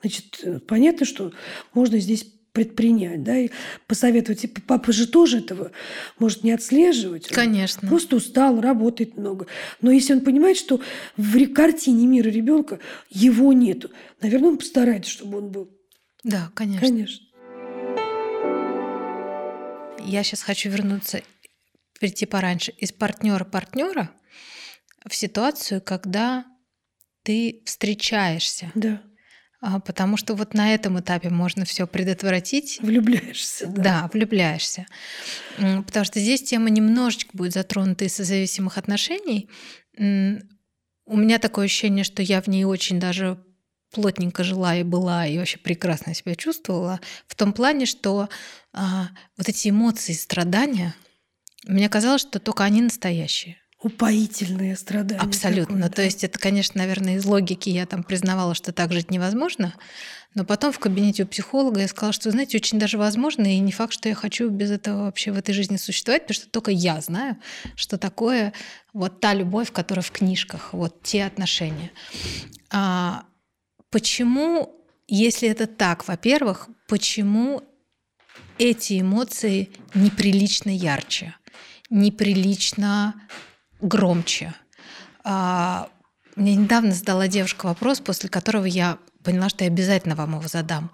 Значит, 0.00 0.66
понятно, 0.68 1.04
что 1.04 1.32
можно 1.72 1.98
здесь 1.98 2.35
предпринять, 2.56 3.22
да, 3.22 3.36
и 3.36 3.50
посоветовать. 3.86 4.44
И 4.44 4.48
папа 4.48 4.90
же 4.90 5.06
тоже 5.06 5.40
этого 5.40 5.72
может 6.18 6.42
не 6.42 6.52
отслеживать. 6.52 7.28
Конечно. 7.28 7.86
просто 7.86 8.16
устал, 8.16 8.62
работает 8.62 9.18
много. 9.18 9.46
Но 9.82 9.90
если 9.90 10.14
он 10.14 10.22
понимает, 10.22 10.56
что 10.56 10.80
в 11.18 11.52
картине 11.52 12.06
мира 12.06 12.30
ребенка 12.30 12.78
его 13.10 13.52
нету, 13.52 13.90
наверное, 14.22 14.48
он 14.48 14.56
постарается, 14.56 15.10
чтобы 15.10 15.36
он 15.36 15.50
был. 15.50 15.70
Да, 16.24 16.50
конечно. 16.54 16.88
Конечно. 16.88 17.26
Я 20.06 20.22
сейчас 20.22 20.40
хочу 20.40 20.70
вернуться, 20.70 21.20
прийти 22.00 22.24
пораньше, 22.24 22.72
из 22.78 22.90
партнера 22.90 23.44
партнера 23.44 24.10
в 25.06 25.14
ситуацию, 25.14 25.82
когда 25.82 26.46
ты 27.22 27.60
встречаешься. 27.66 28.72
Да 28.74 29.02
потому 29.60 30.16
что 30.16 30.34
вот 30.34 30.54
на 30.54 30.74
этом 30.74 31.00
этапе 31.00 31.30
можно 31.30 31.64
все 31.64 31.86
предотвратить. 31.86 32.78
Влюбляешься, 32.80 33.66
да. 33.66 33.82
Да, 33.82 34.10
влюбляешься. 34.12 34.86
Потому 35.56 36.04
что 36.04 36.20
здесь 36.20 36.42
тема 36.42 36.70
немножечко 36.70 37.30
будет 37.36 37.52
затронута 37.52 38.04
из 38.04 38.14
созависимых 38.14 38.78
отношений. 38.78 39.48
У 39.98 41.16
меня 41.16 41.38
такое 41.38 41.66
ощущение, 41.66 42.04
что 42.04 42.22
я 42.22 42.42
в 42.42 42.48
ней 42.48 42.64
очень 42.64 43.00
даже 43.00 43.42
плотненько 43.92 44.44
жила 44.44 44.76
и 44.76 44.82
была, 44.82 45.26
и 45.26 45.38
вообще 45.38 45.58
прекрасно 45.58 46.12
себя 46.14 46.34
чувствовала, 46.34 47.00
в 47.28 47.34
том 47.34 47.52
плане, 47.52 47.86
что 47.86 48.28
а, 48.72 49.08
вот 49.38 49.48
эти 49.48 49.68
эмоции, 49.68 50.12
страдания, 50.12 50.94
мне 51.64 51.88
казалось, 51.88 52.20
что 52.20 52.40
только 52.40 52.64
они 52.64 52.82
настоящие 52.82 53.56
упоительные 53.82 54.76
страдания. 54.76 55.20
Абсолютно. 55.20 55.76
Такое, 55.76 55.82
да. 55.82 55.94
То 55.94 56.02
есть 56.02 56.24
это, 56.24 56.38
конечно, 56.38 56.78
наверное, 56.78 57.16
из 57.16 57.24
логики 57.24 57.68
я 57.68 57.86
там 57.86 58.02
признавала, 58.02 58.54
что 58.54 58.72
так 58.72 58.92
жить 58.92 59.10
невозможно. 59.10 59.74
Но 60.34 60.44
потом 60.44 60.72
в 60.72 60.78
кабинете 60.78 61.22
у 61.22 61.26
психолога 61.26 61.80
я 61.80 61.88
сказала, 61.88 62.12
что, 62.12 62.30
знаете, 62.30 62.58
очень 62.58 62.78
даже 62.78 62.98
возможно, 62.98 63.46
и 63.46 63.58
не 63.58 63.72
факт, 63.72 63.92
что 63.94 64.08
я 64.08 64.14
хочу 64.14 64.50
без 64.50 64.70
этого 64.70 65.04
вообще 65.04 65.32
в 65.32 65.38
этой 65.38 65.54
жизни 65.54 65.76
существовать, 65.76 66.22
потому 66.22 66.34
что 66.34 66.50
только 66.50 66.70
я 66.70 67.00
знаю, 67.00 67.38
что 67.74 67.96
такое 67.96 68.52
вот 68.92 69.20
та 69.20 69.32
любовь, 69.32 69.72
которая 69.72 70.02
в 70.02 70.10
книжках, 70.10 70.72
вот 70.72 71.02
те 71.02 71.24
отношения. 71.24 71.90
А 72.70 73.24
почему, 73.90 74.74
если 75.08 75.48
это 75.48 75.66
так, 75.66 76.06
во-первых, 76.06 76.68
почему 76.86 77.62
эти 78.58 79.00
эмоции 79.00 79.70
неприлично 79.94 80.70
ярче, 80.70 81.34
неприлично 81.88 83.14
громче. 83.86 84.54
А, 85.24 85.88
мне 86.36 86.54
недавно 86.54 86.92
задала 86.92 87.28
девушка 87.28 87.66
вопрос, 87.66 88.00
после 88.00 88.28
которого 88.28 88.64
я 88.66 88.98
поняла, 89.22 89.48
что 89.48 89.64
я 89.64 89.70
обязательно 89.70 90.14
вам 90.14 90.34
его 90.38 90.48
задам. 90.48 90.90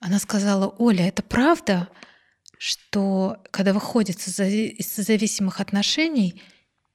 Она 0.00 0.18
сказала, 0.18 0.68
Оля, 0.78 1.06
это 1.06 1.22
правда, 1.22 1.88
что 2.58 3.38
когда 3.50 3.72
выходит 3.72 4.16
из 4.26 4.92
созависимых 4.92 5.60
отношений 5.60 6.42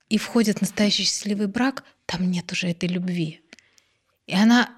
и 0.09 0.17
входит 0.17 0.61
настоящий 0.61 1.03
счастливый 1.03 1.47
брак, 1.47 1.83
там 2.05 2.29
нет 2.29 2.51
уже 2.51 2.67
этой 2.69 2.89
любви. 2.89 3.41
И 4.25 4.33
она, 4.33 4.69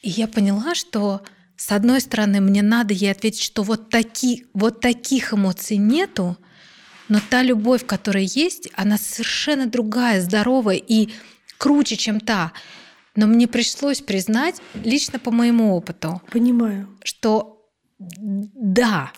и 0.00 0.10
я 0.10 0.28
поняла, 0.28 0.74
что 0.74 1.22
с 1.56 1.70
одной 1.72 2.00
стороны 2.00 2.40
мне 2.40 2.62
надо 2.62 2.92
ей 2.92 3.12
ответить, 3.12 3.42
что 3.42 3.62
вот, 3.62 3.90
таки, 3.90 4.46
вот 4.54 4.80
таких 4.80 5.32
эмоций 5.32 5.76
нету, 5.76 6.36
но 7.08 7.20
та 7.30 7.42
любовь, 7.42 7.84
которая 7.86 8.24
есть, 8.24 8.68
она 8.74 8.98
совершенно 8.98 9.66
другая, 9.66 10.20
здоровая 10.20 10.76
и 10.76 11.10
круче, 11.58 11.96
чем 11.96 12.20
та. 12.20 12.52
Но 13.16 13.26
мне 13.26 13.46
пришлось 13.46 14.00
признать, 14.00 14.60
лично 14.74 15.18
по 15.18 15.30
моему 15.30 15.74
опыту, 15.76 16.20
Понимаю. 16.32 16.88
что 17.04 17.62
да, 17.98 19.12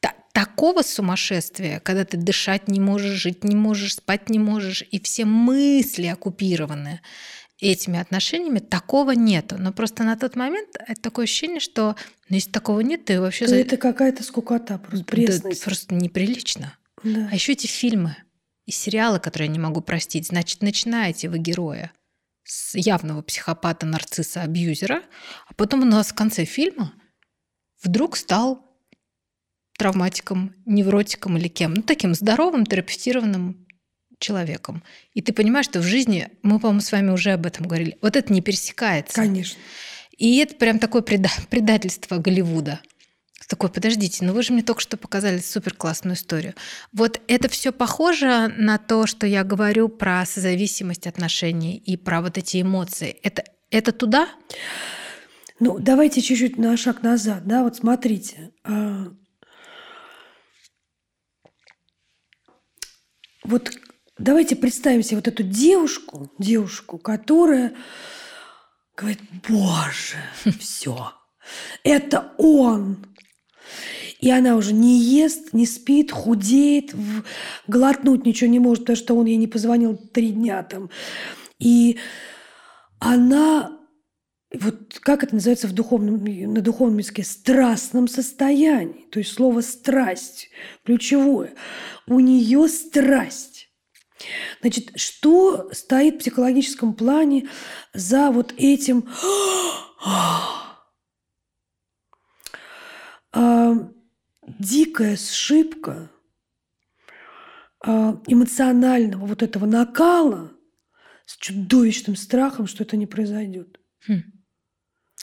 та- 0.00 0.14
такого 0.32 0.82
сумасшествия, 0.82 1.80
когда 1.80 2.04
ты 2.04 2.16
дышать 2.16 2.68
не 2.68 2.78
можешь, 2.80 3.20
жить 3.20 3.42
не 3.44 3.56
можешь, 3.56 3.94
спать 3.96 4.30
не 4.30 4.38
можешь, 4.38 4.84
и 4.90 5.00
все 5.00 5.24
мысли 5.24 6.06
оккупированы 6.06 7.00
этими 7.60 7.98
отношениями, 7.98 8.58
такого 8.58 9.12
нету. 9.12 9.56
Но 9.58 9.72
просто 9.72 10.04
на 10.04 10.16
тот 10.16 10.36
момент 10.36 10.76
это 10.86 11.00
такое 11.00 11.24
ощущение, 11.24 11.60
что 11.60 11.96
ну, 12.28 12.36
если 12.36 12.50
такого 12.50 12.80
нет, 12.80 13.04
ты 13.04 13.20
вообще... 13.20 13.46
То 13.46 13.54
это 13.54 13.76
какая-то 13.76 14.22
скукота, 14.22 14.78
просто 14.78 14.98
Да, 14.98 15.04
пресность. 15.04 15.64
просто 15.64 15.94
неприлично. 15.94 16.76
Да. 17.02 17.28
А 17.30 17.34
еще 17.34 17.52
эти 17.52 17.66
фильмы 17.66 18.16
и 18.66 18.72
сериалы, 18.72 19.20
которые 19.20 19.46
я 19.46 19.52
не 19.52 19.58
могу 19.58 19.80
простить. 19.80 20.26
Значит, 20.26 20.62
начинаете 20.62 21.28
вы 21.28 21.38
героя 21.38 21.92
с 22.44 22.74
явного 22.74 23.22
психопата, 23.22 23.86
нарцисса, 23.86 24.42
абьюзера, 24.42 25.02
а 25.48 25.54
потом 25.54 25.82
у 25.82 25.84
нас 25.84 26.08
в 26.08 26.14
конце 26.14 26.44
фильма 26.44 26.92
вдруг 27.82 28.16
стал 28.16 28.66
травматиком, 29.78 30.54
невротиком 30.64 31.36
или 31.36 31.48
кем. 31.48 31.74
Ну, 31.74 31.82
таким 31.82 32.14
здоровым, 32.14 32.66
терапевтированным 32.66 33.65
человеком. 34.18 34.82
И 35.14 35.22
ты 35.22 35.32
понимаешь, 35.32 35.66
что 35.66 35.80
в 35.80 35.84
жизни, 35.84 36.28
мы, 36.42 36.58
по-моему, 36.58 36.80
с 36.80 36.92
вами 36.92 37.10
уже 37.10 37.32
об 37.32 37.46
этом 37.46 37.66
говорили, 37.66 37.98
вот 38.02 38.16
это 38.16 38.32
не 38.32 38.40
пересекается. 38.40 39.14
Конечно. 39.14 39.58
И 40.16 40.38
это 40.38 40.54
прям 40.54 40.78
такое 40.78 41.02
преда- 41.02 41.30
предательство 41.50 42.18
Голливуда. 42.18 42.80
Такой, 43.48 43.68
подождите, 43.68 44.24
ну 44.24 44.32
вы 44.32 44.42
же 44.42 44.52
мне 44.52 44.64
только 44.64 44.80
что 44.80 44.96
показали 44.96 45.38
супер 45.38 45.72
классную 45.74 46.16
историю. 46.16 46.54
Вот 46.92 47.20
это 47.28 47.48
все 47.48 47.70
похоже 47.70 48.48
на 48.48 48.76
то, 48.76 49.06
что 49.06 49.24
я 49.24 49.44
говорю 49.44 49.88
про 49.88 50.26
созависимость 50.26 51.06
отношений 51.06 51.76
и 51.76 51.96
про 51.96 52.22
вот 52.22 52.38
эти 52.38 52.60
эмоции. 52.60 53.16
Это, 53.22 53.44
это 53.70 53.92
туда? 53.92 54.28
Ну, 55.60 55.78
давайте 55.78 56.22
чуть-чуть 56.22 56.58
на 56.58 56.76
шаг 56.76 57.02
назад. 57.04 57.46
Да, 57.46 57.62
вот 57.62 57.76
смотрите. 57.76 58.50
а, 58.64 59.12
Вот 63.44 63.70
давайте 64.18 64.56
представим 64.56 65.02
себе 65.02 65.18
вот 65.18 65.28
эту 65.28 65.42
девушку, 65.42 66.30
девушку, 66.38 66.98
которая 66.98 67.74
говорит, 68.96 69.20
боже, 69.48 70.16
все, 70.58 71.12
это 71.84 72.32
он. 72.38 73.06
И 74.20 74.30
она 74.30 74.56
уже 74.56 74.72
не 74.72 74.98
ест, 74.98 75.52
не 75.52 75.66
спит, 75.66 76.10
худеет, 76.10 76.94
глотнуть 77.66 78.24
ничего 78.24 78.50
не 78.50 78.58
может, 78.58 78.84
потому 78.84 78.96
что 78.96 79.14
он 79.14 79.26
ей 79.26 79.36
не 79.36 79.46
позвонил 79.46 79.96
три 79.96 80.30
дня 80.30 80.62
там. 80.62 80.90
И 81.58 81.98
она, 82.98 83.78
вот 84.54 84.98
как 85.00 85.22
это 85.22 85.34
называется 85.34 85.68
в 85.68 85.72
духовном, 85.72 86.24
на 86.24 86.62
духовном 86.62 86.98
языке, 86.98 87.24
страстном 87.24 88.08
состоянии. 88.08 89.04
То 89.10 89.18
есть 89.18 89.32
слово 89.32 89.60
«страсть» 89.60 90.48
ключевое. 90.84 91.52
У 92.06 92.18
нее 92.18 92.68
страсть. 92.68 93.55
Значит, 94.60 94.92
что 94.96 95.70
стоит 95.72 96.16
в 96.16 96.18
психологическом 96.18 96.94
плане 96.94 97.48
за 97.92 98.30
вот 98.30 98.54
этим 98.56 99.08
а, 103.32 103.90
дикая 104.58 105.16
сшибка 105.16 106.10
а, 107.80 108.20
эмоционального 108.26 109.26
вот 109.26 109.42
этого 109.42 109.66
накала 109.66 110.52
с 111.26 111.36
чудовищным 111.36 112.16
страхом, 112.16 112.66
что 112.66 112.84
это 112.84 112.96
не 112.96 113.06
произойдет. 113.06 113.78
Хм. 114.06 114.22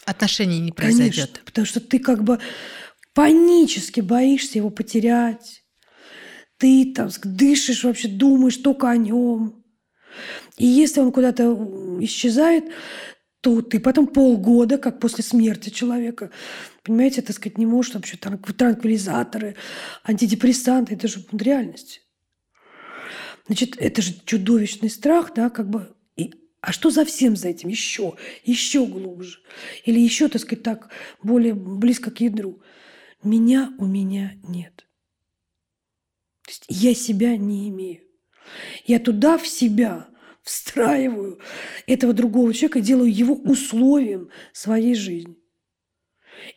Отношений 0.06 0.60
не 0.60 0.72
произойдет. 0.72 1.16
Конечно, 1.16 1.46
потому 1.46 1.66
что 1.66 1.80
ты 1.80 2.00
как 2.00 2.24
бы 2.24 2.40
панически 3.14 4.02
боишься 4.02 4.60
его 4.60 4.70
потерять. 4.70 5.63
Ты 6.64 6.94
там 6.94 7.10
дышишь, 7.26 7.84
вообще 7.84 8.08
думаешь 8.08 8.56
только 8.56 8.90
о 8.90 8.96
нем. 8.96 9.66
И 10.58 10.66
если 10.66 11.02
он 11.02 11.12
куда-то 11.12 11.44
исчезает, 12.00 12.72
то 13.42 13.62
ты 13.62 13.82
потом 13.82 14.08
полгода, 14.08 14.78
как 14.78 15.02
после 15.02 15.26
смерти 15.26 15.72
человека, 15.72 16.32
понимаете, 16.82 17.22
так 17.22 17.36
сказать, 17.36 17.58
не 17.58 17.66
можешь 17.66 17.96
вообще 17.96 18.16
транк- 18.16 18.54
транквилизаторы, 18.54 19.58
антидепрессанты, 20.06 20.94
это 20.94 21.10
же 21.10 21.26
реальность. 21.34 22.02
Значит, 23.48 23.76
это 23.78 24.02
же 24.02 24.14
чудовищный 24.24 24.90
страх, 24.90 25.34
да, 25.36 25.50
как 25.50 25.70
бы. 25.70 25.94
А 26.62 26.72
что 26.72 26.92
за 26.92 27.04
всем 27.04 27.36
за 27.36 27.50
этим 27.50 27.68
еще, 27.68 28.14
еще 28.46 28.86
глубже? 28.86 29.40
Или 29.84 30.00
еще, 30.00 30.30
так 30.30 30.42
сказать, 30.42 30.64
так, 30.64 30.92
более 31.22 31.56
близко 31.56 32.10
к 32.10 32.22
ядру? 32.22 32.62
Меня 33.22 33.74
у 33.80 33.86
меня 33.86 34.36
нет. 34.48 34.86
То 36.46 36.50
есть 36.50 36.66
я 36.68 36.94
себя 36.94 37.38
не 37.38 37.70
имею. 37.70 38.02
Я 38.86 39.00
туда 39.00 39.38
в 39.38 39.48
себя 39.48 40.08
встраиваю 40.44 41.40
этого 41.88 42.14
другого 42.14 42.54
человека, 42.54 42.82
делаю 42.82 43.14
его 43.14 43.34
условием 43.34 44.30
своей 44.52 44.96
жизни. 44.96 45.38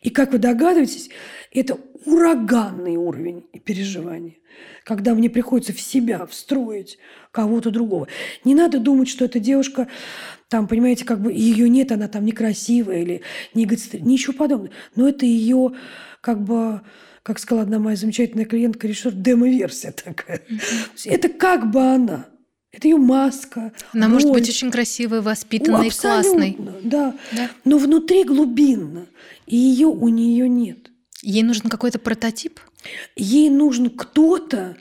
И 0.01 0.09
как 0.09 0.33
вы 0.33 0.39
догадываетесь, 0.39 1.09
это 1.51 1.77
ураганный 2.05 2.97
уровень 2.97 3.43
переживания, 3.63 4.35
когда 4.83 5.13
мне 5.13 5.29
приходится 5.29 5.73
в 5.73 5.79
себя 5.79 6.25
встроить 6.25 6.97
кого-то 7.31 7.71
другого. 7.71 8.07
Не 8.43 8.55
надо 8.55 8.79
думать, 8.79 9.07
что 9.07 9.25
эта 9.25 9.39
девушка, 9.39 9.87
там, 10.49 10.67
понимаете, 10.67 11.05
как 11.05 11.21
бы 11.21 11.31
ее 11.31 11.69
нет, 11.69 11.91
она 11.91 12.07
там 12.07 12.25
некрасивая 12.25 13.01
или 13.01 13.21
не 13.53 13.65
ничего 13.65 14.33
подобного. 14.33 14.73
Но 14.95 15.07
это 15.07 15.25
ее, 15.25 15.73
как 16.21 16.43
бы, 16.43 16.81
как 17.27 17.39
сказала 17.39 17.63
одна 17.63 17.77
моя 17.77 17.97
замечательная 17.97 18.45
клиентка, 18.45 18.87
режиссер, 18.87 19.11
демо-версия 19.11 19.91
такая. 19.91 20.41
Есть 20.93 21.07
Это 21.07 21.27
как 21.27 21.69
бы 21.71 21.81
она. 21.81 22.27
Это 22.71 22.87
ее 22.87 22.95
маска. 22.95 23.73
Она 23.91 24.07
может 24.07 24.29
роль. 24.29 24.39
быть 24.39 24.47
очень 24.47 24.71
красивой, 24.71 25.19
воспитанной, 25.19 25.89
Ну, 25.89 25.91
классной. 25.91 26.55
Да. 26.83 27.17
Да. 27.33 27.49
Но 27.65 27.79
внутри 27.79 28.23
глубинно. 28.23 29.07
И 29.45 29.57
ее 29.57 29.87
у 29.87 30.07
нее 30.07 30.47
нет. 30.47 30.89
Ей 31.21 31.43
нужен 31.43 31.69
какой-то 31.69 31.99
прототип. 31.99 32.61
Ей 33.17 33.49
нужен 33.49 33.89
кто-то, 33.89 34.77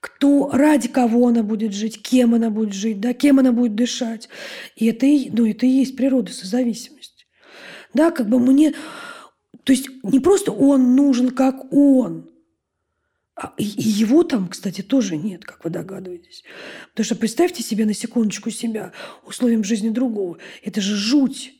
кто 0.00 0.50
ради 0.52 0.88
кого 0.88 1.28
она 1.28 1.42
будет 1.42 1.72
жить, 1.72 2.02
кем 2.02 2.34
она 2.34 2.50
будет 2.50 2.74
жить, 2.74 3.00
да, 3.00 3.14
кем 3.14 3.38
она 3.38 3.52
будет 3.52 3.74
дышать. 3.74 4.28
И 4.76 4.84
это 4.84 5.06
и, 5.06 5.30
ну, 5.30 5.46
это 5.46 5.64
и 5.64 5.70
есть 5.70 5.96
природа 5.96 6.34
созависимости. 6.34 7.24
Да, 7.94 8.10
как 8.10 8.28
бы 8.28 8.38
мне... 8.38 8.74
То 9.68 9.72
есть 9.74 9.90
не 10.02 10.18
просто 10.18 10.50
он 10.50 10.96
нужен 10.96 11.28
как 11.28 11.70
он, 11.74 12.30
а 13.34 13.52
и 13.58 13.64
его 13.64 14.22
там, 14.22 14.48
кстати, 14.48 14.80
тоже 14.80 15.18
нет, 15.18 15.44
как 15.44 15.62
вы 15.62 15.68
догадываетесь. 15.68 16.42
Потому 16.88 17.04
что 17.04 17.16
представьте 17.16 17.62
себе 17.62 17.84
на 17.84 17.92
секундочку 17.92 18.50
себя 18.50 18.92
условием 19.26 19.64
жизни 19.64 19.90
другого. 19.90 20.38
Это 20.62 20.80
же 20.80 20.96
жуть. 20.96 21.52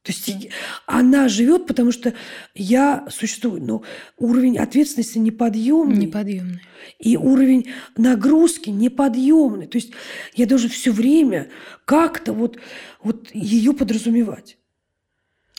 То 0.00 0.12
есть 0.12 0.48
она 0.86 1.28
живет, 1.28 1.66
потому 1.66 1.92
что 1.92 2.14
я 2.54 3.06
существую. 3.10 3.62
Но 3.62 3.82
уровень 4.16 4.56
ответственности 4.56 5.18
неподъемный. 5.18 6.06
Неподъемной. 6.06 6.62
И 6.98 7.18
уровень 7.18 7.70
нагрузки 7.98 8.70
неподъемный. 8.70 9.66
То 9.66 9.76
есть 9.76 9.92
я 10.32 10.46
должен 10.46 10.70
все 10.70 10.90
время 10.90 11.50
как-то 11.84 12.32
вот, 12.32 12.56
вот 13.02 13.28
ее 13.34 13.74
подразумевать. 13.74 14.56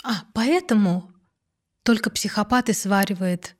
А, 0.04 0.24
поэтому 0.34 1.12
только 1.86 2.10
психопат 2.10 2.68
и 2.70 2.74
сваривает 2.74 3.56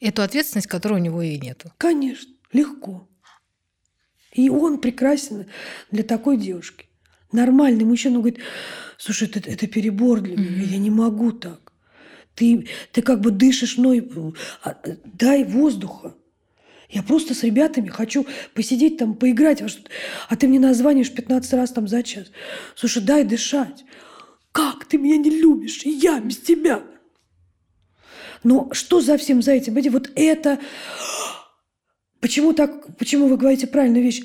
эту 0.00 0.22
ответственность, 0.22 0.66
которой 0.66 0.94
у 0.94 1.02
него 1.02 1.22
и 1.22 1.38
нету. 1.38 1.72
Конечно, 1.78 2.30
легко. 2.52 3.08
И 4.32 4.50
он 4.50 4.80
прекрасен 4.80 5.46
для 5.90 6.02
такой 6.02 6.36
девушки. 6.36 6.86
Нормальный 7.30 7.84
мужчина 7.84 8.16
он 8.16 8.22
говорит, 8.22 8.40
слушай, 8.98 9.28
это, 9.28 9.38
это 9.48 9.66
перебор 9.68 10.20
для 10.20 10.36
меня, 10.36 10.62
я 10.62 10.78
не 10.78 10.90
могу 10.90 11.30
так. 11.32 11.72
Ты, 12.34 12.68
ты 12.92 13.02
как 13.02 13.20
бы 13.20 13.30
дышишь 13.30 13.78
мной, 13.78 14.10
а, 14.62 14.76
дай 15.04 15.44
воздуха. 15.44 16.14
Я 16.88 17.02
просто 17.02 17.34
с 17.34 17.42
ребятами 17.44 17.88
хочу 17.88 18.26
посидеть 18.54 18.96
там, 18.96 19.14
поиграть, 19.14 19.62
а 20.28 20.36
ты 20.36 20.48
мне 20.48 20.58
названишь 20.58 21.12
15 21.12 21.52
раз 21.52 21.70
там 21.70 21.86
за 21.86 22.02
час. 22.02 22.28
Слушай, 22.74 23.02
дай 23.02 23.24
дышать. 23.24 23.84
Как 24.50 24.86
ты 24.86 24.98
меня 24.98 25.18
не 25.18 25.30
любишь, 25.30 25.84
и 25.84 25.90
я 25.90 26.18
без 26.18 26.38
тебя. 26.38 26.82
Но 28.44 28.68
что 28.72 29.00
за 29.00 29.16
всем 29.16 29.42
за 29.42 29.52
этим? 29.52 29.74
Вот 29.90 30.10
это... 30.14 30.58
Почему 32.20 32.52
так, 32.52 32.96
почему 32.96 33.28
вы 33.28 33.36
говорите 33.36 33.66
правильную 33.66 34.02
вещь? 34.02 34.22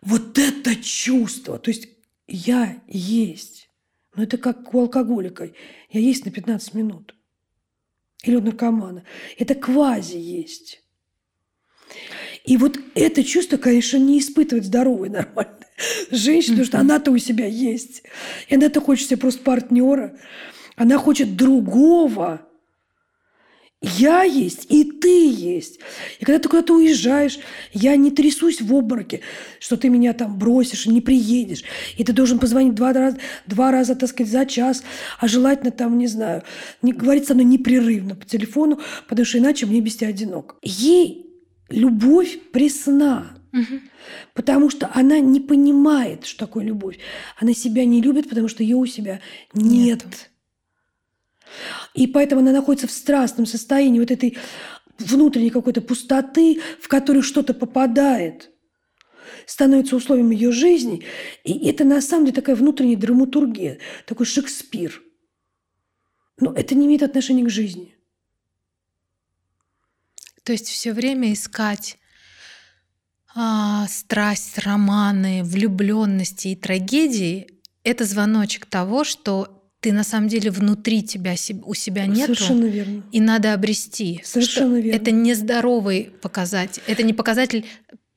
Вот 0.00 0.38
это 0.38 0.74
чувство. 0.76 1.58
То 1.58 1.70
есть 1.70 1.88
я 2.26 2.80
есть. 2.86 3.68
Но 4.14 4.22
это 4.22 4.38
как 4.38 4.74
у 4.74 4.80
алкоголика. 4.80 5.50
Я 5.90 6.00
есть 6.00 6.24
на 6.24 6.30
15 6.30 6.74
минут. 6.74 7.14
Или 8.22 8.36
у 8.36 8.40
наркомана. 8.40 9.04
Это 9.36 9.54
квази 9.54 10.16
есть. 10.16 10.82
И 12.44 12.56
вот 12.56 12.78
это 12.94 13.22
чувство, 13.24 13.58
конечно, 13.58 13.98
не 13.98 14.18
испытывает 14.18 14.64
здоровой 14.64 15.08
нормальной 15.10 15.66
женщина, 16.10 16.56
потому 16.56 16.66
что 16.66 16.78
она-то 16.80 17.10
у 17.10 17.18
себя 17.18 17.46
есть. 17.46 18.02
И 18.48 18.54
она-то 18.54 18.80
хочет 18.80 19.08
себе 19.08 19.18
просто 19.18 19.42
партнера. 19.42 20.18
Она 20.76 20.98
хочет 20.98 21.36
другого. 21.36 22.47
Я 23.80 24.24
есть, 24.24 24.66
и 24.70 24.82
ты 24.82 25.30
есть. 25.30 25.78
И 26.18 26.24
когда 26.24 26.40
ты 26.40 26.48
куда-то 26.48 26.74
уезжаешь, 26.74 27.38
я 27.72 27.94
не 27.94 28.10
трясусь 28.10 28.60
в 28.60 28.74
обмороке, 28.74 29.20
что 29.60 29.76
ты 29.76 29.88
меня 29.88 30.14
там 30.14 30.36
бросишь, 30.36 30.86
не 30.86 31.00
приедешь. 31.00 31.62
И 31.96 32.02
ты 32.02 32.12
должен 32.12 32.40
позвонить 32.40 32.74
два 32.74 32.92
раза, 32.92 33.18
два 33.46 33.70
раза, 33.70 33.94
так 33.94 34.10
сказать, 34.10 34.32
за 34.32 34.46
час, 34.46 34.82
а 35.20 35.28
желательно 35.28 35.70
там, 35.70 35.96
не 35.96 36.08
знаю, 36.08 36.42
не, 36.82 36.92
говорить 36.92 37.28
со 37.28 37.34
мной 37.34 37.44
непрерывно 37.44 38.16
по 38.16 38.26
телефону, 38.26 38.80
потому 39.08 39.24
что 39.24 39.38
иначе 39.38 39.66
мне 39.66 39.80
без 39.80 39.94
тебя 39.94 40.08
одиноко. 40.08 40.56
Ей 40.62 41.26
любовь 41.68 42.36
пресна. 42.52 43.28
Угу. 43.52 43.80
Потому 44.34 44.70
что 44.70 44.90
она 44.92 45.20
не 45.20 45.40
понимает, 45.40 46.26
что 46.26 46.46
такое 46.46 46.64
любовь. 46.64 46.98
Она 47.38 47.54
себя 47.54 47.84
не 47.84 48.02
любит, 48.02 48.28
потому 48.28 48.48
что 48.48 48.64
ее 48.64 48.76
у 48.76 48.86
себя 48.86 49.20
нет. 49.54 50.04
нет. 50.04 50.27
И 51.94 52.06
поэтому 52.06 52.40
она 52.40 52.52
находится 52.52 52.86
в 52.86 52.92
страстном 52.92 53.46
состоянии 53.46 54.00
вот 54.00 54.10
этой 54.10 54.36
внутренней 54.98 55.50
какой-то 55.50 55.80
пустоты, 55.80 56.60
в 56.80 56.88
которую 56.88 57.22
что-то 57.22 57.54
попадает, 57.54 58.50
становится 59.46 59.96
условием 59.96 60.30
ее 60.30 60.52
жизни. 60.52 61.04
И 61.44 61.68
это 61.68 61.84
на 61.84 62.00
самом 62.00 62.26
деле 62.26 62.36
такая 62.36 62.56
внутренняя 62.56 62.96
драматургия, 62.96 63.78
такой 64.06 64.26
Шекспир. 64.26 65.02
Но 66.40 66.52
это 66.52 66.74
не 66.74 66.86
имеет 66.86 67.02
отношения 67.02 67.44
к 67.44 67.50
жизни. 67.50 67.96
То 70.44 70.52
есть 70.52 70.68
все 70.68 70.92
время 70.92 71.32
искать 71.32 71.98
а, 73.34 73.86
страсть, 73.88 74.58
романы, 74.58 75.42
влюбленности 75.44 76.48
и 76.48 76.56
трагедии– 76.56 77.48
это 77.84 78.04
звоночек 78.04 78.66
того, 78.66 79.04
что 79.04 79.57
ты 79.80 79.92
на 79.92 80.02
самом 80.02 80.28
деле 80.28 80.50
внутри 80.50 81.02
тебя 81.02 81.34
у 81.64 81.74
себя 81.74 82.06
нет. 82.06 82.26
Совершенно 82.26 82.64
верно. 82.64 83.04
И 83.12 83.20
надо 83.20 83.54
обрести. 83.54 84.20
Совершенно 84.24 84.76
верно. 84.76 84.96
Это 84.96 85.10
нездоровый 85.12 86.10
показатель. 86.20 86.82
Это 86.86 87.02
не 87.02 87.12
показатель 87.12 87.64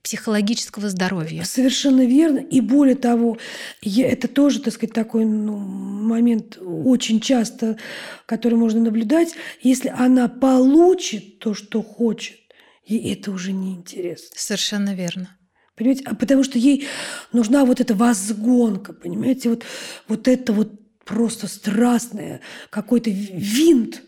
психологического 0.02 0.90
здоровья. 0.90 1.44
Совершенно 1.44 2.04
верно. 2.04 2.40
И 2.40 2.60
более 2.60 2.96
того, 2.96 3.38
это 3.84 4.28
тоже, 4.28 4.60
так 4.60 4.74
сказать, 4.74 4.94
такой 4.94 5.26
ну, 5.26 5.58
момент 5.58 6.58
очень 6.60 7.20
часто, 7.20 7.78
который 8.26 8.58
можно 8.58 8.82
наблюдать. 8.82 9.34
Если 9.62 9.90
она 9.90 10.28
получит 10.28 11.38
то, 11.38 11.54
что 11.54 11.84
хочет, 11.84 12.38
ей 12.84 13.14
это 13.14 13.30
уже 13.30 13.52
не 13.52 13.74
интересно. 13.74 14.30
Совершенно 14.36 14.96
верно. 14.96 15.38
Понимаете? 15.76 16.04
А 16.08 16.16
потому 16.16 16.44
что 16.44 16.58
ей 16.58 16.88
нужна 17.32 17.64
вот 17.66 17.80
эта 17.80 17.94
возгонка, 17.94 18.94
понимаете? 18.94 19.50
Вот, 19.50 19.64
вот 20.08 20.28
это 20.28 20.52
вот 20.54 20.81
просто 21.12 21.48
страстное, 21.48 22.40
какой-то 22.70 23.10
винт. 23.10 24.02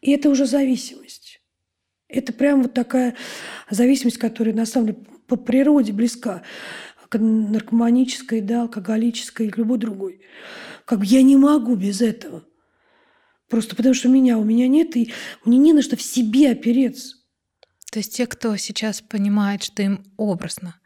И 0.00 0.10
это 0.10 0.28
уже 0.28 0.46
зависимость. 0.46 1.40
Это 2.08 2.32
прям 2.32 2.62
вот 2.62 2.74
такая 2.74 3.14
зависимость, 3.70 4.18
которая 4.18 4.52
на 4.52 4.66
самом 4.66 4.86
деле 4.88 4.98
по 5.28 5.36
природе 5.36 5.92
близка 5.92 6.42
к 7.08 7.18
наркоманической, 7.18 8.40
да, 8.40 8.62
алкоголической, 8.62 9.52
любой 9.56 9.78
другой. 9.78 10.22
Как 10.84 10.98
бы 10.98 11.06
я 11.06 11.22
не 11.22 11.36
могу 11.36 11.76
без 11.76 12.00
этого. 12.00 12.44
Просто 13.48 13.76
потому 13.76 13.94
что 13.94 14.08
меня 14.08 14.36
у 14.36 14.44
меня 14.44 14.66
нет, 14.66 14.96
и 14.96 15.12
мне 15.44 15.58
не 15.58 15.72
на 15.72 15.82
что 15.82 15.96
в 15.96 16.02
себе 16.02 16.50
опереться. 16.50 17.16
То 17.92 18.00
есть 18.00 18.16
те, 18.16 18.26
кто 18.26 18.56
сейчас 18.56 19.00
понимает, 19.00 19.62
что 19.62 19.84
им 19.84 20.04
образно 20.16 20.80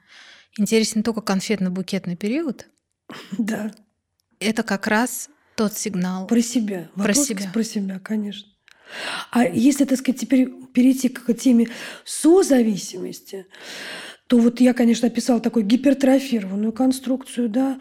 интересен 0.58 1.02
только 1.02 1.22
конфетно-букетный 1.22 2.16
период, 2.16 2.68
да. 3.38 3.72
это 4.40 4.62
как 4.62 4.86
раз 4.86 5.30
тот 5.58 5.76
сигнал. 5.76 6.26
Про 6.28 6.40
себя. 6.40 6.88
Вопрос 6.94 7.16
про 7.16 7.24
себя. 7.24 7.50
Про 7.52 7.64
себя, 7.64 7.98
конечно. 7.98 8.48
А 9.32 9.44
если, 9.44 9.84
так 9.84 9.98
сказать, 9.98 10.20
теперь 10.20 10.48
перейти 10.72 11.08
к 11.08 11.34
теме 11.34 11.68
созависимости, 12.04 13.46
то 14.28 14.38
вот 14.38 14.60
я, 14.60 14.72
конечно, 14.72 15.08
описала 15.08 15.40
такую 15.40 15.66
гипертрофированную 15.66 16.72
конструкцию, 16.72 17.48
да, 17.48 17.80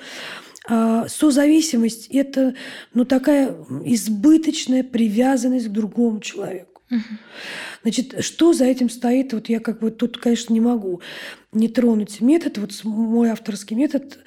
а 0.67 1.07
созависимость– 1.07 2.07
это 2.11 2.55
ну, 2.93 3.05
такая 3.05 3.55
избыточная 3.85 4.83
привязанность 4.83 5.67
к 5.67 5.71
другому 5.71 6.19
человеку. 6.19 6.66
Значит, 7.81 8.23
что 8.23 8.53
за 8.53 8.65
этим 8.65 8.89
стоит? 8.89 9.33
Вот 9.33 9.49
я 9.49 9.59
как 9.59 9.79
бы 9.79 9.91
тут, 9.91 10.17
конечно, 10.17 10.53
не 10.53 10.61
могу 10.61 11.01
не 11.51 11.67
тронуть 11.67 12.21
метод, 12.21 12.57
вот 12.57 12.71
мой 12.83 13.29
авторский 13.29 13.75
метод, 13.75 14.19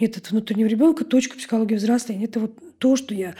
метод 0.00 0.30
внутреннего 0.30 0.68
ребенка, 0.68 1.04
точка 1.04 1.36
психологии 1.36 1.74
взросления. 1.74 2.24
Это 2.24 2.40
вот 2.40 2.58
то, 2.78 2.96
что 2.96 3.14
я 3.14 3.34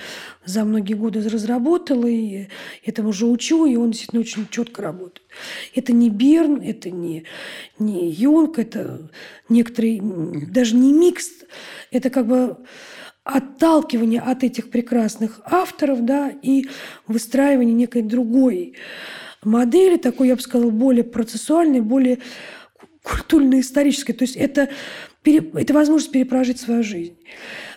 за 0.44 0.64
многие 0.64 0.94
годы 0.94 1.28
разработала, 1.28 2.06
и 2.06 2.48
этому 2.84 3.08
уже 3.08 3.26
учу, 3.26 3.66
и 3.66 3.76
он 3.76 3.90
действительно 3.90 4.20
очень 4.20 4.46
четко 4.48 4.82
работает. 4.82 5.26
Это 5.74 5.92
не 5.92 6.10
Берн, 6.10 6.60
это 6.60 6.90
не, 6.90 7.24
не 7.78 8.10
Йонг, 8.10 8.58
это 8.58 9.10
некоторый, 9.48 10.00
даже 10.00 10.76
не 10.76 10.92
микс, 10.92 11.28
это 11.90 12.10
как 12.10 12.26
бы 12.26 12.56
отталкивание 13.24 14.20
от 14.20 14.42
этих 14.42 14.70
прекрасных 14.70 15.40
авторов, 15.44 16.04
да, 16.04 16.32
и 16.42 16.66
выстраивание 17.06 17.74
некой 17.74 18.02
другой 18.02 18.74
модели, 19.44 19.96
такой, 19.96 20.28
я 20.28 20.36
бы 20.36 20.42
сказала, 20.42 20.70
более 20.70 21.04
процессуальной, 21.04 21.80
более 21.80 22.18
культурно-исторической. 23.02 24.12
То 24.12 24.22
есть 24.22 24.36
это, 24.36 24.68
это 25.24 25.74
возможность 25.74 26.12
перепрожить 26.12 26.60
свою 26.60 26.82
жизнь. 26.82 27.16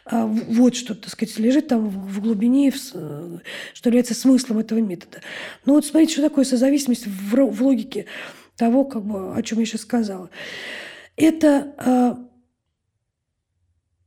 А 0.06 0.28
вот 0.28 0.76
что, 0.76 0.94
так 0.94 1.10
сказать, 1.10 1.38
лежит 1.40 1.68
там 1.68 1.90
в 1.90 2.22
глубине, 2.22 2.72
что 2.72 3.42
является 3.84 4.14
смыслом 4.14 4.60
этого 4.60 4.80
метода. 4.80 5.22
Но 5.66 5.74
вот 5.74 5.86
смотрите, 5.86 6.14
что 6.14 6.22
такое 6.22 6.46
созависимость 6.46 7.08
в, 7.08 7.52
в 7.52 7.64
логике 7.64 8.06
того, 8.56 8.86
как 8.86 9.04
бы, 9.04 9.36
о 9.36 9.42
чем 9.42 9.60
я 9.60 9.66
сейчас 9.66 9.82
сказала. 9.82 10.30
Это 11.18 11.74
а, 11.78 12.20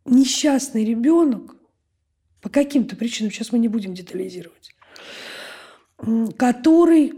несчастный 0.08 0.84
ребенок 0.84 1.56
по 2.40 2.48
каким-то 2.48 2.96
причинам, 2.96 3.32
сейчас 3.32 3.52
мы 3.52 3.58
не 3.58 3.68
будем 3.68 3.94
детализировать, 3.94 4.74
который 6.36 7.12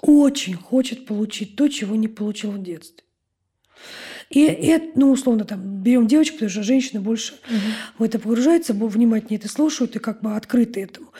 очень 0.00 0.54
хочет 0.54 1.06
получить 1.06 1.56
то, 1.56 1.68
чего 1.68 1.96
не 1.96 2.08
получил 2.08 2.50
в 2.50 2.62
детстве. 2.62 3.04
И 4.30 4.40
это, 4.40 4.98
ну, 4.98 5.12
условно, 5.12 5.44
там, 5.44 5.82
берем 5.82 6.06
девочку, 6.06 6.36
потому 6.36 6.50
что 6.50 6.62
женщины 6.62 7.00
больше 7.00 7.34
угу. 7.34 7.98
в 7.98 8.02
это 8.02 8.18
погружаются, 8.18 8.74
внимательнее 8.74 9.38
это 9.38 9.48
слушают 9.48 9.94
и 9.96 10.00
как 10.00 10.22
бы 10.22 10.34
открыты 10.34 10.80
этому. 10.80 11.12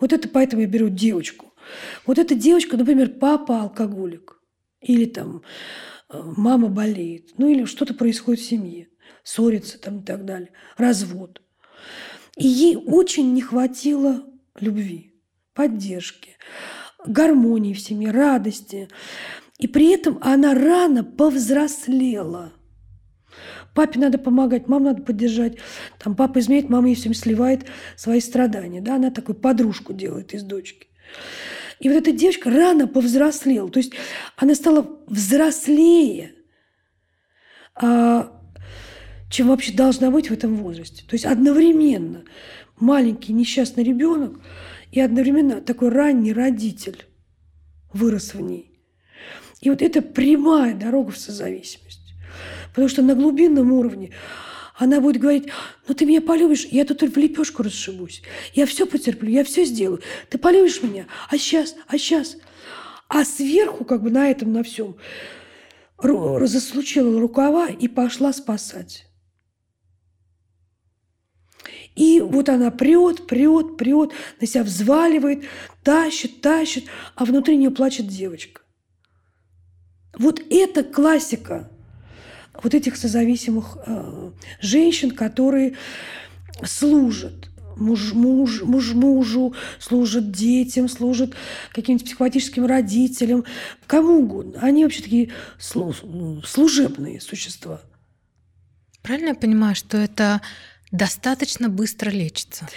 Вот 0.00 0.12
это 0.12 0.28
поэтому 0.28 0.62
я 0.62 0.68
беру 0.68 0.88
девочку. 0.88 1.54
Вот 2.04 2.18
эта 2.18 2.34
девочка, 2.34 2.76
например, 2.76 3.10
папа 3.10 3.62
алкоголик. 3.62 4.40
Или 4.80 5.06
там 5.06 5.42
э, 6.10 6.20
мама 6.36 6.68
болеет. 6.68 7.38
Ну, 7.38 7.48
или 7.48 7.64
что-то 7.64 7.94
происходит 7.94 8.40
в 8.40 8.48
семье. 8.48 8.87
Ссорится 9.28 9.78
там 9.78 9.98
и 9.98 10.02
так 10.02 10.24
далее. 10.24 10.48
Развод. 10.78 11.42
И 12.38 12.48
ей 12.48 12.76
очень 12.76 13.34
не 13.34 13.42
хватило 13.42 14.24
любви, 14.58 15.12
поддержки, 15.52 16.38
гармонии 17.04 17.74
в 17.74 17.80
семье, 17.80 18.10
радости. 18.10 18.88
И 19.58 19.66
при 19.66 19.90
этом 19.90 20.18
она 20.22 20.54
рано 20.54 21.04
повзрослела. 21.04 22.54
Папе 23.74 24.00
надо 24.00 24.16
помогать, 24.16 24.66
маму 24.66 24.86
надо 24.86 25.02
поддержать. 25.02 25.58
Там 25.98 26.16
папа 26.16 26.38
изменяет, 26.38 26.70
мама 26.70 26.88
ей 26.88 26.94
всем 26.94 27.12
сливает 27.12 27.66
свои 27.96 28.20
страдания. 28.20 28.80
Да? 28.80 28.94
Она 28.94 29.10
такую 29.10 29.36
подружку 29.36 29.92
делает 29.92 30.32
из 30.32 30.42
дочки. 30.42 30.88
И 31.80 31.90
вот 31.90 31.98
эта 31.98 32.12
девочка 32.12 32.48
рано 32.48 32.88
повзрослела. 32.88 33.68
То 33.68 33.78
есть 33.78 33.92
она 34.38 34.54
стала 34.54 34.88
взрослее, 35.06 36.32
а, 37.74 38.37
чем 39.30 39.48
вообще 39.48 39.72
должна 39.72 40.10
быть 40.10 40.30
в 40.30 40.32
этом 40.32 40.56
возрасте. 40.56 41.04
То 41.06 41.14
есть 41.14 41.26
одновременно 41.26 42.24
маленький 42.78 43.32
несчастный 43.32 43.84
ребенок 43.84 44.38
и 44.92 45.00
одновременно 45.00 45.60
такой 45.60 45.90
ранний 45.90 46.32
родитель 46.32 47.04
вырос 47.92 48.34
в 48.34 48.40
ней. 48.40 48.80
И 49.60 49.70
вот 49.70 49.82
это 49.82 50.02
прямая 50.02 50.74
дорога 50.74 51.10
в 51.10 51.18
созависимость. 51.18 52.14
Потому 52.70 52.88
что 52.88 53.02
на 53.02 53.14
глубинном 53.14 53.72
уровне 53.72 54.12
она 54.76 55.00
будет 55.00 55.20
говорить, 55.20 55.48
ну 55.88 55.94
ты 55.94 56.06
меня 56.06 56.20
полюбишь, 56.20 56.66
я 56.66 56.84
тут 56.84 57.02
в 57.02 57.16
лепешку 57.16 57.64
расшибусь. 57.64 58.22
Я 58.54 58.66
все 58.66 58.86
потерплю, 58.86 59.28
я 59.28 59.42
все 59.42 59.64
сделаю. 59.64 60.00
Ты 60.30 60.38
полюбишь 60.38 60.82
меня? 60.82 61.06
А 61.28 61.36
сейчас, 61.36 61.74
а 61.88 61.98
сейчас. 61.98 62.36
А 63.08 63.24
сверху, 63.24 63.84
как 63.84 64.02
бы 64.02 64.10
на 64.10 64.30
этом, 64.30 64.52
на 64.52 64.62
всем, 64.62 64.96
засучила 66.00 67.18
рукава 67.20 67.68
и 67.68 67.88
пошла 67.88 68.32
спасать. 68.32 69.07
И 71.98 72.20
вот 72.20 72.48
она 72.48 72.70
прет, 72.70 73.26
прет, 73.26 73.76
прет, 73.76 74.12
на 74.40 74.46
себя 74.46 74.62
взваливает, 74.62 75.42
тащит, 75.82 76.40
тащит, 76.40 76.84
а 77.16 77.24
внутри 77.24 77.56
нее 77.56 77.72
плачет 77.72 78.06
девочка. 78.06 78.60
Вот 80.16 80.40
это 80.48 80.84
классика 80.84 81.68
вот 82.62 82.72
этих 82.74 82.96
созависимых 82.96 83.78
э, 83.84 84.30
женщин, 84.60 85.10
которые 85.10 85.76
служат 86.62 87.50
муж, 87.76 88.12
муж, 88.12 88.62
муж 88.62 88.92
мужу, 88.94 89.54
служат 89.80 90.30
детям, 90.30 90.88
служат 90.88 91.34
каким-нибудь 91.72 92.06
психопатическим 92.06 92.64
родителям, 92.64 93.44
кому 93.88 94.20
угодно. 94.20 94.60
Они 94.62 94.84
вообще 94.84 95.02
такие 95.02 95.32
служебные 95.58 97.20
существа. 97.20 97.80
Правильно 99.02 99.28
я 99.28 99.34
понимаю, 99.34 99.74
что 99.74 99.96
это 99.96 100.40
достаточно 100.90 101.68
быстро 101.68 102.10
лечится? 102.10 102.68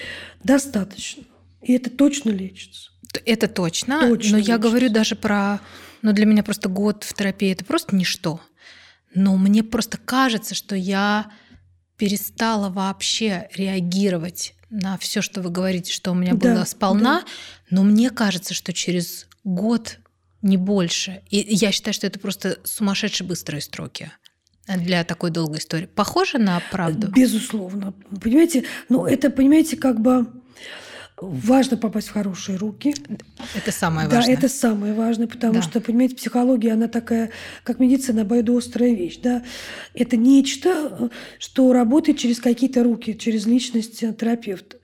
Достаточно. 0.43 1.23
И 1.61 1.73
это 1.73 1.89
точно 1.89 2.29
лечится. 2.29 2.91
Это 3.25 3.47
точно, 3.47 4.01
точно 4.01 4.07
но 4.07 4.15
лечится. 4.38 4.51
я 4.51 4.57
говорю 4.57 4.89
даже 4.89 5.15
про... 5.15 5.59
Ну, 6.01 6.13
для 6.13 6.25
меня 6.25 6.43
просто 6.43 6.69
год 6.69 7.03
в 7.03 7.13
терапии– 7.13 7.51
это 7.51 7.63
просто 7.63 7.95
ничто. 7.95 8.41
Но 9.13 9.38
мне 9.38 9.63
просто 9.63 9.97
кажется, 9.97 10.55
что 10.55 10.75
я 10.75 11.31
перестала 11.97 12.69
вообще 12.69 13.47
реагировать 13.53 14.55
на 14.69 14.97
все, 14.97 15.21
что 15.21 15.41
вы 15.41 15.51
говорите, 15.51 15.93
что 15.93 16.11
у 16.11 16.15
меня 16.15 16.33
было 16.33 16.55
да, 16.55 16.65
сполна, 16.65 17.21
да. 17.21 17.27
но 17.69 17.83
мне 17.83 18.09
кажется, 18.09 18.53
что 18.53 18.73
через 18.73 19.27
год 19.43 19.99
не 20.41 20.57
больше. 20.57 21.21
И 21.29 21.38
я 21.38 21.71
считаю, 21.71 21.93
что 21.93 22.07
это 22.07 22.19
просто 22.19 22.57
сумасшедшие 22.63 23.27
быстрые 23.27 23.61
строки 23.61 24.11
для 24.67 25.03
такой 25.03 25.31
долгой 25.31 25.59
истории. 25.59 25.85
Похоже 25.85 26.38
на 26.38 26.61
правду? 26.71 27.07
Безусловно. 27.07 27.93
Понимаете, 28.21 28.63
ну 28.89 29.05
это, 29.05 29.29
понимаете, 29.29 29.77
как 29.77 29.99
бы 30.01 30.27
Важно 31.21 31.77
попасть 31.77 32.07
в 32.07 32.13
хорошие 32.13 32.57
руки. 32.57 32.95
Это 33.55 33.71
самое 33.71 34.07
важное. 34.07 34.25
Да, 34.25 34.39
это 34.39 34.49
самое 34.49 34.93
важное, 34.95 35.27
потому 35.27 35.53
да. 35.53 35.61
что, 35.61 35.79
понимаете, 35.79 36.15
психология, 36.15 36.73
она 36.73 36.88
такая, 36.88 37.29
как 37.63 37.79
медицина, 37.79 38.23
обоюдоострая 38.23 38.95
вещь. 38.95 39.19
Да? 39.21 39.43
Это 39.93 40.17
нечто, 40.17 41.11
что 41.38 41.73
работает 41.73 42.17
через 42.17 42.39
какие-то 42.39 42.83
руки, 42.83 43.15
через 43.15 43.45
личность 43.45 43.99
терапевта. 43.99 44.77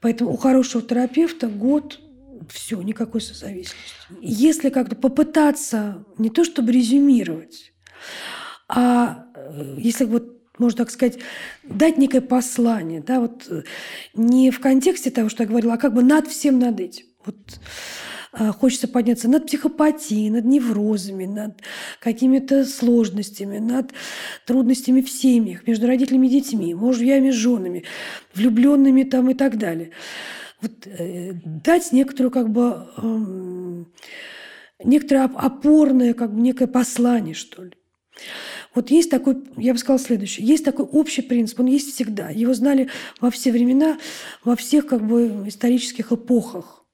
Поэтому 0.00 0.32
у 0.32 0.38
хорошего 0.38 0.82
терапевта 0.82 1.46
год 1.46 2.00
все, 2.48 2.80
никакой 2.80 3.20
созависимости. 3.20 3.76
Если 4.22 4.70
как-то 4.70 4.96
попытаться 4.96 6.06
не 6.16 6.30
то 6.30 6.42
чтобы 6.44 6.72
резюмировать, 6.72 7.74
а 8.68 9.26
э, 9.34 9.76
если 9.78 10.04
вот 10.04 10.32
можно 10.58 10.78
так 10.78 10.90
сказать, 10.90 11.18
дать 11.64 11.98
некое 11.98 12.22
послание, 12.22 13.02
да, 13.06 13.20
вот 13.20 13.46
э, 13.50 13.62
не 14.14 14.50
в 14.50 14.60
контексте 14.60 15.10
того, 15.10 15.28
что 15.28 15.42
я 15.42 15.48
говорила, 15.48 15.74
а 15.74 15.78
как 15.78 15.92
бы 15.92 16.02
над 16.02 16.28
всем 16.28 16.58
над 16.58 16.80
этим. 16.80 17.04
Вот 17.26 17.36
а, 18.38 18.52
хочется 18.52 18.86
подняться 18.86 19.28
над 19.28 19.46
психопатией, 19.46 20.30
над 20.30 20.44
неврозами, 20.44 21.24
над 21.24 21.62
какими-то 22.00 22.64
сложностями, 22.64 23.58
над 23.58 23.92
трудностями 24.46 25.00
в 25.00 25.10
семьях, 25.10 25.66
между 25.66 25.86
родителями 25.86 26.26
и 26.26 26.30
детьми, 26.30 26.74
мужьями, 26.74 27.30
женами, 27.30 27.84
влюбленными 28.34 29.04
там 29.04 29.30
и 29.30 29.34
так 29.34 29.56
далее. 29.56 29.90
Вот, 30.60 30.86
э, 30.86 31.32
дать 31.44 31.92
некоторую 31.92 32.30
как 32.30 32.50
бы 32.50 32.86
э, 32.96 33.84
некоторое 34.84 35.24
опорное, 35.24 36.12
как 36.12 36.34
бы 36.34 36.40
некое 36.40 36.66
послание, 36.66 37.34
что 37.34 37.64
ли. 37.64 37.72
Вот 38.76 38.90
есть 38.90 39.10
такой, 39.10 39.42
я 39.56 39.72
бы 39.72 39.78
сказала 39.78 39.98
следующее, 39.98 40.46
есть 40.46 40.62
такой 40.62 40.84
общий 40.84 41.22
принцип, 41.22 41.60
он 41.60 41.66
есть 41.66 41.94
всегда. 41.94 42.28
Его 42.28 42.52
знали 42.52 42.90
во 43.22 43.30
все 43.30 43.50
времена, 43.50 43.98
во 44.44 44.54
всех 44.54 44.86
как 44.86 45.02
бы 45.02 45.44
исторических 45.48 46.12
эпохах. 46.12 46.84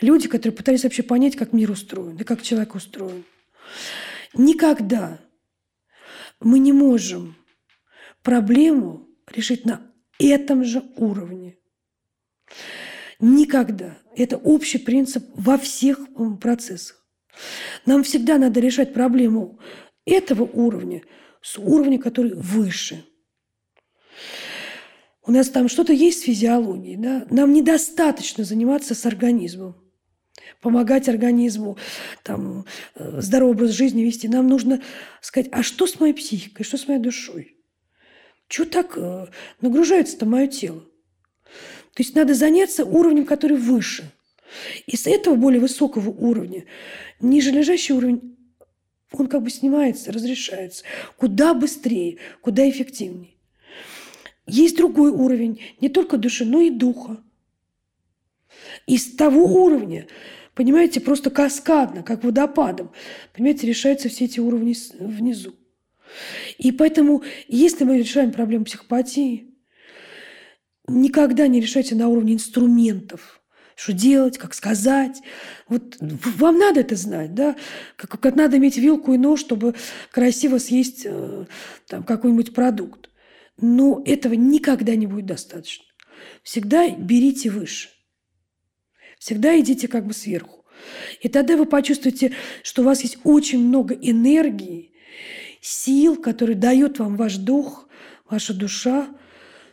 Люди, 0.00 0.26
которые 0.26 0.56
пытались 0.56 0.82
вообще 0.82 1.04
понять, 1.04 1.36
как 1.36 1.52
мир 1.52 1.70
устроен 1.70 2.16
и 2.16 2.24
как 2.24 2.42
человек 2.42 2.74
устроен. 2.74 3.22
Никогда 4.34 5.20
мы 6.40 6.58
не 6.58 6.72
можем 6.72 7.36
проблему 8.24 9.06
решить 9.30 9.64
на 9.64 9.80
этом 10.18 10.64
же 10.64 10.82
уровне. 10.96 11.56
Никогда. 13.20 13.96
Это 14.16 14.38
общий 14.38 14.78
принцип 14.78 15.24
во 15.34 15.56
всех 15.56 16.00
процессах. 16.40 17.06
Нам 17.86 18.02
всегда 18.02 18.38
надо 18.38 18.58
решать 18.58 18.92
проблему 18.92 19.60
этого 20.04 20.44
уровня 20.44 21.02
с 21.42 21.58
уровня, 21.58 21.98
который 21.98 22.34
выше. 22.34 23.04
У 25.26 25.32
нас 25.32 25.48
там 25.48 25.68
что-то 25.68 25.92
есть 25.92 26.22
в 26.22 26.26
физиологии. 26.26 26.96
Да? 26.96 27.26
Нам 27.30 27.52
недостаточно 27.52 28.44
заниматься 28.44 28.94
с 28.94 29.06
организмом 29.06 29.76
помогать 30.60 31.08
организму, 31.08 31.76
там, 32.22 32.64
э, 32.94 33.20
здоровый 33.20 33.54
образ 33.54 33.70
жизни 33.72 34.02
вести. 34.02 34.28
Нам 34.28 34.48
нужно 34.48 34.82
сказать, 35.20 35.48
а 35.52 35.62
что 35.62 35.86
с 35.86 36.00
моей 36.00 36.14
психикой, 36.14 36.64
что 36.64 36.78
с 36.78 36.88
моей 36.88 37.00
душой? 37.00 37.56
Чего 38.48 38.66
так 38.66 38.96
э, 38.96 39.26
нагружается-то 39.60 40.26
мое 40.26 40.46
тело? 40.46 40.80
То 41.94 42.02
есть 42.02 42.14
надо 42.14 42.34
заняться 42.34 42.84
уровнем, 42.84 43.26
который 43.26 43.56
выше. 43.56 44.10
И 44.86 44.96
с 44.96 45.06
этого 45.06 45.34
более 45.34 45.60
высокого 45.60 46.10
уровня, 46.10 46.64
ниже 47.20 47.50
лежащий 47.50 47.92
уровень 47.92 48.36
он 49.20 49.28
как 49.28 49.42
бы 49.42 49.50
снимается, 49.50 50.12
разрешается. 50.12 50.84
Куда 51.16 51.54
быстрее, 51.54 52.18
куда 52.40 52.68
эффективнее. 52.68 53.34
Есть 54.46 54.76
другой 54.76 55.10
уровень 55.10 55.60
не 55.80 55.88
только 55.88 56.16
души, 56.16 56.44
но 56.44 56.60
и 56.60 56.70
духа. 56.70 57.22
И 58.86 58.98
с 58.98 59.14
того 59.14 59.44
уровня, 59.44 60.06
понимаете, 60.54 61.00
просто 61.00 61.30
каскадно, 61.30 62.02
как 62.02 62.24
водопадом, 62.24 62.92
понимаете, 63.32 63.66
решаются 63.66 64.08
все 64.08 64.26
эти 64.26 64.40
уровни 64.40 64.76
внизу. 64.98 65.54
И 66.58 66.70
поэтому, 66.72 67.22
если 67.48 67.84
мы 67.84 67.98
решаем 67.98 68.32
проблему 68.32 68.64
психопатии, 68.66 69.54
никогда 70.86 71.46
не 71.48 71.60
решайте 71.60 71.94
на 71.94 72.08
уровне 72.08 72.34
инструментов– 72.34 73.40
что 73.76 73.92
делать, 73.92 74.38
как 74.38 74.54
сказать. 74.54 75.20
Вот 75.68 75.96
вам 76.00 76.58
надо 76.58 76.80
это 76.80 76.96
знать, 76.96 77.34
да? 77.34 77.56
Как, 77.96 78.20
как 78.20 78.34
надо 78.36 78.56
иметь 78.58 78.76
вилку 78.76 79.12
и 79.12 79.18
нож, 79.18 79.40
чтобы 79.40 79.74
красиво 80.10 80.58
съесть 80.58 81.02
э, 81.04 81.46
там, 81.88 82.04
какой-нибудь 82.04 82.54
продукт. 82.54 83.10
Но 83.60 84.02
этого 84.04 84.34
никогда 84.34 84.94
не 84.96 85.06
будет 85.06 85.26
достаточно. 85.26 85.84
Всегда 86.42 86.88
берите 86.90 87.50
выше. 87.50 87.88
Всегда 89.18 89.58
идите 89.58 89.88
как 89.88 90.06
бы 90.06 90.12
сверху. 90.12 90.64
И 91.20 91.28
тогда 91.28 91.56
вы 91.56 91.66
почувствуете, 91.66 92.32
что 92.62 92.82
у 92.82 92.84
вас 92.84 93.02
есть 93.02 93.18
очень 93.24 93.66
много 93.66 93.94
энергии, 93.94 94.92
сил, 95.60 96.20
которые 96.20 96.56
дает 96.56 96.98
вам 96.98 97.16
ваш 97.16 97.36
дух, 97.36 97.88
ваша 98.28 98.52
душа, 98.52 99.08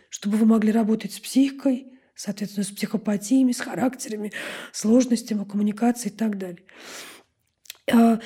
чтобы 0.10 0.38
вы 0.38 0.46
могли 0.46 0.72
работать 0.72 1.14
с 1.14 1.20
психикой, 1.20 1.91
соответственно, 2.22 2.64
с 2.64 2.70
психопатиями, 2.70 3.52
с 3.52 3.60
характерами, 3.60 4.32
сложностями 4.72 5.44
коммуникации 5.44 6.10
и 6.10 6.12
так 6.12 6.38
далее. 6.38 6.62
А, 7.92 8.20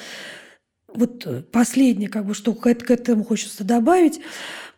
вот 0.89 1.49
последнее, 1.51 2.09
как 2.09 2.25
бы, 2.25 2.33
что 2.33 2.53
к 2.53 2.67
этому 2.67 3.23
хочется 3.23 3.63
добавить, 3.63 4.19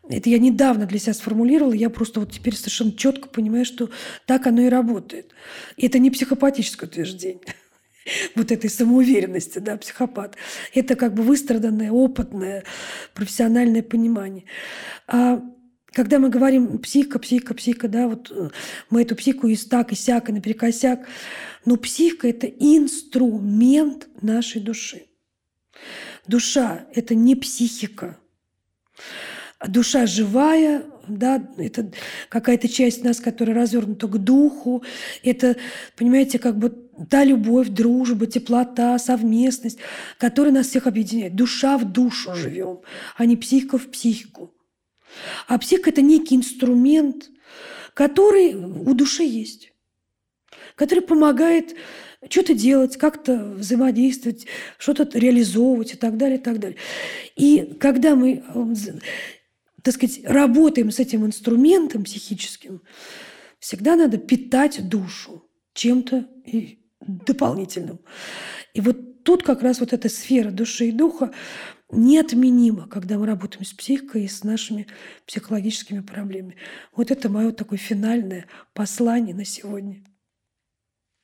это 0.08 0.30
я 0.30 0.38
недавно 0.38 0.86
для 0.86 1.00
себя 1.00 1.16
сформулировала, 1.16 1.74
я 1.74 1.90
просто 1.90 2.20
вот 2.20 2.32
теперь 2.32 2.56
совершенно 2.56 2.92
четко 2.92 3.28
понимаю, 3.28 3.66
что 3.66 3.90
так 4.28 4.46
оно 4.46 4.62
и 4.62 4.70
работает. 4.70 5.32
И 5.78 5.88
это 5.88 5.98
не 5.98 6.12
психопатическое 6.12 6.88
утверждение 6.88 7.56
вот 8.36 8.52
этой 8.52 8.70
самоуверенности, 8.70 9.58
да, 9.58 9.78
психопат. 9.78 10.36
Это 10.76 10.96
как 10.96 11.16
бы 11.16 11.24
выстраданное, 11.24 11.92
опытное, 11.92 12.64
профессиональное 13.16 13.82
понимание. 13.82 14.46
А 15.08 15.42
когда 15.98 16.20
мы 16.20 16.30
говорим 16.30 16.78
психика, 16.78 17.18
психика, 17.18 17.56
психика, 17.56 17.88
да, 17.88 18.08
вот 18.08 18.30
э, 18.30 18.50
мы 18.92 19.02
эту 19.02 19.16
психику 19.16 19.48
и 19.48 19.56
так, 19.56 19.92
и 19.92 19.96
сяк, 19.96 20.30
и 20.30 20.32
наперекосяк, 20.32 21.08
но 21.66 21.76
психика– 21.76 22.28
это 22.30 22.46
инструмент 22.46 24.08
нашей 24.22 24.62
души. 24.62 25.08
Душа– 26.28 26.86
это 26.94 27.16
не 27.16 27.36
психика. 27.36 28.16
Душа 29.68 30.06
живая, 30.06 30.86
да, 31.08 31.44
это 31.58 31.92
какая-то 32.30 32.70
часть 32.70 33.04
нас, 33.04 33.20
которая 33.20 33.56
развернута 33.56 34.08
к 34.08 34.20
духу, 34.20 34.84
это, 35.24 35.56
понимаете, 35.96 36.38
как 36.38 36.60
бы 36.60 36.70
та 37.10 37.24
любовь, 37.24 37.70
дружба, 37.70 38.28
теплота, 38.28 39.00
совместность, 39.00 39.80
которая 40.20 40.54
нас 40.54 40.68
всех 40.68 40.86
объединяет. 40.86 41.34
Душа 41.34 41.76
в 41.76 41.92
душу 41.92 42.36
живем, 42.36 42.82
а 43.16 43.26
не 43.26 43.36
психика 43.36 43.80
в 43.80 43.88
психику. 43.90 44.54
А 45.48 45.58
психика– 45.58 45.90
это 45.92 46.02
некий 46.02 46.36
инструмент, 46.36 47.30
который 47.94 48.54
у 48.54 48.94
души 48.94 49.24
есть, 49.24 49.74
который 50.76 51.02
помогает 51.02 51.76
что-то 52.30 52.54
делать, 52.54 52.98
как-то 52.98 53.38
взаимодействовать, 53.56 54.48
что-то 54.78 55.08
реализовывать 55.18 55.94
и 55.94 55.98
так 55.98 56.18
далее, 56.18 56.38
и 56.38 56.42
так 56.42 56.60
далее. 56.60 56.78
И 57.36 57.76
когда 57.80 58.16
мы, 58.16 58.44
так 59.82 59.94
сказать, 59.94 60.22
работаем 60.26 60.92
с 60.92 61.00
этим 61.00 61.26
инструментом 61.26 62.04
психическим, 62.04 62.82
всегда 63.60 63.96
надо 63.96 64.18
питать 64.18 64.88
душу 64.88 65.44
чем-то 65.74 66.28
дополнительным. 67.02 68.00
И 68.74 68.82
вот 68.82 69.24
тут 69.24 69.44
как 69.44 69.62
раз 69.62 69.80
вот 69.80 69.94
эта 69.94 70.10
сфера 70.10 70.52
души 70.52 70.90
и 70.90 70.92
духа 70.92 71.32
неотменима, 71.92 72.88
когда 72.88 73.18
мы 73.18 73.26
работаем 73.26 73.66
с 73.66 73.74
психикой 73.74 74.26
и 74.26 74.28
с 74.28 74.44
нашими 74.44 74.88
психологическими 75.26 76.02
проблемами. 76.02 76.56
Вот 76.96 77.12
это 77.12 77.30
мое 77.30 77.52
такое 77.52 77.80
финальное 77.80 78.46
послание 78.74 79.34
на 79.34 79.46
сегодня. 79.46 80.04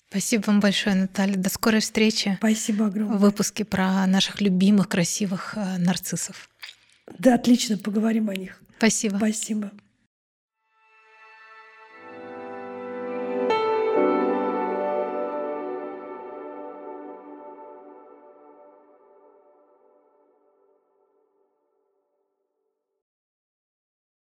Спасибо 0.10 0.44
вам 0.46 0.60
большое, 0.60 0.96
Наталья. 0.96 1.38
До 1.38 1.50
скорой 1.50 1.82
встречи. 1.82 2.36
Спасибо 2.38 2.86
огромное. 2.86 3.18
В 3.18 3.22
выпуске 3.22 3.66
про 3.66 4.06
наших 4.06 4.42
любимых, 4.42 4.88
красивых 4.88 5.58
э, 5.58 5.78
нарциссов. 5.80 6.50
Да, 7.18 7.34
отлично, 7.34 7.78
поговорим 7.78 8.30
о 8.30 8.36
них. 8.36 8.62
Спасибо. 8.78 9.18
Спасибо. 9.18 9.72